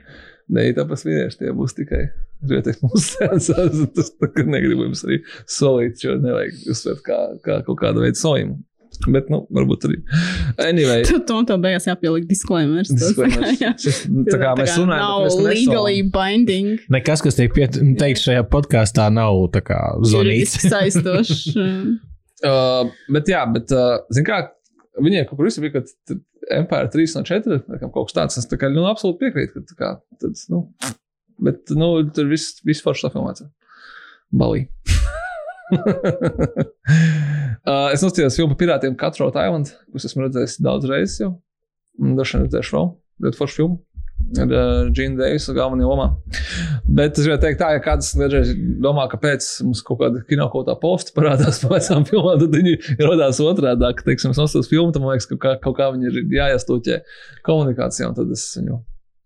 Nē, 0.53 0.72
tāpēc 0.78 1.05
vīrieši 1.05 1.43
tie 1.43 1.53
būs 1.55 1.78
tikai. 1.78 2.07
Rieties 2.49 2.80
mūsu 2.80 3.01
sensors, 3.17 3.82
tas 3.97 4.13
tā 4.15 4.30
kā 4.32 4.45
negribu 4.47 4.86
jums 4.88 5.03
arī 5.07 5.20
solīt, 5.49 5.99
jo 6.05 6.15
nevajag 6.22 6.70
uzsvērt 6.72 7.01
kā, 7.05 7.17
kā 7.43 7.57
kaut 7.67 7.82
kādu 7.82 8.05
veidu 8.05 8.20
sojumu. 8.22 8.59
Bet, 9.08 9.30
nu, 9.32 9.44
varbūt 9.56 9.86
arī. 9.88 9.98
Anyway, 10.60 11.06
Tad 11.08 11.24
tam 11.30 11.46
tev 11.48 11.62
beigās 11.64 11.86
jāpieliek 11.88 12.26
disclaimers. 12.28 12.90
Disclaimers. 12.92 13.60
jā. 13.64 13.72
Šis, 13.80 14.02
tā 14.28 14.40
kā 14.42 14.52
mēs 14.60 14.76
runājam, 14.76 15.04
nav 15.06 15.24
bet 15.24 15.38
mēs 15.38 15.46
legally 15.46 16.02
binding. 16.16 16.84
Nekas, 16.92 17.24
kas 17.24 17.38
tiek 17.40 17.54
piet- 17.56 17.80
teikts 18.02 18.26
šajā 18.28 18.44
podkāstā, 18.52 19.08
nav 19.14 19.40
tā 19.56 19.64
kā 19.72 19.80
zonīts. 20.10 20.60
Saistošs. 20.68 21.48
Uh, 22.40 22.88
bet, 23.12 23.28
jā, 23.28 23.42
bet, 23.52 23.68
uh, 23.76 23.98
zin 24.16 24.24
kā, 24.24 24.38
viņiem 25.04 25.26
kaut 25.28 25.42
kur 25.42 25.50
visur 25.50 25.66
bija, 25.66 25.82
ka 25.82 26.16
Empire 26.56 26.88
3 26.94 27.18
no 27.18 27.24
4, 27.28 27.58
laikam, 27.68 27.92
kaut 27.92 28.08
kas 28.08 28.16
tāds, 28.16 28.38
es 28.40 28.48
tā 28.48 28.56
kā, 28.62 28.70
nu, 28.72 28.86
absolūti 28.88 29.26
piekrītu, 29.26 29.60
ka, 29.60 29.66
tā 29.68 29.76
kā, 29.76 29.90
tad, 30.24 30.40
nu, 30.54 30.62
bet, 31.44 31.74
nu, 31.76 31.90
tur 32.16 32.32
viss, 32.32 32.62
viss 32.64 32.86
forši 32.86 33.10
safilmēts. 33.10 33.44
Balī. 34.32 34.70
uh, 37.70 37.89
es 37.93 38.05
nostājos 38.05 38.39
filmu 38.39 38.55
par 38.55 38.63
pirātiem 38.63 38.97
Cutthroat 38.99 39.38
Island, 39.38 39.76
kurus 39.89 40.07
esmu 40.09 40.26
redzējis 40.26 40.57
daudz 40.65 40.89
reizes 40.89 41.22
jau. 41.22 41.36
Vien 41.99 42.17
redzēšu 42.17 42.76
vēl, 42.78 42.89
ļoti 43.26 43.39
foršu 43.39 43.61
filmu. 43.61 43.80
Ar 44.39 44.51
uh, 44.51 44.89
Džinu 44.91 45.17
Deivisu 45.17 45.55
galvenajā 45.55 45.89
lomā. 45.89 46.07
Bet 46.86 47.17
es 47.17 47.24
gribēju 47.24 47.41
teikt, 47.45 47.61
tā, 47.61 47.72
ja 47.78 47.84
kāds 47.84 48.11
kādreiz 48.17 48.51
domā, 48.84 49.07
ka 49.09 49.17
pēc 49.22 49.47
mums 49.65 49.82
kaut 49.86 50.01
kāda 50.03 50.22
kino 50.30 50.49
kaut 50.53 50.67
kā 50.67 50.76
posta 50.82 51.15
parādās 51.15 51.61
par 51.63 51.78
vecām 51.78 52.05
filmām, 52.09 52.38
tad 52.41 52.59
viņi 52.59 52.76
radās 52.99 53.39
otrādi. 53.41 53.93
Teiksim, 54.03 54.36
es 54.36 54.41
nostājos 54.41 54.70
filmu, 54.70 54.91
tad 54.93 55.05
man 55.05 55.15
liekas, 55.15 55.30
ka 55.32 55.39
kā, 55.39 55.55
kaut 55.63 55.80
kā 55.80 55.89
viņi 55.95 56.11
ir 56.11 56.22
jāiestūķē 56.36 56.99
komunikācijā, 57.47 58.11
un 58.11 58.20
tad 58.20 58.36
es 58.36 58.45
viņu. 58.59 58.82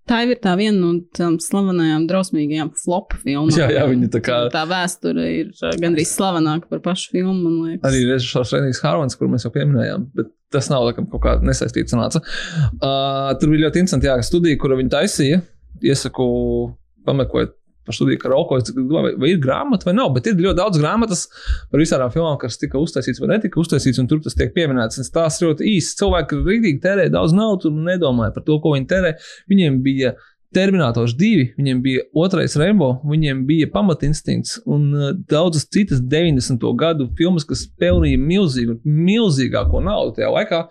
Tā 0.10 0.18
jau 0.20 0.34
ir 0.34 0.40
tā 0.44 0.54
viena 0.60 0.76
no 0.76 0.90
tām 1.16 1.38
slavenajām, 1.40 2.06
drausmīgajām 2.10 2.74
flop 2.76 3.16
filmām. 3.22 3.54
Jā, 3.56 3.70
jā, 3.72 3.86
viņi 3.88 4.10
tā 4.12 4.20
kā. 4.24 4.40
Tā 4.52 4.66
vēsture 4.68 5.28
ir 5.32 5.54
uh, 5.54 5.72
gandrīz 5.80 6.12
slavenāka 6.12 6.68
par 6.72 6.82
pašu 6.84 7.14
filmu, 7.14 7.38
man 7.40 7.56
liekas. 7.70 7.86
Arī 7.88 8.04
režisors 8.10 8.52
Renijs 8.52 8.84
Hārvans, 8.84 9.16
kur 9.20 9.32
mēs 9.32 9.48
jau 9.48 9.54
pieminējām, 9.56 10.10
bet 10.20 10.34
tas 10.52 10.68
nav 10.74 10.90
laikam 10.90 11.08
kaut 11.12 11.24
kā 11.24 11.38
nesaistīts. 11.40 11.96
Sanāca. 11.96 12.20
Uh, 12.76 13.32
tur 13.40 13.54
bija 13.54 13.70
ļoti 13.70 13.84
interesanti, 13.86 14.12
jā, 14.12 14.18
studija, 14.28 14.60
kuru 14.60 14.82
viņi 14.82 14.92
taisīja, 14.92 15.40
iesaku 15.88 16.28
pameklēt. 17.08 17.56
Par 17.84 17.98
studiju 17.98 18.22
domāju, 18.24 18.74
vai, 18.94 19.14
vai 19.20 19.32
ir 19.34 19.40
grāmata 19.44 19.90
vai 19.90 19.96
nav, 19.98 20.14
bet 20.16 20.30
ir 20.30 20.38
ļoti 20.40 20.60
daudz 20.60 20.80
grāmatas 20.80 21.26
par 21.72 21.82
visām 21.82 22.06
filmām, 22.14 22.38
kas 22.42 22.60
tika 22.62 22.80
uztaisītas 22.80 23.20
vai 23.20 23.34
netika 23.36 23.60
uztaisītas, 23.60 24.00
un 24.00 24.08
tur 24.12 24.22
tas 24.24 24.38
tiek 24.40 24.54
pieminēts. 24.56 25.02
Un 25.02 25.10
Tās 25.14 25.42
ļoti 25.44 25.68
īsti 25.76 26.00
cilvēki 26.00 26.40
rīktīgi 26.42 26.80
tērē 26.84 27.10
daudz 27.14 27.36
naudas 27.38 27.70
un 27.70 27.84
nedomāja 27.86 28.34
par 28.34 28.46
to, 28.48 28.58
ko 28.64 28.74
viņi 28.74 28.88
tērē. 28.90 29.12
Viņiem 29.52 29.82
bija 29.86 30.16
Terminators 30.54 31.16
2, 31.18 31.54
viņiem 31.58 31.82
bija 31.82 32.04
otrais 32.24 32.56
Rainbow, 32.62 33.00
viņiem 33.10 33.44
bija 33.50 33.70
pamatinstinkts 33.74 34.60
un 34.70 34.90
uh, 34.94 35.12
daudzas 35.30 35.66
citas 35.74 36.02
90. 36.02 36.66
gadu 36.78 37.10
filmas, 37.18 37.46
kas 37.50 37.66
pelnīja 37.82 38.22
milzīgu, 38.22 38.78
milzīgāko 38.86 39.82
naudu 39.84 40.20
tajā 40.20 40.30
laikā. 40.34 40.62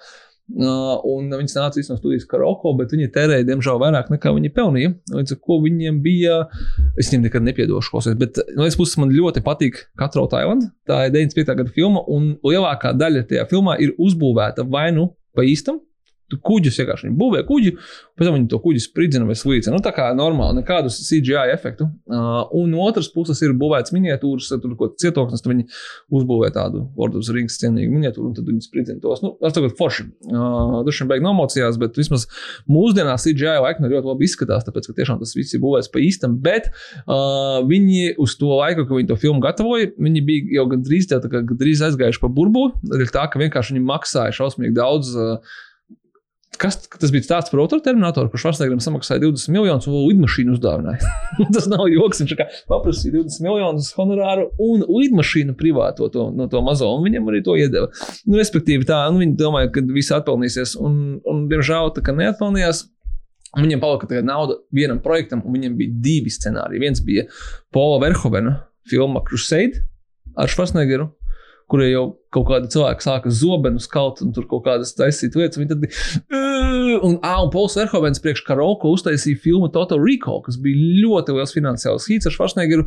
Un 0.53 1.31
viņas 1.33 1.55
nāca 1.57 1.85
no 1.89 1.97
studijas 1.97 2.27
Karoko, 2.29 2.75
bet 2.79 2.93
viņi 2.93 3.11
tērēja, 3.15 3.47
diemžēl, 3.49 3.79
vairāk 3.81 4.11
nekā 4.13 4.33
viņi 4.37 4.53
pelnīja. 4.57 4.93
Līdz 5.15 5.37
ar 5.37 5.41
to 5.41 5.59
viņiem 5.65 6.01
bija, 6.05 6.41
es 7.01 7.09
viņiem 7.11 7.29
nekad 7.29 7.47
nepiedošu 7.47 7.95
klausies, 7.95 8.19
bet 8.21 8.41
no 8.53 8.65
vienas 8.65 8.79
puses 8.79 8.99
man 9.01 9.15
ļoti 9.15 9.45
patīk 9.45 9.81
Katro 9.99 10.27
Tailandu. 10.31 10.69
Tā 10.89 11.07
ir 11.07 11.15
95. 11.15 11.57
gada 11.63 11.73
filma, 11.73 12.05
un 12.13 12.35
lielākā 12.45 12.93
daļa 12.99 13.25
tajā 13.31 13.47
filmā 13.53 13.79
ir 13.83 13.95
uzbūvēta 13.97 14.67
vai 14.69 14.91
nu 14.97 15.11
pa 15.33 15.47
īstam, 15.49 15.81
kuģus 16.41 16.79
vienkārši 16.81 17.09
viņi 17.09 17.19
būvē 17.21 17.43
kuģi, 17.49 17.73
pēc 18.19 18.29
tam 18.29 18.37
viņi 18.37 18.49
to 18.53 18.61
kuģi 18.63 18.83
spridzina 18.85 19.29
vai 19.29 19.37
slīcina. 19.39 19.75
Nu, 19.77 19.83
tā 19.85 19.93
kā 19.97 20.09
normāli, 20.17 20.61
nekādus 20.61 21.01
CGI 21.07 21.53
efektu. 21.53 21.89
Uh, 22.09 22.43
un 22.59 22.73
no 22.73 22.85
otras 22.87 23.11
puses 23.13 23.41
ir 23.45 23.55
būvēts 23.59 23.95
miniatūras, 23.95 24.51
tur 24.53 24.77
kaut 24.77 24.95
kāds 24.95 25.05
cietoksnis, 25.05 25.45
tad 25.45 25.53
viņi 25.53 25.67
uzbūvē 26.15 26.53
tādu 26.55 26.87
Lord 26.99 27.17
of 27.19 27.27
the 27.27 27.37
Rings 27.37 27.59
cienīgu 27.61 27.93
miniatūru, 27.95 28.31
un 28.31 28.37
tad 28.37 28.49
viņi 28.49 28.65
spridzina 28.65 29.03
tos. 29.03 29.23
Nu, 29.25 29.35
tas 29.43 29.57
tagad 29.57 29.77
forši. 29.79 30.09
Uh, 30.29 30.81
Dažiem 30.87 31.11
beig 31.11 31.25
nomocījās, 31.25 31.79
bet 31.81 31.99
vismaz 32.01 32.29
mūsdienās 32.71 33.27
CGI 33.27 33.59
laikam 33.65 33.89
ļoti 33.91 34.11
labi 34.13 34.29
izskatās, 34.29 34.67
tāpēc, 34.67 34.89
ka 34.91 34.97
tiešām 35.01 35.21
tas 35.23 35.35
viss 35.39 35.57
ir 35.57 35.63
būvēts 35.65 35.91
pa 35.93 36.03
īstam. 36.03 36.39
Bet 36.45 36.71
uh, 36.73 37.61
viņi 37.69 38.15
uz 38.23 38.37
to 38.41 38.53
laiku, 38.53 38.87
kad 38.87 38.97
viņi 38.99 39.11
to 39.11 39.19
filmu 39.21 39.43
gatavoja, 39.45 39.93
viņi 39.99 40.25
bija 40.29 40.61
jau 40.61 40.69
gandrīz, 40.73 41.11
tā, 41.11 41.21
tā, 41.23 41.31
kā 41.33 41.43
gandrīz 41.49 41.85
aizgājuši 41.89 42.23
pa 42.23 42.33
burbuli. 42.33 43.03
Tā, 43.13 43.27
ka 43.29 43.41
vienkārši 43.41 43.77
viņi 43.77 43.87
maksāja 43.89 44.35
šausmīgi 44.41 44.75
daudz. 44.79 45.13
Uh, 45.17 45.61
Kas 46.63 46.77
tas 46.87 47.11
bija 47.11 47.25
tāds 47.27 47.51
par 47.51 47.65
otru 47.65 47.81
terminatoru, 47.83 48.31
kurš 48.31 48.45
Varsnēgram 48.47 48.79
samaksāja 48.83 49.25
20 49.25 49.51
miljonus 49.51 49.89
un 49.91 49.97
lidmašīnu 50.07 50.55
uzdāvināja? 50.55 51.11
tas 51.57 51.67
nav 51.71 51.89
joks. 51.91 52.23
Viņš 52.23 52.35
paprasīja 52.71 53.17
20 53.17 53.43
miljonus 53.43 53.91
honorāru 53.97 54.47
un 54.63 54.85
lidmašīnu 54.87 55.57
privāto 55.59 56.07
to, 56.15 56.29
no 56.37 56.47
to 56.53 56.63
mazo, 56.63 56.93
un 56.95 57.03
viņam 57.09 57.31
arī 57.33 57.43
to 57.43 57.57
iedeva. 57.59 57.91
Nu, 58.29 58.39
respektīvi, 58.39 58.87
tā, 58.87 59.01
nu, 59.11 59.25
viņi 59.25 59.35
domāja, 59.41 59.73
ka 59.75 59.83
viss 59.91 60.15
atpelnīsies, 60.15 60.77
un, 60.79 60.99
un 61.29 61.47
diemžēl 61.51 61.95
tā 61.97 62.05
kā 62.07 62.15
neatpelnījās. 62.17 62.87
Viņiem 63.59 63.83
palika 63.83 64.23
nauda 64.25 64.61
vienam 64.73 65.03
projektam, 65.05 65.43
un 65.45 65.59
viņiem 65.59 65.75
bija 65.77 65.97
divi 66.07 66.31
scenāriji. 66.33 66.81
Viens 66.81 67.03
bija 67.05 67.27
Paula 67.75 67.99
Verhovena 68.07 68.55
filma 68.89 69.21
Crusade 69.27 69.83
ar 70.39 70.49
Schwarzeneggeru, 70.49 71.11
kurie 71.69 71.91
jau 71.91 72.07
kaut 72.33 72.49
kādi 72.49 72.71
cilvēki 72.73 73.05
sāka 73.05 73.33
zobenus 73.33 73.89
kaut 73.91 74.23
un 74.25 74.33
tur 74.37 74.47
kaut 74.49 74.65
kādas 74.67 74.95
taisīt 74.97 75.37
lietas. 75.37 75.61
Viņi 75.61 75.73
tad 75.73 75.85
bija. 75.85 75.93
Un, 77.03 77.19
ah, 77.23 77.41
un 77.43 77.51
Pols 77.53 77.77
Verhovens 77.79 78.21
priekš 78.23 78.45
Karoko 78.47 78.93
uztaisīja 78.95 79.41
filmu 79.43 79.69
Total 79.73 80.01
Recall, 80.03 80.43
kas 80.45 80.59
bija 80.61 81.03
ļoti 81.03 81.37
liels 81.37 81.55
finansiāls 81.57 82.09
hīts 82.11 82.29
ar 82.29 82.35
Schwarzeneggeru. 82.35 82.87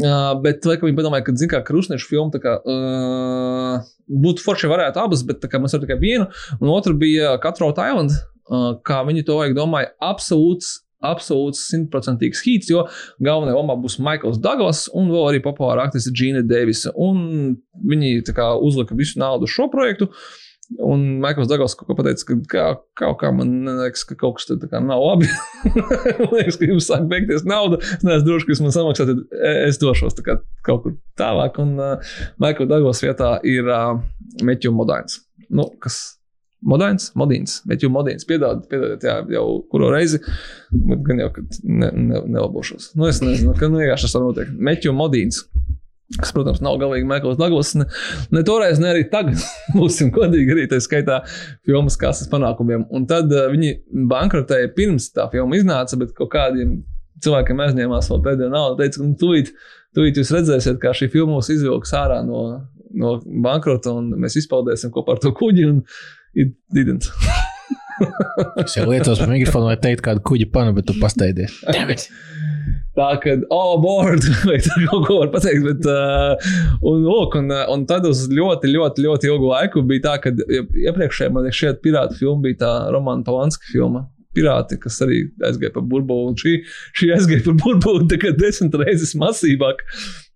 Uh, 0.00 0.34
bet, 0.44 0.66
laikam, 0.68 0.88
viņi 0.88 0.98
padomāja, 0.98 1.26
ka, 1.26 1.34
zin 1.40 1.50
kā, 1.50 1.62
krusnešu 1.66 2.10
filma, 2.10 2.42
kā, 2.42 2.58
uh, 2.62 3.88
būtu 4.26 4.44
forši 4.44 4.70
varētu 4.70 5.02
abas, 5.02 5.24
bet, 5.26 5.44
kā 5.50 5.62
mēs 5.62 5.76
varam 5.76 5.86
tikai 5.86 5.98
vienu. 6.02 6.28
Un 6.60 6.70
otru 6.72 6.94
bija 6.98 7.34
Katrot 7.42 7.80
Island, 7.82 8.14
uh, 8.50 8.72
kā 8.86 9.02
viņi 9.08 9.26
to 9.28 9.40
vajag, 9.40 9.58
domāja, 9.58 9.92
absolūts 10.12 10.78
absolūts 11.00 11.62
simtprocentīgs 11.70 12.42
hīts, 12.44 12.68
jo 12.68 12.84
galvenajā 13.24 13.56
lomā 13.56 13.76
būs 13.80 13.98
Maikls 14.04 14.40
Daglas 14.42 14.84
un 14.96 15.08
vēl 15.12 15.30
arī 15.30 15.42
populāra 15.44 15.86
aktrise 15.88 16.12
Džina 16.12 16.42
Davisa. 16.44 16.92
Un 16.92 17.56
viņi 17.72 18.20
kā, 18.36 18.52
uzlika 18.60 18.96
visu 18.98 19.20
naudu 19.22 19.48
šo 19.50 19.70
projektu. 19.72 20.10
Un 20.78 21.02
Maikls 21.22 21.48
Dagls 21.50 21.74
kaut 21.74 21.88
ko 21.88 21.96
pateica, 21.98 22.22
ka 22.28 22.36
kā, 22.52 22.66
kaut 23.00 23.16
kā 23.22 23.32
man 23.34 23.66
liekas, 23.80 24.04
ka 24.06 24.14
kaut 24.18 24.38
kas 24.38 24.46
tāds 24.46 24.70
nav 24.86 25.02
labi. 25.02 25.26
man 26.20 26.36
liekas, 26.36 26.60
ka 26.60 26.68
jums 26.68 26.86
sāk 26.86 27.08
beigties 27.10 27.42
nauda. 27.48 27.80
Es 27.82 28.06
neesmu 28.06 28.28
drošs, 28.28 28.46
ka 28.46 28.54
jūs 28.54 28.62
man 28.62 28.76
samaksājat, 28.76 29.10
tad 29.10 29.42
es 29.66 29.80
došos 29.82 30.14
kā, 30.22 30.38
kaut 30.66 30.84
kur 30.84 30.94
tālāk. 31.18 31.58
Un 31.62 31.74
uh, 31.80 32.14
Maikls 32.42 32.70
Dagls 32.70 33.02
vietā 33.02 33.34
ir 33.42 33.66
uh, 33.66 33.98
Meķu 34.46 34.70
Modains. 34.76 35.18
Nu, 35.50 35.66
kas 35.82 35.98
Modāns, 36.60 37.08
Modīns, 37.16 37.60
jau 37.80 37.88
Modīns 37.92 38.26
piedāvāt, 38.28 38.66
piedāvāt 38.68 39.04
jā, 39.06 39.14
jau 39.32 39.44
kuru 39.72 39.88
reizi, 39.94 40.20
gan 41.06 41.22
jau, 41.22 41.30
kad 41.38 41.60
ne, 41.64 41.88
ne, 41.96 42.20
nelabošos. 42.36 42.92
Nu, 43.00 43.08
es 43.08 43.22
nezinu, 43.24 43.54
ka 43.56 43.70
nu, 43.72 43.80
vienkārši 43.80 44.06
tas 44.06 44.16
tā 44.16 44.20
notiek. 44.20 44.50
Meķu 44.68 44.92
Modīns. 44.96 45.46
Kas, 46.18 46.32
protams, 46.34 46.58
nav 46.64 46.78
galīgi 46.80 47.06
Maikls 47.06 47.38
Daglas. 47.38 47.72
Ne, 47.78 47.86
ne 48.34 48.42
toreiz, 48.46 48.80
ne 48.82 48.90
arī 48.90 49.04
tagad. 49.12 49.38
Būsim 49.78 50.10
godīgi 50.14 50.56
arī 50.56 50.66
tā 50.70 50.80
skaitā 50.82 51.20
filmas 51.66 51.98
kases 52.00 52.30
panākumiem. 52.32 52.88
Un 52.90 53.06
tad 53.10 53.30
uh, 53.30 53.46
viņi 53.52 53.76
bankrotēja 54.10 54.72
pirms 54.76 55.10
tā 55.14 55.28
filma 55.30 55.58
iznāca, 55.60 55.98
bet 56.00 56.14
kaut 56.18 56.32
kādiem 56.34 56.80
cilvēkiem 57.22 57.62
aizņēmās 57.66 58.10
vēl 58.10 58.24
pēdējo 58.26 58.52
naudu. 58.54 58.80
Teica, 58.80 58.98
ka 58.98 59.06
nu, 59.06 59.16
tūlīt, 59.20 59.52
tūlīt 59.96 60.18
jūs 60.18 60.34
redzēsiet, 60.34 60.80
kā 60.82 60.94
šī 60.96 61.12
filma 61.12 61.36
mūs 61.36 61.52
izvilks 61.54 61.94
ārā 61.94 62.22
no, 62.26 62.46
no 62.90 63.18
bankrota 63.46 63.94
un 64.00 64.10
mēs 64.18 64.40
izpaudēsim 64.42 64.90
kopā 64.94 65.14
ar 65.14 65.22
to 65.22 65.34
kuģi. 65.36 65.68
Un, 65.70 65.84
It 66.34 66.54
didn't. 66.72 67.10
Es 68.64 68.76
jau 68.76 68.86
liecos 68.88 69.20
par 69.20 69.30
mikrofonu, 69.30 69.70
lai 69.70 69.78
teiktu 69.80 70.06
kādu 70.06 70.24
kuģa 70.30 70.50
panu, 70.54 70.74
bet 70.76 70.88
tu 70.88 70.96
pasteidies. 71.00 71.60
Tā 72.98 73.08
kā, 73.22 73.36
oh, 73.54 73.74
board, 73.80 74.24
vai 74.48 74.58
tā 74.62 74.76
kaut 74.90 75.06
ko 75.06 75.18
var 75.22 75.32
pateikt, 75.32 75.62
bet, 75.66 75.86
uh, 75.88 76.34
un, 76.82 77.04
lūk, 77.06 77.36
un, 77.38 77.52
uh, 77.54 77.66
un 77.72 77.84
tad 77.88 78.06
uz 78.08 78.26
ļoti, 78.32 78.70
ļoti, 78.74 79.04
ļoti 79.06 79.30
ilgu 79.30 79.50
laiku 79.52 79.84
bija 79.86 80.08
tā, 80.08 80.16
ka 80.24 80.32
iepriekšējā, 80.34 81.32
man 81.34 81.46
šī 81.54 81.76
pirāta 81.84 82.18
filma 82.18 82.48
bija 82.48 82.62
tā 82.64 82.72
Romana 82.94 83.26
Palanska 83.26 83.70
filma. 83.70 84.08
Pirāti, 84.30 84.76
kas 84.78 85.00
arī 85.02 85.24
aizgāja 85.42 85.72
par 85.74 85.82
burbuli, 85.90 86.30
un 86.30 86.36
šī, 86.38 86.52
šī 86.98 87.08
aizgāja 87.16 87.42
par 87.48 87.56
burbuli 87.64 88.06
tikai 88.12 88.30
desmit 88.38 88.76
reizes 88.78 89.16
masīvāk. 89.18 89.82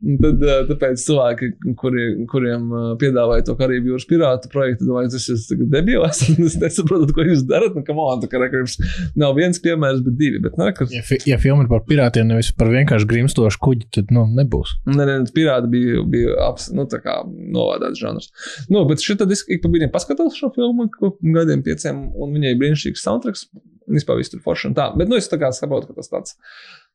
Tad, 0.05 0.43
uh, 0.45 0.65
tāpēc 0.69 1.01
cilvēki, 1.01 1.49
kuri, 1.81 2.05
kuriem 2.29 2.67
uh, 2.73 2.89
piedāvāja 3.01 3.47
to 3.49 3.55
Karību 3.57 3.93
jūras 3.93 4.05
pirātu 4.11 4.51
projektu, 4.53 4.89
domāju, 4.89 5.15
tas 5.15 5.29
ir 5.31 5.65
debils. 5.73 6.23
Es 6.45 6.59
nesaprotu, 6.61 7.15
ko 7.17 7.25
jūs 7.25 7.45
darat. 7.49 7.77
Nu, 7.77 7.97
on, 8.05 8.21
tā 8.21 8.29
kā 8.29 8.41
rekurors 8.43 8.77
nav 9.19 9.33
viens 9.39 9.61
piemērs, 9.65 10.03
bet 10.05 10.19
divi. 10.21 10.43
Bet, 10.45 10.59
ne, 10.61 10.71
ka, 10.77 10.87
Ja, 10.93 11.01
fi, 11.07 11.19
ja 11.29 11.39
filma 11.41 11.65
ir 11.65 11.71
par 11.71 11.85
pirātiem, 11.89 12.29
nevis 12.29 12.51
par 12.57 12.69
vienkārši 12.73 13.09
grimstošu 13.11 13.61
kuģi, 13.65 13.89
tad 13.97 14.13
nu, 14.15 14.27
nebūs. 14.37 14.77
Nē, 14.91 15.07
nē, 15.09 15.17
pirāti 15.35 15.71
bija, 15.73 16.05
bija 16.11 16.37
abs, 16.51 16.69
nu, 16.77 16.85
tā 16.91 17.01
kā 17.05 17.17
novādāts 17.25 18.03
žanrs. 18.03 18.31
Nu, 18.69 18.85
bet 18.89 19.03
šī 19.05 19.17
tad 19.23 19.33
ik 19.33 19.63
pa 19.65 19.73
brīdim 19.73 19.93
paskatos 19.95 20.37
šo 20.39 20.53
filmu, 20.55 20.91
ko 20.95 21.15
gadiem 21.35 21.65
pieciem, 21.65 22.05
un 22.13 22.37
viņai 22.37 22.55
brīnišķīgs 22.61 23.09
soundtracks. 23.09 23.49
un 23.55 23.99
Vispār 23.99 24.21
viss 24.21 24.33
tur 24.33 24.41
forši 24.45 24.71
un 24.71 24.77
tā. 24.77 24.91
Bet, 24.97 25.11
nu, 25.11 25.19
es 25.21 25.29
tā 25.29 25.41
kā 25.41 25.51
saprotu, 25.53 25.91
ka 25.91 26.01
tas 26.01 26.13
tāds 26.13 26.39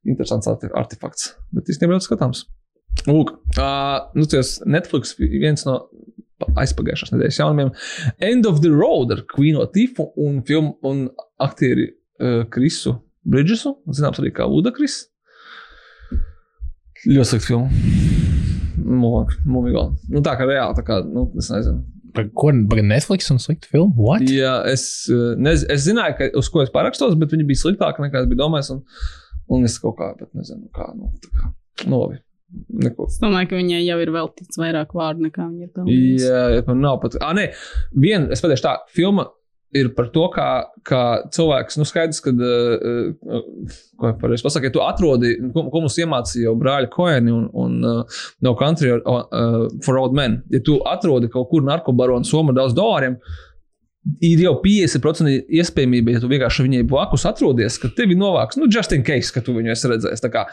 interesants 0.08 0.50
artefakts. 0.50 1.34
Bet 1.56 1.70
īstenībā 1.70 1.98
ļoti 1.98 2.08
skatāms. 2.08 2.46
Lūk, 3.08 3.32
uh, 3.56 4.10
nu, 4.18 4.26
tas 4.30 4.58
Netflix 4.68 5.16
viens 5.20 5.64
no 5.68 5.78
aizpagājušās 6.60 7.14
nedēļas 7.14 7.40
jaunumiem. 7.42 7.72
End 8.24 8.48
of 8.50 8.62
the 8.64 8.72
Road 8.74 9.14
ar 9.16 9.24
Queen 9.32 9.60
Latifu 9.60 10.10
un 10.20 10.42
filmu 10.48 10.76
un 10.88 11.06
aktieri 11.44 11.90
uh, 11.90 12.44
Krisu 12.52 12.98
Bridgesu, 13.30 13.76
zināms 13.96 14.22
arī 14.22 14.32
kā 14.36 14.48
Ludakris. 14.50 15.04
Ļoti 17.08 17.30
slikta 17.30 17.48
filma. 17.48 17.70
Mūmīgi. 18.80 19.86
Nu, 20.12 20.24
tā 20.26 20.36
kā 20.40 20.48
reāli, 20.48 20.76
tā 20.78 20.84
kā, 20.88 21.00
nu, 21.06 21.28
es 21.40 21.52
nezinu. 21.54 21.84
Par 22.16 22.26
ko 22.34 22.50
par 22.72 22.82
Netflix 22.82 23.30
un 23.32 23.40
sliktu 23.40 23.70
filmu? 23.70 23.94
What? 24.02 24.26
Jā, 24.26 24.56
es, 24.72 24.84
eh, 25.14 25.36
nez, 25.40 25.64
es 25.70 25.86
zināju, 25.86 26.16
ka, 26.18 26.30
uz 26.40 26.50
ko 26.52 26.64
es 26.64 26.72
parakstos, 26.74 27.14
bet 27.20 27.36
viņi 27.36 27.46
bija 27.48 27.62
sliktāki 27.62 28.04
nekā 28.04 28.24
es 28.24 28.32
biju 28.32 28.42
domājis. 28.42 28.72
Un, 28.74 28.82
un 29.56 29.68
es 29.68 29.78
kaut 29.84 30.00
kā, 30.00 30.10
bet 30.18 30.32
nezinu, 30.36 30.68
kā. 30.76 30.90
Nu, 30.98 31.12
tā 31.22 31.32
kā 31.36 31.52
nu, 31.86 32.02
labi. 32.02 32.20
Neko. 32.80 33.06
Es 33.10 33.20
domāju, 33.22 33.52
ka 33.52 33.60
viņai 33.60 33.82
jau 33.84 33.98
ir 34.02 34.12
veltīts 34.14 34.58
vairāk 34.58 34.96
vārdu 34.98 35.28
nekā 35.28 35.44
viņa 35.46 35.68
ir 35.68 35.74
pelnījusi. 35.76 36.30
Jā, 36.30 36.64
man 36.70 36.80
nav 36.82 37.02
pat. 37.04 37.20
Ah, 37.22 37.36
nē, 37.38 37.52
viena, 37.94 38.32
es 38.34 38.42
pateikšu 38.42 38.66
tā, 38.66 38.78
filma 38.96 39.28
ir 39.78 39.92
par 39.94 40.08
to, 40.14 40.24
kā, 40.34 40.48
kā 40.88 41.02
cilvēks, 41.34 41.78
nu, 41.78 41.86
skaidrs, 41.86 42.22
ka, 42.26 42.34
uh, 42.34 43.44
ko 44.00 44.14
pareizi 44.22 44.46
pasakāt, 44.46 44.72
ja 44.72 44.76
tu 44.76 44.82
atrodi, 44.82 45.36
ko, 45.54 45.68
ko 45.70 45.84
mums 45.84 45.98
iemācīja 46.02 46.48
jau 46.48 46.56
brāļa 46.58 46.90
Koeni 46.94 47.34
un, 47.34 47.46
un 47.54 47.76
uh, 47.86 48.24
No 48.46 48.56
Country 48.58 48.96
uh, 48.98 49.68
for 49.86 50.02
Old 50.02 50.18
Men, 50.18 50.40
ja 50.54 50.64
tu 50.66 50.80
atrodi 50.90 51.30
kaut 51.30 51.52
kur 51.52 51.66
narkobaronu 51.68 52.26
ar 52.50 52.58
daudz 52.58 52.74
dolāriem, 52.78 53.20
ir 54.24 54.42
jau 54.44 54.54
50% 54.64 55.52
iespējamība, 55.60 56.16
ja 56.16 56.22
tu 56.24 56.30
vienkārši 56.32 56.66
viņai 56.66 56.84
blakus 56.90 57.26
atrodies, 57.30 57.78
ka 57.82 57.92
tevi 57.96 58.18
novāks, 58.20 58.58
nu, 58.60 58.68
just 58.72 58.94
in 58.96 59.04
case, 59.08 59.32
ka 59.36 59.44
tu 59.46 59.56
viņu 59.56 59.74
esi 59.74 59.92
redzējis. 59.92 60.24
Tā 60.24 60.32
kā 60.34 60.46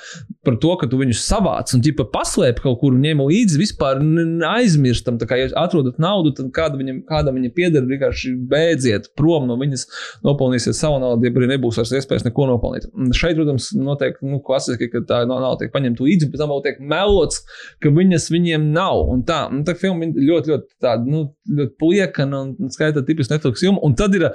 par 0.47 0.59
to, 0.63 0.73
ka 0.81 0.89
tu 0.91 1.01
viņu 1.01 1.17
savāc 1.19 1.73
un 1.77 1.85
ķipa 1.85 2.09
paslēp 2.13 2.61
kaut 2.65 2.81
kur 2.83 2.95
un 2.95 3.03
ņem 3.05 3.23
līdzi, 3.27 3.61
vispār 3.61 4.03
aizmirstam. 4.51 5.21
Tā 5.21 5.29
kā, 5.31 5.39
ja 5.41 5.51
atrodat 5.63 6.01
naudu, 6.03 6.35
tad 6.37 6.51
kāda 6.57 6.81
viņam, 6.81 7.03
kāda 7.09 7.35
viņa 7.37 7.53
pieder, 7.57 7.87
vienkārši 7.89 8.35
beidziet 8.51 9.11
prom 9.19 9.49
no 9.51 9.59
viņas, 9.61 9.87
nopelnīsiet 10.27 10.77
savu 10.79 11.01
naudu, 11.03 11.29
ja 11.29 11.35
arī 11.37 11.51
nebūs 11.55 11.81
vairs 11.81 11.95
iespējas 12.01 12.27
neko 12.27 12.49
nopelnīt. 12.53 12.89
Šeit, 13.17 13.39
protams, 13.39 13.71
notiek, 13.79 14.19
nu, 14.27 14.41
klasiski, 14.45 14.91
ka 14.93 15.03
tā 15.09 15.23
nauda 15.29 15.63
tiek 15.63 15.75
paņemta 15.75 16.05
līdzi, 16.07 16.31
pēc 16.33 16.43
tam 16.43 16.53
vēl 16.53 16.65
tiek 16.67 16.83
melots, 16.95 17.43
ka 17.83 17.93
viņas 17.95 18.29
viņiem 18.33 18.71
nav. 18.75 19.05
Un 19.13 19.25
tā, 19.29 19.45
un 19.53 19.65
tā 19.67 19.77
filma 19.79 20.09
ļoti, 20.11 20.53
ļoti 20.53 20.71
tāda, 20.83 21.07
nu, 21.09 21.27
ļoti 21.47 21.77
pliekana 21.81 22.43
un 22.47 22.73
skaita 22.73 23.05
tipiski 23.07 23.37
Netflix 23.47 23.61
filmu. 23.61 23.81
Un 23.83 23.95
tad 23.95 24.15
ir 24.15 24.27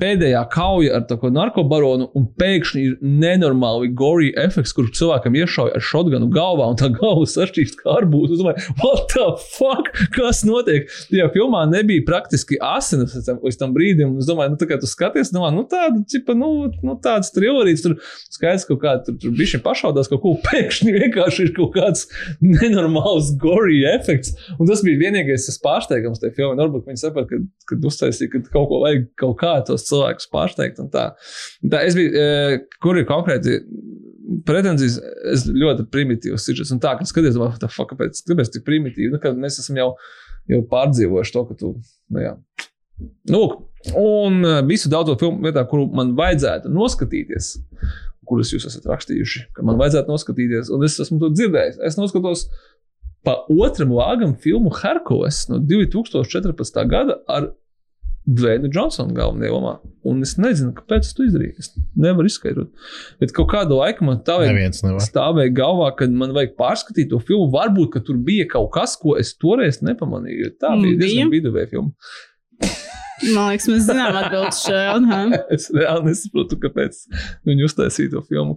pēdējā 0.00 0.42
kauja 0.52 0.98
ar 0.98 1.04
to 1.08 1.30
narkobaronu, 1.32 2.08
un 2.16 2.26
pēkšņi 2.38 2.82
ir 2.86 2.96
nenormāli 3.02 3.90
gory 3.98 4.30
efekts, 4.38 4.74
kur 4.76 4.88
cilvēkam 4.94 5.36
iešauja 5.38 5.76
ar 5.78 5.84
šotganu 5.84 6.30
galvā, 6.32 6.68
un 6.70 6.78
tā 6.78 6.90
galva 6.94 7.26
sašķīst 7.28 7.80
kā 7.80 7.96
arbūs. 7.98 8.34
Es 8.34 8.42
domāju, 8.42 8.64
what 8.82 9.08
the 9.12 9.26
fuck? 9.56 9.90
Kas 10.14 10.44
notiek? 10.46 10.88
Tajā 11.10 11.28
filmā 11.34 11.64
nebija 11.70 12.04
praktiski 12.06 12.60
asinis 12.64 13.16
līdz 13.18 13.60
tam 13.60 13.74
brīdim. 13.76 14.16
Es 14.22 14.28
domāju, 14.30 14.54
nu, 14.54 14.60
tā 14.60 14.68
kā 14.70 14.78
tu 14.80 14.90
skaties, 14.90 15.32
domā, 15.34 15.50
nu, 15.54 15.64
tāda, 15.68 16.02
cipa, 16.10 16.36
nu, 16.38 16.70
nu 16.84 16.96
tāds 17.02 17.32
trillerīts, 17.34 17.84
tur 17.84 17.98
skaidrs, 18.30 18.66
kaut 18.68 18.82
kā 18.84 18.94
tur, 19.06 19.18
tur 19.20 19.34
bija 19.36 19.54
šī 19.54 19.62
pašaudās 19.64 20.10
kaut 20.12 20.22
ko, 20.24 20.34
pēkšņi 20.46 20.94
vienkārši 20.94 21.48
ir 21.48 21.54
kaut 21.58 21.74
kāds 21.76 22.06
nenormāls 22.44 23.32
gory 23.40 23.82
efekts. 23.90 24.36
Un 24.58 24.70
tas 24.70 24.84
bija 24.86 25.00
vienīgais 25.02 25.50
pārsteigums 25.64 26.22
tajā 26.22 26.36
filmā. 26.36 26.56
Varbūt 26.58 26.88
viņi 26.90 27.02
saprata, 27.02 27.30
ka, 27.32 27.42
kad 27.72 27.86
uztaisīja, 27.90 28.32
ka 28.32 28.42
kaut 28.52 28.68
ko 28.70 28.82
vajag 28.84 29.08
kaut 29.18 29.36
kā 29.40 29.54
tos 29.66 29.87
cilvēkus 29.88 30.30
pārsteigt. 30.32 30.80
Tā. 30.92 31.10
tā 31.72 31.82
es 31.86 31.96
biju, 31.98 32.12
e, 32.12 32.58
kur 32.84 33.00
ir 33.00 33.08
konkrēti 33.08 33.58
pretenzijas, 34.48 34.98
es 35.32 35.46
ļoti 35.48 35.88
primitīvs 35.92 36.48
sižets. 36.48 36.72
Un 36.74 36.82
tā, 36.84 36.94
ka 36.98 37.06
skaties, 37.08 37.36
domāju, 37.36 37.60
tā 37.62 37.70
fuck, 37.72 37.94
kāpēc, 37.94 38.22
kāpēc 38.28 38.52
tik 38.54 38.66
primitīvi? 38.66 39.14
Nu, 39.14 39.34
mēs 39.40 39.60
esam 39.62 39.80
jau, 39.80 39.88
jau 40.52 40.64
pārdzīvojuši 40.72 41.36
to, 41.36 41.44
ka 41.48 41.58
tu, 41.60 41.72
nu 42.14 42.24
jā. 42.24 42.34
Nu, 43.30 43.42
un 43.94 44.42
e, 44.42 44.56
visu 44.68 44.90
daudzo 44.92 45.14
filmu 45.20 45.46
vietā, 45.46 45.62
kuru 45.70 45.86
man 45.94 46.16
vajadzētu 46.18 46.72
noskatīties, 46.72 47.52
kuras 48.28 48.50
jūs 48.52 48.66
esat 48.68 48.88
rakstījuši, 48.90 49.46
ka 49.56 49.64
man 49.64 49.78
vajadzētu 49.80 50.12
noskatīties, 50.12 50.72
un 50.74 50.84
es 50.84 50.98
esmu 51.00 51.20
to 51.22 51.30
dzirdējis. 51.32 51.78
Es 51.86 51.96
noskatos 52.00 52.48
pa 53.26 53.34
otram 53.50 53.92
lāgam 53.96 54.34
filmu 54.40 54.72
Harkovs 54.74 55.46
no 55.50 55.58
2014. 55.60 56.84
gada 56.90 57.18
ar 57.28 57.50
Dvēnu 58.28 58.68
Džonsonu 58.68 59.14
galvenajā 59.16 59.52
lomā. 59.54 59.78
Un 60.08 60.20
es 60.24 60.34
nezinu, 60.40 60.74
kāpēc 60.76 61.06
es 61.06 61.14
to 61.16 61.24
izdarīju. 61.24 61.54
Es 61.60 61.70
nevaru 61.98 62.28
izskaidrot. 62.28 62.68
Bet 63.20 63.32
kaut 63.36 63.48
kādu 63.52 63.78
laiku 63.80 64.04
man 64.04 64.20
stāvēja, 64.20 64.70
stāvēja 65.04 65.54
galvā, 65.56 65.88
kad 65.98 66.12
man 66.12 66.34
vajag 66.36 66.52
pārskatīt 66.60 67.10
to 67.12 67.20
filmu. 67.24 67.48
Varbūt, 67.54 67.90
ka 67.96 68.02
tur 68.04 68.20
bija 68.24 68.46
kaut 68.52 68.70
kas, 68.76 68.98
ko 69.00 69.16
es 69.20 69.32
toreiz 69.40 69.80
nepamanīju. 69.84 70.52
Tā 70.60 70.74
bija 70.76 70.94
mm, 70.94 71.00
diezgan 71.02 71.32
viduvēja 71.32 71.72
filma. 71.72 72.12
Man 73.34 73.50
liekas, 73.50 73.66
mēs 73.70 73.86
zinām 73.88 74.16
atbildēt 74.18 74.56
šo 74.58 74.74
jautājumu. 74.76 75.38
es 75.56 75.68
reāli 75.74 76.10
nesaprotu, 76.10 76.58
kāpēc 76.62 77.00
viņi 77.48 77.66
uztaisīja 77.66 78.12
to 78.14 78.22
filmu. 78.28 78.54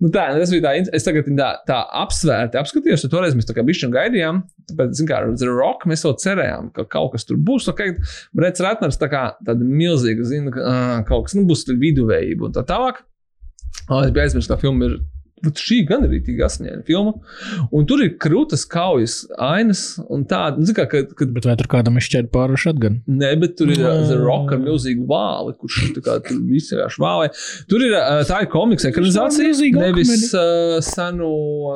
Nu, 0.00 0.10
tā, 0.14 0.26
tas 0.34 0.52
bija 0.54 0.64
tā, 0.64 0.74
es 0.96 1.06
tagad 1.06 1.28
tā, 1.38 1.50
tā 1.68 1.80
apsvērti 2.02 2.60
apskatījos, 2.60 3.04
jo 3.04 3.12
toreiz 3.12 3.36
mēs 3.36 3.48
tā 3.48 3.56
kā 3.56 3.64
bišķi 3.66 3.90
gaidījām. 3.94 4.42
Bet, 4.78 4.94
zin 4.96 5.08
kā, 5.10 5.20
ar 5.20 5.34
The 5.36 5.50
Rock 5.52 5.84
mēs 5.90 6.06
jau 6.06 6.14
cerējām, 6.20 6.70
ka 6.76 6.86
kaut 6.96 7.12
kas 7.14 7.28
tur 7.28 7.40
būs. 7.40 7.68
Okay, 7.72 7.96
Brets 8.36 8.64
Ratners 8.64 9.00
tā 9.00 9.10
kā 9.12 9.26
tāda 9.44 9.66
milzīga, 9.68 10.24
zina, 10.28 10.52
ka 10.54 10.64
uh, 10.64 10.94
kaut 11.08 11.28
kas 11.28 11.36
nu, 11.38 11.44
būs 11.48 11.66
viduvējība 11.68 12.48
un 12.48 12.56
tā 12.56 12.64
tālāk. 12.68 13.04
Oh, 13.90 14.00
es 14.00 14.14
biju 14.14 14.24
aizmirsis, 14.24 14.48
ka 14.48 14.60
filma 14.60 14.88
ir 14.88 15.00
šī 15.52 15.80
gan 15.88 16.06
ir 16.06 16.12
rītīgi 16.14 16.44
asņēna 16.46 16.84
filma. 16.88 17.14
Un 17.74 17.86
tur 17.88 18.02
ir 18.04 18.14
krūtis, 18.20 18.64
kaujas, 18.70 19.20
ainas 19.42 19.84
un 20.08 20.24
tāda. 20.28 20.60
Nu, 20.60 20.74
kā, 20.76 20.86
kad, 20.90 21.12
kad... 21.18 21.32
Bet 21.36 21.48
vai 21.48 21.56
tur 21.60 21.68
kādam 21.70 21.98
šķiet 22.02 22.30
pāri 22.34 22.58
šatgan? 22.60 23.00
Nē, 23.10 23.34
bet 23.42 23.56
tur 23.58 23.72
ir 23.74 23.82
uh, 23.82 24.02
The 24.08 24.18
Rock 24.20 24.54
ar 24.54 24.62
milzīgu 24.62 25.06
vāli, 25.10 25.56
kurš 25.60 25.80
kā, 25.98 26.18
tur 26.24 26.40
viss 26.48 26.72
vienkārši 26.74 27.02
vālē. 27.04 27.30
Tur 27.70 27.84
ir 27.86 27.96
uh, 27.98 28.22
tā 28.28 28.42
ir 28.44 28.50
komiks 28.52 28.88
ekranizācija. 28.88 29.52
Nevis 29.74 30.30
uh, 30.32 30.78
senu, 30.84 31.30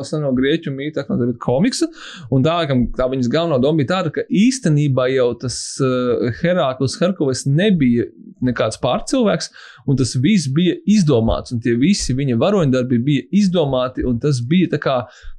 senu 0.09 0.32
grieķu 0.36 0.73
mītu, 0.74 1.05
bet 1.09 1.36
komiksa. 1.43 1.90
Un 2.35 2.47
tā, 2.47 2.61
ka, 2.70 2.78
tā 2.99 3.09
viņas 3.12 3.31
galvenā 3.32 3.61
doma 3.62 3.82
bija 3.82 3.95
tāda, 3.97 4.15
ka 4.15 4.24
īstenībā 4.28 5.09
jau 5.15 5.31
tas 5.43 5.59
uh, 5.85 6.28
Heraklis 6.40 6.99
Herkules 7.01 7.45
nebija 7.49 8.09
nekāds 8.45 8.78
pārcilvēks, 8.82 9.51
un 9.86 9.98
tas 9.98 10.14
viss 10.18 10.50
bija 10.55 10.76
izdomāts, 10.88 11.52
un 11.55 11.60
tie 11.64 11.74
visi 11.78 12.16
viņa 12.16 12.38
varoņdarbi 12.40 13.00
bija 13.05 13.26
izdomāti, 13.40 14.06
un 14.09 14.18
tas 14.22 14.40
bija 14.44 14.72
tā 14.74 14.80
kā, 14.82 14.96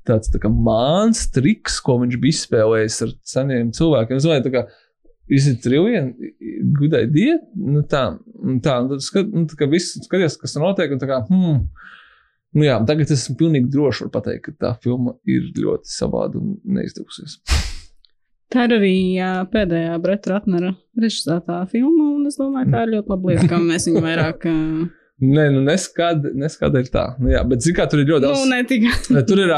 tāds 0.07 0.31
tā 0.31 0.41
kā 0.41 0.51
māns 0.51 1.25
triks, 1.35 1.79
ko 1.83 1.99
viņš 2.03 2.19
bija 2.21 2.37
izspēlējis 2.37 3.01
ar 3.05 3.15
seniem 3.33 3.73
cilvēkiem. 3.75 4.21
Es 4.21 4.29
domāju, 4.29 4.67
Is 5.29 5.45
it 5.45 5.63
a 5.67 6.13
good 6.73 6.93
idea? 6.95 7.35
Nu, 7.53 7.83
tā, 7.85 8.17
tā, 8.65 8.79
tad 8.89 9.03
skat, 9.05 9.29
nu, 9.29 9.45
tā 9.45 9.59
kā 9.59 9.67
viss 9.69 9.93
skaties, 10.01 10.39
kas 10.41 10.57
notiek, 10.57 10.89
un 10.89 10.97
tā 10.97 11.05
kā, 11.05 11.19
hmm, 11.29 11.59
nu 12.57 12.65
jā, 12.65 12.79
tagad 12.89 13.13
esmu 13.13 13.37
pilnīgi 13.37 13.69
droši 13.69 14.07
var 14.07 14.15
pateikt, 14.17 14.47
ka 14.47 14.65
tā 14.65 14.75
filma 14.81 15.13
ir 15.29 15.51
ļoti 15.53 15.93
savāda 15.99 16.41
un 16.41 16.57
neizdevusies. 16.65 17.43
Tā 18.49 18.65
ir 18.65 18.77
arī 18.79 18.93
jā, 19.13 19.33
pēdējā 19.53 19.97
Breta 20.01 20.31
Ratnera 20.33 20.71
režisētā 20.97 21.59
filma, 21.69 22.15
un 22.15 22.29
es 22.29 22.39
domāju, 22.39 22.71
tā 22.73 22.85
ir 22.85 22.95
ļoti 22.95 23.13
laba 23.13 23.29
lieta, 23.29 23.49
ka 23.51 23.59
mēs 23.61 23.85
viņu 23.89 24.01
vairāk. 24.05 24.47
Nē, 25.19 25.49
nu 25.51 25.59
neskad, 25.65 26.23
neskādēļ 26.39 26.85
tā. 26.93 27.01
Nu, 27.19 27.27
jā, 27.33 27.41
bet, 27.43 27.59
zināmā 27.59 27.81
mērā, 27.81 27.91
tur 27.91 27.99
ir 27.99 28.07
ļoti 28.07 28.23
daudz. 28.23 28.39
Nu, 28.39 28.53
ne 28.53 28.59
tikai. 28.69 29.23
tur 29.27 29.41
ir 29.43 29.51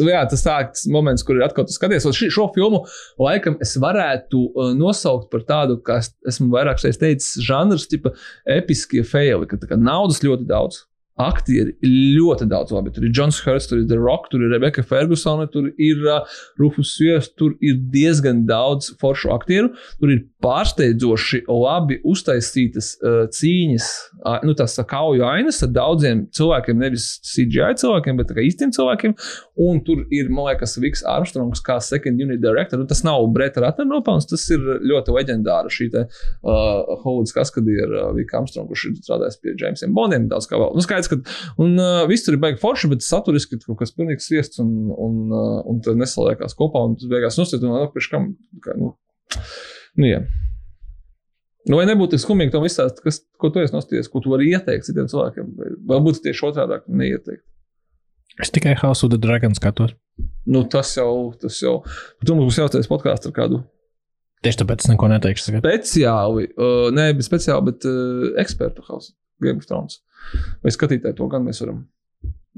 nu, 0.00 0.06
jā, 0.08 0.22
tas 0.32 0.44
tāds 0.46 0.86
moments, 0.88 1.22
kur 1.28 1.36
ir 1.36 1.44
atkal 1.44 1.68
skaties. 1.68 2.06
Šo, 2.08 2.30
šo 2.32 2.46
filmu 2.56 2.80
laikam 3.20 3.58
es 3.62 3.76
varētu 3.84 4.40
uh, 4.48 4.72
nosaukt 4.78 5.28
par 5.34 5.44
tādu, 5.44 5.76
kā 5.84 5.98
esmu 6.00 6.48
vairāk 6.56 6.80
šeit 6.80 6.96
teicis, 7.02 7.36
žanrs, 7.44 7.84
tipa 7.92 8.14
episkie 8.56 9.04
faili, 9.04 9.44
ka 9.50 9.60
kā, 9.60 9.76
naudas 9.76 10.24
ļoti 10.24 10.48
daudz 10.48 10.86
aktieri 11.20 11.76
ļoti 11.84 12.48
daudz 12.50 12.72
labi. 12.74 12.90
Tur 12.94 13.06
ir 13.06 13.12
Jans 13.14 13.38
Hurts, 13.44 13.68
tur 13.70 13.80
ir 13.80 13.88
The 13.90 13.98
Rock, 14.00 14.30
tur 14.32 14.42
ir 14.42 14.50
Rebeka 14.54 14.82
Fergusone, 14.86 15.46
tur 15.52 15.68
ir 15.78 16.02
uh, 16.08 16.38
Rufus 16.58 16.96
Svies, 16.96 17.30
tur 17.38 17.54
ir 17.62 17.78
diezgan 17.94 18.44
daudz 18.48 18.90
foršu 19.00 19.30
aktieru. 19.34 19.70
Tur 20.00 20.14
ir 20.14 20.24
pārsteidzoši 20.44 21.44
labi 21.48 21.98
uztaisītas 22.06 22.90
uh, 23.00 23.24
cīņas, 23.32 23.88
uh, 24.20 24.38
nu, 24.44 24.54
tās 24.58 24.76
kauju 24.88 25.24
ainas 25.26 25.62
ar 25.64 25.72
daudziem 25.72 26.24
cilvēkiem, 26.34 26.78
nevis 26.80 27.06
CGI 27.24 27.72
cilvēkiem, 27.80 28.18
bet 28.20 28.32
īstiem 28.44 28.72
cilvēkiem. 28.74 29.14
Un 29.64 29.80
tur 29.86 30.02
ir, 30.14 30.28
man 30.34 30.50
liekas, 30.50 30.76
Viks 30.82 31.04
Armstrongs 31.08 31.62
kā 31.64 31.78
second 31.84 32.20
unit 32.20 32.42
director. 32.42 32.80
Nu, 32.80 32.88
tas 32.90 33.04
nav 33.06 33.24
Breta 33.34 33.62
Ratner 33.64 33.88
nopelns, 33.88 34.28
tas 34.30 34.44
ir 34.52 34.62
ļoti 34.84 35.14
leģendāra 35.16 35.72
šī 35.72 35.88
te 35.94 36.04
uh, 36.04 36.50
Hollywoods 37.04 37.34
kaskadieru 37.36 38.00
uh, 38.00 38.10
Vika 38.16 38.40
Armstronga, 38.40 38.70
kurš 38.72 38.88
ir 38.90 38.98
strādājis 39.00 39.40
pie 39.40 39.54
Jamesiem 39.60 39.94
Bondiem 39.96 40.28
daudz 40.30 40.48
kā 40.50 40.60
vēl. 40.60 40.74
Nu, 40.76 40.84
skaidrs, 40.84 41.10
ka 41.12 41.20
un, 41.62 41.78
uh, 41.78 42.02
viss 42.10 42.26
tur 42.26 42.36
ir 42.36 42.42
baigi 42.42 42.60
forši, 42.62 42.90
bet 42.92 43.06
saturiski 43.06 43.60
kaut 43.64 43.80
kas 43.80 43.94
pilnīgs 43.96 44.28
sviests 44.28 44.60
un, 44.64 44.74
un, 44.92 45.22
uh, 45.30 45.62
un 45.70 45.80
tad 45.84 46.00
nesaliekās 46.00 46.56
kopā 46.58 46.84
un 46.88 46.98
tas 46.98 47.10
beigās 47.10 47.40
nosīt 47.40 47.64
un 47.64 47.78
atpakaļ 47.78 48.10
kam. 48.12 48.28
Kā, 48.64 48.76
nu, 48.80 48.94
nu, 50.00 50.08
jā. 50.08 50.22
Nu, 51.64 51.78
vai 51.78 51.86
nebūtu 51.88 52.18
skumīgi 52.20 52.52
tam 52.52 52.66
izstāstīt, 52.68 53.00
kas, 53.06 53.22
ko 53.40 53.48
tu 53.52 53.62
esi 53.62 53.72
nostājies, 53.72 54.10
ko 54.12 54.20
tu 54.20 54.32
vari 54.34 54.50
ieteikt 54.52 54.84
citiem 54.88 55.08
cilvēkiem? 55.08 55.52
Vai 55.88 56.00
būtu 56.04 56.26
tieši 56.26 56.48
otrādi 56.50 56.80
neieteikt? 56.92 57.44
Es 58.42 58.50
tikai 58.52 58.74
House 58.80 59.06
of 59.06 59.14
the 59.14 59.20
Dragon 59.20 59.54
skatos. 59.56 59.94
Nu, 60.44 60.64
tas 60.68 60.90
jau, 60.98 61.32
tas 61.40 61.56
jau. 61.62 61.78
Tur 62.20 62.36
mums 62.36 62.50
būs 62.50 62.60
jāuztais 62.60 62.90
podkāsts 62.90 63.30
ar 63.30 63.34
kādu 63.36 63.62
Tieši 64.44 64.60
tāpēc 64.60 64.84
es 64.84 64.90
neko 64.92 65.08
neteikšu. 65.08 65.46
Tagad. 65.48 65.64
speciāli, 65.64 66.48
uh, 66.60 66.88
ne 66.92 67.06
speciāli, 67.24 67.64
bet 67.70 67.86
uh, 67.88 68.26
ekspertu 68.42 68.84
house, 68.90 69.14
Game 69.40 69.62
of 69.62 69.68
Thrones. 69.68 70.02
Vai 70.64 70.72
skatītāji 70.74 71.16
to 71.16 71.28
gan 71.32 71.46
mēs 71.46 71.62
varam 71.64 71.86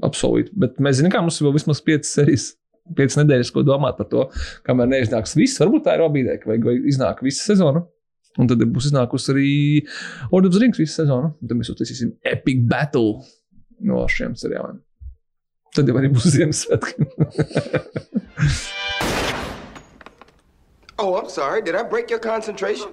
apsolīt. 0.03 0.51
Bet 0.59 0.81
mēs 0.83 0.99
zinām, 0.99 1.13
ka 1.13 1.23
mums 1.23 1.39
ir 1.39 1.47
vēl 1.47 1.55
vismaz 1.55 1.79
5 1.87 2.09
sērijas. 2.09 2.49
5 2.97 3.19
nedēļas, 3.21 3.51
ko 3.55 3.63
domāt 3.67 3.97
par 3.99 4.07
to, 4.11 4.25
kamēr 4.67 4.87
neiznāks 4.93 5.35
viss. 5.37 5.59
Varbūt 5.61 5.87
tā 5.87 5.97
ir 5.97 6.05
obīdē, 6.05 6.39
ka 6.41 6.51
vajag, 6.51 6.67
vajag 6.69 6.89
iznāk 6.93 7.23
visa 7.25 7.43
sezona. 7.51 7.83
Un 8.37 8.49
tad 8.49 8.61
būs 8.61 8.91
iznākusi 8.91 9.31
arī 9.33 9.51
Ordas 10.31 10.59
Rings 10.61 10.79
visa 10.79 11.01
sezona. 11.01 11.33
Un 11.33 11.49
tad 11.49 11.57
mēs 11.57 11.71
uztaisīsim 11.73 12.15
epic 12.31 12.63
battle 12.69 13.23
no 13.87 14.03
šiem 14.11 14.37
seriāliem. 14.37 14.79
Tad 15.75 15.89
jau 15.89 15.97
arī 15.99 16.09
būs 16.13 16.31
Ziemassvētki. 16.37 16.93
Oh, 20.99 21.15
I'm 21.15 21.29
sorry. 21.29 21.61
Did 21.61 21.75
I 21.75 21.83
break 21.83 22.09
your 22.09 22.19
concentration? 22.19 22.89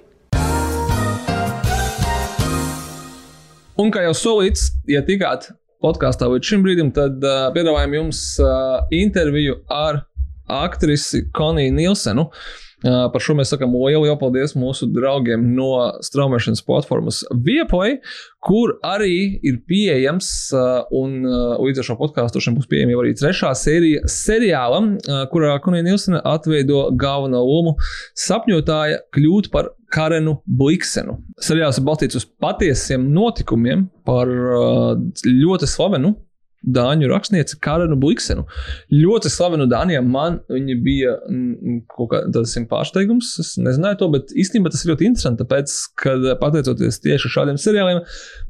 Un 3.81 3.89
kā 3.91 4.03
jau 4.05 4.13
solīts, 4.13 4.69
ja 4.87 5.01
tikāt 5.03 5.49
podkāstā 5.85 6.27
līdz 6.31 6.51
šim 6.51 6.65
brīdim, 6.65 6.91
tad 6.97 7.21
uh, 7.21 7.47
piedāvājam 7.55 7.97
jums 7.99 8.25
uh, 8.41 8.83
interviju 8.95 9.61
ar 9.71 10.03
aktrisi 10.49 11.27
Koniju 11.33 11.73
Nilsenu. 11.77 12.29
Uh, 12.29 12.64
par 12.83 13.23
šo 13.23 13.35
mēs 13.37 13.53
sakām 13.53 13.73
lielu 13.79 14.05
jau 14.09 14.15
paldies 14.19 14.55
mūsu 14.57 14.87
draugiem 14.91 15.43
no 15.55 15.69
straumēšanas 16.05 16.63
platformas 16.65 17.21
Vieplay, 17.45 17.99
kur 18.45 18.75
arī 18.85 19.39
ir 19.45 19.61
pieejams, 19.67 20.29
uh, 20.53 20.83
un 20.95 21.23
uh, 21.25 21.55
līdz 21.61 21.81
ar 21.81 21.87
šo 21.89 21.97
podkāstu 22.01 22.43
šim 22.43 22.57
būs 22.59 22.69
pieejama 22.69 22.97
arī 23.01 23.15
trešā 23.17 23.53
sērija 23.57 24.03
seriālam, 24.11 24.95
uh, 24.99 25.23
kurā 25.31 25.55
Konija 25.63 25.85
Nilsena 25.87 26.21
atveido 26.35 26.89
galveno 26.99 27.41
lomu 27.45 27.75
sapņotāja 28.25 29.01
kļūt 29.15 29.49
par 29.53 29.71
Karenu 29.95 30.39
Bliksenu. 30.45 31.19
Seriāls 31.41 31.79
ir 31.79 31.85
balstīts 31.87 32.19
uz 32.19 32.27
patiesiem 32.41 33.07
notikumiem 33.15 33.87
par 34.05 34.29
uh, 34.29 34.93
ļoti 35.25 35.69
slavenu 35.69 36.15
dāņu 36.65 37.09
rakstnieci 37.11 37.59
Karenu 37.63 37.97
Bliksenu. 37.99 38.45
Ļoti 38.93 39.29
slavenu 39.31 39.67
Dānijā 39.69 40.01
man 40.05 40.39
viņa 40.51 40.77
bija 40.85 41.15
mm, 41.29 41.83
kaut 41.91 42.11
kāds 42.13 42.55
pārsteigums. 42.69 43.35
Es 43.41 43.53
nezināju 43.61 43.99
to, 44.01 44.09
bet 44.15 44.33
īstenībā 44.35 44.71
tas 44.73 44.83
ir 44.85 44.93
ļoti 44.93 45.09
interesanti, 45.09 45.43
tāpēc, 45.43 45.75
ka 46.01 46.15
pateicoties 46.41 46.99
tieši 47.03 47.31
šādiem 47.35 47.59
seriāliem, 47.61 48.01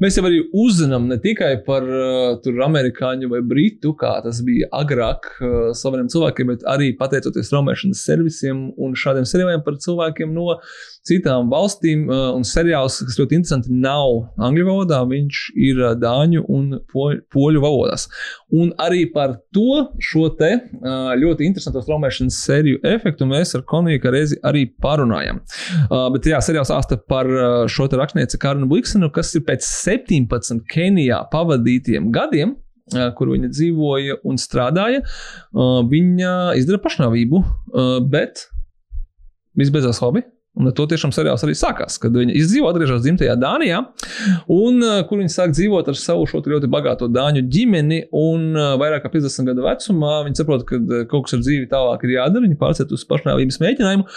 mēs 0.03 0.19
jau 0.19 0.25
arī 0.29 0.41
uzzinām 0.55 1.09
ne 1.11 1.19
tikai 1.21 1.51
par 1.65 1.85
uh, 1.85 2.35
tur 2.43 2.61
amerikāņu 2.65 3.31
vai 3.31 3.41
britu, 3.45 3.95
kā 3.99 4.15
tas 4.25 4.41
bija 4.45 4.69
agrāk 4.75 5.29
uh, 5.35 5.55
slaveniem 5.75 6.09
cilvēkiem, 6.13 6.53
bet 6.53 6.67
arī 6.71 6.91
pateicoties 6.99 7.51
traumēšanas 7.51 8.03
servisiem 8.07 8.67
un 8.81 8.95
šādiem 8.99 9.27
seriāliem 9.29 9.65
par 9.65 9.79
cilvēkiem 9.81 10.33
no 10.35 10.59
citām 11.05 11.51
valstīm. 11.51 12.07
Uh, 12.09 12.31
un 12.35 12.45
seriāls, 12.47 13.01
kas 13.05 13.19
ļoti 13.19 13.39
interesanti, 13.39 13.73
nav 13.73 14.37
angļu 14.41 14.67
valodā, 14.69 15.01
viņš 15.09 15.41
ir 15.67 15.81
dāņu 16.01 16.45
un 16.51 16.79
poļu, 16.91 17.23
poļu 17.33 17.65
valodās. 18.05 18.09
Un 18.51 18.73
arī 18.77 19.11
par 19.11 19.37
to 19.53 19.91
šo 19.99 20.29
te 20.37 20.51
ļoti 21.19 21.45
interesanto 21.45 21.81
traumēšanas 21.85 22.41
sēriju 22.45 22.79
efektu 22.83 23.25
mēs 23.25 23.55
ar 23.55 23.63
Koniju 23.65 24.11
reizi 24.11 24.37
arī 24.43 24.65
parunājam. 24.81 25.41
Bet 25.89 26.25
jā, 26.25 26.39
seriāls 26.41 26.69
stāsta 26.69 26.97
par 26.97 27.25
šo 27.67 27.87
te 27.87 27.97
rakstnieci 27.97 28.37
Karnu 28.37 28.67
Bliksenu, 28.67 29.11
kas 29.11 29.35
ir 29.35 29.45
pēc 29.45 29.65
17 29.65 30.65
Kenijā 30.69 31.25
pavadītiem 31.31 32.11
gadiem 32.11 32.55
kur 33.17 33.31
viņa 33.31 33.47
dzīvoja 33.49 34.19
un 34.29 34.37
strādāja, 34.37 34.99
viņa 35.89 36.53
izdara 36.59 36.77
pašnāvību, 36.83 37.39
bet 38.11 38.45
viss 39.57 39.73
beidzās 39.73 40.03
labi. 40.03 40.21
Un 40.55 40.69
ar 40.69 40.75
to 40.75 40.85
tiešām 40.87 41.11
seriāls 41.11 41.43
arī 41.43 41.51
sākās, 41.57 41.97
kad 41.99 42.15
viņa 42.15 42.31
izdzīvo, 42.39 42.69
atgriežas 42.69 43.03
dzimtajā 43.03 43.33
Dānijā, 43.41 43.81
un 44.55 44.79
uh, 44.79 45.01
kur 45.09 45.19
viņa 45.19 45.33
sāk 45.33 45.51
dzīvot 45.51 45.89
ar 45.91 45.99
savu 45.99 46.23
šo 46.31 46.39
ļoti 46.45 46.69
bagāto 46.71 47.09
dāņu 47.11 47.43
ģimeni. 47.51 48.05
Un 48.15 48.53
uh, 48.55 48.73
vairāk 48.79 49.03
kā 49.03 49.11
50 49.17 49.49
gadu 49.51 49.65
vecumā 49.65 50.21
viņa 50.27 50.39
saprot, 50.39 50.63
ka 50.69 50.79
uh, 50.79 51.03
kaut 51.11 51.27
kas 51.27 51.35
ar 51.35 51.43
dzīvi 51.43 51.67
tālāk 51.71 52.07
ir 52.07 52.15
jādara. 52.15 52.45
Viņa 52.47 52.59
pārcēt 52.61 52.95
uz 52.95 53.03
pašnāvības 53.09 53.59
mēģinājumu, 53.65 54.07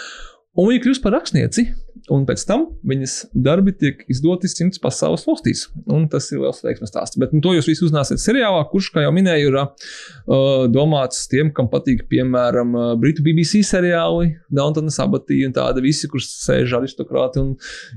un 0.57 0.69
viņa 0.69 0.83
kļūst 0.85 1.03
par 1.05 1.17
rakstnieci. 1.17 1.67
Un 2.09 2.23
pēc 2.25 2.41
tam 2.49 2.63
viņas 2.89 3.15
darbi 3.37 3.73
tiek 3.77 3.99
izdoti 4.09 4.49
simts 4.49 4.81
pasaules 4.81 5.25
valstīs. 5.27 5.67
Un 5.93 6.07
tas 6.09 6.25
ir 6.31 6.41
liels 6.41 6.61
veiksmes 6.65 6.89
stāsts. 6.89 7.19
Bet 7.21 7.35
nu, 7.35 7.41
to 7.43 7.53
jūs 7.53 7.67
visi 7.69 7.83
uzzināsiet 7.85 8.21
seriālā, 8.23 8.63
kurš, 8.71 8.87
kā 8.95 9.03
jau 9.03 9.11
minēju, 9.13 9.51
ir 9.51 9.57
uh, 9.59 10.65
domāts 10.73 11.27
tiem, 11.29 11.51
kam 11.53 11.69
patīk, 11.69 12.07
piemēram, 12.09 12.73
uh, 12.73 12.93
Britu 12.99 13.25
BBC 13.25 13.61
seriāli, 13.67 14.31
Downtona 14.49 14.93
Sabatī 14.93 15.43
un 15.45 15.53
tādi 15.53 15.83
visi, 15.85 16.09
kurš 16.09 16.31
sēž 16.47 16.79
aristokrāti 16.79 17.43
un 17.43 17.51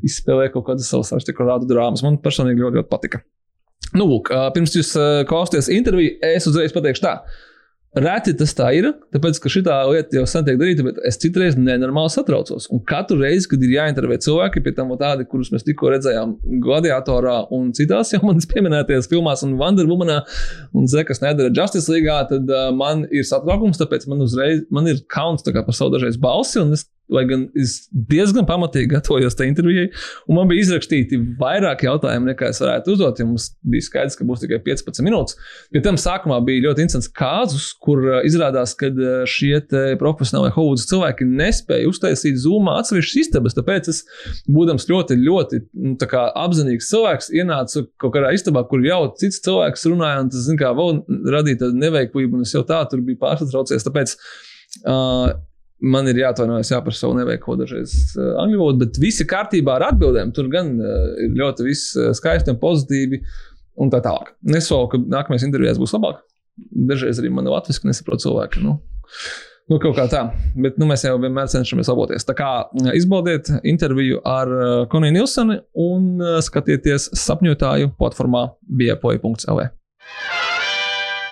izspēlē 0.05 0.51
kaut 0.53 0.69
kādas 0.69 0.91
savas 0.93 1.15
aristokrātu 1.17 1.71
drāmas. 1.71 2.05
Man 2.05 2.21
personīgi 2.21 2.67
ļoti, 2.67 2.83
ļoti 2.83 2.93
patika. 2.93 3.23
Nu, 3.97 4.05
lūk, 4.09 4.29
uh, 4.33 4.51
pirms 4.53 4.77
jūs 4.77 4.93
uh, 4.99 5.23
klausāties 5.29 5.73
interviju, 5.73 6.19
es 6.35 6.49
uzreiz 6.51 6.75
pateikšu 6.77 7.07
tā. 7.07 7.17
Reti 7.93 8.33
tas 8.33 8.55
tā 8.57 8.71
ir, 8.73 8.87
tāpēc, 9.13 9.37
ka 9.37 9.51
šī 9.53 9.61
lieta 9.67 10.17
jau 10.17 10.23
sen 10.29 10.47
tiek 10.47 10.57
darīta, 10.57 10.85
bet 10.87 11.01
es 11.05 11.19
citreiz 11.21 11.59
nenormāli 11.61 12.09
satraucos. 12.15 12.71
Un 12.73 12.81
katru 12.89 13.19
reizi, 13.21 13.51
kad 13.51 13.61
ir 13.61 13.75
jāintervē 13.75 14.17
cilvēki, 14.25 14.63
pie 14.65 14.73
tam 14.79 14.95
tādi, 14.97 15.27
kurus 15.29 15.51
mēs 15.53 15.67
tikko 15.67 15.91
redzējām 15.93 16.33
Gladiatorā 16.65 17.35
un 17.53 17.69
citās 17.77 18.15
jau 18.15 18.23
manas 18.25 18.49
pieminētajās 18.49 19.11
filmās, 19.13 19.45
un 19.45 19.59
Wonder 19.61 19.85
Womanā, 19.91 20.23
un 20.73 20.89
Zekas 20.89 21.21
nedara 21.21 21.53
Justice 21.53 21.93
League, 21.93 22.17
tad 22.33 22.49
uh, 22.49 22.71
man 22.73 23.05
ir 23.13 23.29
satraukums, 23.29 23.81
tāpēc 23.83 24.09
man 24.09 24.25
uzreiz 24.25 24.65
man 24.73 24.89
ir 24.89 25.05
kauns 25.13 25.45
par 25.45 25.77
savu 25.77 25.93
dažreiz 25.93 26.17
balsi, 26.17 26.63
un 26.65 26.73
es 26.73 26.89
Lai 27.13 27.25
gan 27.29 27.47
es 27.59 27.77
diezgan 27.93 28.47
pamatīgi 28.49 28.91
gatavojos 28.95 29.37
tajā 29.39 29.53
intervijai, 29.53 29.89
un 30.29 30.39
man 30.39 30.51
bija 30.51 30.65
izrakstīti 30.67 31.19
vairāk 31.41 31.85
jautājumu, 31.87 32.31
nekā 32.33 32.51
es 32.53 32.63
varētu 32.63 32.95
uzdot. 32.95 33.21
Ja 33.21 33.29
mums 33.29 33.51
bija 33.63 33.87
skaidrs, 33.87 34.17
ka 34.19 34.27
būs 34.29 34.45
tikai 34.45 34.61
15 34.65 35.05
minūtes. 35.07 35.37
Pie 35.73 35.83
tam 35.85 35.99
sākumā 36.01 36.39
bija 36.47 36.67
ļoti 36.69 36.87
interesants 36.87 37.11
kāzus, 37.19 37.71
kur 37.83 38.03
uh, 38.07 38.21
izrādās, 38.29 38.75
ka 38.79 38.91
uh, 38.93 39.23
šie 39.29 39.61
profesionālie 40.01 40.53
Hollywoods 40.55 40.89
cilvēki 40.91 41.27
nespēja 41.29 41.91
uztaisīt 41.91 42.41
zūmā 42.43 42.79
atsevišķas 42.81 43.21
istabas. 43.27 43.57
Tāpēc 43.59 43.91
es, 43.93 44.03
būdams 44.51 44.89
ļoti, 44.91 45.19
ļoti 45.23 45.63
nu, 45.93 45.97
kā, 46.01 46.27
apzinīgs 46.43 46.91
cilvēks, 46.93 47.31
ienācu 47.37 47.87
kaut 48.03 48.17
kādā 48.17 48.33
istabā, 48.37 48.65
kur 48.69 48.83
jau 48.85 49.05
cits 49.21 49.43
cilvēks 49.45 49.87
runāja, 49.91 50.25
un 50.25 50.33
tas, 50.33 50.47
zin, 50.49 50.59
kā, 50.61 50.73
vēl 50.77 51.03
radīja 51.35 51.73
neveiklību, 51.77 52.39
un 52.39 52.47
es 52.47 52.55
jau 52.57 52.65
tā 52.69 52.83
tur 52.91 53.03
biju 53.07 53.21
pārsatraucies. 53.23 53.87
Tāpēc, 53.87 54.17
uh, 54.87 55.33
man 55.83 56.09
ir 56.11 56.21
jāatvainojas 56.23 56.73
jā, 56.73 56.81
par 56.85 56.97
savu 56.97 57.17
neveiklo 57.19 57.57
dažreiz 57.61 57.95
uh, 58.17 58.35
angļu 58.43 58.61
valodu, 58.61 58.85
bet 58.85 59.01
viss 59.03 59.23
ir 59.23 59.29
kārtībā 59.31 59.77
ar 59.79 59.89
atbildēm. 59.91 60.33
Tur 60.37 60.51
gan 60.53 60.75
uh, 60.79 61.07
ir 61.25 61.33
ļoti 61.39 61.67
viss 61.67 61.97
uh, 61.99 62.11
skaisti 62.17 62.55
un 62.55 62.61
pozitīvi 62.63 63.23
un 63.83 63.91
tā 63.93 64.03
tālāk. 64.05 64.35
Nesolu, 64.47 64.91
ka 64.93 65.01
nākamajās 65.01 65.47
intervijās 65.49 65.81
būs 65.83 65.95
labāk. 65.97 66.23
Dažreiz 66.91 67.19
arī 67.21 67.33
man 67.35 67.49
latviešu 67.51 67.89
nesaprot 67.89 68.23
cilvēki. 68.23 68.63
Nu. 68.65 68.79
Nu, 69.71 69.79
kaut 69.81 69.95
kā 69.97 70.05
tā, 70.11 70.25
bet 70.59 70.77
nu, 70.81 70.89
mēs 70.91 71.05
jau 71.07 71.15
vienmēr 71.23 71.47
cenšamies 71.49 71.89
laboties. 71.89 72.27
Tā 72.29 72.35
kā 72.37 72.49
izbaudiet 72.99 73.47
interviju 73.63 74.19
ar 74.27 74.51
Koniju 74.93 75.15
Nilsoni 75.15 75.61
un 75.79 76.19
skatieties 76.45 77.07
sapņotāju 77.17 77.93
platformā 77.97 78.49
biepoja.lv. 78.67 79.69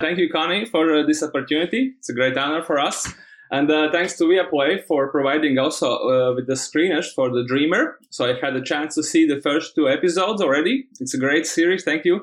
Thank 0.01 0.23
you, 0.23 0.31
Connie, 0.33 0.65
for 0.65 1.03
this 1.05 1.23
opportunity. 1.23 1.91
It's 1.99 2.09
a 2.09 2.15
great 2.15 2.39
honor 2.39 2.63
for 2.63 2.79
us. 2.81 3.05
And 3.51 3.69
uh, 3.71 3.91
thanks 3.91 4.17
to 4.19 4.25
Viaplay 4.25 4.85
for 4.87 5.11
providing 5.11 5.59
also 5.59 5.89
uh, 5.89 6.35
with 6.35 6.47
the 6.47 6.53
screeners 6.55 7.13
for 7.13 7.31
The 7.31 7.45
Dreamer. 7.45 7.99
So 8.09 8.25
I 8.25 8.35
had 8.41 8.55
a 8.55 8.63
chance 8.63 8.95
to 8.95 9.03
see 9.03 9.27
the 9.27 9.41
first 9.41 9.75
two 9.75 9.89
episodes 9.89 10.41
already. 10.41 10.87
It's 11.01 11.15
a 11.15 11.19
great 11.19 11.47
series. 11.47 11.83
Thank 11.83 12.05
you. 12.05 12.23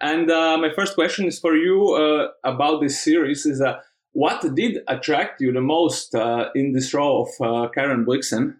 And 0.00 0.30
uh, 0.30 0.56
my 0.58 0.70
first 0.72 0.94
question 0.94 1.26
is 1.26 1.40
for 1.40 1.56
you 1.56 1.94
uh, 1.94 2.28
about 2.44 2.80
this 2.80 3.00
series 3.00 3.44
is 3.44 3.60
uh, 3.60 3.80
what 4.12 4.40
did 4.54 4.78
attract 4.86 5.40
you 5.40 5.52
the 5.52 5.60
most 5.60 6.14
uh, 6.14 6.50
in 6.54 6.72
this 6.72 6.94
role 6.94 7.28
of 7.40 7.72
Karen 7.72 8.04
Blixen? 8.04 8.54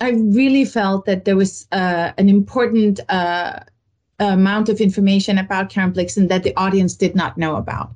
I 0.00 0.10
really 0.10 0.64
felt 0.64 1.04
that 1.04 1.24
there 1.24 1.36
was 1.36 1.66
an 1.70 2.28
important 2.28 2.98
amount 4.18 4.68
of 4.68 4.80
information 4.80 5.38
about 5.38 5.70
Karen 5.70 5.92
Blixen 5.92 6.28
that 6.28 6.42
the 6.42 6.56
audience 6.56 6.94
did 6.94 7.14
not 7.14 7.38
know 7.38 7.54
about. 7.54 7.92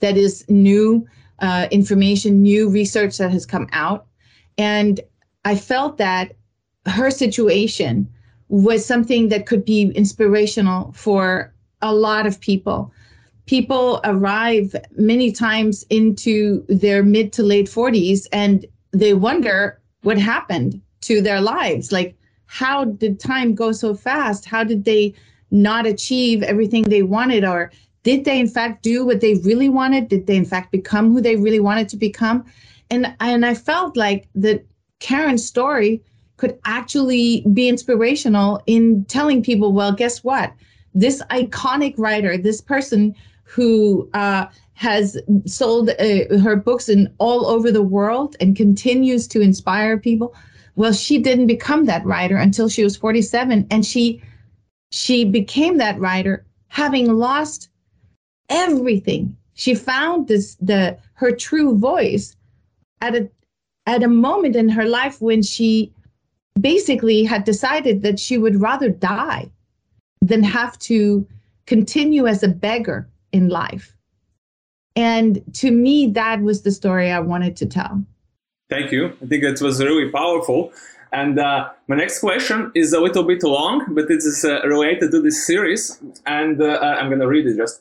That 0.00 0.16
is 0.16 0.44
new 0.48 1.04
uh, 1.40 1.68
information, 1.70 2.42
new 2.42 2.68
research 2.68 3.18
that 3.18 3.30
has 3.30 3.46
come 3.46 3.68
out. 3.72 4.06
And 4.56 5.00
I 5.44 5.54
felt 5.56 5.98
that 5.98 6.32
her 6.86 7.10
situation 7.10 8.08
was 8.48 8.84
something 8.84 9.28
that 9.28 9.46
could 9.46 9.64
be 9.64 9.90
inspirational 9.90 10.92
for 10.92 11.52
a 11.82 11.94
lot 11.94 12.26
of 12.26 12.40
people. 12.40 12.92
People 13.46 14.00
arrive 14.04 14.74
many 14.96 15.32
times 15.32 15.84
into 15.90 16.64
their 16.68 17.02
mid 17.02 17.32
to 17.34 17.42
late 17.42 17.66
40s 17.66 18.26
and 18.32 18.66
they 18.92 19.14
wonder 19.14 19.80
what 20.02 20.18
happened 20.18 20.80
to 21.02 21.20
their 21.20 21.40
lives. 21.40 21.92
Like, 21.92 22.16
how 22.46 22.84
did 22.84 23.20
time 23.20 23.54
go 23.54 23.72
so 23.72 23.94
fast? 23.94 24.44
How 24.44 24.64
did 24.64 24.84
they 24.84 25.14
not 25.50 25.86
achieve 25.86 26.42
everything 26.42 26.84
they 26.84 27.02
wanted? 27.02 27.44
Or 27.44 27.70
did 28.08 28.24
they 28.24 28.38
in 28.40 28.48
fact 28.56 28.82
do 28.82 28.96
what 29.06 29.20
they 29.20 29.34
really 29.48 29.68
wanted 29.68 30.08
did 30.08 30.26
they 30.26 30.36
in 30.36 30.48
fact 30.52 30.72
become 30.72 31.12
who 31.12 31.20
they 31.20 31.36
really 31.36 31.60
wanted 31.68 31.88
to 31.88 31.96
become 31.96 32.44
and 32.90 33.14
and 33.20 33.44
i 33.44 33.54
felt 33.54 33.96
like 33.96 34.28
that 34.34 34.64
karen's 35.00 35.44
story 35.44 36.02
could 36.38 36.58
actually 36.64 37.44
be 37.52 37.68
inspirational 37.68 38.62
in 38.66 39.04
telling 39.06 39.42
people, 39.42 39.72
well, 39.72 39.92
guess 39.92 40.24
what? 40.24 40.52
This 40.94 41.20
iconic 41.30 41.94
writer, 41.98 42.38
this 42.38 42.60
person 42.60 43.14
who 43.42 44.08
uh, 44.14 44.46
has 44.72 45.18
sold 45.44 45.90
uh, 45.90 46.38
her 46.38 46.56
books 46.56 46.88
in 46.88 47.12
all 47.18 47.46
over 47.46 47.70
the 47.70 47.82
world 47.82 48.36
and 48.40 48.56
continues 48.56 49.26
to 49.28 49.40
inspire 49.40 49.98
people. 49.98 50.34
Well, 50.76 50.92
she 50.92 51.18
didn't 51.18 51.48
become 51.48 51.86
that 51.86 52.04
writer 52.06 52.36
until 52.36 52.68
she 52.68 52.84
was 52.84 52.96
47, 52.96 53.66
and 53.70 53.84
she 53.84 54.22
she 54.90 55.24
became 55.24 55.76
that 55.78 55.98
writer 55.98 56.46
having 56.68 57.12
lost 57.12 57.68
everything. 58.48 59.36
She 59.54 59.74
found 59.74 60.28
this 60.28 60.54
the 60.56 60.98
her 61.14 61.32
true 61.32 61.76
voice 61.76 62.36
at 63.00 63.14
a 63.14 63.28
at 63.86 64.02
a 64.02 64.08
moment 64.08 64.54
in 64.56 64.68
her 64.68 64.84
life 64.84 65.20
when 65.20 65.42
she 65.42 65.92
basically 66.60 67.24
had 67.24 67.44
decided 67.44 68.02
that 68.02 68.18
she 68.18 68.38
would 68.38 68.60
rather 68.60 68.88
die 68.88 69.50
than 70.20 70.42
have 70.42 70.78
to 70.78 71.26
continue 71.66 72.26
as 72.26 72.42
a 72.42 72.48
beggar 72.48 73.08
in 73.32 73.48
life. 73.48 73.96
And 74.96 75.42
to 75.54 75.70
me, 75.70 76.08
that 76.08 76.40
was 76.42 76.62
the 76.62 76.72
story 76.72 77.10
I 77.10 77.20
wanted 77.20 77.56
to 77.58 77.66
tell. 77.66 78.04
Thank 78.68 78.90
you. 78.90 79.06
I 79.22 79.26
think 79.26 79.44
it 79.44 79.60
was 79.60 79.82
really 79.82 80.10
powerful. 80.10 80.72
And 81.12 81.38
uh, 81.38 81.70
my 81.86 81.96
next 81.96 82.18
question 82.18 82.70
is 82.74 82.92
a 82.92 83.00
little 83.00 83.22
bit 83.22 83.42
long, 83.42 83.86
but 83.94 84.10
it 84.10 84.18
is 84.18 84.44
uh, 84.44 84.60
related 84.66 85.10
to 85.12 85.22
this 85.22 85.46
series. 85.46 85.98
And 86.26 86.60
uh, 86.60 86.78
I'm 86.80 87.08
going 87.08 87.20
to 87.20 87.28
read 87.28 87.46
it 87.46 87.56
just. 87.56 87.80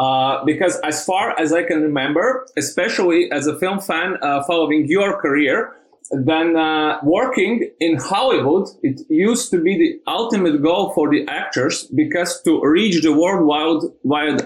Uh, 0.00 0.42
because 0.46 0.80
as 0.82 1.04
far 1.04 1.38
as 1.38 1.52
I 1.52 1.62
can 1.62 1.82
remember, 1.82 2.46
especially 2.56 3.30
as 3.30 3.46
a 3.46 3.58
film 3.58 3.80
fan 3.80 4.16
uh, 4.22 4.42
following 4.44 4.86
your 4.86 5.20
career, 5.20 5.76
then 6.10 6.56
uh, 6.56 6.98
working 7.02 7.70
in 7.80 7.98
Hollywood, 7.98 8.66
it 8.82 9.02
used 9.10 9.50
to 9.50 9.62
be 9.62 9.76
the 9.76 10.10
ultimate 10.10 10.62
goal 10.62 10.92
for 10.94 11.10
the 11.10 11.26
actors 11.28 11.84
because 11.94 12.42
to 12.44 12.60
reach 12.64 13.02
the 13.02 13.12
worldwide 13.12 13.82
wide 14.02 14.40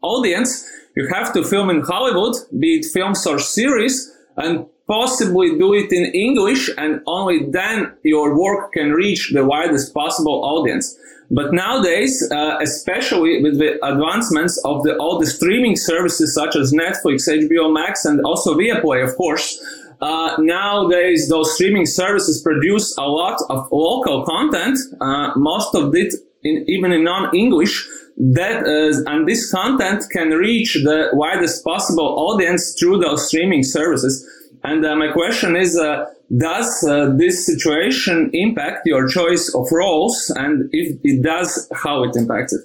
audience, 0.00 0.64
you 0.94 1.08
have 1.08 1.32
to 1.32 1.42
film 1.42 1.70
in 1.70 1.80
Hollywood, 1.80 2.36
be 2.60 2.78
it 2.78 2.86
films 2.86 3.26
or 3.26 3.40
series, 3.40 4.16
and 4.36 4.64
possibly 4.86 5.58
do 5.58 5.74
it 5.74 5.92
in 5.92 6.04
English, 6.14 6.70
and 6.78 7.00
only 7.06 7.46
then 7.50 7.92
your 8.04 8.38
work 8.38 8.72
can 8.72 8.92
reach 8.92 9.30
the 9.32 9.44
widest 9.44 9.92
possible 9.92 10.44
audience. 10.44 10.96
But 11.30 11.52
nowadays, 11.52 12.28
uh, 12.32 12.58
especially 12.60 13.40
with 13.40 13.58
the 13.58 13.78
advancements 13.86 14.60
of 14.64 14.82
the, 14.82 14.96
all 14.96 15.18
the 15.18 15.26
streaming 15.26 15.76
services 15.76 16.34
such 16.34 16.56
as 16.56 16.72
Netflix, 16.72 17.28
HBO 17.28 17.72
Max, 17.72 18.04
and 18.04 18.20
also 18.22 18.54
Viaplay, 18.54 19.08
of 19.08 19.16
course, 19.16 19.62
uh, 20.00 20.34
nowadays 20.38 21.28
those 21.28 21.54
streaming 21.54 21.86
services 21.86 22.42
produce 22.42 22.96
a 22.96 23.02
lot 23.02 23.38
of 23.48 23.68
local 23.70 24.24
content, 24.24 24.78
uh, 25.00 25.32
most 25.36 25.74
of 25.74 25.94
it 25.94 26.14
in, 26.42 26.64
even 26.66 26.90
in 26.90 27.04
non-English, 27.04 27.86
that 28.16 28.64
uh, 28.66 29.10
and 29.10 29.28
this 29.28 29.50
content 29.50 30.04
can 30.10 30.30
reach 30.30 30.74
the 30.74 31.10
widest 31.12 31.62
possible 31.64 32.18
audience 32.18 32.74
through 32.78 32.98
those 32.98 33.28
streaming 33.28 33.62
services. 33.62 34.26
And 34.64 34.84
uh, 34.84 34.96
my 34.96 35.12
question 35.12 35.56
is, 35.56 35.78
uh, 35.78 36.06
does 36.36 36.86
uh, 36.88 37.10
this 37.16 37.44
situation 37.44 38.30
impact 38.32 38.86
your 38.86 39.08
choice 39.08 39.52
of 39.54 39.66
roles? 39.72 40.32
And 40.36 40.68
if 40.72 40.98
it 41.02 41.22
does, 41.22 41.68
how 41.74 42.04
it 42.04 42.14
impacts 42.16 42.52
it? 42.52 42.60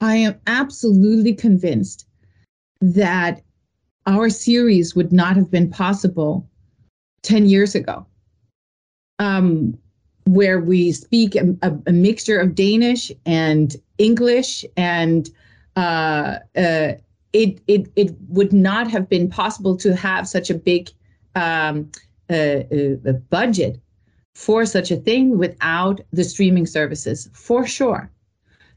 I 0.00 0.16
am 0.16 0.40
absolutely 0.46 1.34
convinced 1.34 2.06
that 2.80 3.42
our 4.06 4.28
series 4.28 4.94
would 4.94 5.12
not 5.12 5.36
have 5.36 5.50
been 5.50 5.70
possible 5.70 6.48
10 7.22 7.46
years 7.46 7.74
ago. 7.74 8.06
Um, 9.18 9.78
where 10.26 10.58
we 10.58 10.90
speak 10.92 11.36
a, 11.36 11.54
a, 11.62 11.92
mixture 11.92 12.38
of 12.38 12.54
Danish 12.54 13.12
and 13.26 13.76
English, 13.98 14.64
and 14.76 15.28
uh, 15.76 16.38
uh, 16.56 16.92
it, 17.32 17.60
it 17.66 17.92
it 17.94 18.14
would 18.28 18.52
not 18.52 18.90
have 18.90 19.08
been 19.08 19.28
possible 19.28 19.76
to 19.76 19.94
have 19.94 20.26
such 20.26 20.48
a 20.48 20.54
big 20.54 20.88
um, 21.36 21.90
uh, 22.30 22.34
uh 22.34 23.12
budget 23.30 23.80
for 24.34 24.66
such 24.66 24.90
a 24.90 24.96
thing 24.96 25.38
without 25.38 26.00
the 26.12 26.24
streaming 26.24 26.66
services, 26.66 27.28
for 27.32 27.66
sure. 27.66 28.10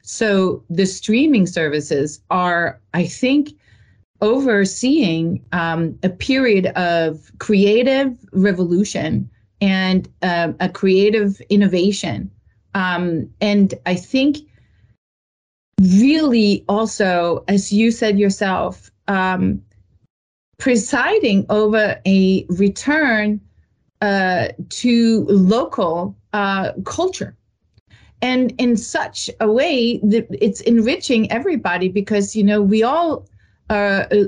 So 0.03 0.63
the 0.69 0.85
streaming 0.85 1.47
services 1.47 2.21
are, 2.29 2.79
I 2.93 3.05
think, 3.05 3.51
overseeing 4.21 5.43
um, 5.51 5.97
a 6.03 6.09
period 6.09 6.67
of 6.67 7.31
creative 7.39 8.17
revolution 8.31 9.29
and 9.61 10.07
uh, 10.21 10.53
a 10.59 10.69
creative 10.69 11.41
innovation. 11.49 12.31
Um, 12.73 13.29
and 13.41 13.73
I 13.85 13.95
think 13.95 14.37
really 15.81 16.63
also, 16.69 17.43
as 17.47 17.73
you 17.73 17.91
said 17.91 18.17
yourself, 18.17 18.91
um, 19.07 19.61
presiding 20.57 21.45
over 21.49 21.99
a 22.05 22.45
return 22.49 23.39
uh, 24.01 24.49
to 24.69 25.25
local 25.25 26.15
uh, 26.33 26.71
culture. 26.85 27.35
And 28.21 28.53
in 28.57 28.77
such 28.77 29.29
a 29.39 29.51
way 29.51 29.99
that 29.99 30.27
it's 30.31 30.61
enriching 30.61 31.31
everybody 31.31 31.87
because, 31.87 32.35
you 32.35 32.43
know, 32.43 32.61
we 32.61 32.81
all 32.81 33.27
are 33.69 34.07
uh, 34.11 34.25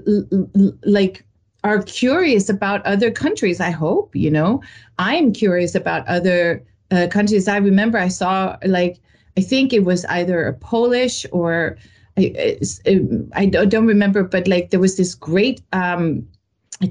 like 0.84 1.26
are 1.64 1.82
curious 1.84 2.50
about 2.50 2.86
other 2.86 3.12
countries. 3.12 3.60
I 3.60 3.72
hope, 3.72 4.16
you 4.16 4.32
know, 4.32 4.62
I'm 4.98 5.34
curious 5.34 5.76
about 5.76 6.08
other 6.08 6.64
uh, 6.92 7.08
countries. 7.10 7.48
I 7.48 7.58
remember 7.58 7.98
I 7.98 8.08
saw 8.08 8.58
like 8.64 9.00
I 9.38 9.42
think 9.42 9.74
it 9.74 9.84
was 9.86 10.06
either 10.06 10.46
a 10.48 10.54
Polish 10.54 11.26
or 11.32 11.78
I, 12.20 13.52
I 13.62 13.66
don't 13.66 13.88
remember, 13.88 14.24
but 14.24 14.48
like 14.48 14.70
there 14.70 14.80
was 14.80 14.98
this 14.98 15.16
great 15.16 15.62
um, 15.74 16.28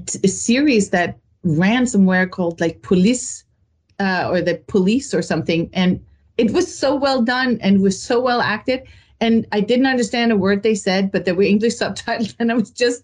series 0.05 0.89
that 0.89 1.17
ran 1.43 1.87
somewhere 1.87 2.27
called 2.27 2.59
like 2.59 2.81
Police 2.81 3.43
uh, 3.99 4.29
or 4.29 4.41
the 4.41 4.61
Police 4.67 5.13
or 5.13 5.21
something, 5.21 5.69
and 5.73 6.03
it 6.37 6.51
was 6.51 6.73
so 6.73 6.95
well 6.95 7.21
done 7.21 7.59
and 7.61 7.81
was 7.81 8.01
so 8.01 8.19
well 8.19 8.41
acted. 8.41 8.83
And 9.21 9.45
I 9.51 9.59
didn't 9.59 9.87
understand 9.87 10.31
a 10.31 10.37
word 10.37 10.63
they 10.63 10.75
said, 10.75 11.11
but 11.11 11.25
there 11.25 11.35
were 11.35 11.43
English 11.43 11.75
subtitles, 11.77 12.35
and 12.39 12.51
I 12.51 12.55
was 12.55 12.71
just 12.71 13.03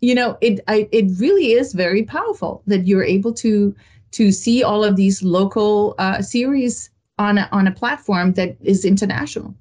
you 0.00 0.14
know 0.14 0.38
it 0.40 0.60
I, 0.68 0.88
it 0.92 1.06
really 1.18 1.52
is 1.52 1.72
very 1.72 2.04
powerful 2.04 2.62
that 2.66 2.86
you're 2.86 3.04
able 3.04 3.32
to 3.34 3.74
to 4.12 4.32
see 4.32 4.62
all 4.62 4.84
of 4.84 4.96
these 4.96 5.22
local 5.22 5.94
uh, 5.98 6.22
series 6.22 6.90
on 7.18 7.36
a, 7.38 7.48
on 7.52 7.66
a 7.66 7.72
platform 7.72 8.32
that 8.34 8.56
is 8.62 8.84
international 8.84 9.54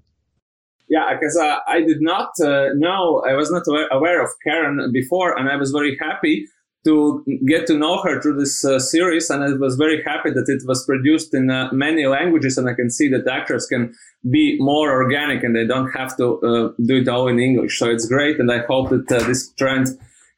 yeah 0.90 1.14
because 1.14 1.38
uh, 1.38 1.58
i 1.68 1.82
did 1.82 2.02
not 2.02 2.30
uh, 2.42 2.68
know 2.76 3.24
i 3.28 3.34
was 3.34 3.52
not 3.52 3.64
aware, 3.92 4.24
of 4.24 4.30
karen 4.44 4.92
before 4.92 5.38
and 5.38 5.50
i 5.50 5.56
was 5.56 5.72
very 5.72 5.98
happy 6.00 6.46
to 6.86 7.26
get 7.46 7.68
to 7.68 7.78
know 7.78 8.02
her 8.02 8.22
through 8.22 8.38
this 8.40 8.64
uh, 8.64 8.80
series 8.80 9.30
and 9.30 9.44
i 9.44 9.52
was 9.54 9.76
very 9.76 10.02
happy 10.04 10.30
that 10.30 10.48
it 10.48 10.62
was 10.68 10.86
produced 10.86 11.34
in 11.34 11.50
uh, 11.50 11.70
many 11.72 12.06
languages 12.06 12.58
and 12.58 12.70
i 12.70 12.74
can 12.74 12.90
see 12.90 13.10
that 13.10 13.28
actors 13.28 13.66
can 13.68 13.94
be 14.32 14.58
more 14.60 14.92
organic 14.92 15.44
and 15.44 15.56
they 15.56 15.66
don't 15.66 15.92
have 15.92 16.16
to 16.16 16.40
uh, 16.42 16.70
do 16.86 16.98
it 16.98 17.08
all 17.08 17.28
in 17.28 17.40
english 17.40 17.78
so 17.80 17.90
it's 17.90 18.08
great 18.08 18.40
and 18.40 18.52
i 18.52 18.60
hope 18.68 18.90
that 18.90 19.08
this 19.08 19.52
trend 19.54 19.88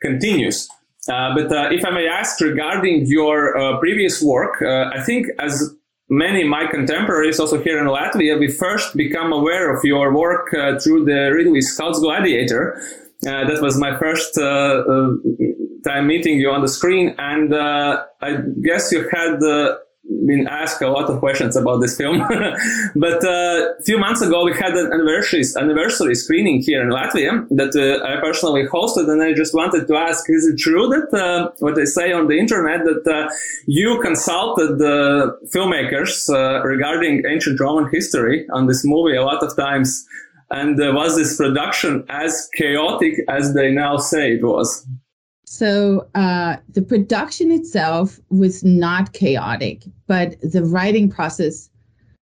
continues. 0.02 0.70
Uh, 1.08 1.34
but 1.36 1.52
uh, 1.52 1.70
if 1.72 1.86
I 1.86 1.92
may 1.92 2.08
ask 2.08 2.40
regarding 2.42 3.06
your 3.08 3.58
uh, 3.58 3.80
previous 3.80 4.22
work, 4.22 4.62
uh, 4.62 4.90
I 4.94 5.02
think 5.02 5.28
as 5.40 5.74
many 6.10 6.44
my 6.44 6.66
contemporaries 6.68 7.40
also 7.40 7.62
here 7.62 7.80
in 7.80 7.86
Latvia, 7.86 8.40
we 8.40 8.48
first 8.52 8.96
become 8.96 9.32
aware 9.32 9.76
of 9.76 9.84
your 9.84 10.14
work 10.14 10.54
uh, 10.54 10.80
through 10.80 11.06
the 11.06 11.32
Ridley 11.34 11.62
Scott's 11.62 12.00
Gladiator. 12.00 12.82
Uh, 13.26 13.46
that 13.48 13.62
was 13.62 13.78
my 13.78 13.98
first 13.98 14.36
time 14.36 16.08
meeting 16.08 16.40
you 16.40 16.50
on 16.50 16.62
the 16.62 16.68
screen, 16.68 17.16
and 17.18 17.54
I 17.54 18.38
guess 18.62 18.92
you 18.92 19.10
had 19.10 19.40
been 20.26 20.48
asked 20.48 20.82
a 20.82 20.90
lot 20.90 21.10
of 21.10 21.20
questions 21.20 21.56
about 21.56 21.80
this 21.80 21.96
film. 21.96 22.20
but 22.96 23.24
uh, 23.24 23.74
a 23.80 23.84
few 23.84 23.98
months 23.98 24.22
ago, 24.22 24.44
we 24.44 24.54
had 24.54 24.74
an 24.74 24.92
anniversary, 24.92 25.44
anniversary 25.58 26.16
screening 26.16 26.62
here 26.62 26.82
in 26.82 26.90
Latvia 26.90 27.48
that 27.50 27.74
uh, 27.76 28.04
I 28.06 28.20
personally 28.20 28.66
hosted. 28.68 29.10
And 29.10 29.22
I 29.22 29.34
just 29.34 29.54
wanted 29.54 29.88
to 29.88 29.96
ask, 29.96 30.26
is 30.30 30.46
it 30.48 30.58
true 30.58 30.88
that 30.88 31.18
uh, 31.18 31.52
what 31.60 31.76
they 31.76 31.86
say 31.86 32.12
on 32.12 32.28
the 32.28 32.40
internet 32.40 32.82
that 32.86 33.08
uh, 33.08 33.30
you 33.68 34.00
consulted 34.02 34.80
the 34.80 35.38
filmmakers 35.54 36.30
uh, 36.30 36.64
regarding 36.64 37.24
ancient 37.28 37.60
Roman 37.60 37.90
history 37.92 38.48
on 38.52 38.68
this 38.68 38.84
movie 38.84 39.16
a 39.16 39.24
lot 39.24 39.44
of 39.44 39.56
times? 39.56 40.06
And 40.52 40.82
uh, 40.82 40.92
was 40.94 41.16
this 41.16 41.38
production 41.38 42.06
as 42.10 42.50
chaotic 42.56 43.14
as 43.28 43.54
they 43.54 43.72
now 43.72 43.98
say 43.98 44.34
it 44.34 44.44
was? 44.44 44.88
So 45.52 46.08
uh, 46.14 46.58
the 46.74 46.84
production 46.84 47.52
itself 47.52 48.20
was 48.30 48.64
not 48.64 49.14
chaotic, 49.14 49.84
but 50.06 50.40
the 50.42 50.64
writing 50.64 51.10
process 51.10 51.72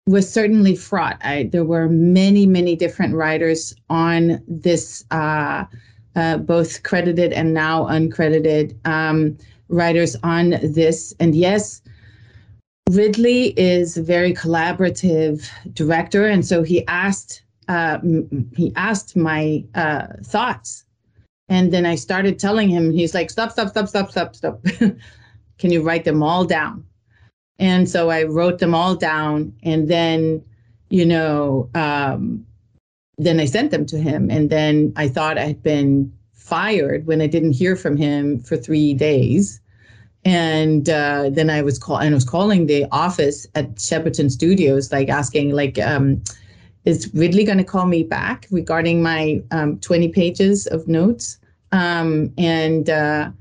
was 0.06 0.32
certainly 0.32 0.76
fraught. 0.76 1.18
I, 1.24 1.50
there 1.52 1.66
were 1.66 1.90
many, 1.90 2.46
many 2.46 2.76
different 2.76 3.16
writers 3.16 3.74
on 3.90 4.44
this, 4.48 5.06
uh, 5.10 5.66
uh, 6.16 6.38
both 6.38 6.84
credited 6.84 7.34
and 7.34 7.52
now 7.52 7.86
uncredited 7.86 8.78
um, 8.86 9.36
writers 9.70 10.16
on 10.22 10.52
this. 10.62 11.12
And 11.20 11.34
yes, 11.34 11.82
Ridley 12.92 13.60
is 13.60 13.98
a 13.98 14.04
very 14.04 14.36
collaborative 14.36 15.50
director, 15.74 16.28
and 16.28 16.46
so 16.46 16.62
he 16.62 16.86
asked 16.86 17.42
uh, 17.70 17.98
he 18.56 18.72
asked 18.76 19.16
my 19.16 19.64
uh, 19.74 20.08
thoughts, 20.24 20.86
and 21.50 21.74
then 21.74 21.86
I 21.86 21.96
started 21.96 22.40
telling 22.40 22.70
him. 22.70 22.92
He's 22.92 23.14
like, 23.14 23.30
"Stop! 23.30 23.52
Stop! 23.52 23.70
Stop! 23.70 23.90
Stop! 23.90 24.12
Stop! 24.12 24.36
Stop! 24.36 24.64
Can 25.58 25.72
you 25.72 25.82
write 25.82 26.06
them 26.06 26.24
all 26.24 26.46
down?" 26.46 26.86
And 27.60 27.90
so 27.90 28.10
I 28.10 28.24
wrote 28.24 28.60
them 28.60 28.74
all 28.74 28.96
down, 28.96 29.54
and 29.64 29.88
then 29.88 30.44
you 30.90 31.06
know, 31.06 31.70
um, 31.76 32.46
then 33.18 33.40
I 33.40 33.46
sent 33.46 33.72
them 33.72 33.86
to 33.88 33.98
him, 33.98 34.30
and 34.30 34.50
then 34.50 34.94
I 34.96 35.08
thought 35.08 35.38
I 35.38 35.46
had 35.46 35.64
been 35.64 36.12
fired 36.34 37.06
when 37.06 37.22
I 37.22 37.28
didn't 37.28 37.52
hear 37.52 37.76
from 37.76 37.98
him 37.98 38.40
for 38.40 38.58
three 38.58 38.94
days 38.94 39.62
and 40.26 40.90
uh, 40.90 41.30
then 41.32 41.50
I 41.50 41.62
was 41.62 41.80
call 41.80 41.98
I 41.98 42.10
was 42.10 42.26
calling 42.26 42.66
the 42.68 42.86
office 42.92 43.48
at 43.56 43.76
Shepperton 43.76 44.30
Studios, 44.30 44.92
like 44.92 45.10
asking, 45.10 45.52
like, 45.52 45.80
um, 45.80 46.22
is 46.86 47.12
Ridley 47.14 47.44
going 47.44 47.58
to 47.58 47.64
call 47.64 47.86
me 47.86 48.04
back 48.04 48.48
regarding 48.52 49.02
my 49.02 49.42
um, 49.52 49.80
20 49.80 50.10
pages 50.10 50.68
of 50.68 50.88
notes? 50.88 51.38
Um, 51.72 52.34
and 52.38 52.90
uh, 52.90 53.32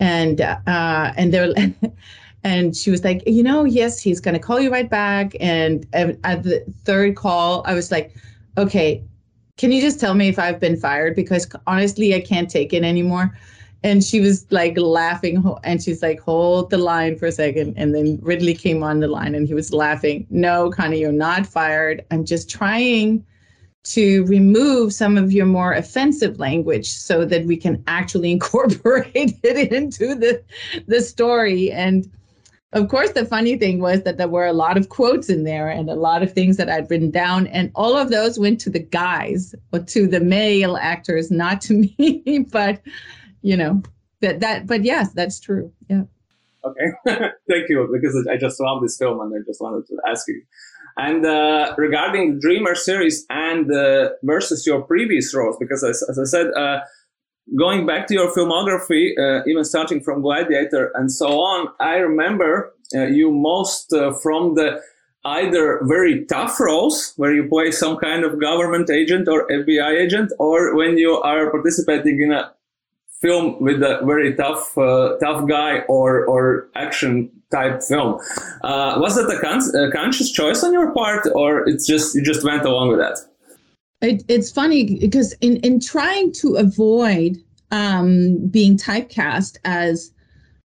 and 0.00 0.40
uh, 0.40 1.12
and 1.16 1.32
they're 1.32 1.52
and 2.44 2.76
she 2.76 2.90
was 2.90 3.04
like, 3.04 3.22
you 3.26 3.42
know, 3.42 3.64
yes, 3.64 4.00
he's 4.00 4.20
going 4.20 4.34
to 4.34 4.40
call 4.40 4.60
you 4.60 4.70
right 4.70 4.88
back. 4.88 5.34
And 5.40 5.86
at 5.92 6.42
the 6.42 6.64
third 6.84 7.16
call, 7.16 7.62
I 7.66 7.74
was 7.74 7.90
like, 7.90 8.14
okay, 8.58 9.02
can 9.56 9.72
you 9.72 9.80
just 9.80 9.98
tell 9.98 10.14
me 10.14 10.28
if 10.28 10.38
I've 10.38 10.60
been 10.60 10.76
fired? 10.76 11.16
Because 11.16 11.48
honestly, 11.66 12.14
I 12.14 12.20
can't 12.20 12.50
take 12.50 12.72
it 12.72 12.84
anymore 12.84 13.34
and 13.84 14.02
she 14.02 14.18
was 14.18 14.50
like 14.50 14.76
laughing 14.78 15.44
and 15.62 15.80
she's 15.80 16.02
like 16.02 16.18
hold 16.18 16.70
the 16.70 16.78
line 16.78 17.16
for 17.16 17.26
a 17.26 17.32
second 17.32 17.74
and 17.76 17.94
then 17.94 18.18
ridley 18.22 18.54
came 18.54 18.82
on 18.82 18.98
the 18.98 19.06
line 19.06 19.34
and 19.34 19.46
he 19.46 19.54
was 19.54 19.72
laughing 19.72 20.26
no 20.30 20.70
connie 20.70 20.98
you're 20.98 21.12
not 21.12 21.46
fired 21.46 22.04
i'm 22.10 22.24
just 22.24 22.50
trying 22.50 23.24
to 23.84 24.24
remove 24.24 24.92
some 24.92 25.16
of 25.16 25.32
your 25.32 25.46
more 25.46 25.72
offensive 25.72 26.38
language 26.38 26.88
so 26.88 27.24
that 27.24 27.44
we 27.44 27.56
can 27.56 27.82
actually 27.86 28.32
incorporate 28.38 29.38
it 29.42 29.72
into 29.72 30.14
the 30.14 30.42
the 30.86 31.00
story. 31.00 31.70
And 31.70 32.10
of 32.72 32.88
course 32.88 33.12
the 33.12 33.24
funny 33.24 33.56
thing 33.56 33.78
was 33.78 34.02
that 34.02 34.18
there 34.18 34.28
were 34.28 34.46
a 34.46 34.52
lot 34.52 34.76
of 34.76 34.88
quotes 34.88 35.30
in 35.30 35.44
there 35.44 35.68
and 35.68 35.88
a 35.88 35.94
lot 35.94 36.24
of 36.24 36.32
things 36.32 36.56
that 36.56 36.68
i'd 36.68 36.90
written 36.90 37.08
down 37.08 37.46
and 37.46 37.70
all 37.76 37.96
of 37.96 38.10
those 38.10 38.36
went 38.36 38.60
to 38.60 38.68
the 38.68 38.80
guys 38.80 39.54
or 39.72 39.78
to 39.78 40.08
the 40.08 40.18
male 40.18 40.76
actors 40.76 41.30
not 41.30 41.60
to 41.60 41.74
me 41.98 42.44
but 42.50 42.82
you 43.42 43.56
know 43.56 43.80
that 44.24 44.40
that 44.40 44.66
but 44.66 44.84
yes 44.84 45.12
that's 45.12 45.38
true. 45.38 45.70
Yeah. 45.88 46.04
Okay. 46.64 46.86
Thank 47.48 47.68
you 47.68 47.88
because 47.92 48.26
i 48.30 48.36
just 48.36 48.58
love 48.58 48.82
this 48.82 48.96
film 48.96 49.20
and 49.20 49.34
i 49.34 49.38
just 49.46 49.60
wanted 49.60 49.86
to 49.86 49.98
ask 50.08 50.26
you 50.26 50.42
and 50.96 51.26
uh, 51.26 51.74
regarding 51.76 52.38
dreamer 52.38 52.74
series 52.74 53.26
and 53.30 53.70
uh, 53.72 54.10
versus 54.22 54.66
your 54.66 54.82
previous 54.82 55.34
roles 55.34 55.56
because 55.58 55.82
as, 55.84 56.02
as 56.08 56.18
i 56.18 56.24
said 56.24 56.46
uh, 56.54 56.80
going 57.58 57.86
back 57.86 58.06
to 58.06 58.14
your 58.14 58.32
filmography 58.34 59.12
uh, 59.18 59.42
even 59.46 59.64
starting 59.64 60.00
from 60.00 60.22
gladiator 60.22 60.92
and 60.94 61.10
so 61.10 61.40
on 61.40 61.68
i 61.80 61.96
remember 61.96 62.72
uh, 62.94 63.06
you 63.06 63.30
most 63.30 63.92
uh, 63.92 64.12
from 64.22 64.54
the 64.54 64.80
either 65.24 65.80
very 65.84 66.24
tough 66.26 66.60
roles 66.60 67.14
where 67.16 67.34
you 67.34 67.48
play 67.48 67.70
some 67.70 67.96
kind 67.96 68.24
of 68.24 68.40
government 68.40 68.90
agent 68.90 69.26
or 69.26 69.48
FBI 69.48 69.98
agent, 69.98 70.30
or 70.38 70.76
when 70.76 70.98
you 70.98 71.12
are 71.12 71.50
participating 71.50 72.20
in 72.20 72.32
a 72.32 72.52
film 73.20 73.56
with 73.60 73.82
a 73.82 74.00
very 74.04 74.34
tough 74.34 74.76
uh, 74.76 75.16
tough 75.18 75.48
guy 75.48 75.80
or 75.88 76.26
or 76.26 76.68
action 76.74 77.30
type 77.50 77.82
film. 77.82 78.20
Uh, 78.62 78.98
was 78.98 79.16
that 79.16 79.32
a, 79.32 79.40
con- 79.40 79.76
a, 79.76 79.90
conscious 79.92 80.30
choice 80.30 80.64
on 80.64 80.72
your 80.72 80.92
part, 80.92 81.26
or 81.34 81.68
it's 81.68 81.86
just 81.86 82.14
you 82.14 82.22
just 82.22 82.44
went 82.44 82.64
along 82.64 82.88
with 82.88 82.98
that? 82.98 83.18
It, 84.00 84.24
it's 84.28 84.50
funny 84.50 84.98
because 84.98 85.32
in 85.40 85.56
in 85.58 85.80
trying 85.80 86.32
to 86.32 86.56
avoid 86.56 87.38
um, 87.70 88.46
being 88.48 88.76
typecast 88.76 89.56
as 89.64 90.12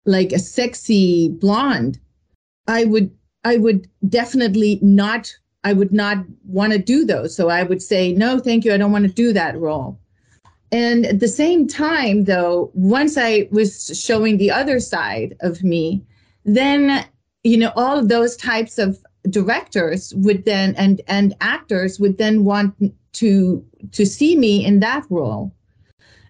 like 0.05 0.31
a 0.31 0.39
sexy 0.39 1.29
blonde, 1.29 1.99
I 2.67 2.85
would 2.85 3.11
I 3.43 3.57
would 3.57 3.89
definitely 4.07 4.79
not 4.81 5.35
I 5.63 5.73
would 5.73 5.91
not 5.91 6.17
want 6.45 6.73
to 6.73 6.79
do 6.79 7.05
those. 7.05 7.35
So 7.35 7.49
I 7.49 7.63
would 7.63 7.81
say 7.81 8.13
no, 8.13 8.39
thank 8.39 8.65
you. 8.65 8.73
I 8.73 8.77
don't 8.77 8.91
want 8.91 9.05
to 9.05 9.13
do 9.13 9.33
that 9.33 9.57
role. 9.59 9.99
And 10.71 11.05
at 11.05 11.19
the 11.19 11.27
same 11.27 11.67
time, 11.67 12.25
though, 12.25 12.71
once 12.73 13.17
I 13.17 13.47
was 13.51 13.99
showing 13.99 14.37
the 14.37 14.51
other 14.51 14.79
side 14.79 15.35
of 15.41 15.63
me, 15.63 16.03
then, 16.43 17.05
you 17.43 17.57
know, 17.57 17.71
all 17.75 17.97
of 17.97 18.09
those 18.09 18.35
types 18.35 18.77
of 18.77 18.99
directors 19.29 20.13
would 20.15 20.45
then 20.45 20.75
and 20.75 21.01
and 21.07 21.35
actors 21.41 21.99
would 21.99 22.17
then 22.17 22.43
want 22.43 22.75
to 23.13 23.65
to 23.91 24.05
see 24.05 24.37
me 24.37 24.65
in 24.65 24.79
that 24.79 25.05
role. 25.09 25.51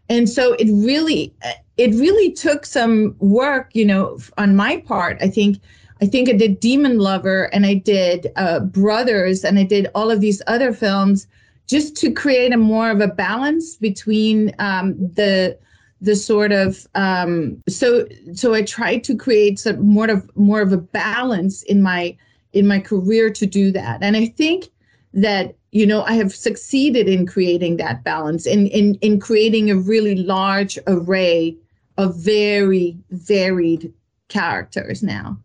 And 0.10 0.30
so 0.30 0.54
it 0.54 0.70
really 0.72 1.34
it 1.78 1.94
really 1.96 2.32
took 2.32 2.66
some 2.66 3.16
work 3.20 3.70
you 3.74 3.86
know 3.86 4.18
on 4.38 4.56
my 4.56 4.78
part. 4.78 5.18
I 5.22 5.28
think 5.28 5.60
i 6.02 6.06
think 6.06 6.28
i 6.28 6.34
did 6.34 6.60
demon 6.60 7.00
lover 7.00 7.44
and 7.54 7.66
i 7.66 7.74
did 7.74 8.30
uh, 8.36 8.60
brothers 8.60 9.46
and 9.46 9.58
i 9.58 9.64
did 9.64 9.88
all 9.96 10.12
of 10.12 10.20
these 10.20 10.42
other 10.46 10.74
films 10.74 11.26
just 11.68 11.96
to 11.98 12.12
create 12.12 12.54
a 12.54 12.58
more 12.58 12.92
of 12.92 13.02
a 13.02 13.08
balance 13.08 13.76
between 13.76 14.54
um, 14.60 14.96
the 14.98 15.58
the 16.02 16.16
sort 16.16 16.52
of 16.52 16.86
um, 16.96 17.62
so 17.68 18.08
so 18.34 18.54
I 18.54 18.62
tried 18.62 19.04
to 19.06 19.16
create 19.16 19.60
some 19.60 19.86
more 19.86 20.10
of 20.10 20.30
more 20.36 20.62
of 20.62 20.72
a 20.72 20.78
balance 20.78 21.64
in 21.64 21.82
my 21.82 22.16
in 22.54 22.68
my 22.68 22.80
career 22.80 23.30
to 23.32 23.46
do 23.46 23.72
that, 23.72 24.00
and 24.02 24.16
I 24.16 24.28
think 24.28 24.70
that 25.14 25.56
you 25.72 25.86
know 25.86 26.04
I 26.04 26.14
have 26.14 26.36
succeeded 26.36 27.08
in 27.08 27.26
creating 27.26 27.78
that 27.78 28.04
balance 28.04 28.46
in 28.46 28.68
in 28.68 28.96
in 28.96 29.20
creating 29.20 29.72
a 29.72 29.76
really 29.76 30.16
large 30.16 30.78
array 30.88 31.58
of 31.98 32.16
very 32.18 32.98
varied 33.12 33.94
characters 34.28 35.02
now. 35.02 35.38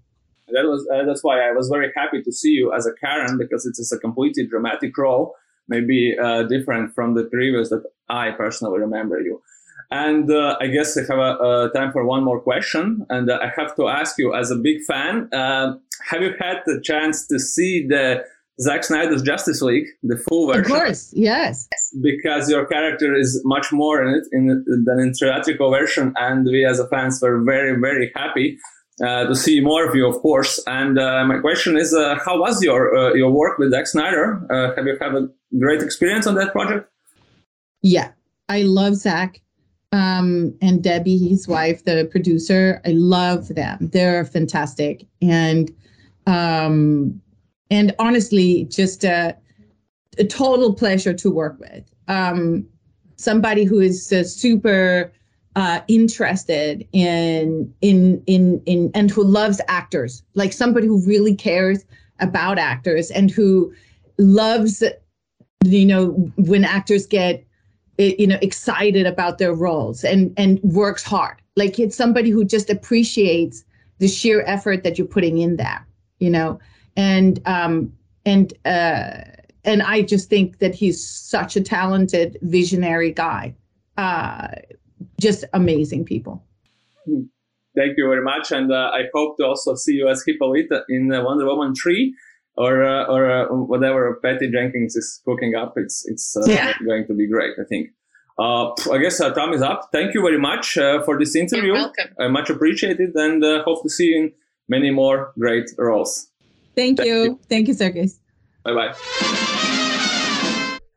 That 0.49 0.65
was 0.65 0.87
uh, 0.93 1.05
that's 1.05 1.23
why 1.23 1.41
I 1.49 1.53
was 1.53 1.69
very 1.69 1.93
happy 1.97 2.23
to 2.23 2.33
see 2.33 2.51
you 2.51 2.73
as 2.73 2.87
a 2.87 2.93
Karen 2.95 3.39
because 3.39 3.65
it 3.65 3.77
is 3.79 3.93
a 3.93 3.99
completely 3.99 4.47
dramatic 4.47 4.97
role 4.99 5.35
maybe 5.71 6.17
uh, 6.23 6.43
different 6.43 6.95
from 6.95 7.15
the 7.15 7.25
previous 7.25 7.71
that 7.71 7.85
I 8.09 8.33
personally 8.33 8.79
remember 8.79 9.21
you. 9.21 9.41
And 9.91 10.31
uh, 10.31 10.57
I 10.61 10.69
guess 10.69 10.97
I 10.97 11.01
have 11.01 11.19
a, 11.19 11.71
time 11.75 11.91
for 11.93 12.05
one 12.05 12.23
more 12.23 12.41
question. 12.41 13.05
And 13.09 13.31
uh, 13.31 13.39
I 13.43 13.51
have 13.57 13.75
to 13.77 13.89
ask 13.89 14.19
you, 14.19 14.35
as 14.35 14.51
a 14.51 14.57
big 14.57 14.83
fan, 14.87 15.29
uh, 15.33 15.75
have 16.09 16.23
you 16.23 16.33
had 16.39 16.59
the 16.67 16.81
chance 16.83 17.27
to 17.27 17.39
see 17.39 17.87
the 17.89 18.25
Zack 18.61 18.85
Snyder's 18.85 19.23
Justice 19.23 19.63
League, 19.63 19.87
the 20.03 20.17
full 20.17 20.47
version? 20.47 20.71
Of 20.71 20.79
course, 20.79 21.13
yes. 21.17 21.69
Because 22.01 22.49
your 22.51 22.67
character 22.67 23.15
is 23.15 23.41
much 23.45 23.73
more 23.73 24.05
in 24.05 24.15
it 24.15 24.25
in, 24.33 24.65
than 24.85 25.01
in 25.01 25.13
theatrical 25.13 25.71
version, 25.71 26.13
and 26.17 26.45
we 26.45 26.65
as 26.65 26.79
a 26.79 26.87
fans 26.89 27.21
were 27.21 27.43
very, 27.43 27.81
very 27.81 28.13
happy 28.15 28.59
uh, 29.05 29.27
to 29.27 29.35
see 29.35 29.61
more 29.61 29.89
of 29.89 29.95
you, 29.95 30.07
of 30.07 30.17
course. 30.21 30.63
And 30.67 30.99
uh, 30.99 31.25
my 31.25 31.39
question 31.39 31.77
is, 31.77 31.95
uh, 31.95 32.19
how 32.25 32.39
was 32.39 32.63
your 32.63 32.97
uh, 32.97 33.15
your 33.15 33.31
work 33.31 33.59
with 33.59 33.71
Zack 33.71 33.87
Snyder? 33.87 34.41
Uh, 34.51 34.75
have 34.75 34.87
you 34.87 34.97
had 35.01 35.15
a 35.15 35.29
great 35.59 35.83
experience 35.83 36.27
on 36.27 36.35
that 36.35 36.53
project? 36.53 36.91
Yeah, 37.83 38.11
I 38.49 38.63
love 38.63 38.97
Zack 38.97 39.41
um, 39.93 40.55
and 40.61 40.83
Debbie, 40.83 41.19
his 41.19 41.49
wife, 41.49 41.85
the 41.85 42.09
producer. 42.11 42.81
I 42.85 42.91
love 42.91 43.49
them; 43.49 43.89
they're 43.93 44.25
fantastic, 44.25 45.07
and 45.23 45.71
um, 46.27 47.21
and 47.71 47.95
honestly, 47.99 48.65
just 48.65 49.05
a, 49.05 49.37
a 50.19 50.25
total 50.25 50.75
pleasure 50.75 51.15
to 51.15 51.31
work 51.31 51.59
with. 51.59 51.85
Um, 52.09 52.67
somebody 53.17 53.65
who 53.65 53.81
is 53.81 54.09
super 54.09 55.13
uh, 55.57 55.81
interested 55.89 56.87
in 56.93 57.73
in 57.81 58.23
in 58.27 58.63
in 58.67 58.91
and 58.95 59.11
who 59.11 59.25
loves 59.25 59.61
actors, 59.69 60.23
like 60.35 60.53
somebody 60.53 60.87
who 60.87 61.05
really 61.07 61.35
cares 61.35 61.85
about 62.21 62.59
actors 62.59 63.11
and 63.11 63.31
who 63.31 63.73
loves, 64.19 64.83
you 65.65 65.87
know, 65.87 66.11
when 66.37 66.65
actors 66.65 67.07
get 67.07 67.45
you 67.99 68.27
know 68.27 68.39
excited 68.41 69.07
about 69.07 69.39
their 69.39 69.55
roles 69.55 70.05
and 70.05 70.33
and 70.37 70.61
works 70.63 71.03
hard. 71.03 71.37
Like 71.57 71.79
it's 71.79 71.97
somebody 71.97 72.31
who 72.31 72.45
just 72.45 72.71
appreciates 72.71 73.65
the 73.99 74.09
sheer 74.09 74.43
effort 74.47 74.85
that 74.85 74.99
you're 74.99 75.07
putting 75.07 75.39
in 75.39 75.57
there, 75.57 75.87
you 76.19 76.31
know, 76.31 76.61
and 76.97 77.41
um 77.47 77.93
and 78.25 78.53
uh 78.65 79.23
and 79.65 79.83
I 79.83 80.03
just 80.03 80.29
think 80.29 80.59
that 80.59 80.75
he's 80.75 81.05
such 81.05 81.57
a 81.57 81.61
talented 81.61 82.39
visionary 82.43 83.13
guy. 83.13 83.55
Uh, 83.97 84.49
just 85.21 85.45
amazing 85.53 86.05
people. 86.05 86.43
Hmm. 87.05 87.23
Thank 87.77 87.97
you 87.97 88.09
very 88.09 88.23
much, 88.23 88.51
and 88.51 88.73
uh, 88.73 88.91
I 88.93 89.05
hope 89.15 89.37
to 89.37 89.45
also 89.47 89.75
see 89.77 89.93
you 89.93 90.09
as 90.09 90.25
Hippolyta 90.27 90.83
in 90.89 91.13
uh, 91.13 91.23
Wonder 91.23 91.47
Woman 91.47 91.73
three, 91.75 92.15
or 92.57 92.83
uh, 92.83 93.05
or 93.05 93.31
uh, 93.31 93.47
whatever 93.47 94.19
Patty 94.23 94.51
Jenkins 94.51 94.97
is 94.97 95.21
cooking 95.25 95.55
up. 95.55 95.75
It's 95.77 96.05
it's 96.09 96.37
uh, 96.37 96.45
yeah. 96.47 96.73
going 96.85 97.07
to 97.07 97.15
be 97.15 97.29
great. 97.29 97.55
I 97.61 97.65
think. 97.69 97.91
Uh, 98.39 98.73
I 98.91 98.99
guess 98.99 99.21
our 99.21 99.35
time 99.35 99.53
is 99.53 99.61
up. 99.61 99.91
Thank 99.93 100.15
you 100.15 100.23
very 100.23 100.39
much 100.39 100.73
for 101.05 101.19
this 101.19 101.37
interview. 101.37 101.75
You're 101.75 101.93
welcome. 101.93 102.33
much 102.33 102.49
appreciated, 102.49 103.15
and 103.15 103.45
hope 103.65 103.83
to 103.83 103.91
see 103.91 104.07
you 104.07 104.19
in 104.19 104.33
many 104.69 104.91
more 104.91 105.33
great 105.39 105.71
roles. 105.77 106.29
Thank 106.75 107.05
you. 107.05 107.39
Thank 107.49 107.69
you, 107.69 107.75
Sergis. 107.75 108.19
Bye 108.65 108.75
bye. 108.75 108.95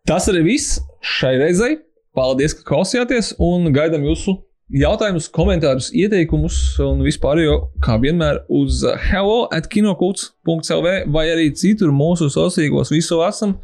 Tas 0.07 0.27
arī 0.27 0.43
viss 0.43 0.79
šai 1.03 1.37
reizei. 1.39 1.77
Paldies, 2.13 2.53
ka 2.53 2.61
klausījāties 2.67 3.31
un 3.41 3.71
gaidām 3.73 4.03
jūsu 4.05 4.35
jautājumus, 4.73 5.31
komentārus, 5.33 5.87
ieteikumus 5.97 6.57
un 6.85 7.01
vispārējo, 7.05 7.55
kā 7.81 7.95
vienmēr, 8.01 8.43
uz 8.53 8.83
hello 9.07 9.47
at 9.53 9.65
kinokults.clv 9.73 10.93
vai 11.13 11.23
arī 11.31 11.47
citur 11.57 11.89
mūsu 11.93 12.29
sociālos 12.33 12.93
visu 12.93 13.17
esam. 13.25 13.55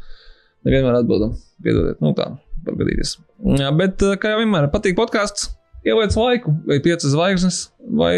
Nevienmēr 0.66 0.98
atbildam. 0.98 1.36
Piedodiet, 1.62 2.00
nu 2.02 2.10
tā, 2.18 2.26
var 2.66 2.80
gadīties. 2.80 3.14
Jā, 3.60 3.70
bet, 3.76 4.02
kā 4.20 4.34
jau 4.34 4.42
vienmēr, 4.42 4.66
patīk 4.74 4.98
podkāsts, 4.98 5.52
ieliec 5.86 6.18
laiku, 6.18 6.56
vai 6.66 6.80
piecas 6.82 7.14
zvaigznes, 7.14 7.60
vai 8.02 8.14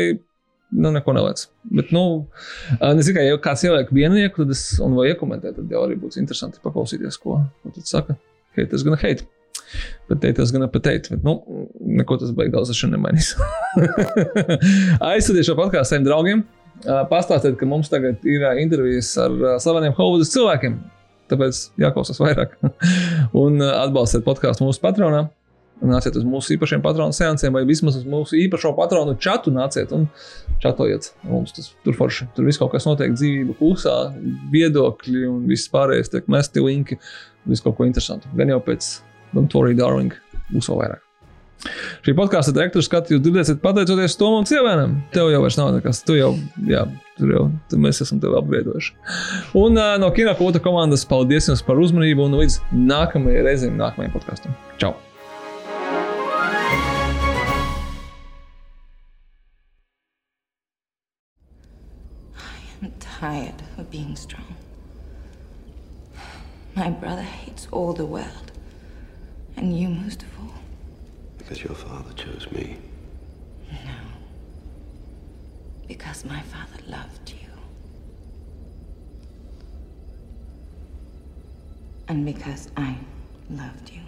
nu, 0.72 0.94
neko 0.96 1.12
neliec. 1.18 1.44
Bet, 1.76 1.92
nu, 1.92 2.06
nezinu, 2.80 3.20
ja 3.28 3.36
kāds 3.42 3.66
ieliek 3.68 3.92
viennieku, 3.92 4.46
tad 4.46 4.56
es, 4.56 4.64
un 4.80 4.96
vai 4.96 5.10
iekomentē, 5.12 5.52
tad 5.60 5.76
jau 5.76 5.84
arī 5.84 6.00
būs 6.00 6.16
interesanti 6.22 6.62
paklausīties, 6.64 7.20
ko, 7.20 7.42
ko 7.62 7.76
tad 7.76 7.92
saka. 7.92 8.18
Haters 8.56 8.88
gonna 8.88 9.00
hate. 9.00 9.28
Bet 9.28 9.41
teikt, 10.12 10.38
tas 10.38 10.52
gan 10.54 10.66
pateikt, 10.72 11.10
bet, 11.12 11.22
nu, 11.26 11.38
neko 12.00 12.18
tas 12.20 12.32
beigas 12.36 12.56
daudz 12.58 12.78
šodien 12.78 12.98
nemainīs. 12.98 13.34
Aizsūtiet 15.12 15.48
šo 15.48 15.56
podkāstu 15.58 15.94
saviem 15.94 16.08
draugiem. 16.08 16.42
Pastāstiet, 17.10 17.54
ka 17.60 17.68
mums 17.68 17.92
tagad 17.92 18.24
ir 18.26 18.42
intervijas 18.58 19.12
ar 19.20 19.60
slaveniem 19.62 19.94
Hovudas 19.98 20.32
cilvēkiem. 20.34 20.80
Tāpēc 21.32 21.60
jāklausās 21.80 22.20
vairāk. 22.20 22.56
un 23.42 23.62
atbalstiet 23.62 24.26
podkāstu 24.26 24.66
mūsu 24.66 24.82
patronā. 24.82 25.28
Nāciet 25.82 26.14
uz 26.14 26.22
mūsu 26.26 26.52
īpašiem 26.54 26.82
patronu 26.82 27.14
seansiem, 27.16 27.54
vai 27.56 27.64
vismaz 27.66 27.96
uz 27.98 28.04
mūsu 28.06 28.36
īpašo 28.38 28.70
patronu 28.78 29.16
čatu 29.18 29.50
nāciet 29.54 29.90
un 29.96 30.04
čatojiet. 30.62 31.08
Mums 31.26 31.56
tas 31.56 31.72
tur 31.82 31.96
forši. 31.98 32.28
Tur 32.36 32.46
viss 32.46 32.60
kaut 32.60 32.70
kas 32.74 32.86
notiek, 32.86 33.16
dzīvība 33.16 33.56
klusā, 33.58 33.96
viedokļi 34.52 35.24
un 35.26 35.40
viss 35.50 35.70
pārējais 35.72 36.12
tiek 36.12 36.30
mesti 36.30 36.62
linki. 36.62 37.00
Viss 37.50 37.64
kaut 37.64 37.74
ko 37.78 37.88
interesantu. 37.88 38.30
Gan 38.38 38.54
jau 38.54 38.60
pēc 38.62 38.92
Don't 39.32 39.54
worry, 39.56 39.74
darling, 39.78 40.12
būs 40.52 40.68
vēl 40.70 40.84
vairāk. 40.84 41.08
Šī 42.02 42.14
podkāstu 42.18 42.54
direktors 42.56 42.88
skatu 42.88 43.14
jūs 43.14 43.22
dzirdēsiet 43.22 43.60
pateicoties 43.62 44.16
Tomam 44.18 44.46
Cievēnam. 44.48 44.96
Tev 45.14 45.30
jau 45.30 45.42
vairs 45.44 45.58
nav 45.60 45.70
nekas, 45.76 46.02
tu 46.06 46.16
jau, 46.18 46.32
jā, 46.66 46.82
tur 47.20 47.30
jau 47.30 47.44
tu 47.70 47.78
mēs 47.82 48.02
esam 48.02 48.18
tevi 48.22 48.34
apgriedojuši. 48.40 48.96
Un 49.60 49.78
uh, 49.78 49.94
no 50.02 50.10
Kinokota 50.14 50.62
komandas 50.62 51.06
paldies 51.08 51.46
jums 51.50 51.62
par 51.66 51.78
uzmanību 51.78 52.26
un 52.26 52.36
līdz 52.42 52.58
nākamajai 52.74 53.46
reizei, 53.46 53.72
nākamajam 53.78 54.14
podkāstam. 54.18 54.58
Čau! 54.82 54.94
Tired 63.22 63.62
of 63.78 63.88
being 63.88 64.16
strong. 64.16 64.56
My 66.74 66.90
brother 66.90 67.22
hates 67.22 67.68
all 67.70 67.92
the 67.92 68.04
world. 68.04 68.51
And 69.56 69.78
you 69.78 69.88
most 69.88 70.22
of 70.22 70.28
all. 70.40 70.54
Because 71.38 71.62
your 71.62 71.74
father 71.74 72.12
chose 72.14 72.50
me. 72.52 72.78
No. 73.70 73.94
Because 75.88 76.24
my 76.24 76.40
father 76.42 76.82
loved 76.88 77.30
you. 77.30 77.36
And 82.08 82.24
because 82.24 82.70
I 82.76 82.96
loved 83.50 83.90
you. 83.90 84.01